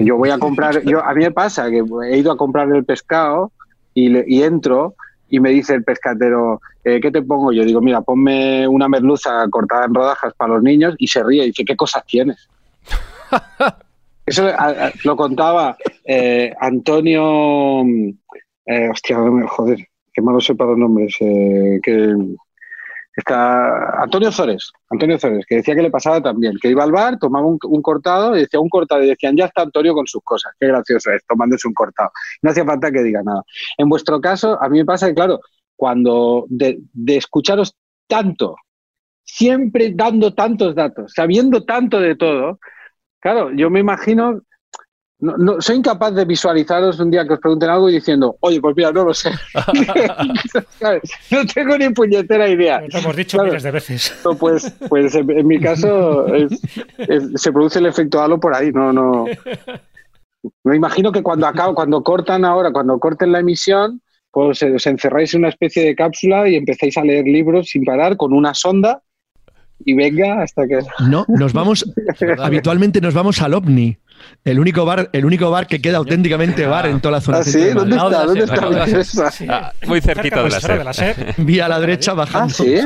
yo 0.00 0.16
voy 0.16 0.30
a 0.30 0.38
comprar, 0.38 0.82
yo, 0.82 1.04
a 1.04 1.12
mí 1.14 1.22
me 1.22 1.30
pasa 1.30 1.68
que 1.70 1.82
he 2.10 2.18
ido 2.18 2.32
a 2.32 2.36
comprar 2.36 2.68
el 2.74 2.84
pescado 2.84 3.52
y, 3.92 4.08
le- 4.08 4.24
y 4.26 4.42
entro 4.42 4.94
y 5.34 5.40
me 5.40 5.50
dice 5.50 5.74
el 5.74 5.84
pescatero, 5.84 6.60
eh, 6.84 7.00
¿qué 7.00 7.10
te 7.10 7.22
pongo? 7.22 7.52
Yo 7.52 7.64
digo, 7.64 7.80
mira, 7.80 8.00
ponme 8.02 8.66
una 8.68 8.88
merluza 8.88 9.46
cortada 9.50 9.86
en 9.86 9.94
rodajas 9.94 10.32
para 10.36 10.54
los 10.54 10.62
niños 10.62 10.94
y 10.98 11.06
se 11.08 11.22
ríe 11.22 11.44
y 11.44 11.46
dice, 11.48 11.64
¿qué 11.64 11.74
cosas 11.76 12.04
tienes? 12.06 12.48
Eso 14.26 14.46
a- 14.48 14.86
a- 14.86 14.92
lo 15.04 15.16
contaba 15.16 15.76
eh, 16.04 16.52
Antonio, 16.60 17.82
eh, 18.66 18.88
hostia, 18.90 19.18
joder, 19.48 19.78
qué 20.12 20.22
malo 20.22 20.40
sé 20.40 20.54
para 20.54 20.70
los 20.70 20.78
nombres, 20.78 21.14
eh, 21.20 21.78
que 21.82 22.14
está 23.20 24.02
Antonio 24.02 24.32
Zores, 24.32 24.72
Antonio 24.90 25.18
Zores, 25.18 25.44
que 25.46 25.56
decía 25.56 25.74
que 25.74 25.82
le 25.82 25.90
pasaba 25.90 26.20
también, 26.20 26.56
que 26.60 26.68
iba 26.68 26.82
al 26.82 26.92
bar, 26.92 27.18
tomaba 27.18 27.46
un, 27.46 27.58
un 27.62 27.82
cortado 27.82 28.36
y 28.36 28.40
decía 28.40 28.60
un 28.60 28.68
cortado 28.68 29.02
y 29.02 29.08
decían, 29.08 29.36
ya 29.36 29.46
está 29.46 29.62
Antonio 29.62 29.94
con 29.94 30.06
sus 30.06 30.22
cosas, 30.22 30.52
qué 30.58 30.66
gracioso 30.66 31.10
es, 31.12 31.24
tomándose 31.26 31.68
un 31.68 31.74
cortado. 31.74 32.10
No 32.42 32.50
hacía 32.50 32.64
falta 32.64 32.90
que 32.90 33.02
diga 33.02 33.22
nada. 33.22 33.42
En 33.78 33.88
vuestro 33.88 34.20
caso, 34.20 34.60
a 34.60 34.68
mí 34.68 34.78
me 34.78 34.84
pasa 34.84 35.06
que, 35.08 35.14
claro, 35.14 35.40
cuando 35.76 36.46
de, 36.48 36.78
de 36.92 37.16
escucharos 37.16 37.76
tanto, 38.06 38.56
siempre 39.24 39.92
dando 39.94 40.34
tantos 40.34 40.74
datos, 40.74 41.12
sabiendo 41.14 41.64
tanto 41.64 42.00
de 42.00 42.16
todo, 42.16 42.58
claro, 43.20 43.50
yo 43.52 43.70
me 43.70 43.80
imagino, 43.80 44.42
no, 45.20 45.36
no- 45.38 45.60
soy 45.60 45.76
incapaz 45.76 46.14
de 46.14 46.24
visualizaros 46.24 46.98
un 47.00 47.10
día 47.10 47.26
que 47.26 47.34
os 47.34 47.40
pregunten 47.40 47.70
algo 47.70 47.88
y 47.88 47.94
diciendo, 47.94 48.36
oye, 48.40 48.60
pues 48.60 48.76
mira, 48.76 48.92
no 48.92 49.04
lo 49.04 49.14
sé. 49.14 49.30
No 51.30 51.46
tengo 51.54 51.78
ni 51.78 51.88
puñetera 51.90 52.48
idea. 52.48 52.80
Lo 52.92 52.98
hemos 52.98 53.16
dicho 53.16 53.36
Claro. 53.38 53.50
miles 53.50 53.62
de 53.62 53.70
veces. 53.70 54.20
No, 54.24 54.34
Pues, 54.36 54.70
pues 54.88 55.14
en, 55.14 55.30
en 55.30 55.46
mi 55.46 55.60
caso 55.60 56.26
es- 56.34 56.60
es- 56.98 57.30
se 57.40 57.52
produce 57.52 57.78
el 57.78 57.86
efecto 57.86 58.20
halo 58.22 58.38
por 58.40 58.54
ahí, 58.54 58.70
no, 58.72 58.92
no. 58.92 59.26
Me 60.64 60.76
imagino 60.76 61.10
que 61.10 61.22
cuando 61.22 61.46
acabo, 61.46 61.74
cuando 61.74 62.02
cortan 62.02 62.44
ahora, 62.44 62.70
cuando 62.70 62.98
corten 62.98 63.32
la 63.32 63.40
emisión, 63.40 64.02
pues 64.30 64.60
eh, 64.62 64.74
os 64.74 64.86
encerráis 64.86 65.32
en 65.34 65.40
una 65.40 65.48
especie 65.48 65.84
de 65.84 65.94
cápsula 65.94 66.48
y 66.48 66.56
empezáis 66.56 66.96
a 66.98 67.04
leer 67.04 67.24
libros 67.24 67.68
sin 67.70 67.84
parar 67.84 68.16
con 68.16 68.32
una 68.32 68.52
sonda 68.52 69.00
y 69.84 69.94
venga 69.94 70.42
hasta 70.42 70.66
que. 70.66 70.80
No, 71.08 71.24
nos 71.28 71.52
vamos, 71.52 71.84
habitualmente 72.38 73.00
nos 73.00 73.14
vamos 73.14 73.40
al 73.42 73.54
OVNI, 73.54 73.98
el 74.44 74.58
único 74.58 74.84
bar, 74.84 75.10
el 75.12 75.24
único 75.24 75.50
bar 75.50 75.66
que 75.66 75.80
queda 75.80 75.98
auténticamente 75.98 76.66
bar 76.66 76.86
en 76.86 77.00
toda 77.00 77.12
la 77.12 77.20
zona 77.20 77.38
¿Ah, 77.38 77.44
sí? 77.44 77.70
¿Dónde 77.70 77.96
está? 77.96 78.24
¿Dónde 78.24 78.44
está? 78.44 79.28
Esa? 79.28 79.30
Ah, 79.48 79.72
muy 79.86 80.00
cerquita 80.00 80.42
de 80.42 80.50
la 80.50 80.60
pues, 80.60 80.78
de 80.78 80.84
la 80.84 80.92
SER. 80.92 81.34
Vía 81.38 81.66
a 81.66 81.68
la 81.68 81.80
derecha 81.80 82.12
Ah, 82.12 82.14
bajando, 82.14 82.54
sí. 82.54 82.76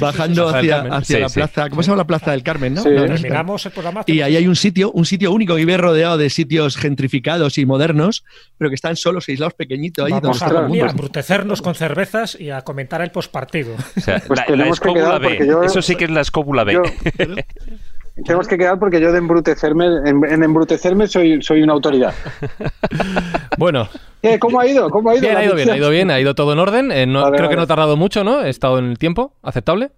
Bajando 0.00 0.48
hacia, 0.48 0.80
hacia 0.82 1.16
Sí, 1.16 1.20
la 1.22 1.28
sí. 1.28 1.34
plaza, 1.34 1.70
¿cómo 1.70 1.82
se 1.82 1.88
llama 1.88 1.98
la 2.02 2.06
plaza 2.06 2.30
del 2.32 2.42
Carmen? 2.42 2.74
¿no? 2.74 2.82
Sí. 2.82 2.88
No, 2.90 3.06
no 3.06 3.14
es- 3.14 3.20
Terminamos 3.22 3.64
el 3.66 3.72
programa. 3.72 4.02
y 4.06 4.20
ahí 4.20 4.36
hay 4.36 4.46
un 4.46 4.56
sitio, 4.56 4.90
un 4.92 5.04
sitio 5.04 5.32
único 5.32 5.54
que 5.54 5.60
vive 5.60 5.76
rodeado 5.76 6.16
de 6.18 6.30
sitios 6.30 6.76
gentrificados 6.76 7.58
y 7.58 7.66
modernos, 7.66 8.24
pero 8.58 8.70
que 8.70 8.74
están 8.74 8.96
solos, 8.96 9.28
aislados, 9.28 9.54
pequeñitos 9.54 10.04
ahí. 10.06 10.12
Vamos 10.12 10.42
a, 10.42 10.46
el 10.46 10.52
dormir, 10.52 10.82
a 10.82 10.86
mundo. 10.86 10.90
embrutecernos 10.92 11.62
con 11.62 11.74
cervezas 11.74 12.36
y 12.38 12.50
a 12.50 12.62
comentar 12.62 13.00
el 13.02 13.10
pospartido. 13.10 13.74
O 13.96 14.00
sea, 14.00 14.20
Pues 14.26 14.38
la, 14.38 14.44
la 14.44 14.46
tenemos 14.46 14.80
que 14.80 14.88
escóbula 14.88 15.18
B. 15.18 15.46
yo- 15.46 15.62
Eso 15.62 15.82
sí 15.82 15.96
que 15.96 16.04
es 16.04 16.10
la 16.10 16.20
escóbula 16.22 16.64
B. 16.64 16.72
Yo, 16.74 16.82
Tenemos 18.14 18.46
que 18.46 18.58
quedar 18.58 18.78
porque 18.78 19.00
yo 19.00 19.10
de 19.10 19.18
embrutecerme, 19.18 19.86
en, 20.04 20.24
en 20.24 20.42
embrutecerme 20.44 21.06
soy, 21.06 21.40
soy 21.42 21.62
una 21.62 21.72
autoridad. 21.72 22.12
Bueno, 23.58 23.88
¿Qué? 24.22 24.38
¿Cómo 24.38 24.60
ha 24.60 24.66
ido? 24.66 24.88
¿Cómo 24.90 25.10
ha 25.10 25.14
ido? 25.14 25.22
bien, 25.22 25.36
ha 25.36 25.44
ido 25.44 25.54
bien, 25.54 25.70
ha 25.70 25.76
ido 25.76 25.90
bien, 25.90 26.10
ha 26.10 26.18
ido 26.20 26.34
todo 26.34 26.52
en 26.52 26.58
orden. 26.58 26.90
Eh, 26.90 27.06
no- 27.06 27.30
creo 27.32 27.48
que 27.48 27.56
no 27.56 27.62
ha 27.62 27.66
tardado 27.66 27.96
mucho, 27.96 28.24
¿no? 28.24 28.42
He 28.42 28.48
estado 28.50 28.78
en 28.78 28.86
el 28.86 28.98
tiempo, 28.98 29.34
aceptable. 29.42 29.92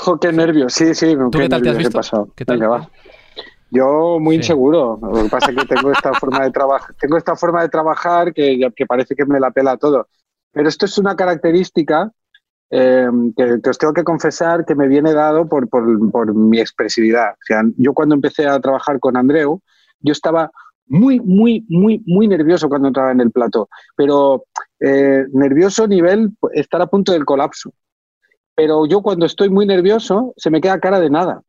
Jo, 0.00 0.18
qué 0.20 0.32
nervios, 0.32 0.74
sí, 0.74 0.94
sí, 0.94 1.16
qué, 1.32 1.38
qué 1.40 1.48
tal 1.48 1.62
te 1.62 1.70
has 1.70 1.78
visto? 1.78 1.96
pasado. 1.98 2.28
¿Qué 2.36 2.44
tal? 2.44 2.58
Venga, 2.58 2.68
va. 2.68 2.88
Yo 3.70 4.18
muy 4.20 4.36
Sí. 4.36 4.40
inseguro. 4.40 4.98
Lo 5.02 5.22
que 5.24 5.28
pasa 5.28 5.50
es 5.50 5.56
que 5.58 5.66
tengo 5.66 5.90
esta 5.92 6.12
forma 6.20 6.42
de 6.44 6.50
trabajar, 6.50 6.94
tengo 7.00 7.16
esta 7.16 7.36
forma 7.36 7.62
de 7.62 7.68
trabajar 7.68 8.32
que, 8.32 8.60
que 8.76 8.86
parece 8.86 9.14
que 9.14 9.24
me 9.26 9.40
la 9.40 9.50
pela 9.50 9.76
todo. 9.76 10.08
Pero 10.52 10.68
esto 10.68 10.86
es 10.86 10.96
una 10.98 11.16
característica 11.16 12.10
eh, 12.70 13.08
que, 13.36 13.60
que 13.62 13.70
os 13.70 13.78
tengo 13.78 13.92
que 13.94 14.04
confesar 14.04 14.64
que 14.64 14.74
me 14.74 14.88
viene 14.88 15.12
dado 15.12 15.48
por, 15.48 15.68
por, 15.68 16.10
por 16.10 16.34
mi 16.34 16.60
expresividad. 16.60 17.32
O 17.32 17.44
sea, 17.46 17.62
yo 17.76 17.92
cuando 17.94 18.14
empecé 18.14 18.46
a 18.46 18.60
trabajar 18.60 18.98
con 19.00 19.16
Andreu, 19.16 19.60
yo 20.00 20.12
estaba 20.12 20.50
muy, 20.86 21.20
muy, 21.20 21.64
muy, 21.68 22.02
muy 22.06 22.28
nervioso 22.28 22.68
cuando 22.68 22.88
entraba 22.88 23.12
en 23.12 23.20
el 23.20 23.30
plató, 23.30 23.68
pero 23.96 24.44
eh, 24.80 25.24
nervioso 25.32 25.86
nivel 25.86 26.30
estar 26.52 26.80
a 26.80 26.86
punto 26.86 27.12
del 27.12 27.24
colapso. 27.24 27.72
Pero 28.54 28.86
yo 28.86 29.02
cuando 29.02 29.26
estoy 29.26 29.50
muy 29.50 29.66
nervioso 29.66 30.32
se 30.36 30.50
me 30.50 30.60
queda 30.60 30.80
cara 30.80 30.98
de 31.00 31.10
nada. 31.10 31.42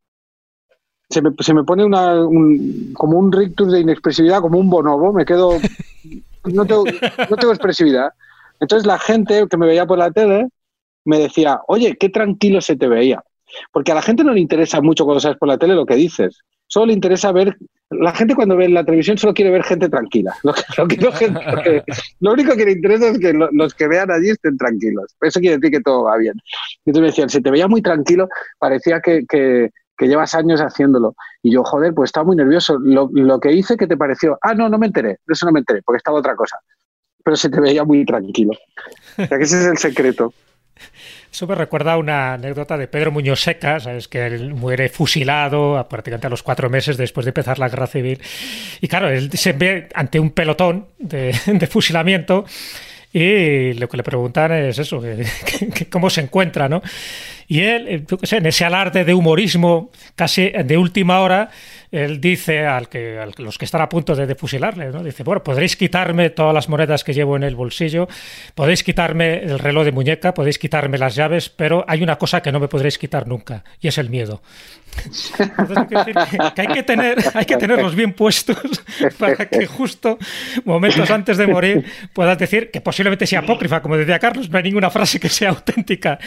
Se 1.10 1.22
me, 1.22 1.32
se 1.40 1.54
me 1.54 1.64
pone 1.64 1.84
una, 1.84 2.24
un- 2.26 2.94
como 2.94 3.18
un 3.18 3.32
rictus 3.32 3.72
de 3.72 3.80
inexpresividad, 3.80 4.42
como 4.42 4.60
un 4.60 4.70
bonobo, 4.70 5.12
me 5.12 5.26
quedo, 5.26 5.54
no 6.46 6.66
tengo, 6.66 6.84
no 7.30 7.36
tengo 7.36 7.54
expresividad. 7.54 8.12
Entonces 8.60 8.86
la 8.86 9.00
gente 9.00 9.48
que 9.50 9.58
me 9.58 9.66
veía 9.66 9.86
por 9.88 9.98
la 9.98 10.12
tele 10.12 10.50
me 11.06 11.20
decía, 11.20 11.60
oye, 11.68 11.96
qué 12.00 12.10
tranquilo 12.10 12.62
se 12.62 12.76
te 12.76 12.88
veía. 12.88 13.24
Porque 13.72 13.92
a 13.92 13.96
la 13.96 14.02
gente 14.02 14.24
no 14.24 14.34
le 14.34 14.40
interesa 14.40 14.80
mucho 14.82 15.06
cuando 15.06 15.20
sabes 15.20 15.38
por 15.38 15.48
la 15.48 15.58
tele 15.58 15.74
lo 15.76 15.86
que 15.86 15.96
dices. 15.96 16.40
Solo 16.68 16.86
le 16.88 16.94
interesa 16.94 17.32
ver, 17.32 17.58
la 17.90 18.14
gente 18.14 18.36
cuando 18.36 18.56
ve 18.56 18.70
la 18.70 18.84
televisión 18.86 19.18
solo 19.18 19.34
quiere 19.34 19.50
ver 19.50 19.64
gente 19.64 19.90
tranquila. 19.90 20.36
Lo, 20.44 20.54
que- 20.54 20.64
que- 20.98 20.98
que- 21.08 21.34
que- 21.64 21.84
único 22.22 22.56
que 22.56 22.66
le 22.66 22.74
interesa 22.74 23.08
es 23.10 23.18
que 23.18 23.34
lo- 23.34 23.50
los 23.52 23.74
que 23.74 23.88
vean 23.88 24.12
allí 24.12 24.30
estén 24.30 24.56
tranquilos. 24.56 25.16
Eso 25.20 25.40
quiere 25.40 25.58
decir 25.58 25.72
que 25.72 25.82
todo 25.82 26.04
va 26.04 26.18
bien. 26.18 26.36
Entonces 26.86 27.02
me 27.02 27.08
decían, 27.08 27.30
se 27.30 27.42
te 27.42 27.50
veía 27.50 27.68
muy 27.68 27.82
tranquilo, 27.82 28.28
parecía 28.60 29.02
que, 29.02 29.26
que- 29.28 29.72
que 29.98 30.08
llevas 30.08 30.36
años 30.36 30.62
haciéndolo. 30.62 31.16
Y 31.42 31.52
yo, 31.52 31.64
joder, 31.64 31.94
pues 31.96 32.10
estaba 32.10 32.26
muy 32.28 32.36
nervioso. 32.36 32.78
Lo, 32.80 33.10
lo 33.12 33.40
que 33.40 33.52
hice, 33.52 33.76
¿qué 33.76 33.88
te 33.88 33.98
pareció? 33.98 34.38
Ah, 34.44 34.54
no, 34.54 34.70
no 34.70 34.78
me 34.78 34.86
enteré. 34.86 35.18
De 35.26 35.34
eso 35.34 35.48
no 35.48 35.52
me 35.52 35.60
enteré, 35.60 35.82
porque 35.82 35.98
estaba 35.98 36.20
otra 36.20 36.36
cosa. 36.36 36.58
Pero 37.24 37.36
se 37.36 37.50
te 37.50 37.60
veía 37.60 37.84
muy 37.84 38.06
tranquilo. 38.06 38.52
O 39.18 39.26
sea, 39.26 39.38
que 39.40 39.44
ese 39.44 39.60
es 39.60 39.66
el 39.66 39.78
secreto. 39.80 40.34
Eso 41.32 41.46
me 41.48 41.56
recuerda 41.56 41.94
a 41.94 41.98
una 41.98 42.34
anécdota 42.34 42.78
de 42.78 42.88
Pedro 42.88 43.12
Muñoz 43.12 43.42
Seca, 43.42 43.80
sabes 43.80 44.08
que 44.08 44.26
él 44.26 44.54
muere 44.54 44.90
fusilado 44.90 45.78
a- 45.78 45.88
prácticamente 45.88 46.28
a 46.28 46.30
los 46.30 46.42
cuatro 46.44 46.70
meses 46.70 46.98
después 46.98 47.26
de 47.26 47.30
empezar 47.30 47.60
la 47.60 47.70
guerra 47.70 47.88
civil. 47.88 48.20
Y 48.82 48.88
claro, 48.88 49.10
él 49.10 49.32
se 49.34 49.54
ve 49.54 49.88
ante 49.94 50.20
un 50.20 50.32
pelotón 50.32 50.88
de, 50.98 51.36
de 51.46 51.68
fusilamiento 51.68 52.46
y 53.12 53.74
lo 53.74 53.90
que 53.90 53.98
le 53.98 54.04
preguntan 54.04 54.52
es 54.52 54.78
eso, 54.80 55.02
que, 55.02 55.26
que- 55.74 55.90
cómo 55.90 56.10
se 56.10 56.22
encuentra, 56.22 56.70
¿no? 56.70 56.82
Y 57.48 57.62
él, 57.62 58.06
yo 58.08 58.18
qué 58.18 58.28
sé, 58.28 58.38
en 58.38 58.46
ese 58.46 58.66
alarde 58.66 59.04
de 59.04 59.14
humorismo 59.16 59.90
casi 60.16 60.50
de 60.50 60.78
última 60.78 61.20
hora, 61.22 61.50
él 61.92 62.22
dice 62.22 62.66
al 62.66 62.88
que, 62.88 63.18
a 63.20 63.28
los 63.42 63.58
que 63.58 63.66
están 63.66 63.82
a 63.82 63.90
punto 63.90 64.16
de, 64.16 64.36
fusilarle, 64.36 64.88
¿no? 64.92 65.04
Dice, 65.04 65.24
bueno, 65.24 65.44
podréis 65.44 65.76
quitarme 65.76 66.30
todas 66.30 66.54
las 66.54 66.70
monedas 66.70 67.04
que 67.04 67.14
llevo 67.14 67.36
en 67.36 67.44
el 67.44 67.56
bolsillo, 67.56 68.08
podéis 68.56 68.84
quitarme 68.84 69.40
el 69.40 69.58
reloj 69.60 69.86
de 69.86 69.92
muñeca, 69.92 70.34
podéis 70.34 70.60
quitarme 70.60 70.98
las 70.98 71.16
llaves, 71.16 71.50
pero 71.50 71.84
hay 71.88 72.04
una 72.04 72.18
cosa 72.18 72.42
que 72.42 72.52
no 72.52 72.60
me 72.60 72.68
podréis 72.68 72.98
quitar 72.98 73.28
nunca, 73.28 73.64
y 73.82 73.88
es 73.88 73.98
el 73.98 74.10
miedo. 74.10 74.42
Entonces, 75.40 75.78
hay 75.78 75.88
que 75.88 75.96
decir 75.96 76.16
que- 76.30 76.54
que 76.56 76.62
hay 76.62 76.68
que 76.68 76.84
tener, 76.84 77.18
hay 77.34 77.46
que 77.46 77.58
tenerlos 77.58 77.96
bien 77.96 78.14
puestos 78.14 78.58
para 79.18 79.48
que 79.48 79.66
justo 79.66 80.18
momentos 80.66 81.10
antes 81.12 81.38
de 81.38 81.48
morir 81.48 81.86
puedas 82.14 82.38
decir 82.38 82.70
que 82.72 82.82
posiblemente 82.82 83.26
sea 83.28 83.40
apócrifa, 83.40 83.82
como 83.82 83.98
decía 83.98 84.20
Carlos, 84.20 84.50
no 84.50 84.58
hay 84.58 84.64
ninguna 84.64 84.90
frase 84.90 85.20
que 85.20 85.30
sea 85.30 85.50
auténtica. 85.50 86.20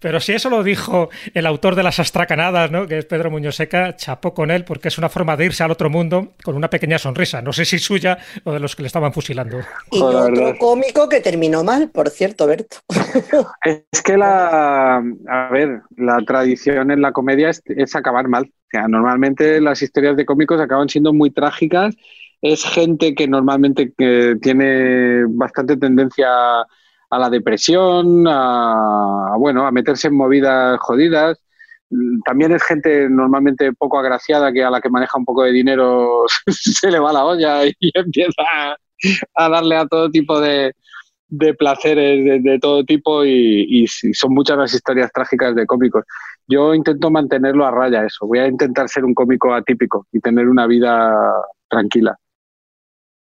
Pero 0.00 0.18
si 0.18 0.32
eso 0.32 0.48
lo 0.48 0.62
dijo 0.62 1.10
el 1.34 1.46
autor 1.46 1.74
de 1.74 1.82
las 1.82 2.00
astracanadas, 2.00 2.70
¿no? 2.70 2.86
que 2.86 2.98
es 2.98 3.04
Pedro 3.04 3.30
Muñoz 3.30 3.56
Seca, 3.56 3.94
chapó 3.96 4.32
con 4.32 4.50
él 4.50 4.64
porque 4.64 4.88
es 4.88 4.98
una 4.98 5.08
forma 5.10 5.36
de 5.36 5.44
irse 5.46 5.62
al 5.62 5.70
otro 5.70 5.90
mundo 5.90 6.32
con 6.42 6.56
una 6.56 6.70
pequeña 6.70 6.98
sonrisa. 6.98 7.42
No 7.42 7.52
sé 7.52 7.64
si 7.64 7.78
suya 7.78 8.18
o 8.44 8.52
de 8.52 8.60
los 8.60 8.74
que 8.74 8.82
le 8.82 8.86
estaban 8.86 9.12
fusilando. 9.12 9.60
Y 9.90 9.98
Joder, 9.98 10.32
otro 10.32 10.44
verdad. 10.44 10.58
cómico 10.58 11.08
que 11.08 11.20
terminó 11.20 11.62
mal, 11.62 11.90
por 11.90 12.08
cierto, 12.08 12.46
Berto. 12.46 12.78
Es 13.64 14.02
que 14.02 14.16
la, 14.16 15.02
a 15.28 15.48
ver, 15.50 15.82
la 15.96 16.18
tradición 16.26 16.90
en 16.90 17.02
la 17.02 17.12
comedia 17.12 17.50
es, 17.50 17.62
es 17.66 17.94
acabar 17.94 18.26
mal. 18.28 18.44
O 18.44 18.68
sea, 18.70 18.88
normalmente 18.88 19.60
las 19.60 19.82
historias 19.82 20.16
de 20.16 20.24
cómicos 20.24 20.60
acaban 20.60 20.88
siendo 20.88 21.12
muy 21.12 21.30
trágicas. 21.30 21.94
Es 22.40 22.64
gente 22.64 23.14
que 23.14 23.28
normalmente 23.28 23.92
que 23.96 24.36
tiene 24.40 25.24
bastante 25.28 25.76
tendencia 25.76 26.28
a 26.30 26.66
la 27.18 27.30
depresión, 27.30 28.26
a, 28.28 29.34
a, 29.34 29.36
bueno, 29.36 29.66
a 29.66 29.72
meterse 29.72 30.08
en 30.08 30.16
movidas 30.16 30.78
jodidas. 30.80 31.38
También 32.24 32.52
es 32.52 32.62
gente 32.62 33.08
normalmente 33.08 33.72
poco 33.72 33.98
agraciada 33.98 34.52
que 34.52 34.62
a 34.62 34.70
la 34.70 34.80
que 34.80 34.90
maneja 34.90 35.18
un 35.18 35.24
poco 35.24 35.42
de 35.42 35.52
dinero 35.52 36.24
se 36.46 36.90
le 36.90 37.00
va 37.00 37.12
la 37.12 37.24
olla 37.24 37.66
y 37.66 37.74
empieza 37.94 38.42
a, 38.54 38.76
a 39.34 39.48
darle 39.48 39.76
a 39.76 39.86
todo 39.86 40.10
tipo 40.10 40.40
de, 40.40 40.72
de 41.30 41.54
placeres 41.54 42.24
de, 42.24 42.40
de 42.40 42.58
todo 42.58 42.84
tipo 42.84 43.24
y, 43.24 43.86
son 43.88 44.34
muchas 44.34 44.58
las 44.58 44.74
historias 44.74 45.10
trágicas 45.12 45.54
de 45.54 45.64
cómicos. 45.64 46.04
Yo 46.46 46.74
intento 46.74 47.10
mantenerlo 47.10 47.64
a 47.64 47.70
raya 47.70 48.04
eso. 48.04 48.26
Voy 48.26 48.40
a 48.40 48.48
intentar 48.48 48.88
ser 48.88 49.04
un 49.04 49.14
cómico 49.14 49.54
atípico 49.54 50.06
y 50.12 50.20
tener 50.20 50.48
una 50.48 50.66
vida 50.66 51.14
tranquila. 51.68 52.18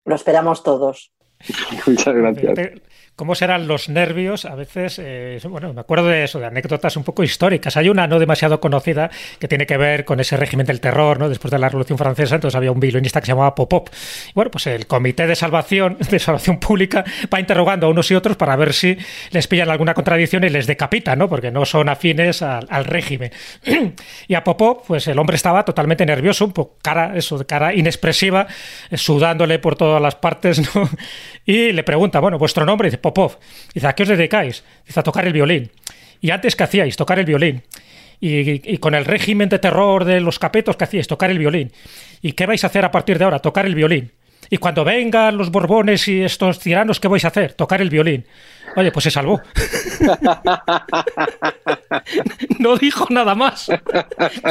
Lo 0.04 0.16
esperamos 0.16 0.62
todos. 0.64 1.12
Muchas 1.86 2.14
gracias. 2.14 2.70
¿Cómo 3.14 3.34
serán 3.34 3.68
los 3.68 3.90
nervios? 3.90 4.47
A 4.47 4.55
veces, 4.55 4.98
eh, 4.98 5.39
bueno, 5.44 5.74
me 5.74 5.82
acuerdo 5.82 6.09
de 6.09 6.24
eso, 6.24 6.40
de 6.40 6.47
anécdotas 6.47 6.97
un 6.97 7.05
poco 7.05 7.22
históricas. 7.22 7.76
Hay 7.76 7.90
una 7.90 8.06
no 8.06 8.18
demasiado 8.18 8.59
conocida 8.59 9.10
que 9.39 9.48
tiene 9.48 9.66
que 9.66 9.76
ver 9.76 10.06
con 10.06 10.18
ese 10.18 10.39
régimen 10.39 10.64
del 10.64 10.80
terror, 10.80 11.18
¿no? 11.18 11.28
Después 11.28 11.51
de 11.51 11.59
la 11.59 11.68
Revolución 11.68 11.98
Francesa, 11.98 12.36
entonces 12.36 12.56
había 12.56 12.72
un 12.72 12.80
violinista 12.80 13.20
que 13.20 13.26
se 13.26 13.32
llamaba 13.32 13.55
Popop. 13.55 13.90
Y 14.30 14.32
bueno, 14.34 14.51
pues 14.51 14.66
el 14.66 14.86
Comité 14.86 15.26
de 15.26 15.36
Salvación, 15.36 15.98
de 16.10 16.18
Salvación 16.18 16.59
Pública, 16.59 17.05
va 17.32 17.39
interrogando 17.39 17.86
a 17.86 17.90
unos 17.90 18.10
y 18.10 18.14
otros 18.14 18.39
para 18.39 18.56
ver 18.56 18.72
si 18.72 18.97
les 19.30 19.47
pillan 19.47 19.68
alguna 19.68 19.93
contradicción 19.93 20.44
y 20.44 20.48
les 20.48 20.66
decapitan, 20.66 21.18
¿no? 21.18 21.28
Porque 21.28 21.51
no 21.51 21.66
son 21.66 21.90
afines 21.90 22.40
al, 22.40 22.84
régimen. 22.86 23.30
y 24.26 24.34
a 24.34 24.43
Popop, 24.43 24.86
pues 24.86 25.06
el 25.06 25.18
hombre 25.18 25.36
estaba 25.36 25.66
totalmente 25.66 26.06
nervioso, 26.06 26.47
un 26.47 26.52
poco 26.52 26.78
cara, 26.80 27.12
cara 27.47 27.74
inexpresiva, 27.74 28.47
eh, 28.90 28.97
sudándole 28.97 29.59
por 29.59 29.76
todas 29.76 30.01
las 30.01 30.14
partes, 30.14 30.74
¿no? 30.74 30.89
Y 31.44 31.72
le 31.72 31.82
pregunta, 31.82 32.18
bueno, 32.18 32.39
vuestro 32.39 32.64
nombre, 32.64 32.89
y 32.89 32.90
dice 32.90 33.01
Popov. 33.02 33.38
Dice, 33.74 33.86
¿a 33.86 33.94
qué 33.94 34.04
os 34.04 34.08
dedicáis? 34.08 34.64
Dice, 34.86 35.00
a 35.00 35.02
tocar 35.02 35.26
el 35.26 35.32
violín. 35.32 35.70
¿Y 36.20 36.30
antes 36.30 36.56
qué 36.56 36.64
hacíais? 36.64 36.96
Tocar 36.96 37.18
el 37.18 37.26
violín. 37.26 37.62
Y, 38.20 38.78
con 38.78 38.94
el 38.94 39.04
régimen 39.04 39.48
de 39.48 39.58
terror 39.58 40.04
de 40.04 40.20
los 40.20 40.38
capetos, 40.38 40.76
¿qué 40.76 40.84
hacíais? 40.84 41.08
Tocar 41.08 41.30
el 41.30 41.38
violín. 41.38 41.72
¿Y 42.22 42.32
qué 42.32 42.46
vais 42.46 42.62
a 42.62 42.68
hacer 42.68 42.84
a 42.84 42.90
partir 42.92 43.18
de 43.18 43.24
ahora? 43.24 43.40
Tocar 43.40 43.66
el 43.66 43.74
violín. 43.74 44.12
Y 44.48 44.58
cuando 44.58 44.84
vengan 44.84 45.36
los 45.36 45.50
Borbones 45.50 46.06
y 46.06 46.22
estos 46.22 46.60
tiranos, 46.60 47.00
¿qué 47.00 47.08
vais 47.08 47.24
a 47.24 47.28
hacer? 47.28 47.54
Tocar 47.54 47.82
el 47.82 47.90
violín. 47.90 48.24
Oye, 48.77 48.90
pues 48.90 49.05
se 49.05 49.11
salvó. 49.11 49.40
no 52.59 52.77
dijo 52.77 53.07
nada 53.11 53.35
más. 53.35 53.70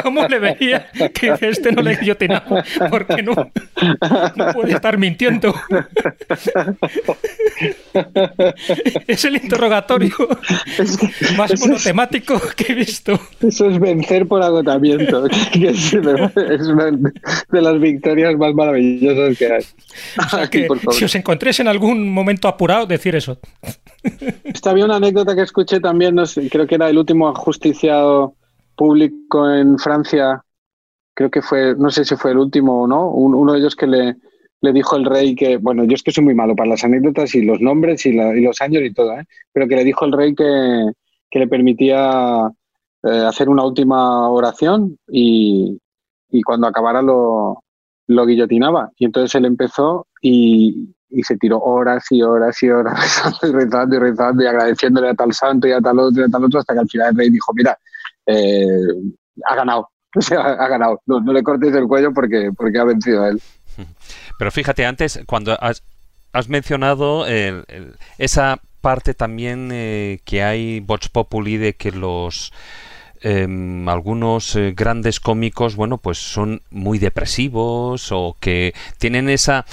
¿Cómo 0.04 0.28
le 0.28 0.40
veía 0.40 0.90
que 1.14 1.36
este 1.42 1.72
no 1.72 1.82
le 1.82 1.96
guillotinaba? 1.96 2.64
Porque 2.90 3.24
no, 3.24 3.34
no 4.36 4.54
puede 4.54 4.74
estar 4.74 4.98
mintiendo. 4.98 5.54
es 9.08 9.26
el 9.26 9.38
interrogatorio 9.38 10.16
más 11.38 11.60
monotemático 11.60 12.40
que 12.56 12.72
he 12.72 12.76
visto. 12.76 13.20
Eso 13.42 13.70
es 13.70 13.80
vencer 13.80 14.28
por 14.28 14.44
agotamiento, 14.44 15.28
que 15.54 15.70
es, 15.70 15.94
es 15.94 16.68
una 16.68 16.92
de 16.92 17.62
las 17.62 17.80
victorias 17.80 18.36
más 18.38 18.54
maravillosas 18.54 19.38
que 19.38 19.46
hay. 19.46 19.64
O 20.18 20.30
sea 20.30 20.48
que, 20.48 20.68
si 20.92 21.06
os 21.06 21.16
encontréis 21.16 21.60
en 21.60 21.68
algún 21.68 22.10
momento 22.10 22.48
apurado, 22.48 22.86
decir 22.86 23.16
eso. 23.16 23.40
Esta 24.44 24.72
había 24.72 24.86
una 24.86 24.96
anécdota 24.96 25.36
que 25.36 25.42
escuché 25.42 25.80
también, 25.80 26.16
no 26.16 26.26
sé, 26.26 26.50
creo 26.50 26.68
que 26.68 26.76
era 26.76 26.90
el 26.90 26.98
último 26.98 27.28
ajusticiado 27.28 28.36
público 28.76 29.50
en 29.50 29.78
Francia, 29.78 30.44
creo 31.14 31.30
que 31.30 31.42
fue, 31.42 31.76
no 31.76 31.90
sé 31.92 32.06
si 32.06 32.16
fue 32.16 32.32
el 32.32 32.38
último 32.38 32.84
o 32.84 32.88
no, 32.88 33.10
un, 33.10 33.36
uno 33.36 33.54
de 33.54 33.60
ellos 33.60 33.76
que 33.76 33.88
le, 33.88 34.16
le, 34.62 34.74
dijo 34.74 34.96
el 34.96 35.06
rey 35.06 35.36
que, 35.36 35.58
bueno, 35.58 35.84
yo 35.84 35.94
es 35.94 36.04
que 36.04 36.12
soy 36.12 36.24
muy 36.24 36.34
malo 36.34 36.56
para 36.56 36.70
las 36.70 36.84
anécdotas 36.84 37.36
y 37.36 37.44
los 37.44 37.62
nombres 37.62 38.06
y, 38.06 38.14
la, 38.14 38.36
y 38.36 38.42
los 38.42 38.62
años 38.62 38.82
y 38.84 38.94
todo, 38.94 39.20
¿eh? 39.20 39.26
pero 39.52 39.68
que 39.68 39.76
le 39.76 39.84
dijo 39.84 40.06
el 40.06 40.14
rey 40.14 40.34
que, 40.34 40.92
que 41.30 41.40
le 41.40 41.48
permitía 41.48 42.50
eh, 43.04 43.26
hacer 43.28 43.50
una 43.50 43.66
última 43.66 44.30
oración 44.30 44.98
y, 45.08 45.80
y 46.30 46.42
cuando 46.42 46.68
acabara 46.68 47.02
lo, 47.02 47.64
lo 48.08 48.26
guillotinaba. 48.26 48.92
Y 48.98 49.06
entonces 49.06 49.36
él 49.36 49.46
empezó 49.46 50.08
y, 50.22 50.94
y 51.12 51.24
se 51.24 51.38
tiró 51.38 51.60
horas 51.60 52.06
y 52.10 52.22
horas 52.22 52.62
y 52.64 52.70
horas 52.70 53.00
rezando 53.42 53.48
y 53.48 53.52
rezando 53.52 53.96
y 53.96 54.00
rezando 54.00 54.44
y 54.44 54.48
agradeciéndole 54.48 55.10
a 55.10 55.14
tal 55.14 55.34
santo 55.34 55.68
y 55.68 55.72
a 55.72 55.82
tal 55.82 56.00
otro 56.00 56.22
y 56.22 56.26
a 56.26 56.30
tal 56.30 56.46
otro 56.46 56.60
hasta 56.60 56.74
que 56.74 56.80
al 56.80 56.90
final 56.90 57.10
el 57.10 57.18
rey 57.18 57.30
dijo, 57.30 57.54
mira, 57.54 57.78
eh, 58.26 58.68
ha 59.46 59.56
ganado, 59.56 59.90
ha 60.38 60.68
ganado. 60.68 61.02
No, 61.06 61.20
no 61.20 61.34
le 61.34 61.44
cortes 61.44 61.74
el 61.76 61.88
cuello 61.88 62.14
porque, 62.14 62.52
porque 62.56 62.80
ha 62.80 62.84
vencido 62.84 63.24
a 63.24 63.30
él. 63.30 63.42
Pero 64.40 64.52
fíjate, 64.52 64.86
antes, 64.86 65.20
cuando 65.26 65.58
has, 65.60 65.84
mencionado 66.48 67.26
esa 68.18 68.60
parte 68.82 69.14
también 69.14 69.70
eh, 69.72 70.22
que 70.26 70.44
hay 70.44 70.80
Vox 70.80 71.10
Populi 71.10 71.58
de 71.58 71.74
que 71.74 71.92
los 71.92 72.52
em, 73.22 73.88
algunos 73.88 74.56
eh, 74.56 74.74
grandes 74.76 75.20
cómicos, 75.20 75.76
bueno, 75.76 75.98
pues 75.98 76.18
son 76.18 76.62
muy 76.72 77.00
depresivos 77.00 78.12
o 78.12 78.36
que 78.40 78.74
tienen 78.98 79.30
esa, 79.30 79.66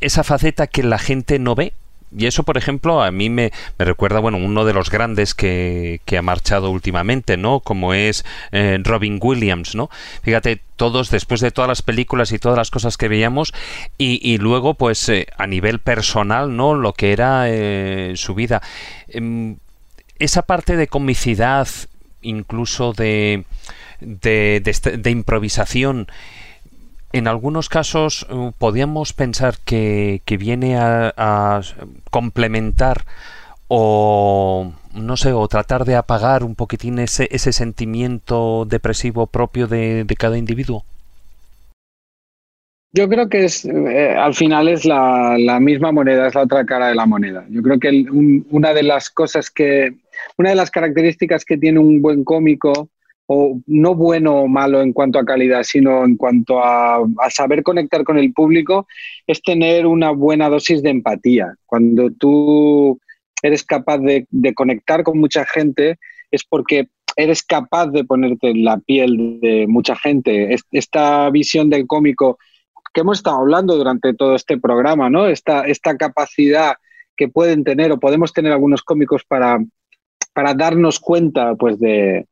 esa 0.00 0.24
faceta 0.24 0.66
que 0.66 0.82
la 0.82 0.98
gente 0.98 1.38
no 1.38 1.54
ve. 1.54 1.72
Y 2.16 2.26
eso, 2.26 2.44
por 2.44 2.56
ejemplo, 2.56 3.02
a 3.02 3.10
mí 3.10 3.28
me, 3.28 3.52
me 3.78 3.84
recuerda, 3.84 4.20
bueno, 4.20 4.38
uno 4.38 4.64
de 4.64 4.72
los 4.72 4.90
grandes 4.90 5.34
que, 5.34 6.00
que 6.04 6.16
ha 6.16 6.22
marchado 6.22 6.70
últimamente, 6.70 7.36
¿no? 7.36 7.60
Como 7.60 7.94
es 7.94 8.24
eh, 8.52 8.78
Robin 8.82 9.18
Williams, 9.20 9.74
¿no? 9.74 9.90
Fíjate, 10.22 10.60
todos, 10.76 11.10
después 11.10 11.40
de 11.40 11.50
todas 11.50 11.68
las 11.68 11.82
películas 11.82 12.30
y 12.30 12.38
todas 12.38 12.56
las 12.56 12.70
cosas 12.70 12.96
que 12.96 13.08
veíamos, 13.08 13.52
y, 13.98 14.20
y 14.22 14.38
luego, 14.38 14.74
pues, 14.74 15.08
eh, 15.08 15.26
a 15.36 15.48
nivel 15.48 15.80
personal, 15.80 16.56
¿no? 16.56 16.74
Lo 16.74 16.92
que 16.92 17.12
era 17.12 17.46
su 18.14 18.34
vida. 18.34 18.62
Em, 19.08 19.56
esa 20.18 20.42
parte 20.42 20.76
de 20.76 20.86
comicidad, 20.88 21.68
incluso 22.28 22.92
de, 22.92 23.44
este- 24.00 24.96
de 24.98 25.10
improvisación, 25.10 26.06
en 27.12 27.28
algunos 27.28 27.68
casos 27.68 28.26
eh, 28.28 28.52
podíamos 28.58 29.12
pensar 29.12 29.56
que, 29.64 30.20
que 30.24 30.36
viene 30.36 30.76
a, 30.76 31.60
complementar 32.10 33.04
o 33.68 34.72
no 34.94 35.16
sé, 35.16 35.32
o 35.32 35.48
tratar 35.48 35.84
de 35.84 35.96
apagar 35.96 36.44
un 36.44 36.54
poquitín 36.54 36.98
ese, 36.98 37.28
ese 37.30 37.52
sentimiento 37.52 38.64
depresivo 38.64 39.26
propio 39.26 39.66
de, 39.66 40.04
de 40.04 40.16
cada 40.16 40.38
individuo. 40.38 40.84
Yo 42.92 43.08
creo 43.10 43.28
que 43.28 43.44
es, 43.44 43.66
eh, 43.66 44.14
al 44.16 44.34
final 44.34 44.68
es 44.68 44.86
la, 44.86 45.36
la 45.38 45.60
misma 45.60 45.92
moneda, 45.92 46.28
es 46.28 46.34
la 46.34 46.44
otra 46.44 46.64
cara 46.64 46.88
de 46.88 46.94
la 46.94 47.04
moneda. 47.04 47.44
Yo 47.50 47.60
creo 47.60 47.78
que 47.78 48.06
una 48.50 48.72
de 48.72 48.82
las 48.82 49.10
cosas 49.10 49.50
que, 49.50 49.96
una 50.38 50.50
de 50.50 50.56
las 50.56 50.70
características 50.70 51.44
que 51.44 51.56
tiene 51.56 51.78
un 51.78 52.02
buen 52.02 52.24
cómico, 52.24 52.90
o 53.26 53.60
no 53.66 53.94
bueno 53.94 54.42
o 54.42 54.48
malo 54.48 54.80
en 54.80 54.92
cuanto 54.92 55.18
a 55.18 55.24
calidad, 55.24 55.64
sino 55.64 56.04
en 56.04 56.16
cuanto 56.16 56.62
a, 56.62 57.00
saber 57.28 57.62
conectar 57.62 58.04
con 58.04 58.18
el 58.18 58.32
público, 58.32 58.86
es 59.26 59.42
tener 59.42 59.86
una 59.86 60.10
buena 60.12 60.48
dosis 60.48 60.82
de 60.82 60.90
empatía. 60.90 61.54
Cuando 61.66 62.10
tú 62.10 63.00
eres 63.42 63.64
capaz 63.64 63.98
de, 63.98 64.26
de 64.30 64.54
conectar 64.54 65.02
con 65.02 65.18
mucha 65.18 65.44
gente, 65.44 65.98
es 66.30 66.44
porque 66.44 66.88
eres 67.16 67.42
capaz 67.42 67.88
de 67.88 68.04
ponerte 68.04 68.50
en 68.50 68.64
la 68.64 68.78
piel 68.78 69.40
de 69.40 69.66
mucha 69.66 69.96
gente. 69.96 70.54
Es- 70.54 70.64
Esta 70.70 71.28
visión 71.30 71.68
del 71.68 71.86
cómico 71.86 72.38
que 72.94 73.00
hemos 73.00 73.18
estado 73.18 73.38
hablando 73.38 73.76
durante 73.76 74.14
todo 74.14 74.36
este 74.36 74.58
programa, 74.58 75.10
¿no? 75.10 75.26
Esta, 75.26 75.66
esta 75.66 75.96
capacidad 75.96 76.74
que 77.16 77.28
pueden 77.28 77.64
tener 77.64 77.90
o 77.92 77.98
podemos 78.00 78.32
tener 78.32 78.52
algunos 78.52 78.82
cómicos 78.82 79.22
para, 79.26 79.58
para 80.36 80.52
darnos 80.54 81.00
cuenta, 81.00 81.54
pues, 81.56 81.80
de, 81.80 82.26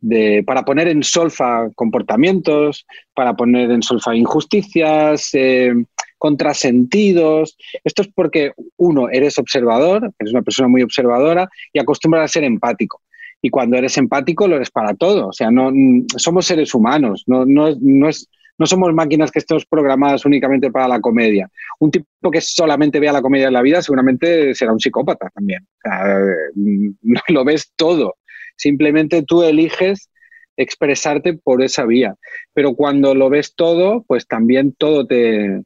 de- 0.00 0.44
para 0.46 0.62
poner 0.64 0.88
en 0.88 1.02
solfa 1.02 1.70
comportamientos, 1.74 2.86
para 3.14 3.34
poner 3.34 3.70
en 3.70 3.82
solfa 3.82 4.14
injusticias, 4.14 5.30
eh, 5.34 5.72
contrasentidos. 6.18 7.56
Esto 7.84 8.02
es 8.02 8.08
porque, 8.14 8.52
uno, 8.76 9.08
eres 9.10 9.38
observador, 9.38 10.12
eres 10.18 10.32
una 10.34 10.42
persona 10.42 10.68
muy 10.68 10.82
observadora 10.82 11.48
y 11.72 11.78
acostumbras 11.80 12.24
a 12.24 12.28
ser 12.34 12.44
empático. 12.44 13.02
Y 13.42 13.50
cuando 13.50 13.76
eres 13.78 13.96
empático, 13.98 14.46
lo 14.48 14.56
eres 14.56 14.70
para 14.70 14.94
todo. 14.94 15.28
O 15.28 15.32
sea, 15.32 15.50
no, 15.50 15.70
mm, 15.72 16.06
somos 16.16 16.46
seres 16.46 16.74
humanos, 16.74 17.24
no, 17.26 17.44
no, 17.46 17.70
no, 17.80 18.08
es, 18.08 18.28
no 18.58 18.66
somos 18.66 18.92
máquinas 18.94 19.30
que 19.30 19.38
estemos 19.38 19.66
programadas 19.66 20.24
únicamente 20.24 20.70
para 20.70 20.88
la 20.88 21.00
comedia. 21.00 21.48
Un 21.78 21.90
tipo 21.90 22.30
que 22.30 22.40
solamente 22.40 23.00
vea 23.00 23.12
la 23.12 23.22
comedia 23.22 23.48
en 23.48 23.52
la 23.52 23.62
vida 23.62 23.82
seguramente 23.82 24.54
será 24.54 24.72
un 24.72 24.80
psicópata 24.80 25.30
también. 25.30 25.66
Lo 27.28 27.44
ves 27.44 27.72
todo. 27.76 28.16
Simplemente 28.56 29.22
tú 29.22 29.42
eliges 29.42 30.10
expresarte 30.56 31.34
por 31.34 31.62
esa 31.62 31.84
vía. 31.84 32.14
Pero 32.54 32.74
cuando 32.74 33.14
lo 33.14 33.28
ves 33.28 33.54
todo, 33.54 34.04
pues 34.06 34.26
también 34.26 34.72
todo 34.72 35.06
te, 35.06 35.62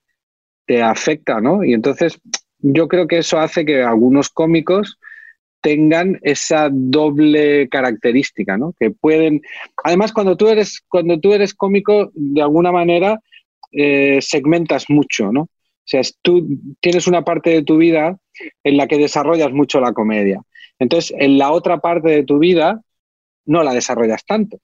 te 0.67 0.83
afecta, 0.83 1.41
¿no? 1.41 1.65
Y 1.65 1.73
entonces 1.73 2.21
yo 2.59 2.89
creo 2.89 3.07
que 3.07 3.19
eso 3.19 3.39
hace 3.39 3.65
que 3.65 3.83
algunos 3.83 4.29
cómicos 4.29 4.99
tengan 5.61 6.19
esa 6.23 6.69
doble 6.71 7.69
característica, 7.69 8.57
¿no? 8.57 8.75
Que 8.79 8.91
pueden, 8.91 9.43
además 9.85 10.13
cuando 10.13 10.37
tú 10.37 10.49
eres 10.49 10.83
cuando 10.89 11.19
tú 11.21 11.33
eres 11.33 11.55
cómico 11.55 12.11
de 12.15 12.43
alguna 12.43 12.73
manera 12.73 13.21
eh, 13.73 14.19
segmentas 14.21 14.87
mucho, 14.89 15.33
¿no? 15.33 15.43
O 15.43 15.91
sea, 15.91 16.03
tú 16.23 16.47
tienes 16.81 17.07
una 17.07 17.25
parte 17.25 17.51
de 17.51 17.63
tu 17.63 17.77
vida 17.77 18.17
en 18.63 18.77
la 18.77 18.87
que 18.87 18.99
desarrollas 18.99 19.53
mucho 19.53 19.81
la 19.81 19.93
comedia. 19.93 20.41
Entonces, 20.79 21.15
en 21.19 21.37
la 21.37 21.51
otra 21.51 21.79
parte 21.79 22.11
de 22.11 22.25
tu 22.25 22.39
vida 22.39 22.81
no 23.47 23.63
la 23.63 23.75
desarrollas 23.75 24.25
tanto. 24.25 24.59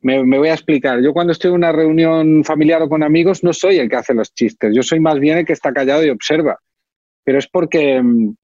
Me, 0.00 0.22
me 0.24 0.38
voy 0.38 0.48
a 0.48 0.54
explicar. 0.54 1.00
Yo 1.00 1.12
cuando 1.12 1.32
estoy 1.32 1.50
en 1.50 1.56
una 1.56 1.72
reunión 1.72 2.44
familiar 2.44 2.82
o 2.82 2.88
con 2.88 3.02
amigos 3.02 3.44
no 3.44 3.52
soy 3.52 3.78
el 3.78 3.88
que 3.88 3.96
hace 3.96 4.14
los 4.14 4.34
chistes. 4.34 4.74
Yo 4.74 4.82
soy 4.82 5.00
más 5.00 5.18
bien 5.18 5.38
el 5.38 5.44
que 5.44 5.52
está 5.52 5.72
callado 5.72 6.04
y 6.04 6.10
observa. 6.10 6.58
Pero 7.24 7.38
es 7.38 7.46
porque 7.48 8.02
mm, 8.02 8.34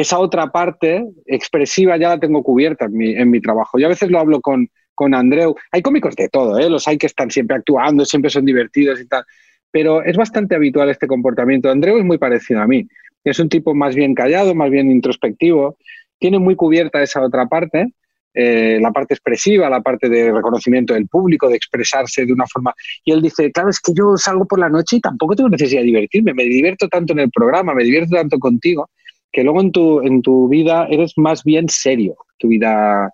esa 0.00 0.20
otra 0.20 0.52
parte 0.52 1.04
expresiva 1.26 1.96
ya 1.96 2.10
la 2.10 2.20
tengo 2.20 2.44
cubierta 2.44 2.84
en 2.84 2.96
mi, 2.96 3.14
en 3.14 3.30
mi 3.30 3.40
trabajo. 3.40 3.78
Yo 3.78 3.86
a 3.86 3.88
veces 3.88 4.08
lo 4.10 4.20
hablo 4.20 4.40
con, 4.40 4.68
con 4.94 5.12
Andreu. 5.12 5.56
Hay 5.72 5.82
cómicos 5.82 6.14
de 6.14 6.28
todo, 6.28 6.56
¿eh? 6.56 6.70
los 6.70 6.86
hay 6.86 6.98
que 6.98 7.08
están 7.08 7.32
siempre 7.32 7.56
actuando, 7.56 8.04
siempre 8.04 8.30
son 8.30 8.44
divertidos 8.44 9.00
y 9.00 9.08
tal. 9.08 9.24
Pero 9.72 10.04
es 10.04 10.16
bastante 10.16 10.54
habitual 10.54 10.88
este 10.88 11.08
comportamiento. 11.08 11.68
Andreu 11.68 11.98
es 11.98 12.04
muy 12.04 12.16
parecido 12.16 12.60
a 12.60 12.68
mí. 12.68 12.86
Es 13.24 13.40
un 13.40 13.48
tipo 13.48 13.74
más 13.74 13.96
bien 13.96 14.14
callado, 14.14 14.54
más 14.54 14.70
bien 14.70 14.88
introspectivo. 14.88 15.76
Tiene 16.20 16.38
muy 16.38 16.54
cubierta 16.54 17.02
esa 17.02 17.20
otra 17.20 17.46
parte, 17.46 17.92
eh, 18.34 18.78
la 18.80 18.92
parte 18.92 19.14
expresiva, 19.14 19.68
la 19.68 19.80
parte 19.80 20.08
de 20.08 20.30
reconocimiento 20.30 20.94
del 20.94 21.08
público, 21.08 21.48
de 21.48 21.56
expresarse 21.56 22.24
de 22.24 22.32
una 22.32 22.46
forma. 22.46 22.72
Y 23.04 23.10
él 23.10 23.20
dice, 23.20 23.50
claro, 23.50 23.70
es 23.70 23.80
que 23.80 23.92
yo 23.92 24.16
salgo 24.16 24.46
por 24.46 24.60
la 24.60 24.68
noche 24.68 24.96
y 24.96 25.00
tampoco 25.00 25.34
tengo 25.34 25.48
necesidad 25.48 25.80
de 25.80 25.86
divertirme. 25.86 26.34
Me 26.34 26.44
divierto 26.44 26.86
tanto 26.86 27.14
en 27.14 27.18
el 27.18 27.30
programa, 27.32 27.74
me 27.74 27.82
divierto 27.82 28.14
tanto 28.14 28.38
contigo, 28.38 28.88
que 29.32 29.44
luego 29.44 29.60
en 29.60 29.72
tu, 29.72 30.00
en 30.00 30.22
tu 30.22 30.48
vida 30.48 30.86
eres 30.90 31.12
más 31.16 31.44
bien 31.44 31.68
serio. 31.68 32.16
Tu 32.38 32.48
vida 32.48 33.12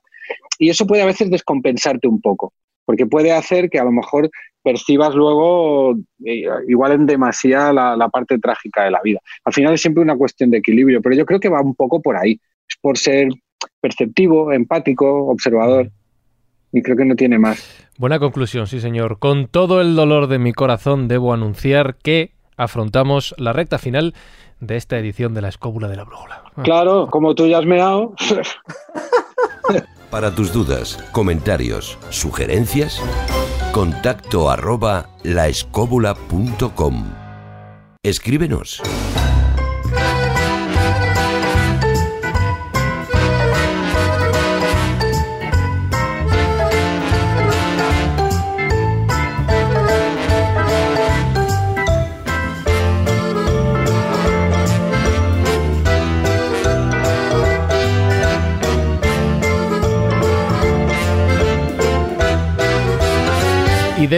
y 0.59 0.70
eso 0.70 0.86
puede 0.86 1.03
a 1.03 1.07
veces 1.07 1.31
descompensarte 1.31 2.09
un 2.09 2.20
poco, 2.20 2.53
porque 2.85 3.07
puede 3.07 3.32
hacer 3.32 3.69
que 3.70 3.78
a 3.78 3.85
lo 3.85 3.93
mejor 3.93 4.31
percibas 4.62 5.15
luego 5.15 5.95
eh, 6.24 6.45
igual 6.69 6.93
en 6.93 7.07
demasía 7.07 7.73
la, 7.73 7.97
la 7.97 8.09
parte 8.09 8.39
trágica 8.39 8.85
de 8.85 8.91
la 8.91 9.01
vida. 9.03 9.20
Al 9.45 9.53
final 9.53 9.74
es 9.74 9.81
siempre 9.81 10.03
una 10.03 10.16
cuestión 10.16 10.51
de 10.51 10.59
equilibrio, 10.59 11.03
pero 11.03 11.15
yo 11.15 11.27
creo 11.27 11.41
que 11.41 11.49
va 11.49 11.61
un 11.61 11.74
poco 11.74 12.01
por 12.01 12.16
ahí. 12.16 12.41
Es 12.69 12.77
por 12.81 12.97
ser 12.97 13.28
perceptivo, 13.81 14.53
empático, 14.53 15.27
observador, 15.27 15.91
y 16.73 16.82
creo 16.82 16.97
que 16.97 17.05
no 17.05 17.15
tiene 17.15 17.39
más. 17.39 17.86
Buena 17.99 18.19
conclusión, 18.19 18.66
sí 18.66 18.81
señor. 18.81 19.19
Con 19.19 19.49
todo 19.49 19.81
el 19.81 19.95
dolor 19.95 20.27
de 20.27 20.39
mi 20.39 20.53
corazón 20.53 21.09
debo 21.09 21.32
anunciar 21.32 21.97
que 21.97 22.32
afrontamos 22.57 23.35
la 23.39 23.53
recta 23.53 23.78
final 23.78 24.15
de 24.66 24.77
esta 24.77 24.99
edición 24.99 25.35
de 25.35 25.43
la 25.43 25.49
Escóbula 25.49 25.89
de 25.89 25.97
la 25.97 26.05
Brújula. 26.05 26.45
Claro, 26.62 27.09
como 27.11 27.35
tú 27.35 27.47
ya 27.47 27.59
has 27.59 27.66
meado. 27.66 28.15
Para 30.11 30.35
tus 30.35 30.53
dudas, 30.53 30.97
comentarios, 31.12 31.99
sugerencias, 32.11 33.01
contacto 33.73 34.51
arroba 34.51 35.09
laescóbula.com. 35.24 37.05
Escríbenos. 38.03 38.82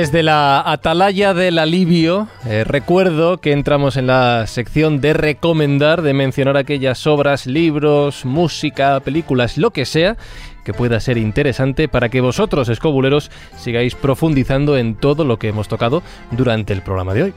Desde 0.07 0.23
la 0.23 0.61
atalaya 0.61 1.35
del 1.35 1.59
alivio, 1.59 2.29
eh, 2.47 2.63
recuerdo 2.63 3.39
que 3.39 3.51
entramos 3.51 3.97
en 3.97 4.07
la 4.07 4.47
sección 4.47 5.01
de 5.01 5.13
recomendar, 5.15 6.01
de 6.03 6.15
mencionar 6.15 6.57
aquellas 6.57 7.09
obras, 7.09 7.49
libros, 7.49 8.25
música, 8.25 9.01
películas, 9.01 9.59
lo 9.59 9.73
que 9.73 9.85
sea, 9.85 10.17
que 10.65 10.73
pueda 10.73 11.01
ser 11.01 11.19
interesante 11.19 11.89
para 11.89 12.09
que 12.09 12.21
vosotros, 12.21 12.69
escobuleros, 12.69 13.33
sigáis 13.57 13.97
profundizando 13.97 14.77
en 14.77 14.95
todo 14.95 15.25
lo 15.25 15.41
que 15.41 15.49
hemos 15.49 15.67
tocado 15.67 16.05
durante 16.31 16.73
el 16.73 16.83
programa 16.83 17.13
de 17.13 17.23
hoy. 17.25 17.35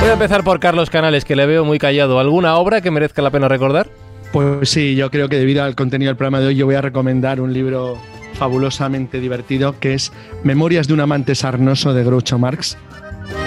Voy 0.00 0.08
a 0.08 0.14
empezar 0.14 0.42
por 0.42 0.58
Carlos 0.58 0.90
Canales, 0.90 1.24
que 1.24 1.36
le 1.36 1.46
veo 1.46 1.64
muy 1.64 1.78
callado. 1.78 2.18
¿Alguna 2.18 2.56
obra 2.56 2.80
que 2.80 2.90
merezca 2.90 3.22
la 3.22 3.30
pena 3.30 3.46
recordar? 3.46 3.88
Pues 4.32 4.70
sí, 4.70 4.96
yo 4.96 5.08
creo 5.12 5.28
que 5.28 5.36
debido 5.36 5.62
al 5.62 5.76
contenido 5.76 6.10
del 6.10 6.16
programa 6.16 6.40
de 6.40 6.48
hoy 6.48 6.56
yo 6.56 6.66
voy 6.66 6.74
a 6.74 6.80
recomendar 6.80 7.40
un 7.40 7.52
libro 7.52 7.96
fabulosamente 8.34 9.20
divertido 9.20 9.78
que 9.80 9.94
es 9.94 10.12
Memorias 10.44 10.86
de 10.88 10.94
un 10.94 11.00
amante 11.00 11.34
sarnoso 11.34 11.94
de 11.94 12.04
Groucho 12.04 12.38
Marx, 12.38 12.76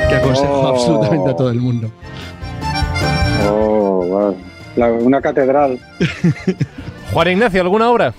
que 0.09 0.15
aconsejo 0.15 0.51
Oh. 0.61 0.67
absolutamente 0.67 1.29
a 1.31 1.35
todo 1.35 1.49
el 1.49 1.59
mundo. 1.59 1.91
Oh, 3.49 4.05
wow. 4.07 4.37
La- 4.75 4.91
una 4.91 5.21
catedral. 5.21 5.79
Juan 7.13 7.27
Ignacio, 7.29 7.61
¿alguna 7.61 7.89
obra? 7.89 8.13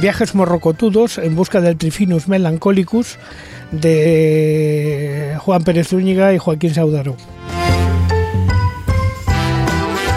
Viajes 0.00 0.34
morrocotudos 0.34 1.18
en 1.18 1.34
busca 1.34 1.60
del 1.60 1.76
Trifinus 1.76 2.28
melancolicus 2.28 3.18
de 3.72 5.34
Juan 5.40 5.64
Pérez 5.64 5.88
Zúñiga 5.88 6.32
y 6.32 6.38
Joaquín 6.38 6.72
Saudaro. 6.72 7.16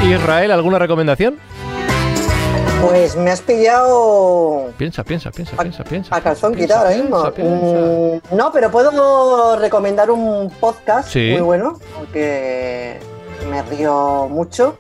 Israel, 0.03 0.51
¿alguna 0.51 0.79
recomendación? 0.79 1.35
Pues 2.81 3.15
me 3.15 3.31
has 3.31 3.41
pillado 3.41 4.71
Piensa, 4.77 5.03
piensa, 5.03 5.31
piensa, 5.31 5.55
piensa, 5.57 5.83
piensa. 5.83 6.15
a 6.15 6.21
calzón 6.21 6.55
quitado 6.55 6.85
ahora 6.85 6.95
mismo. 6.97 7.31
piensa, 7.31 7.51
Mm, 8.31 8.35
no, 8.35 8.51
pero 8.51 8.71
puedo 8.71 9.55
recomendar 9.57 10.09
un 10.11 10.49
podcast 10.59 11.09
Sí. 11.09 11.29
muy 11.33 11.41
bueno, 11.41 11.79
porque 11.97 12.99
me 13.49 13.61
río 13.63 14.27
mucho. 14.29 14.77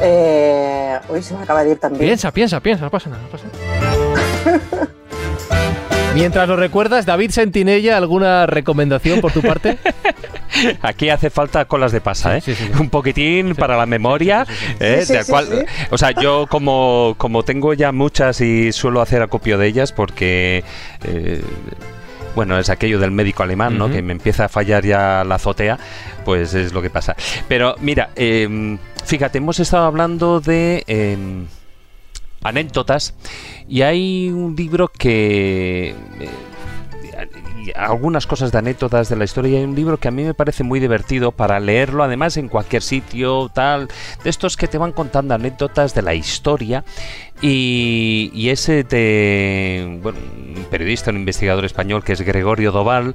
Eh, 0.00 0.98
uy, 1.08 1.22
se 1.22 1.34
me 1.34 1.42
acaba 1.42 1.64
de 1.64 1.70
ir 1.72 1.78
también. 1.80 2.04
Piensa, 2.04 2.30
piensa, 2.32 2.60
piensa, 2.60 2.84
no 2.84 2.90
pasa 2.90 3.10
nada, 3.10 3.22
no 3.22 3.28
pasa 3.28 3.44
nada. 3.46 4.88
Mientras 6.14 6.48
lo 6.48 6.56
recuerdas, 6.56 7.06
David 7.06 7.30
Sentinella, 7.30 7.96
¿alguna 7.96 8.46
recomendación 8.46 9.20
por 9.20 9.32
tu 9.32 9.40
parte? 9.40 9.78
Aquí 10.82 11.10
hace 11.10 11.30
falta 11.30 11.64
colas 11.66 11.92
de 11.92 12.00
pasa, 12.00 12.36
¿eh? 12.38 12.42
Un 12.80 12.90
poquitín 12.90 13.54
para 13.54 13.76
la 13.76 13.86
memoria. 13.86 14.44
¿eh? 14.80 15.04
Cual-. 15.28 15.66
O 15.90 15.98
sea, 15.98 16.10
yo 16.10 16.46
como, 16.48 17.14
como 17.18 17.44
tengo 17.44 17.74
ya 17.74 17.92
muchas 17.92 18.40
y 18.40 18.72
suelo 18.72 19.00
hacer 19.00 19.22
acopio 19.22 19.58
de 19.58 19.66
ellas 19.68 19.92
porque... 19.92 20.64
eh, 21.04 21.42
bueno, 22.34 22.56
es 22.56 22.70
aquello 22.70 23.00
del 23.00 23.10
médico 23.10 23.42
alemán, 23.42 23.78
¿no? 23.78 23.90
Que 23.90 24.00
me 24.00 24.12
empieza 24.12 24.44
a 24.44 24.48
fallar 24.48 24.84
ya 24.84 25.24
la 25.24 25.36
azotea, 25.36 25.76
pues 26.24 26.54
es 26.54 26.72
lo 26.72 26.80
que 26.80 26.88
pasa. 26.88 27.16
Pero 27.48 27.74
mira, 27.80 28.10
em, 28.14 28.78
fíjate, 29.04 29.38
hemos 29.38 29.58
estado 29.58 29.86
hablando 29.86 30.38
de 30.40 30.84
em, 30.86 31.46
anécdotas 32.44 33.14
y 33.68 33.82
hay 33.82 34.30
un 34.30 34.54
libro 34.56 34.88
que... 34.88 35.94
eh, 36.20 36.28
algunas 37.76 38.26
cosas 38.26 38.52
de 38.52 38.58
anécdotas 38.58 39.08
de 39.08 39.16
la 39.16 39.24
historia. 39.24 39.52
y 39.52 39.56
Hay 39.56 39.64
un 39.64 39.74
libro 39.74 39.98
que 39.98 40.08
a 40.08 40.10
mí 40.10 40.24
me 40.24 40.34
parece 40.34 40.64
muy 40.64 40.80
divertido 40.80 41.32
para 41.32 41.60
leerlo, 41.60 42.02
además 42.02 42.36
en 42.36 42.48
cualquier 42.48 42.82
sitio, 42.82 43.50
tal, 43.52 43.88
de 44.24 44.30
estos 44.30 44.56
que 44.56 44.68
te 44.68 44.78
van 44.78 44.92
contando 44.92 45.34
anécdotas 45.34 45.94
de 45.94 46.02
la 46.02 46.14
historia. 46.14 46.84
Y, 47.40 48.30
y 48.34 48.48
ese 48.48 48.82
de 48.82 50.00
bueno, 50.02 50.18
un 50.56 50.64
periodista, 50.70 51.10
un 51.10 51.18
investigador 51.18 51.64
español 51.64 52.02
que 52.02 52.12
es 52.12 52.20
Gregorio 52.22 52.72
Doval, 52.72 53.14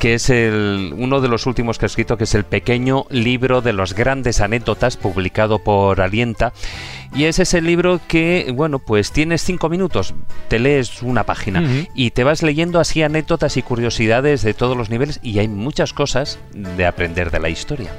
que 0.00 0.14
es 0.14 0.30
el, 0.30 0.92
uno 0.96 1.20
de 1.20 1.28
los 1.28 1.46
últimos 1.46 1.78
que 1.78 1.84
ha 1.84 1.86
escrito, 1.86 2.16
que 2.16 2.24
es 2.24 2.34
el 2.34 2.44
pequeño 2.44 3.06
libro 3.10 3.60
de 3.60 3.72
las 3.72 3.94
grandes 3.94 4.40
anécdotas, 4.40 4.96
publicado 4.96 5.60
por 5.60 6.00
Alienta. 6.00 6.52
Y 7.14 7.24
es 7.24 7.38
ese 7.38 7.60
libro 7.60 8.00
que, 8.08 8.50
bueno, 8.54 8.78
pues 8.78 9.12
tienes 9.12 9.42
cinco 9.42 9.68
minutos, 9.68 10.14
te 10.48 10.58
lees 10.58 11.02
una 11.02 11.24
página 11.24 11.62
y 11.94 12.10
te 12.12 12.24
vas 12.24 12.42
leyendo 12.42 12.80
así 12.80 13.02
anécdotas 13.02 13.56
y 13.58 13.62
curiosidades 13.62 14.40
de 14.42 14.54
todos 14.54 14.76
los 14.76 14.88
niveles 14.88 15.20
y 15.22 15.38
hay 15.38 15.48
muchas 15.48 15.92
cosas 15.92 16.38
de 16.54 16.86
aprender 16.86 17.30
de 17.30 17.40
la 17.40 17.50
historia. 17.50 17.90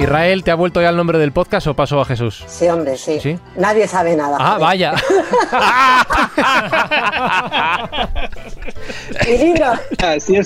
Israel, 0.00 0.42
¿te 0.42 0.50
ha 0.50 0.54
vuelto 0.54 0.80
ya 0.80 0.88
el 0.88 0.96
nombre 0.96 1.18
del 1.18 1.30
podcast 1.30 1.66
o 1.66 1.76
paso 1.76 2.00
a 2.00 2.06
Jesús? 2.06 2.42
Sí, 2.48 2.66
hombre, 2.68 2.96
sí. 2.96 3.20
¿Sí? 3.20 3.38
Nadie 3.56 3.86
sabe 3.86 4.16
nada. 4.16 4.38
Ah, 4.40 4.56
joder. 4.58 4.60
vaya. 4.60 4.94
Y 9.28 9.38
libro. 9.38 9.72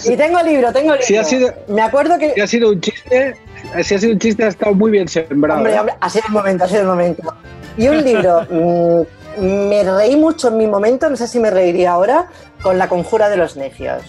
Y 0.05 0.17
tengo 0.17 0.43
libro, 0.43 0.73
tengo 0.73 0.95
libro. 0.97 1.21
Ha 1.21 1.25
sido- 1.25 1.55
Me 1.69 1.83
acuerdo 1.83 2.19
que. 2.19 2.33
Si 2.35 2.41
ha 2.41 2.47
sido 2.47 2.71
un 2.71 2.81
chiste, 2.81 3.37
si 3.83 3.95
ha 3.95 3.99
sido 3.99 4.13
un 4.13 4.19
chiste, 4.19 4.45
ha 4.45 4.49
estado 4.49 4.75
muy 4.75 4.91
bien 4.91 5.09
sembrado. 5.09 5.59
Hombre, 5.59 5.75
¿eh? 5.75 5.81
hombre, 5.81 5.95
ha 6.01 6.11
sido 6.11 6.25
el 6.27 6.33
momento, 6.33 6.65
ha 6.65 6.69
sido 6.69 6.81
el 6.83 6.87
momento. 6.87 7.35
Y 7.77 7.89
un 7.89 8.05
libro. 8.05 8.43
mm, 8.51 9.25
me 9.41 9.83
reí 9.83 10.17
mucho 10.17 10.49
en 10.49 10.59
mi 10.59 10.67
momento, 10.67 11.11
no 11.11 11.17
sé 11.17 11.27
si 11.27 11.41
me 11.41 11.51
reiría 11.51 11.93
ahora, 11.93 12.29
con 12.63 12.79
La 12.79 12.89
Conjura 12.89 13.29
de 13.29 13.37
los 13.37 13.57
Necios. 13.57 14.03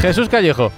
Jesús 0.00 0.28
Callejo. 0.28 0.72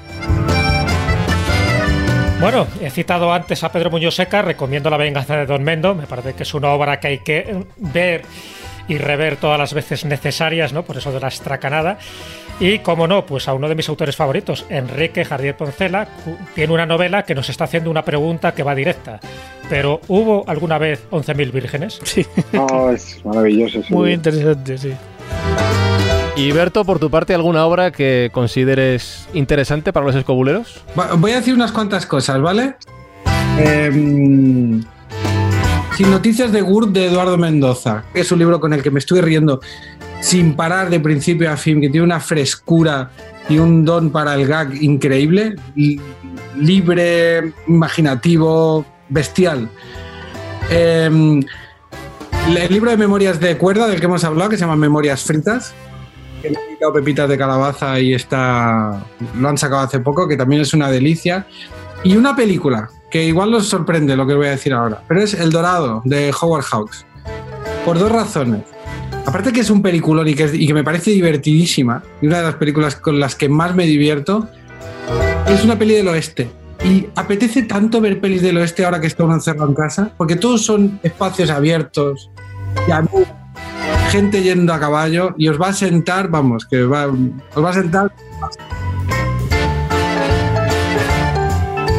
Bueno, 2.40 2.68
he 2.80 2.88
citado 2.90 3.32
antes 3.32 3.64
a 3.64 3.72
Pedro 3.72 3.90
Muñoz 3.90 4.14
Seca, 4.14 4.42
recomiendo 4.42 4.90
La 4.90 4.96
venganza 4.96 5.36
de 5.36 5.44
Don 5.44 5.64
Mendo, 5.64 5.94
me 5.94 6.06
parece 6.06 6.34
que 6.34 6.44
es 6.44 6.54
una 6.54 6.68
obra 6.70 7.00
que 7.00 7.08
hay 7.08 7.18
que 7.18 7.38
eh, 7.38 7.64
ver 7.76 8.22
y 8.86 8.96
rever 8.96 9.36
todas 9.36 9.58
las 9.58 9.74
veces 9.74 10.04
necesarias, 10.04 10.72
¿no? 10.72 10.84
Por 10.84 10.96
eso 10.96 11.10
de 11.10 11.18
la 11.20 11.28
estracanada. 11.28 11.98
Y 12.60 12.80
como 12.80 13.06
no, 13.06 13.24
pues 13.24 13.46
a 13.46 13.54
uno 13.54 13.68
de 13.68 13.76
mis 13.76 13.88
autores 13.88 14.16
favoritos, 14.16 14.66
Enrique 14.68 15.24
Jardier 15.24 15.56
Poncela, 15.56 16.08
tiene 16.54 16.72
una 16.72 16.86
novela 16.86 17.22
que 17.22 17.34
nos 17.34 17.48
está 17.48 17.64
haciendo 17.64 17.90
una 17.90 18.04
pregunta 18.04 18.52
que 18.52 18.64
va 18.64 18.74
directa. 18.74 19.20
Pero 19.70 20.00
¿hubo 20.08 20.44
alguna 20.48 20.78
vez 20.78 21.04
11.000 21.10 21.52
vírgenes? 21.52 22.00
Sí. 22.02 22.26
Oh, 22.54 22.90
es 22.90 23.24
maravilloso. 23.24 23.80
ese 23.80 23.94
Muy 23.94 24.12
interesante, 24.12 24.78
sí. 24.78 24.92
Y 26.36 26.52
Berto, 26.52 26.84
por 26.84 26.98
tu 26.98 27.10
parte, 27.10 27.34
¿alguna 27.34 27.64
obra 27.66 27.90
que 27.92 28.30
consideres 28.32 29.28
interesante 29.34 29.92
para 29.92 30.06
los 30.06 30.14
escobuleros? 30.14 30.82
Voy 31.18 31.32
a 31.32 31.36
decir 31.36 31.54
unas 31.54 31.72
cuantas 31.72 32.06
cosas, 32.06 32.40
¿vale? 32.40 32.76
Em, 33.58 34.82
Sin 35.96 36.10
noticias 36.10 36.52
de 36.52 36.60
Gurt 36.60 36.90
de 36.90 37.06
Eduardo 37.06 37.36
Mendoza, 37.36 38.04
que 38.14 38.20
es 38.20 38.30
un 38.30 38.38
libro 38.38 38.60
con 38.60 38.72
el 38.72 38.82
que 38.82 38.90
me 38.92 39.00
estuve 39.00 39.20
riendo 39.20 39.60
sin 40.20 40.54
parar 40.54 40.90
de 40.90 41.00
principio 41.00 41.50
a 41.50 41.56
fin, 41.56 41.80
que 41.80 41.88
tiene 41.88 42.04
una 42.04 42.20
frescura 42.20 43.10
y 43.48 43.58
un 43.58 43.84
don 43.84 44.10
para 44.10 44.34
el 44.34 44.46
gag 44.46 44.74
increíble, 44.82 45.54
li- 45.74 46.00
libre, 46.56 47.52
imaginativo, 47.66 48.84
bestial. 49.08 49.68
Em, 50.70 51.40
el 52.56 52.72
libro 52.72 52.90
de 52.90 52.96
memorias 52.96 53.40
de 53.40 53.56
cuerda 53.56 53.86
del 53.86 54.00
que 54.00 54.06
hemos 54.06 54.24
hablado, 54.24 54.50
que 54.50 54.56
se 54.56 54.62
llama 54.62 54.76
Memorias 54.76 55.22
Fritas, 55.24 55.72
que 56.42 56.50
le 56.50 56.56
he 56.58 56.74
quitado 56.74 56.92
pepitas 56.92 57.28
de 57.28 57.38
calabaza 57.38 57.98
y 58.00 58.14
está 58.14 59.02
lo 59.38 59.48
han 59.48 59.58
sacado 59.58 59.82
hace 59.82 60.00
poco, 60.00 60.28
que 60.28 60.36
también 60.36 60.62
es 60.62 60.74
una 60.74 60.90
delicia. 60.90 61.46
Y 62.04 62.16
una 62.16 62.36
película, 62.36 62.88
que 63.10 63.24
igual 63.24 63.52
os 63.54 63.66
sorprende 63.66 64.14
lo 64.16 64.24
que 64.26 64.34
voy 64.34 64.46
a 64.46 64.50
decir 64.50 64.72
ahora, 64.72 65.02
pero 65.08 65.20
es 65.20 65.34
El 65.34 65.50
Dorado, 65.50 66.00
de 66.04 66.32
Howard 66.40 66.64
Hawks. 66.70 67.04
Por 67.84 67.98
dos 67.98 68.12
razones. 68.12 68.62
Aparte 69.26 69.52
que 69.52 69.60
es 69.60 69.70
un 69.70 69.82
peliculón 69.82 70.28
y 70.28 70.34
que, 70.34 70.50
y 70.54 70.72
me 70.72 70.82
parece 70.82 71.10
divertidísima, 71.10 72.02
y 72.20 72.26
una 72.26 72.38
de 72.38 72.44
las 72.44 72.54
películas 72.54 72.96
con 72.96 73.20
las 73.20 73.34
que 73.34 73.48
más 73.48 73.74
me 73.74 73.84
divierto, 73.86 74.48
es 75.46 75.64
una 75.64 75.78
peli 75.78 75.94
del 75.94 76.08
oeste. 76.08 76.50
Y 76.84 77.06
apetece 77.16 77.62
tanto 77.62 78.00
ver 78.00 78.20
pelis 78.20 78.40
del 78.40 78.56
oeste 78.56 78.84
ahora 78.84 79.00
que 79.00 79.08
está 79.08 79.24
uno 79.24 79.34
encerrado 79.34 79.68
en 79.68 79.74
casa, 79.74 80.12
porque 80.16 80.36
todos 80.36 80.64
son 80.64 81.00
espacios 81.02 81.50
abiertos, 81.50 82.30
llanuras, 82.86 83.28
gente 84.10 84.42
yendo 84.42 84.72
a 84.72 84.80
caballo, 84.80 85.34
y 85.36 85.48
os 85.48 85.60
va 85.60 85.68
a 85.68 85.72
sentar, 85.72 86.28
vamos, 86.28 86.66
que 86.66 86.84
os 86.84 86.90
va 86.90 87.70
a 87.70 87.72
sentar 87.72 88.12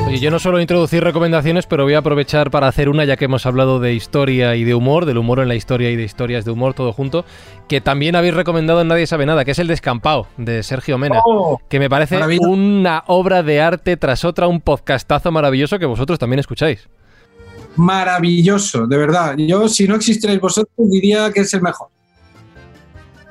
Oye, 0.09 0.19
yo 0.19 0.31
no 0.31 0.39
suelo 0.39 0.59
introducir 0.59 1.03
recomendaciones, 1.03 1.67
pero 1.67 1.83
voy 1.83 1.93
a 1.93 1.99
aprovechar 1.99 2.49
para 2.49 2.67
hacer 2.67 2.89
una, 2.89 3.05
ya 3.05 3.15
que 3.15 3.25
hemos 3.25 3.45
hablado 3.45 3.79
de 3.79 3.93
historia 3.93 4.55
y 4.55 4.63
de 4.63 4.73
humor, 4.73 5.05
del 5.05 5.19
humor 5.19 5.39
en 5.39 5.47
la 5.47 5.53
historia 5.53 5.91
y 5.91 5.95
de 5.95 6.03
historias 6.03 6.45
de 6.45 6.51
humor, 6.51 6.73
todo 6.73 6.93
junto, 6.93 7.25
que 7.67 7.79
también 7.79 8.15
habéis 8.15 8.33
recomendado 8.33 8.81
en 8.81 8.87
Nadie 8.87 9.05
Sabe 9.05 9.27
Nada, 9.27 9.45
que 9.45 9.51
es 9.51 9.59
El 9.59 9.67
Descampado, 9.67 10.25
de 10.37 10.63
Sergio 10.63 10.97
Mena, 10.97 11.21
Oh, 11.23 11.61
que 11.69 11.77
me 11.77 11.91
parece 11.91 12.17
una 12.39 13.03
obra 13.05 13.43
de 13.43 13.61
arte 13.61 13.97
tras 13.97 14.25
otra, 14.25 14.47
un 14.47 14.61
podcastazo 14.61 15.31
maravilloso 15.31 15.77
que 15.77 15.85
vosotros 15.85 16.17
también 16.17 16.39
escucháis. 16.39 16.89
maravilloso, 17.75 18.87
de 18.87 18.97
verdad. 18.97 19.35
Yo, 19.37 19.69
si 19.69 19.87
no 19.87 19.93
existierais 19.95 20.41
vosotros, 20.41 20.73
diría 20.89 21.31
que 21.31 21.41
es 21.41 21.53
el 21.53 21.61
mejor. 21.61 21.89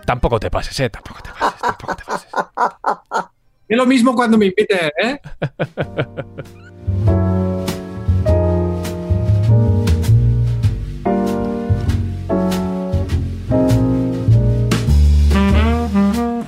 Tampoco 0.06 0.38
te 0.38 0.48
pases, 0.48 0.78
eh, 0.78 0.88
tampoco 0.90 1.20
te 1.22 1.30
pases, 1.38 1.60
tampoco 1.60 1.96
te 1.96 2.04
pases. 2.04 2.28
Es 3.68 3.76
lo 3.76 3.84
mismo 3.84 4.14
cuando 4.14 4.38
me 4.38 4.46
inviten, 4.46 4.90
¿eh? 5.02 5.20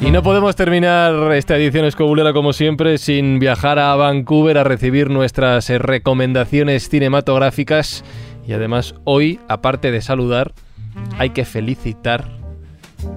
Y 0.00 0.10
no 0.10 0.22
podemos 0.22 0.56
terminar 0.56 1.32
esta 1.32 1.56
edición 1.56 1.84
escobulera 1.84 2.32
como 2.32 2.54
siempre 2.54 2.96
sin 2.96 3.38
viajar 3.38 3.78
a 3.78 3.94
Vancouver 3.96 4.56
a 4.56 4.64
recibir 4.64 5.10
nuestras 5.10 5.68
recomendaciones 5.68 6.88
cinematográficas. 6.88 8.02
Y 8.48 8.54
además 8.54 8.94
hoy, 9.04 9.38
aparte 9.46 9.90
de 9.90 10.00
saludar, 10.00 10.54
hay 11.18 11.30
que 11.30 11.44
felicitar 11.44 12.30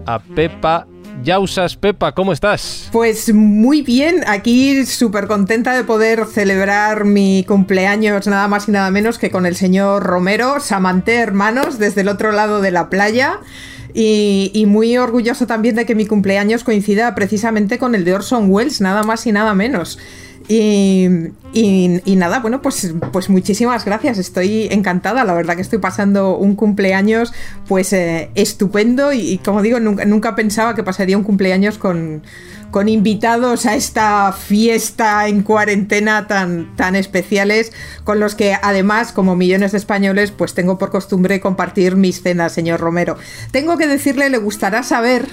a 0.06 0.20
Pepa 0.20 0.88
Yausas. 1.22 1.78
Pepa, 1.78 2.14
¿cómo 2.14 2.34
estás? 2.34 2.90
Pues 2.92 3.34
muy 3.34 3.82
bien, 3.82 4.24
aquí 4.28 4.86
súper 4.86 5.28
contenta 5.28 5.76
de 5.76 5.84
poder 5.84 6.26
celebrar 6.26 7.06
mi 7.06 7.44
cumpleaños 7.48 8.28
nada 8.28 8.48
más 8.48 8.68
y 8.68 8.72
nada 8.72 8.90
menos 8.92 9.20
que 9.20 9.32
con 9.32 9.46
el 9.46 9.56
señor 9.56 10.04
Romero, 10.04 10.60
Samanté 10.60 11.16
hermanos, 11.16 11.80
desde 11.80 12.02
el 12.02 12.08
otro 12.08 12.32
lado 12.32 12.62
de 12.62 12.72
la 12.72 12.90
playa. 12.90 13.40
Y, 13.96 14.50
y, 14.56 14.66
muy 14.66 14.98
orgulloso 14.98 15.46
también 15.46 15.76
de 15.76 15.86
que 15.86 15.94
mi 15.94 16.08
cumpleaños 16.08 16.64
coincida 16.64 17.14
precisamente 17.14 17.78
con 17.78 17.94
el 17.94 18.04
de 18.04 18.16
Orson 18.16 18.50
Welles, 18.50 18.82
nada 18.82 19.04
más 19.04 19.28
y 19.28 19.32
nada 19.32 19.54
menos. 19.54 20.00
Y, 20.48 21.08
y, 21.54 22.16
nada, 22.16 22.40
bueno, 22.40 22.62
pues, 22.62 22.94
pues 23.12 23.30
muchísimas 23.30 23.86
gracias. 23.86 24.18
Estoy 24.18 24.68
encantada. 24.72 25.24
La 25.24 25.34
verdad 25.34 25.56
que 25.56 25.62
estoy 25.62 25.80
pasando 25.80 26.38
un 26.38 26.56
cumpleaños 26.56 27.34
pues 27.68 27.94
eh, 27.94 28.30
estupendo 28.36 29.14
y, 29.14 29.40
como 29.40 29.62
digo, 29.62 29.80
nunca, 29.80 30.06
nunca 30.06 30.36
pensaba 30.36 30.76
que 30.76 30.84
pasaría 30.84 31.18
un 31.18 31.24
cumpleaños 31.24 31.78
con, 31.78 32.24
con 32.72 32.90
invitados 32.90 33.68
a 33.68 33.76
esta 33.76 34.34
fiesta 34.34 35.28
en 35.28 35.44
cuarentena 35.44 36.28
tan, 36.28 36.76
tan 36.76 36.96
especiales, 36.96 37.72
con 38.04 38.20
los 38.20 38.34
que 38.34 38.58
además, 38.62 39.12
como 39.12 39.36
millones 39.36 39.74
de 39.74 39.78
españoles, 39.78 40.32
pues 40.32 40.56
tengo 40.56 40.80
por 40.80 40.90
costumbre 40.90 41.40
compartir 41.40 41.96
mis 41.96 42.24
cenas, 42.24 42.52
señor 42.52 42.80
Romero. 42.80 43.16
Tengo 43.52 43.78
que 43.78 43.86
decirle, 43.88 44.32
le 44.32 44.40
gustará 44.40 44.82
saber 44.82 45.28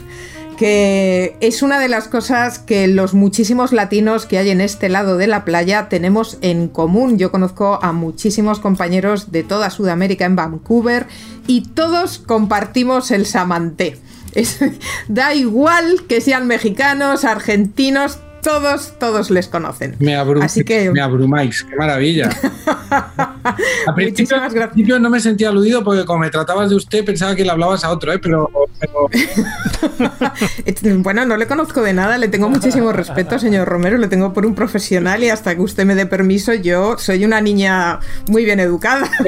que 0.61 1.39
es 1.41 1.63
una 1.63 1.81
de 1.81 1.89
las 1.89 2.07
cosas 2.07 2.59
que 2.59 2.87
los 2.87 3.15
muchísimos 3.15 3.73
latinos 3.73 4.27
que 4.27 4.37
hay 4.37 4.51
en 4.51 4.61
este 4.61 4.91
lado 4.91 5.17
de 5.17 5.27
la 5.27 5.47
playa 5.47 5.89
tenemos 5.89 6.37
en 6.43 6.69
común. 6.69 7.17
Yo 7.17 7.31
conozco 7.31 7.79
a 7.81 7.93
muchísimos 7.93 8.61
compañeros 8.61 9.33
de 9.33 9.43
toda 9.43 9.71
Sudamérica 9.71 10.27
en 10.27 10.37
Vancouver 10.37 11.07
y 11.47 11.63
todos 11.63 12.19
compartimos 12.19 13.11
el 13.11 13.25
samanté. 13.25 13.97
da 15.09 15.35
igual 15.35 16.03
que 16.07 16.21
sean 16.21 16.47
mexicanos, 16.47 17.25
argentinos, 17.25 18.19
todos, 18.43 18.99
todos 18.99 19.31
les 19.31 19.49
conocen. 19.49 19.97
Me, 19.99 20.15
Así 20.15 20.65
que... 20.65 20.91
me 20.91 21.01
abrumáis, 21.01 21.65
qué 21.65 21.77
maravilla. 21.77 22.31
Al 23.87 23.95
principio, 23.95 24.99
no 24.99 25.11
me 25.11 25.21
sentía 25.21 25.49
aludido 25.49 25.85
porque 25.85 26.05
como 26.05 26.21
me 26.21 26.31
tratabas 26.31 26.71
de 26.71 26.77
usted 26.77 27.05
pensaba 27.05 27.35
que 27.35 27.45
le 27.45 27.51
hablabas 27.51 27.85
a 27.85 27.91
otro, 27.91 28.13
¿eh? 28.13 28.19
pero... 28.19 28.51
bueno, 30.99 31.25
no 31.25 31.37
le 31.37 31.47
conozco 31.47 31.83
de 31.83 31.93
nada, 31.93 32.19
le 32.19 32.29
tengo 32.29 32.49
muchísimo 32.49 32.93
respeto, 32.93 33.39
señor 33.39 33.69
Romero, 33.69 33.99
le 33.99 34.09
tengo 34.09 34.33
por 34.33 34.47
un 34.47 34.55
profesional 34.55 35.23
y 35.23 35.31
hasta 35.31 35.55
que 35.55 35.61
usted 35.61 35.85
me 35.85 35.95
dé 35.95 36.07
permiso, 36.07 36.55
yo 36.55 36.97
soy 36.99 37.25
una 37.25 37.41
niña 37.41 38.01
muy 38.29 38.45
bien 38.45 38.61
educada. 38.61 39.09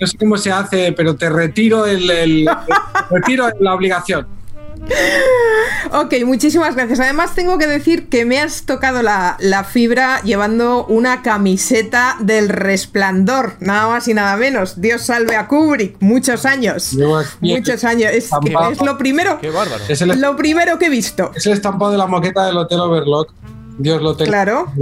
No 0.00 0.06
sé 0.06 0.18
cómo 0.18 0.36
se 0.36 0.50
hace, 0.50 0.92
pero 0.92 1.14
te 1.14 1.28
retiro 1.28 1.86
el 1.86 2.48
retiro 3.10 3.48
la 3.60 3.74
obligación. 3.74 4.26
Ok, 5.92 6.14
muchísimas 6.24 6.74
gracias. 6.74 7.00
Además, 7.00 7.34
tengo 7.34 7.58
que 7.58 7.66
decir 7.66 8.08
que 8.08 8.24
me 8.24 8.40
has 8.40 8.62
tocado 8.62 9.02
la, 9.02 9.36
fibra 9.70 10.22
llevando 10.22 10.86
una 10.86 11.22
camiseta 11.22 12.16
del 12.20 12.48
resplandor, 12.48 13.54
nada 13.60 13.88
más 13.88 14.08
y 14.08 14.14
nada 14.14 14.36
menos. 14.36 14.80
Dios 14.80 15.02
salve 15.02 15.36
a 15.36 15.48
Kubrick, 15.48 15.96
muchos 16.00 16.46
años. 16.46 16.96
Muchos 17.40 17.84
años. 17.84 18.10
Es, 18.12 18.30
lo 18.82 18.96
primero. 18.96 19.38
lo 20.16 20.36
primero 20.36 20.78
que 20.78 20.86
he 20.86 20.90
visto. 20.90 21.30
Es 21.34 21.46
el 21.46 21.52
estampado 21.52 21.92
de 21.92 21.98
la 21.98 22.06
moqueta 22.06 22.46
del 22.46 22.56
Hotel 22.56 22.80
Overlock. 22.80 23.32
Dios 23.78 24.00
lo 24.00 24.16
tenga. 24.16 24.30
Claro. 24.30 24.72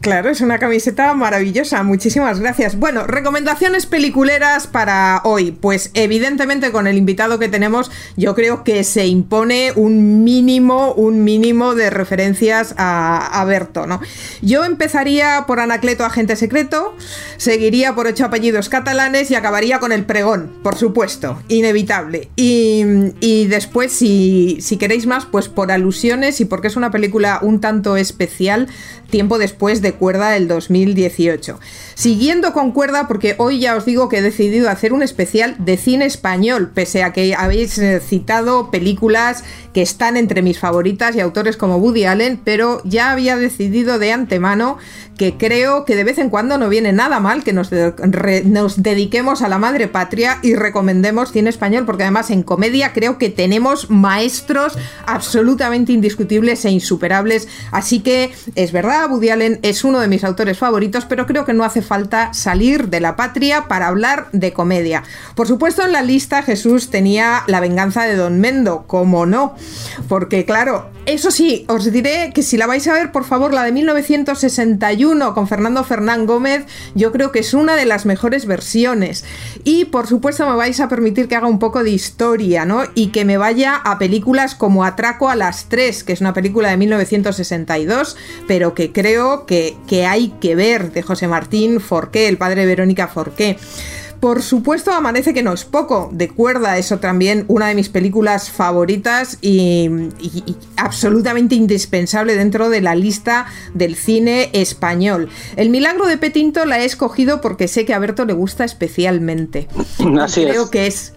Claro, 0.00 0.30
es 0.30 0.40
una 0.40 0.58
camiseta 0.58 1.14
maravillosa, 1.14 1.82
muchísimas 1.82 2.38
gracias. 2.38 2.78
Bueno, 2.78 3.06
recomendaciones 3.06 3.86
peliculeras 3.86 4.66
para 4.66 5.20
hoy. 5.24 5.52
Pues 5.52 5.90
evidentemente 5.94 6.70
con 6.70 6.86
el 6.86 6.96
invitado 6.96 7.38
que 7.38 7.48
tenemos, 7.48 7.90
yo 8.16 8.34
creo 8.34 8.62
que 8.62 8.84
se 8.84 9.06
impone 9.06 9.72
un 9.74 10.22
mínimo, 10.22 10.92
un 10.92 11.24
mínimo 11.24 11.74
de 11.74 11.90
referencias 11.90 12.74
a, 12.76 13.40
a 13.40 13.44
Berto, 13.44 13.86
¿no? 13.86 14.00
Yo 14.42 14.64
empezaría 14.64 15.44
por 15.46 15.60
Anacleto, 15.60 16.04
agente 16.04 16.36
secreto, 16.36 16.94
seguiría 17.36 17.94
por 17.94 18.06
ocho 18.06 18.26
apellidos 18.26 18.68
catalanes 18.68 19.30
y 19.30 19.34
acabaría 19.34 19.78
con 19.78 19.92
el 19.92 20.04
pregón, 20.04 20.52
por 20.62 20.76
supuesto, 20.76 21.42
inevitable. 21.48 22.28
Y, 22.36 22.84
y 23.20 23.46
después, 23.46 23.92
si, 23.92 24.58
si 24.60 24.76
queréis 24.76 25.06
más, 25.06 25.26
pues 25.26 25.48
por 25.48 25.72
alusiones 25.72 26.40
y 26.40 26.44
porque 26.44 26.68
es 26.68 26.76
una 26.76 26.90
película 26.90 27.40
un 27.42 27.60
tanto 27.60 27.96
especial, 27.96 28.68
tiempo 29.10 29.38
después 29.38 29.82
de 29.82 29.92
Cuerda 29.92 30.36
el 30.36 30.48
2018. 30.48 31.58
Siguiendo 31.94 32.52
con 32.52 32.72
Cuerda, 32.72 33.08
porque 33.08 33.34
hoy 33.38 33.60
ya 33.60 33.76
os 33.76 33.84
digo 33.84 34.08
que 34.08 34.18
he 34.18 34.22
decidido 34.22 34.68
hacer 34.68 34.92
un 34.92 35.02
especial 35.02 35.56
de 35.58 35.76
cine 35.76 36.04
español, 36.04 36.70
pese 36.74 37.02
a 37.02 37.12
que 37.12 37.34
habéis 37.34 37.78
eh, 37.78 38.00
citado 38.00 38.70
películas 38.70 39.44
que 39.72 39.82
están 39.82 40.16
entre 40.16 40.42
mis 40.42 40.58
favoritas 40.58 41.14
y 41.14 41.20
autores 41.20 41.56
como 41.56 41.76
Woody 41.76 42.04
Allen, 42.04 42.40
pero 42.42 42.80
ya 42.84 43.12
había 43.12 43.36
decidido 43.36 43.98
de 43.98 44.12
antemano 44.12 44.78
que 45.16 45.36
creo 45.36 45.84
que 45.84 45.96
de 45.96 46.04
vez 46.04 46.18
en 46.18 46.30
cuando 46.30 46.58
no 46.58 46.68
viene 46.68 46.92
nada 46.92 47.20
mal 47.20 47.42
que 47.42 47.52
nos, 47.52 47.70
dediquemos 47.70 49.42
a 49.42 49.48
la 49.48 49.58
madre 49.58 49.88
patria 49.88 50.38
y 50.42 50.54
recomendemos 50.54 51.32
cine 51.32 51.50
español, 51.50 51.86
porque 51.86 52.02
además 52.02 52.30
en 52.30 52.42
comedia 52.42 52.92
creo 52.92 53.18
que 53.18 53.30
tenemos 53.30 53.90
maestros 53.90 54.76
absolutamente 55.06 55.92
indiscutibles 55.92 56.64
e 56.64 56.70
insuperables. 56.70 57.48
Así 57.70 58.00
que 58.00 58.32
es 58.54 58.72
verdad, 58.72 58.95
Woody 59.04 59.28
Allen 59.28 59.58
es 59.60 59.84
uno 59.84 60.00
de 60.00 60.08
mis 60.08 60.24
autores 60.24 60.56
favoritos, 60.56 61.04
pero 61.04 61.26
creo 61.26 61.44
que 61.44 61.52
no 61.52 61.64
hace 61.64 61.82
falta 61.82 62.32
salir 62.32 62.88
de 62.88 63.00
la 63.00 63.16
patria 63.16 63.68
para 63.68 63.88
hablar 63.88 64.28
de 64.32 64.54
comedia. 64.54 65.02
Por 65.34 65.46
supuesto, 65.46 65.84
en 65.84 65.92
la 65.92 66.00
lista 66.00 66.42
Jesús 66.42 66.88
tenía 66.88 67.42
La 67.46 67.60
venganza 67.60 68.04
de 68.04 68.16
Don 68.16 68.40
Mendo, 68.40 68.84
como 68.86 69.26
no, 69.26 69.54
porque 70.08 70.46
claro, 70.46 70.90
eso 71.06 71.30
sí, 71.30 71.64
os 71.68 71.92
diré 71.92 72.32
que 72.34 72.42
si 72.42 72.56
la 72.56 72.66
vais 72.66 72.88
a 72.88 72.92
ver, 72.92 73.12
por 73.12 73.24
favor, 73.24 73.54
la 73.54 73.62
de 73.62 73.70
1961 73.70 75.34
con 75.34 75.46
Fernando 75.46 75.84
Fernán 75.84 76.26
Gómez, 76.26 76.64
yo 76.96 77.12
creo 77.12 77.30
que 77.30 77.38
es 77.38 77.54
una 77.54 77.76
de 77.76 77.86
las 77.86 78.06
mejores 78.06 78.46
versiones. 78.46 79.24
Y 79.62 79.84
por 79.84 80.08
supuesto 80.08 80.48
me 80.48 80.56
vais 80.56 80.80
a 80.80 80.88
permitir 80.88 81.28
que 81.28 81.36
haga 81.36 81.46
un 81.46 81.60
poco 81.60 81.84
de 81.84 81.90
historia, 81.90 82.64
¿no? 82.64 82.82
Y 82.96 83.08
que 83.08 83.24
me 83.24 83.38
vaya 83.38 83.76
a 83.76 83.98
películas 83.98 84.56
como 84.56 84.84
Atraco 84.84 85.28
a 85.28 85.36
las 85.36 85.68
3, 85.68 86.02
que 86.02 86.12
es 86.12 86.20
una 86.20 86.34
película 86.34 86.70
de 86.70 86.76
1962, 86.76 88.16
pero 88.48 88.74
que 88.74 88.85
creo 88.92 89.46
que, 89.46 89.76
que 89.86 90.06
hay 90.06 90.28
que 90.40 90.54
ver, 90.54 90.92
de 90.92 91.02
José 91.02 91.28
Martín 91.28 91.80
Forqué, 91.80 92.28
el 92.28 92.38
padre 92.38 92.62
de 92.62 92.66
Verónica 92.66 93.08
Forqué. 93.08 93.58
Por 94.26 94.42
supuesto, 94.42 94.90
Amanece 94.90 95.32
que 95.32 95.44
no 95.44 95.52
es 95.52 95.64
poco. 95.64 96.10
De 96.12 96.28
cuerda, 96.28 96.78
eso 96.78 96.98
también 96.98 97.44
una 97.46 97.68
de 97.68 97.76
mis 97.76 97.88
películas 97.88 98.50
favoritas 98.50 99.38
y, 99.40 99.88
absolutamente 100.76 101.54
indispensable 101.54 102.34
dentro 102.34 102.68
de 102.68 102.80
la 102.80 102.96
lista 102.96 103.46
del 103.72 103.94
cine 103.94 104.50
español. 104.52 105.28
El 105.54 105.70
milagro 105.70 106.08
de 106.08 106.18
Petinto 106.18 106.64
la 106.64 106.80
he 106.80 106.84
escogido 106.84 107.40
porque 107.40 107.68
sé 107.68 107.84
que 107.84 107.94
a 107.94 108.00
Berto 108.00 108.24
le 108.24 108.32
gusta 108.32 108.64
especialmente. 108.64 109.68
Así 110.20 110.42
Creo 110.44 110.70
que 110.72 110.88
es, 110.88 111.12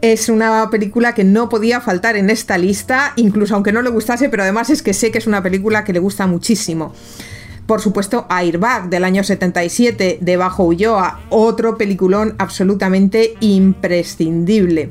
es 0.00 0.30
una 0.30 0.70
película 0.70 1.14
que 1.14 1.22
no 1.22 1.50
podía 1.50 1.82
faltar 1.82 2.16
en 2.16 2.30
esta 2.30 2.56
lista, 2.56 3.12
incluso 3.16 3.56
aunque 3.56 3.72
no 3.72 3.82
le 3.82 3.90
gustase, 3.90 4.30
pero 4.30 4.42
además 4.42 4.70
es 4.70 4.80
que 4.80 4.94
sé 4.94 5.10
que 5.10 5.18
es 5.18 5.26
una 5.26 5.42
película 5.42 5.84
que 5.84 5.92
le 5.92 5.98
gusta 5.98 6.26
muchísimo. 6.26 6.94
Por 7.66 7.80
supuesto, 7.80 8.26
Airbag 8.28 8.90
del 8.90 9.04
año 9.04 9.24
77 9.24 10.18
de 10.20 10.36
Bajo 10.36 10.64
Ulloa, 10.64 11.20
otro 11.30 11.78
peliculón 11.78 12.34
absolutamente 12.38 13.34
imprescindible. 13.40 14.90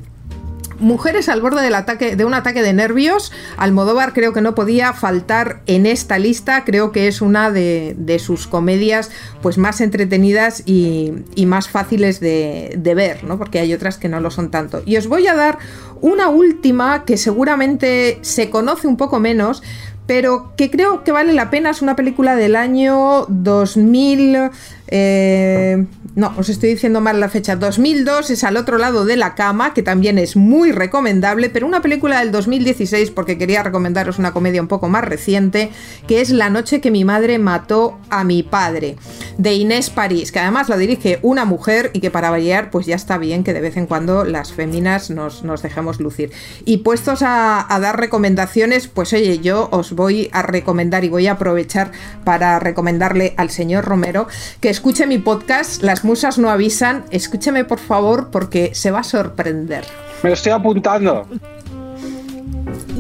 Mujeres 0.79 1.29
al 1.29 1.39
borde 1.39 1.61
del 1.61 1.75
ataque, 1.75 2.15
de 2.15 2.25
un 2.25 2.33
ataque 2.33 2.63
de 2.63 2.73
nervios, 2.73 3.31
Almodóvar 3.57 4.11
creo 4.11 4.33
que 4.33 4.41
no 4.41 4.55
podía 4.55 4.91
faltar 4.91 5.61
en 5.67 5.85
esta 5.85 6.17
lista, 6.17 6.65
creo 6.65 6.91
que 6.91 7.07
es 7.07 7.21
una 7.21 7.51
de, 7.51 8.17
sus 8.19 8.47
comedias 8.47 9.11
pues 9.41 9.57
más 9.57 9.79
entretenidas 9.79 10.63
y, 10.65 11.13
más 11.45 11.69
fáciles 11.69 12.19
de, 12.19 12.73
de, 12.75 12.95
ver, 12.95 13.23
¿no? 13.23 13.37
porque 13.37 13.59
hay 13.59 13.71
otras 13.73 13.97
que 13.97 14.09
no 14.09 14.19
lo 14.19 14.31
son 14.31 14.49
tanto. 14.49 14.81
Y 14.85 14.97
os 14.97 15.07
voy 15.07 15.27
a 15.27 15.35
dar 15.35 15.59
una 16.01 16.27
última 16.27 17.05
que 17.05 17.17
seguramente 17.17 18.17
se 18.23 18.49
conoce 18.49 18.87
un 18.87 18.97
poco 18.97 19.19
menos, 19.19 19.61
pero 20.05 20.53
que 20.57 20.69
creo 20.69 21.03
que 21.03 21.11
vale 21.11 21.33
la 21.33 21.49
pena. 21.49 21.69
Es 21.69 21.81
una 21.81 21.95
película 21.95 22.35
del 22.35 22.55
año 22.55 23.25
2000. 23.29 24.51
Eh, 24.87 25.85
no, 26.15 26.31
os 26.37 26.49
estoy 26.49 26.69
diciendo 26.69 27.01
mal 27.01 27.19
la 27.19 27.29
fecha. 27.29 27.55
2002 27.55 28.29
es 28.29 28.43
al 28.43 28.57
otro 28.57 28.77
lado 28.77 29.05
de 29.05 29.15
la 29.15 29.33
cama, 29.33 29.73
que 29.73 29.81
también 29.81 30.19
es 30.19 30.35
muy 30.35 30.71
recomendable, 30.71 31.49
pero 31.49 31.65
una 31.65 31.81
película 31.81 32.19
del 32.19 32.31
2016, 32.31 33.11
porque 33.11 33.37
quería 33.37 33.63
recomendaros 33.63 34.19
una 34.19 34.31
comedia 34.31 34.61
un 34.61 34.67
poco 34.67 34.89
más 34.89 35.03
reciente, 35.03 35.71
que 36.07 36.21
es 36.21 36.29
La 36.29 36.49
noche 36.49 36.81
que 36.81 36.91
mi 36.91 37.05
madre 37.05 37.39
mató 37.39 37.97
a 38.09 38.23
mi 38.23 38.43
padre, 38.43 38.95
de 39.37 39.53
Inés 39.53 39.89
París, 39.89 40.31
que 40.31 40.39
además 40.39 40.69
la 40.69 40.77
dirige 40.77 41.19
una 41.21 41.45
mujer 41.45 41.89
y 41.93 41.99
que 41.99 42.11
para 42.11 42.29
variar, 42.29 42.69
pues 42.69 42.85
ya 42.85 42.95
está 42.95 43.17
bien 43.17 43.43
que 43.43 43.53
de 43.53 43.61
vez 43.61 43.77
en 43.77 43.87
cuando 43.87 44.23
las 44.23 44.53
féminas 44.53 45.09
nos, 45.09 45.41
dejemos 45.63 45.99
lucir. 45.99 46.31
Y 46.65 46.77
puestos 46.77 47.21
a 47.23 47.65
dar 47.81 47.99
recomendaciones, 47.99 48.87
pues 48.87 49.13
oye, 49.13 49.39
yo 49.39 49.69
os 49.71 49.93
voy 49.93 50.29
a 50.33 50.41
recomendar 50.41 51.03
y 51.03 51.09
voy 51.09 51.27
a 51.27 51.33
aprovechar 51.33 51.91
para 52.23 52.59
recomendarle 52.59 53.33
al 53.37 53.49
señor 53.49 53.85
Romero 53.85 54.27
que 54.59 54.72
escuche 54.73 55.05
mi 55.05 55.19
podcast, 55.19 55.83
Las 55.83 56.03
Musas 56.03 56.39
no 56.39 56.49
avisan. 56.49 57.05
Escúcheme 57.11 57.63
por 57.63 57.77
favor 57.77 58.29
porque 58.31 58.73
se 58.73 58.89
va 58.89 59.01
a 59.01 59.03
sorprender. 59.03 59.85
Me 60.23 60.31
lo 60.31 60.33
estoy 60.33 60.51
apuntando. 60.51 61.27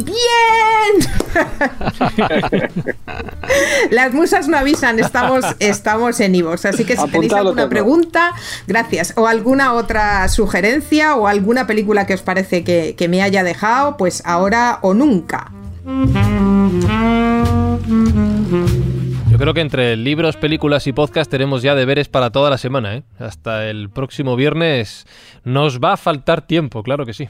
¡Bien! 0.05 0.13
Las 3.89 4.13
musas 4.13 4.47
no 4.47 4.57
avisan, 4.57 4.99
estamos, 4.99 5.43
estamos 5.59 6.19
en 6.19 6.35
Ivos. 6.35 6.63
Así 6.65 6.85
que 6.85 6.95
si 6.95 7.07
tenéis 7.07 7.33
alguna 7.33 7.63
todo. 7.63 7.69
pregunta, 7.69 8.33
gracias. 8.67 9.13
O 9.15 9.25
alguna 9.25 9.73
otra 9.73 10.27
sugerencia 10.29 11.15
o 11.15 11.25
alguna 11.27 11.65
película 11.65 12.05
que 12.05 12.13
os 12.13 12.21
parece 12.21 12.63
que, 12.63 12.93
que 12.95 13.07
me 13.07 13.23
haya 13.23 13.43
dejado, 13.43 13.97
pues 13.97 14.21
ahora 14.25 14.77
o 14.83 14.93
nunca. 14.93 15.51
Yo 19.33 19.39
creo 19.39 19.55
que 19.55 19.61
entre 19.61 19.97
libros, 19.97 20.37
películas 20.37 20.85
y 20.85 20.93
podcast 20.93 21.29
tenemos 21.29 21.63
ya 21.63 21.73
deberes 21.73 22.07
para 22.07 22.29
toda 22.29 22.51
la 22.51 22.59
semana, 22.59 22.97
¿eh? 22.97 23.03
Hasta 23.17 23.67
el 23.67 23.89
próximo 23.89 24.35
viernes 24.35 25.07
nos 25.43 25.79
va 25.79 25.93
a 25.93 25.97
faltar 25.97 26.45
tiempo, 26.45 26.83
claro 26.83 27.03
que 27.03 27.15
sí. 27.15 27.27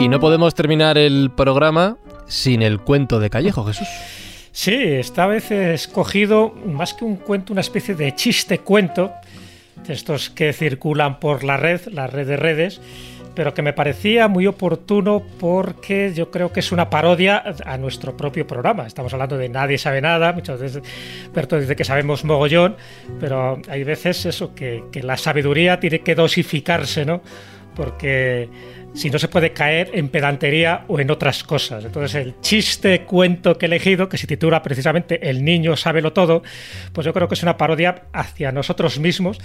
Y 0.00 0.08
no 0.08 0.18
podemos 0.18 0.54
terminar 0.54 0.96
el 0.96 1.30
programa 1.36 1.98
sin 2.26 2.62
el 2.62 2.80
cuento 2.80 3.20
de 3.20 3.28
Callejo, 3.28 3.66
Jesús. 3.66 3.86
Sí, 4.50 4.74
esta 4.74 5.26
vez 5.26 5.50
he 5.50 5.74
escogido 5.74 6.54
más 6.64 6.94
que 6.94 7.04
un 7.04 7.16
cuento, 7.16 7.52
una 7.52 7.60
especie 7.60 7.94
de 7.94 8.14
chiste 8.14 8.60
cuento, 8.60 9.12
estos 9.88 10.30
que 10.30 10.52
circulan 10.52 11.20
por 11.20 11.44
la 11.44 11.56
red, 11.56 11.80
la 11.86 12.06
red 12.06 12.26
de 12.26 12.36
redes, 12.36 12.80
pero 13.34 13.54
que 13.54 13.62
me 13.62 13.72
parecía 13.72 14.28
muy 14.28 14.46
oportuno 14.46 15.22
porque 15.40 16.12
yo 16.14 16.30
creo 16.30 16.52
que 16.52 16.60
es 16.60 16.72
una 16.72 16.90
parodia 16.90 17.42
a 17.64 17.78
nuestro 17.78 18.16
propio 18.16 18.46
programa. 18.46 18.86
Estamos 18.86 19.12
hablando 19.12 19.38
de 19.38 19.48
nadie 19.48 19.78
sabe 19.78 20.00
nada, 20.00 20.32
muchas 20.32 20.60
veces 20.60 20.82
Berto 21.34 21.58
dice 21.58 21.76
que 21.76 21.84
sabemos 21.84 22.24
mogollón, 22.24 22.76
pero 23.20 23.60
hay 23.68 23.84
veces 23.84 24.26
eso, 24.26 24.54
que, 24.54 24.84
que 24.92 25.02
la 25.02 25.16
sabiduría 25.16 25.80
tiene 25.80 26.00
que 26.00 26.14
dosificarse, 26.14 27.04
¿no? 27.04 27.22
Porque 27.74 28.48
si 28.94 29.10
no 29.10 29.18
se 29.18 29.28
puede 29.28 29.52
caer 29.52 29.90
en 29.94 30.08
pedantería 30.08 30.84
o 30.88 31.00
en 31.00 31.10
otras 31.10 31.44
cosas. 31.44 31.84
Entonces 31.84 32.14
el 32.14 32.40
chiste 32.40 33.02
cuento 33.04 33.56
que 33.56 33.66
he 33.66 33.68
elegido, 33.68 34.08
que 34.08 34.18
se 34.18 34.26
titula 34.26 34.62
precisamente 34.62 35.30
El 35.30 35.44
niño 35.44 35.76
sábelo 35.76 36.12
todo, 36.12 36.42
pues 36.92 37.04
yo 37.04 37.12
creo 37.12 37.28
que 37.28 37.34
es 37.34 37.42
una 37.42 37.56
parodia 37.56 38.02
hacia 38.12 38.52
nosotros 38.52 38.98
mismos, 38.98 39.38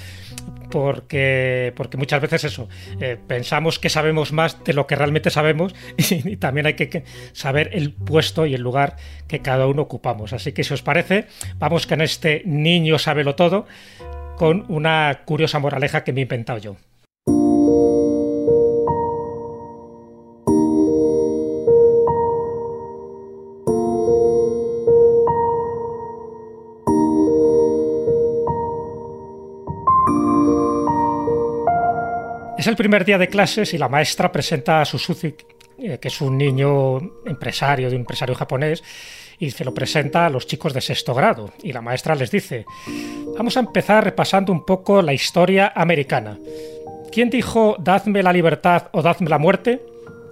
porque, 0.69 1.73
porque 1.75 1.97
muchas 1.97 2.21
veces 2.21 2.43
eso, 2.43 2.67
eh, 2.99 3.17
pensamos 3.27 3.79
que 3.79 3.89
sabemos 3.89 4.33
más 4.33 4.63
de 4.63 4.73
lo 4.73 4.85
que 4.85 4.95
realmente 4.95 5.29
sabemos 5.29 5.73
y, 5.97 6.35
también 6.37 6.65
hay 6.65 6.73
que, 6.73 6.89
que 6.89 7.03
saber 7.31 7.69
el 7.73 7.93
puesto 7.93 8.45
y 8.45 8.53
el 8.53 8.61
lugar 8.61 8.97
que 9.27 9.39
cada 9.41 9.67
uno 9.67 9.83
ocupamos. 9.83 10.33
Así 10.33 10.51
que 10.51 10.63
si 10.63 10.73
os 10.73 10.81
parece, 10.81 11.25
vamos 11.55 11.87
con 11.87 12.01
este 12.01 12.43
niño 12.45 12.99
sábelo 12.99 13.35
todo, 13.35 13.65
con 14.35 14.65
una 14.67 15.21
curiosa 15.25 15.59
moraleja 15.59 16.03
que 16.03 16.13
me 16.13 16.21
he 16.21 16.23
inventado 16.23 16.59
yo. 16.59 16.77
El 32.67 32.75
primer 32.75 33.05
día 33.05 33.17
de 33.17 33.29
clases 33.29 33.73
y 33.73 33.77
la 33.77 33.87
maestra 33.87 34.29
presenta 34.29 34.81
a 34.81 34.85
Suzuki, 34.85 35.33
eh, 35.79 35.99
que 36.01 36.09
es 36.09 36.19
un 36.19 36.37
niño 36.37 36.97
empresario, 37.25 37.89
de 37.89 37.95
un 37.95 38.01
empresario 38.01 38.35
japonés, 38.35 38.83
y 39.39 39.51
se 39.51 39.63
lo 39.63 39.73
presenta 39.73 40.25
a 40.25 40.29
los 40.29 40.45
chicos 40.45 40.73
de 40.73 40.81
sexto 40.81 41.13
grado. 41.13 41.53
Y 41.63 41.71
la 41.71 41.81
maestra 41.81 42.13
les 42.13 42.29
dice, 42.29 42.65
vamos 43.37 43.55
a 43.55 43.61
empezar 43.61 44.03
repasando 44.03 44.51
un 44.51 44.65
poco 44.65 45.01
la 45.01 45.13
historia 45.13 45.71
americana. 45.73 46.37
¿Quién 47.09 47.29
dijo 47.29 47.77
dadme 47.79 48.21
la 48.21 48.33
libertad 48.33 48.89
o 48.91 49.01
dadme 49.01 49.29
la 49.29 49.37
muerte? 49.37 49.81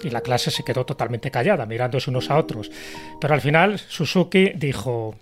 Y 0.03 0.09
la 0.09 0.19
clase 0.19 0.51
se 0.51 0.65
quedó 0.65 0.85
totalmente 0.85 1.31
callada, 1.31 1.65
mirándose 1.65 2.09
unos 2.09 2.29
a 2.29 2.37
otros. 2.37 2.69
Pero 3.21 3.33
al 3.33 3.39
final 3.39 3.79
Suzuki 3.79 4.51
dijo, 4.55 5.15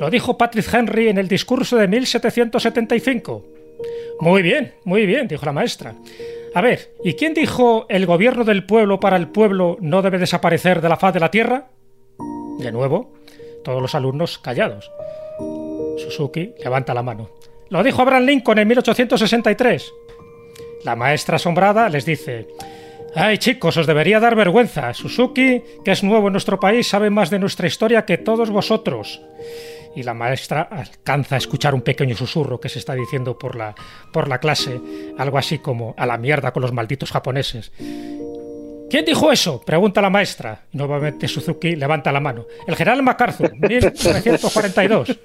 lo 0.00 0.08
dijo 0.08 0.38
Patrick 0.38 0.72
Henry 0.72 1.08
en 1.08 1.18
el 1.18 1.28
discurso 1.28 1.76
de 1.76 1.86
1775. 1.86 3.59
Muy 4.20 4.42
bien, 4.42 4.74
muy 4.84 5.06
bien, 5.06 5.28
dijo 5.28 5.46
la 5.46 5.52
maestra. 5.52 5.94
A 6.54 6.60
ver, 6.60 6.92
¿y 7.04 7.14
quién 7.14 7.32
dijo 7.32 7.86
el 7.88 8.06
gobierno 8.06 8.44
del 8.44 8.66
pueblo 8.66 8.98
para 8.98 9.16
el 9.16 9.28
pueblo 9.28 9.76
no 9.80 10.02
debe 10.02 10.18
desaparecer 10.18 10.80
de 10.80 10.88
la 10.88 10.96
faz 10.96 11.14
de 11.14 11.20
la 11.20 11.30
tierra? 11.30 11.68
De 12.58 12.72
nuevo, 12.72 13.12
todos 13.64 13.80
los 13.80 13.94
alumnos 13.94 14.38
callados. 14.38 14.90
Suzuki 15.96 16.54
levanta 16.62 16.92
la 16.92 17.02
mano. 17.02 17.30
Lo 17.68 17.82
dijo 17.82 18.02
Abraham 18.02 18.24
Lincoln 18.24 18.58
en 18.58 18.68
1863. 18.68 19.92
La 20.84 20.96
maestra 20.96 21.36
asombrada 21.36 21.88
les 21.88 22.04
dice, 22.04 22.48
Ay 23.14 23.38
chicos, 23.38 23.76
os 23.76 23.86
debería 23.86 24.20
dar 24.20 24.34
vergüenza. 24.34 24.94
Suzuki, 24.94 25.62
que 25.84 25.92
es 25.92 26.02
nuevo 26.02 26.28
en 26.28 26.32
nuestro 26.32 26.58
país, 26.60 26.88
sabe 26.88 27.10
más 27.10 27.30
de 27.30 27.38
nuestra 27.38 27.66
historia 27.66 28.04
que 28.04 28.18
todos 28.18 28.50
vosotros. 28.50 29.20
Y 29.96 30.02
la 30.02 30.14
maestra 30.14 30.62
alcanza 30.62 31.34
a 31.34 31.38
escuchar 31.38 31.74
un 31.74 31.82
pequeño 31.82 32.16
susurro 32.16 32.60
que 32.60 32.68
se 32.68 32.78
está 32.78 32.94
diciendo 32.94 33.38
por 33.38 33.56
la, 33.56 33.74
por 34.12 34.28
la 34.28 34.38
clase, 34.38 34.80
algo 35.18 35.38
así 35.38 35.58
como 35.58 35.94
a 35.96 36.06
la 36.06 36.16
mierda 36.16 36.52
con 36.52 36.62
los 36.62 36.72
malditos 36.72 37.10
japoneses. 37.10 37.72
¿Quién 38.90 39.04
dijo 39.04 39.30
eso? 39.30 39.60
Pregunta 39.60 40.02
la 40.02 40.10
maestra. 40.10 40.62
Y 40.72 40.76
nuevamente 40.76 41.28
Suzuki 41.28 41.76
levanta 41.76 42.10
la 42.10 42.18
mano. 42.18 42.46
El 42.66 42.74
general 42.74 43.02
MacArthur, 43.04 43.54
1942. 43.68 45.18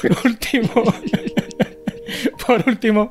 Por 0.00 0.26
último, 0.26 0.72
por 2.46 2.64
último, 2.66 3.10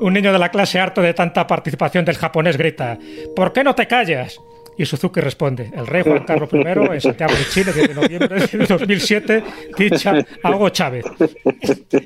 un 0.00 0.12
niño 0.12 0.32
de 0.32 0.38
la 0.38 0.50
clase 0.50 0.78
harto 0.78 1.00
de 1.00 1.14
tanta 1.14 1.46
participación 1.46 2.04
del 2.04 2.18
japonés 2.18 2.58
grita, 2.58 2.98
¿por 3.34 3.54
qué 3.54 3.64
no 3.64 3.74
te 3.74 3.86
callas? 3.86 4.38
Y 4.78 4.86
Suzuki 4.86 5.20
responde, 5.20 5.70
el 5.74 5.88
rey 5.88 6.04
Juan 6.04 6.24
Carlos 6.24 6.48
I 6.52 6.58
en 6.58 7.00
Santiago 7.00 7.34
de 7.34 7.48
Chile, 7.48 7.72
10 7.72 7.88
de 7.88 7.94
noviembre 7.94 8.46
de 8.46 8.64
2007, 8.64 9.42
dicha 9.76 10.24
a 10.40 10.50
Hugo 10.52 10.68
Chávez. 10.68 11.04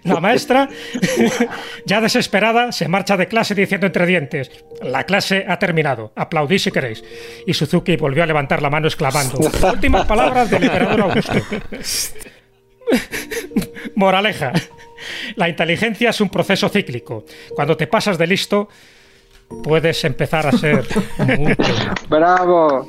La 0.05 0.21
maestra, 0.21 0.71
ya 1.87 2.01
desesperada, 2.01 2.73
se 2.73 2.89
marcha 2.89 3.19
de 3.19 3.29
clase 3.29 3.55
diciendo 3.55 3.87
entre 3.87 4.07
dientes, 4.07 4.51
la 4.83 5.05
clase 5.05 5.45
ha 5.47 5.59
terminado, 5.59 6.15
aplaudís 6.17 6.63
si 6.63 6.73
queréis. 6.73 7.05
Y 7.47 7.53
Suzuki 7.53 7.97
volvió 7.97 8.23
a 8.23 8.27
levantar 8.27 8.63
la 8.63 8.71
mano 8.71 8.87
exclamando, 8.87 9.39
últimas 9.71 10.07
palabras 10.07 10.51
del 10.51 10.65
emperador 10.65 11.03
Augusto. 11.03 11.35
Moraleja. 13.95 14.53
La 15.37 15.49
inteligencia 15.49 16.11
es 16.11 16.21
un 16.21 16.31
proceso 16.31 16.69
cíclico. 16.69 17.25
Cuando 17.55 17.77
te 17.77 17.87
pasas 17.87 18.19
de 18.19 18.27
listo, 18.27 18.69
puedes 19.63 20.05
empezar 20.05 20.47
a 20.47 20.53
ser. 20.53 20.87
¡Bravo! 22.09 22.87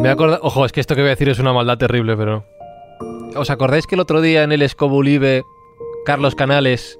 Me 0.00 0.08
acorda... 0.08 0.40
Ojo, 0.42 0.66
es 0.66 0.72
que 0.72 0.80
esto 0.80 0.96
que 0.96 1.02
voy 1.02 1.08
a 1.08 1.10
decir 1.10 1.28
es 1.28 1.38
una 1.38 1.52
maldad 1.52 1.78
terrible, 1.78 2.16
pero... 2.16 2.44
¿Os 3.36 3.50
acordáis 3.50 3.86
que 3.86 3.94
el 3.94 4.00
otro 4.00 4.20
día 4.20 4.42
en 4.42 4.52
el 4.52 4.62
Escobulive, 4.62 5.44
Carlos 6.04 6.34
Canales, 6.34 6.98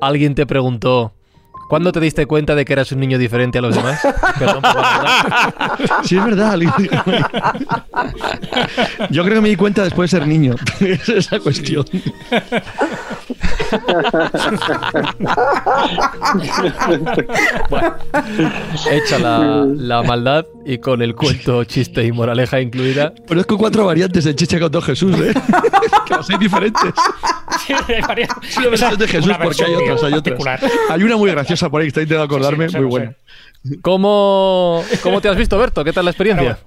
alguien 0.00 0.34
te 0.34 0.46
preguntó 0.46 1.15
¿Cuándo 1.68 1.92
te 1.92 2.00
diste 2.00 2.26
cuenta 2.26 2.54
de 2.54 2.64
que 2.64 2.72
eras 2.72 2.92
un 2.92 3.00
niño 3.00 3.18
diferente 3.18 3.58
a 3.58 3.62
los 3.62 3.74
demás? 3.74 4.00
Perdón 4.38 4.62
por 4.62 4.74
la. 4.74 5.76
Sí, 6.04 6.16
es 6.16 6.24
verdad. 6.24 6.58
Yo 9.10 9.24
creo 9.24 9.34
que 9.36 9.40
me 9.40 9.48
di 9.48 9.56
cuenta 9.56 9.82
después 9.82 10.10
de 10.10 10.18
ser 10.18 10.26
niño. 10.28 10.54
Es 10.80 11.08
esa 11.08 11.40
cuestión. 11.40 11.84
Bueno, 17.68 17.94
hecha 18.90 19.18
la, 19.18 19.66
la 19.66 20.02
maldad 20.02 20.46
y 20.64 20.78
con 20.78 21.02
el 21.02 21.14
cuento, 21.14 21.64
chiste 21.64 22.04
y 22.04 22.12
moraleja 22.12 22.60
incluida. 22.60 23.12
Conozco 23.26 23.58
cuatro 23.58 23.86
variantes 23.86 24.24
de 24.24 24.34
chicha 24.34 24.58
con 24.60 24.82
Jesús, 24.82 25.16
¿eh? 25.20 25.32
las 26.16 26.30
hay 26.30 26.38
diferentes. 26.38 26.94
Sí, 27.66 27.72
hay 27.72 28.00
varias- 28.02 28.28
Sí, 28.42 28.60
la 28.62 28.68
versión 28.70 28.98
de 28.98 29.08
Jesús, 29.08 29.32
porque 29.42 29.64
hay 29.64 29.74
otras, 29.74 30.02
hay 30.04 30.14
otras. 30.14 30.62
Hay 30.90 31.02
una 31.02 31.16
muy 31.16 31.30
graciosa 31.30 31.68
por 31.70 31.80
ahí 31.80 31.86
que 31.86 31.88
estoy 31.88 32.02
intentando 32.04 32.24
acordarme, 32.34 32.68
Sí, 32.68 32.74
sí, 32.74 32.80
muy 32.80 32.88
buena. 32.90 33.16
¿Cómo, 33.82 34.82
¿Cómo 35.02 35.20
te 35.20 35.28
has 35.28 35.36
visto, 35.36 35.58
Berto? 35.58 35.82
¿Qué 35.84 35.92
tal 35.92 36.04
la 36.04 36.10
experiencia? 36.12 36.58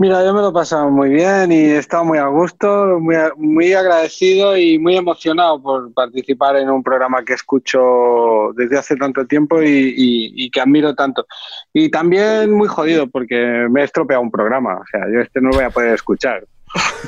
Mira, 0.00 0.24
yo 0.24 0.32
me 0.32 0.40
lo 0.40 0.50
he 0.50 0.52
pasado 0.52 0.88
muy 0.90 1.08
bien 1.10 1.50
y 1.50 1.56
he 1.56 1.78
estado 1.78 2.04
muy 2.04 2.18
a 2.18 2.26
gusto, 2.28 2.98
muy, 3.00 3.16
a- 3.16 3.32
muy 3.36 3.72
agradecido 3.72 4.56
y 4.56 4.78
muy 4.78 4.96
emocionado 4.96 5.60
por 5.60 5.92
participar 5.92 6.54
en 6.56 6.70
un 6.70 6.84
programa 6.84 7.24
que 7.24 7.32
escucho 7.34 8.52
desde 8.54 8.78
hace 8.78 8.94
tanto 8.94 9.26
tiempo 9.26 9.60
y, 9.60 9.66
y- 9.68 10.44
y 10.44 10.50
que 10.50 10.60
admiro 10.60 10.94
tanto. 10.94 11.26
Y 11.72 11.90
también 11.90 12.52
muy 12.52 12.68
jodido 12.68 13.08
porque 13.08 13.66
me 13.68 13.80
he 13.80 13.84
estropeado 13.84 14.22
un 14.22 14.30
programa, 14.30 14.76
o 14.76 14.84
sea, 14.88 15.00
yo 15.12 15.20
este 15.20 15.40
no 15.40 15.48
lo 15.50 15.56
voy 15.56 15.64
a 15.64 15.70
poder 15.70 15.94
escuchar. 15.94 16.44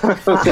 O, 0.03 0.43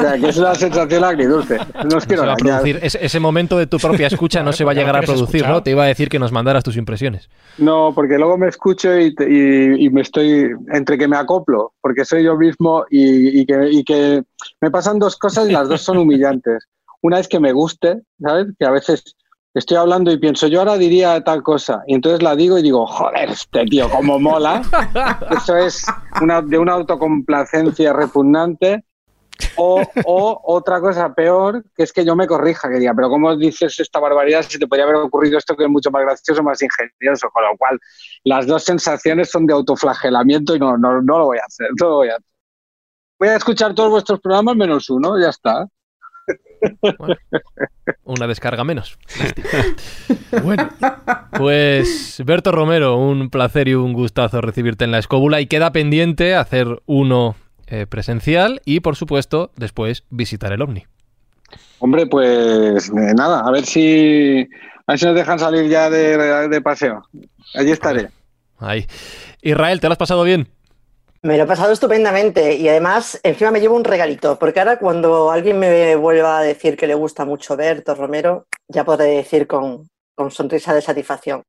sea, 0.00 0.18
que 0.20 0.28
es 0.28 0.36
una 0.36 0.54
sensación 0.54 1.04
agridulce. 1.04 1.58
No 1.90 1.96
os 1.98 2.06
quiero 2.06 2.22
engañar. 2.24 2.36
producir. 2.62 2.78
Ese, 2.82 3.04
ese 3.04 3.20
momento 3.20 3.56
de 3.58 3.66
tu 3.66 3.78
propia 3.78 4.06
escucha 4.06 4.42
no 4.42 4.52
se 4.52 4.64
va 4.64 4.72
a 4.72 4.74
llegar 4.74 4.94
no 4.94 5.00
a 5.00 5.02
producir. 5.02 5.46
¿no? 5.46 5.62
Te 5.62 5.70
iba 5.70 5.84
a 5.84 5.86
decir 5.86 6.08
que 6.08 6.18
nos 6.18 6.32
mandaras 6.32 6.64
tus 6.64 6.76
impresiones. 6.76 7.28
No, 7.58 7.92
porque 7.94 8.18
luego 8.18 8.36
me 8.38 8.48
escucho 8.48 8.98
y, 8.98 9.14
te- 9.14 9.28
y- 9.30 9.86
y 9.86 9.90
me 9.90 10.00
estoy 10.02 10.50
entre 10.72 10.98
que 10.98 11.08
me 11.08 11.16
acoplo, 11.16 11.72
porque 11.80 12.04
soy 12.04 12.24
yo 12.24 12.36
mismo 12.36 12.84
y, 12.90 13.40
y 13.40 13.46
que, 13.46 13.68
y 13.70 13.84
que 13.84 14.22
me 14.60 14.70
pasan 14.70 14.98
dos 14.98 15.16
cosas 15.16 15.48
y 15.48 15.52
las 15.52 15.68
dos 15.68 15.82
son 15.82 15.98
humillantes. 15.98 16.66
Una 17.02 17.18
es 17.18 17.28
que 17.28 17.40
me 17.40 17.52
guste, 17.52 18.00
¿sabes? 18.20 18.46
Que 18.58 18.66
a 18.66 18.70
veces 18.70 19.02
estoy 19.54 19.76
hablando 19.76 20.12
y 20.12 20.18
pienso, 20.18 20.46
yo 20.46 20.60
ahora 20.60 20.76
diría 20.76 21.22
tal 21.24 21.42
cosa, 21.42 21.82
y 21.86 21.94
entonces 21.94 22.22
la 22.22 22.36
digo 22.36 22.58
y 22.58 22.62
digo, 22.62 22.86
joder, 22.86 23.30
este 23.30 23.64
tío, 23.66 23.90
cómo 23.90 24.18
mola. 24.18 24.62
Eso 25.30 25.56
es 25.56 25.84
una, 26.20 26.40
de 26.42 26.58
una 26.58 26.74
autocomplacencia 26.74 27.92
repugnante. 27.92 28.84
O, 29.56 29.80
o 30.04 30.40
otra 30.44 30.82
cosa 30.82 31.14
peor, 31.14 31.64
que 31.74 31.84
es 31.84 31.94
que 31.94 32.04
yo 32.04 32.14
me 32.14 32.26
corrija, 32.26 32.68
que 32.68 32.78
diga, 32.78 32.92
pero 32.94 33.08
¿cómo 33.08 33.34
dices 33.34 33.80
esta 33.80 33.98
barbaridad 33.98 34.44
si 34.46 34.58
te 34.58 34.66
podría 34.66 34.84
haber 34.84 34.96
ocurrido 34.96 35.38
esto 35.38 35.56
que 35.56 35.64
es 35.64 35.70
mucho 35.70 35.90
más 35.90 36.02
gracioso, 36.02 36.42
más 36.42 36.60
ingenioso? 36.60 37.30
Con 37.30 37.44
lo 37.44 37.56
cual, 37.56 37.78
las 38.24 38.46
dos 38.46 38.64
sensaciones 38.64 39.30
son 39.30 39.46
de 39.46 39.54
autoflagelamiento 39.54 40.54
y 40.54 40.58
no, 40.58 40.76
no, 40.76 41.00
no 41.00 41.18
lo 41.18 41.24
voy 41.24 41.38
a 41.38 41.46
hacer, 41.46 41.68
no 41.80 41.88
lo 41.88 41.94
voy 41.96 42.08
a 42.08 42.16
hacer. 42.16 42.26
Voy 43.18 43.28
a 43.28 43.36
escuchar 43.36 43.74
todos 43.74 43.90
vuestros 43.90 44.20
programas 44.20 44.56
menos 44.56 44.90
uno, 44.90 45.18
ya 45.18 45.30
está. 45.30 45.66
Una 48.04 48.26
descarga 48.26 48.64
menos. 48.64 48.98
bueno, 50.42 50.68
pues 51.36 52.22
Berto 52.24 52.52
Romero, 52.52 52.96
un 52.96 53.30
placer 53.30 53.68
y 53.68 53.74
un 53.74 53.92
gustazo 53.92 54.40
recibirte 54.40 54.84
en 54.84 54.90
la 54.90 54.98
escóbula 54.98 55.40
y 55.40 55.46
queda 55.46 55.72
pendiente 55.72 56.34
hacer 56.34 56.82
uno 56.86 57.36
eh, 57.66 57.86
presencial 57.86 58.60
y, 58.64 58.80
por 58.80 58.96
supuesto, 58.96 59.52
después 59.56 60.04
visitar 60.10 60.52
el 60.52 60.62
OVNI. 60.62 60.86
Hombre, 61.78 62.06
pues 62.06 62.88
eh, 62.88 63.14
nada, 63.14 63.40
a 63.40 63.50
ver 63.50 63.64
si, 63.64 64.48
a 64.86 64.92
ver 64.92 64.98
si 64.98 65.06
nos 65.06 65.14
dejan 65.14 65.38
salir 65.38 65.68
ya 65.68 65.88
de, 65.88 66.48
de 66.48 66.60
paseo. 66.60 67.02
Allí 67.54 67.70
estaré. 67.70 68.10
Ahí. 68.58 68.86
Israel, 69.42 69.80
¿te 69.80 69.88
lo 69.88 69.92
has 69.92 69.98
pasado 69.98 70.22
bien? 70.22 70.48
Me 71.22 71.36
lo 71.36 71.44
he 71.44 71.46
pasado 71.46 71.72
estupendamente 71.72 72.54
y 72.54 72.66
además 72.66 73.20
encima 73.22 73.50
me 73.50 73.60
llevo 73.60 73.76
un 73.76 73.84
regalito, 73.84 74.38
porque 74.38 74.58
ahora 74.58 74.78
cuando 74.78 75.30
alguien 75.30 75.58
me 75.58 75.94
vuelva 75.94 76.38
a 76.38 76.42
decir 76.42 76.78
que 76.78 76.86
le 76.86 76.94
gusta 76.94 77.26
mucho 77.26 77.58
Berto 77.58 77.94
Romero, 77.94 78.46
ya 78.68 78.86
podré 78.86 79.16
decir 79.16 79.46
con, 79.46 79.90
con 80.14 80.30
sonrisa 80.30 80.72
de 80.72 80.80
satisfacción, 80.80 81.44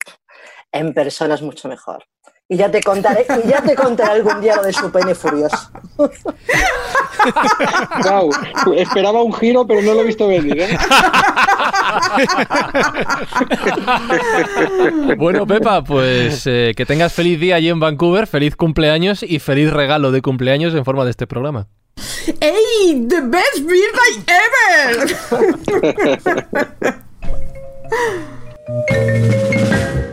en 0.73 0.93
persona 0.93 1.35
es 1.35 1.41
mucho 1.41 1.69
mejor. 1.69 2.03
Y 2.51 2.57
ya 2.57 2.69
te 2.69 2.81
contaré, 2.81 3.25
y 3.45 3.47
ya 3.47 3.61
te 3.61 3.73
contaré 3.75 4.11
algún 4.11 4.41
día 4.41 4.57
lo 4.57 4.63
de 4.63 4.73
su 4.73 4.91
pene 4.91 5.15
furioso. 5.15 5.71
Guau, 8.03 8.29
esperaba 8.75 9.23
un 9.23 9.31
giro, 9.31 9.65
pero 9.65 9.81
no 9.81 9.93
lo 9.93 10.01
he 10.01 10.03
visto 10.03 10.27
venir. 10.27 10.59
¿eh? 10.59 10.77
Bueno, 15.17 15.47
Pepa, 15.47 15.81
pues 15.81 16.45
eh, 16.45 16.73
que 16.75 16.85
tengas 16.85 17.13
feliz 17.13 17.39
día 17.39 17.55
allí 17.55 17.69
en 17.69 17.79
Vancouver, 17.79 18.27
feliz 18.27 18.57
cumpleaños 18.57 19.23
y 19.23 19.39
feliz 19.39 19.71
regalo 19.71 20.11
de 20.11 20.21
cumpleaños 20.21 20.73
en 20.73 20.83
forma 20.83 21.05
de 21.05 21.11
este 21.11 21.27
programa. 21.27 21.69
¡Ey! 22.41 23.07
¡The 23.07 23.21
best 23.21 23.61
birthday 23.61 24.25
ever! 24.91 25.31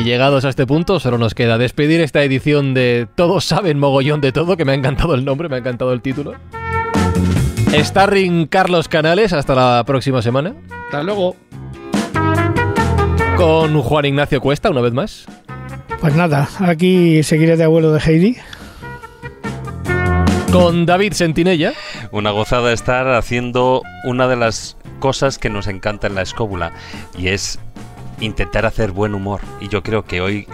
Y 0.00 0.02
llegados 0.02 0.46
a 0.46 0.48
este 0.48 0.66
punto, 0.66 0.98
solo 0.98 1.18
nos 1.18 1.34
queda 1.34 1.58
despedir 1.58 2.00
esta 2.00 2.22
edición 2.22 2.72
de 2.72 3.06
Todos 3.16 3.44
saben 3.44 3.78
mogollón 3.78 4.22
de 4.22 4.32
todo, 4.32 4.56
que 4.56 4.64
me 4.64 4.72
ha 4.72 4.74
encantado 4.74 5.14
el 5.14 5.26
nombre, 5.26 5.50
me 5.50 5.56
ha 5.56 5.58
encantado 5.58 5.92
el 5.92 6.00
título. 6.00 6.36
Starring 7.70 8.46
Carlos 8.46 8.88
Canales, 8.88 9.34
hasta 9.34 9.54
la 9.54 9.84
próxima 9.84 10.22
semana. 10.22 10.54
Hasta 10.86 11.02
luego. 11.02 11.36
Con 13.36 13.78
Juan 13.82 14.06
Ignacio 14.06 14.40
Cuesta, 14.40 14.70
una 14.70 14.80
vez 14.80 14.94
más. 14.94 15.26
Pues 16.00 16.14
nada, 16.14 16.48
aquí 16.60 17.22
seguiré 17.22 17.58
de 17.58 17.64
abuelo 17.64 17.92
de 17.92 18.00
Heidi. 18.00 18.38
Con 20.50 20.86
David 20.86 21.12
Sentinella. 21.12 21.74
Una 22.10 22.30
gozada 22.30 22.72
estar 22.72 23.06
haciendo 23.08 23.82
una 24.04 24.28
de 24.28 24.36
las 24.36 24.78
cosas 24.98 25.38
que 25.38 25.50
nos 25.50 25.66
encanta 25.66 26.06
en 26.06 26.14
la 26.14 26.22
escóbula 26.22 26.72
y 27.18 27.28
es 27.28 27.58
intentar 28.20 28.66
hacer 28.66 28.92
buen 28.92 29.14
humor. 29.14 29.40
Y 29.60 29.68
yo 29.68 29.82
creo 29.82 30.04
que 30.04 30.20
hoy, 30.20 30.46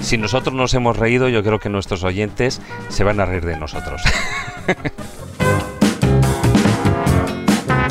si 0.00 0.18
nosotros 0.18 0.54
nos 0.54 0.72
hemos 0.74 0.96
reído, 0.96 1.28
yo 1.28 1.42
creo 1.42 1.58
que 1.58 1.68
nuestros 1.68 2.04
oyentes 2.04 2.60
se 2.88 3.04
van 3.04 3.20
a 3.20 3.26
reír 3.26 3.44
de 3.44 3.56
nosotros. 3.56 4.02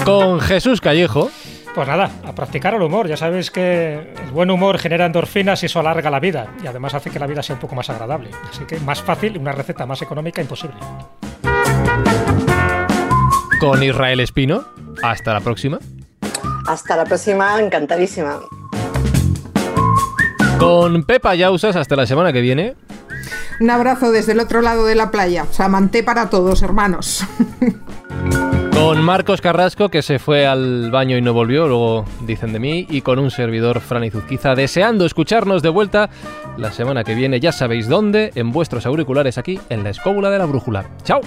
Con 0.05 0.39
Jesús 0.39 0.79
Callejo. 0.79 1.29
Pues 1.75 1.87
nada, 1.87 2.09
a 2.25 2.33
practicar 2.33 2.73
el 2.73 2.81
humor. 2.81 3.07
Ya 3.07 3.17
sabéis 3.17 3.51
que 3.51 4.13
el 4.23 4.31
buen 4.31 4.49
humor 4.49 4.79
genera 4.79 5.05
endorfinas 5.05 5.61
y 5.61 5.67
eso 5.67 5.79
alarga 5.79 6.09
la 6.09 6.19
vida. 6.19 6.47
Y 6.63 6.67
además 6.67 6.95
hace 6.95 7.11
que 7.11 7.19
la 7.19 7.27
vida 7.27 7.43
sea 7.43 7.55
un 7.55 7.59
poco 7.59 7.75
más 7.75 7.89
agradable. 7.89 8.31
Así 8.49 8.63
que 8.65 8.79
más 8.79 9.01
fácil 9.03 9.35
y 9.35 9.37
una 9.37 9.51
receta 9.51 9.85
más 9.85 10.01
económica 10.01 10.41
imposible. 10.41 10.77
Con 13.59 13.83
Israel 13.83 14.19
Espino. 14.21 14.65
Hasta 15.03 15.33
la 15.33 15.41
próxima. 15.41 15.77
Hasta 16.67 16.95
la 16.95 17.05
próxima, 17.05 17.61
encantadísima. 17.61 18.39
Con 20.59 21.03
Pepa 21.03 21.35
Yausas. 21.35 21.75
Hasta 21.75 21.95
la 21.95 22.05
semana 22.05 22.33
que 22.33 22.41
viene. 22.41 22.75
Un 23.59 23.69
abrazo 23.69 24.11
desde 24.11 24.33
el 24.33 24.39
otro 24.39 24.61
lado 24.61 24.85
de 24.85 24.95
la 24.95 25.11
playa. 25.11 25.45
Samanté 25.51 26.03
para 26.03 26.29
todos, 26.29 26.61
hermanos. 26.61 27.23
Con 28.73 29.01
Marcos 29.01 29.41
Carrasco, 29.41 29.89
que 29.89 30.03
se 30.03 30.19
fue 30.19 30.45
al 30.45 30.91
baño 30.91 31.17
y 31.17 31.21
no 31.21 31.33
volvió, 31.33 31.67
luego 31.67 32.05
dicen 32.21 32.53
de 32.53 32.59
mí, 32.59 32.85
y 32.87 33.01
con 33.01 33.17
un 33.17 33.31
servidor, 33.31 33.79
Fran 33.79 34.03
Izuzquiza, 34.03 34.53
deseando 34.53 35.07
escucharnos 35.07 35.63
de 35.63 35.69
vuelta 35.69 36.11
la 36.57 36.71
semana 36.71 37.03
que 37.03 37.15
viene, 37.15 37.39
ya 37.39 37.51
sabéis 37.51 37.87
dónde, 37.87 38.31
en 38.35 38.51
vuestros 38.51 38.85
auriculares 38.85 39.39
aquí, 39.39 39.59
en 39.69 39.83
la 39.83 39.89
escóbula 39.89 40.29
de 40.29 40.37
la 40.37 40.45
brújula. 40.45 40.85
¡Chao! 41.03 41.21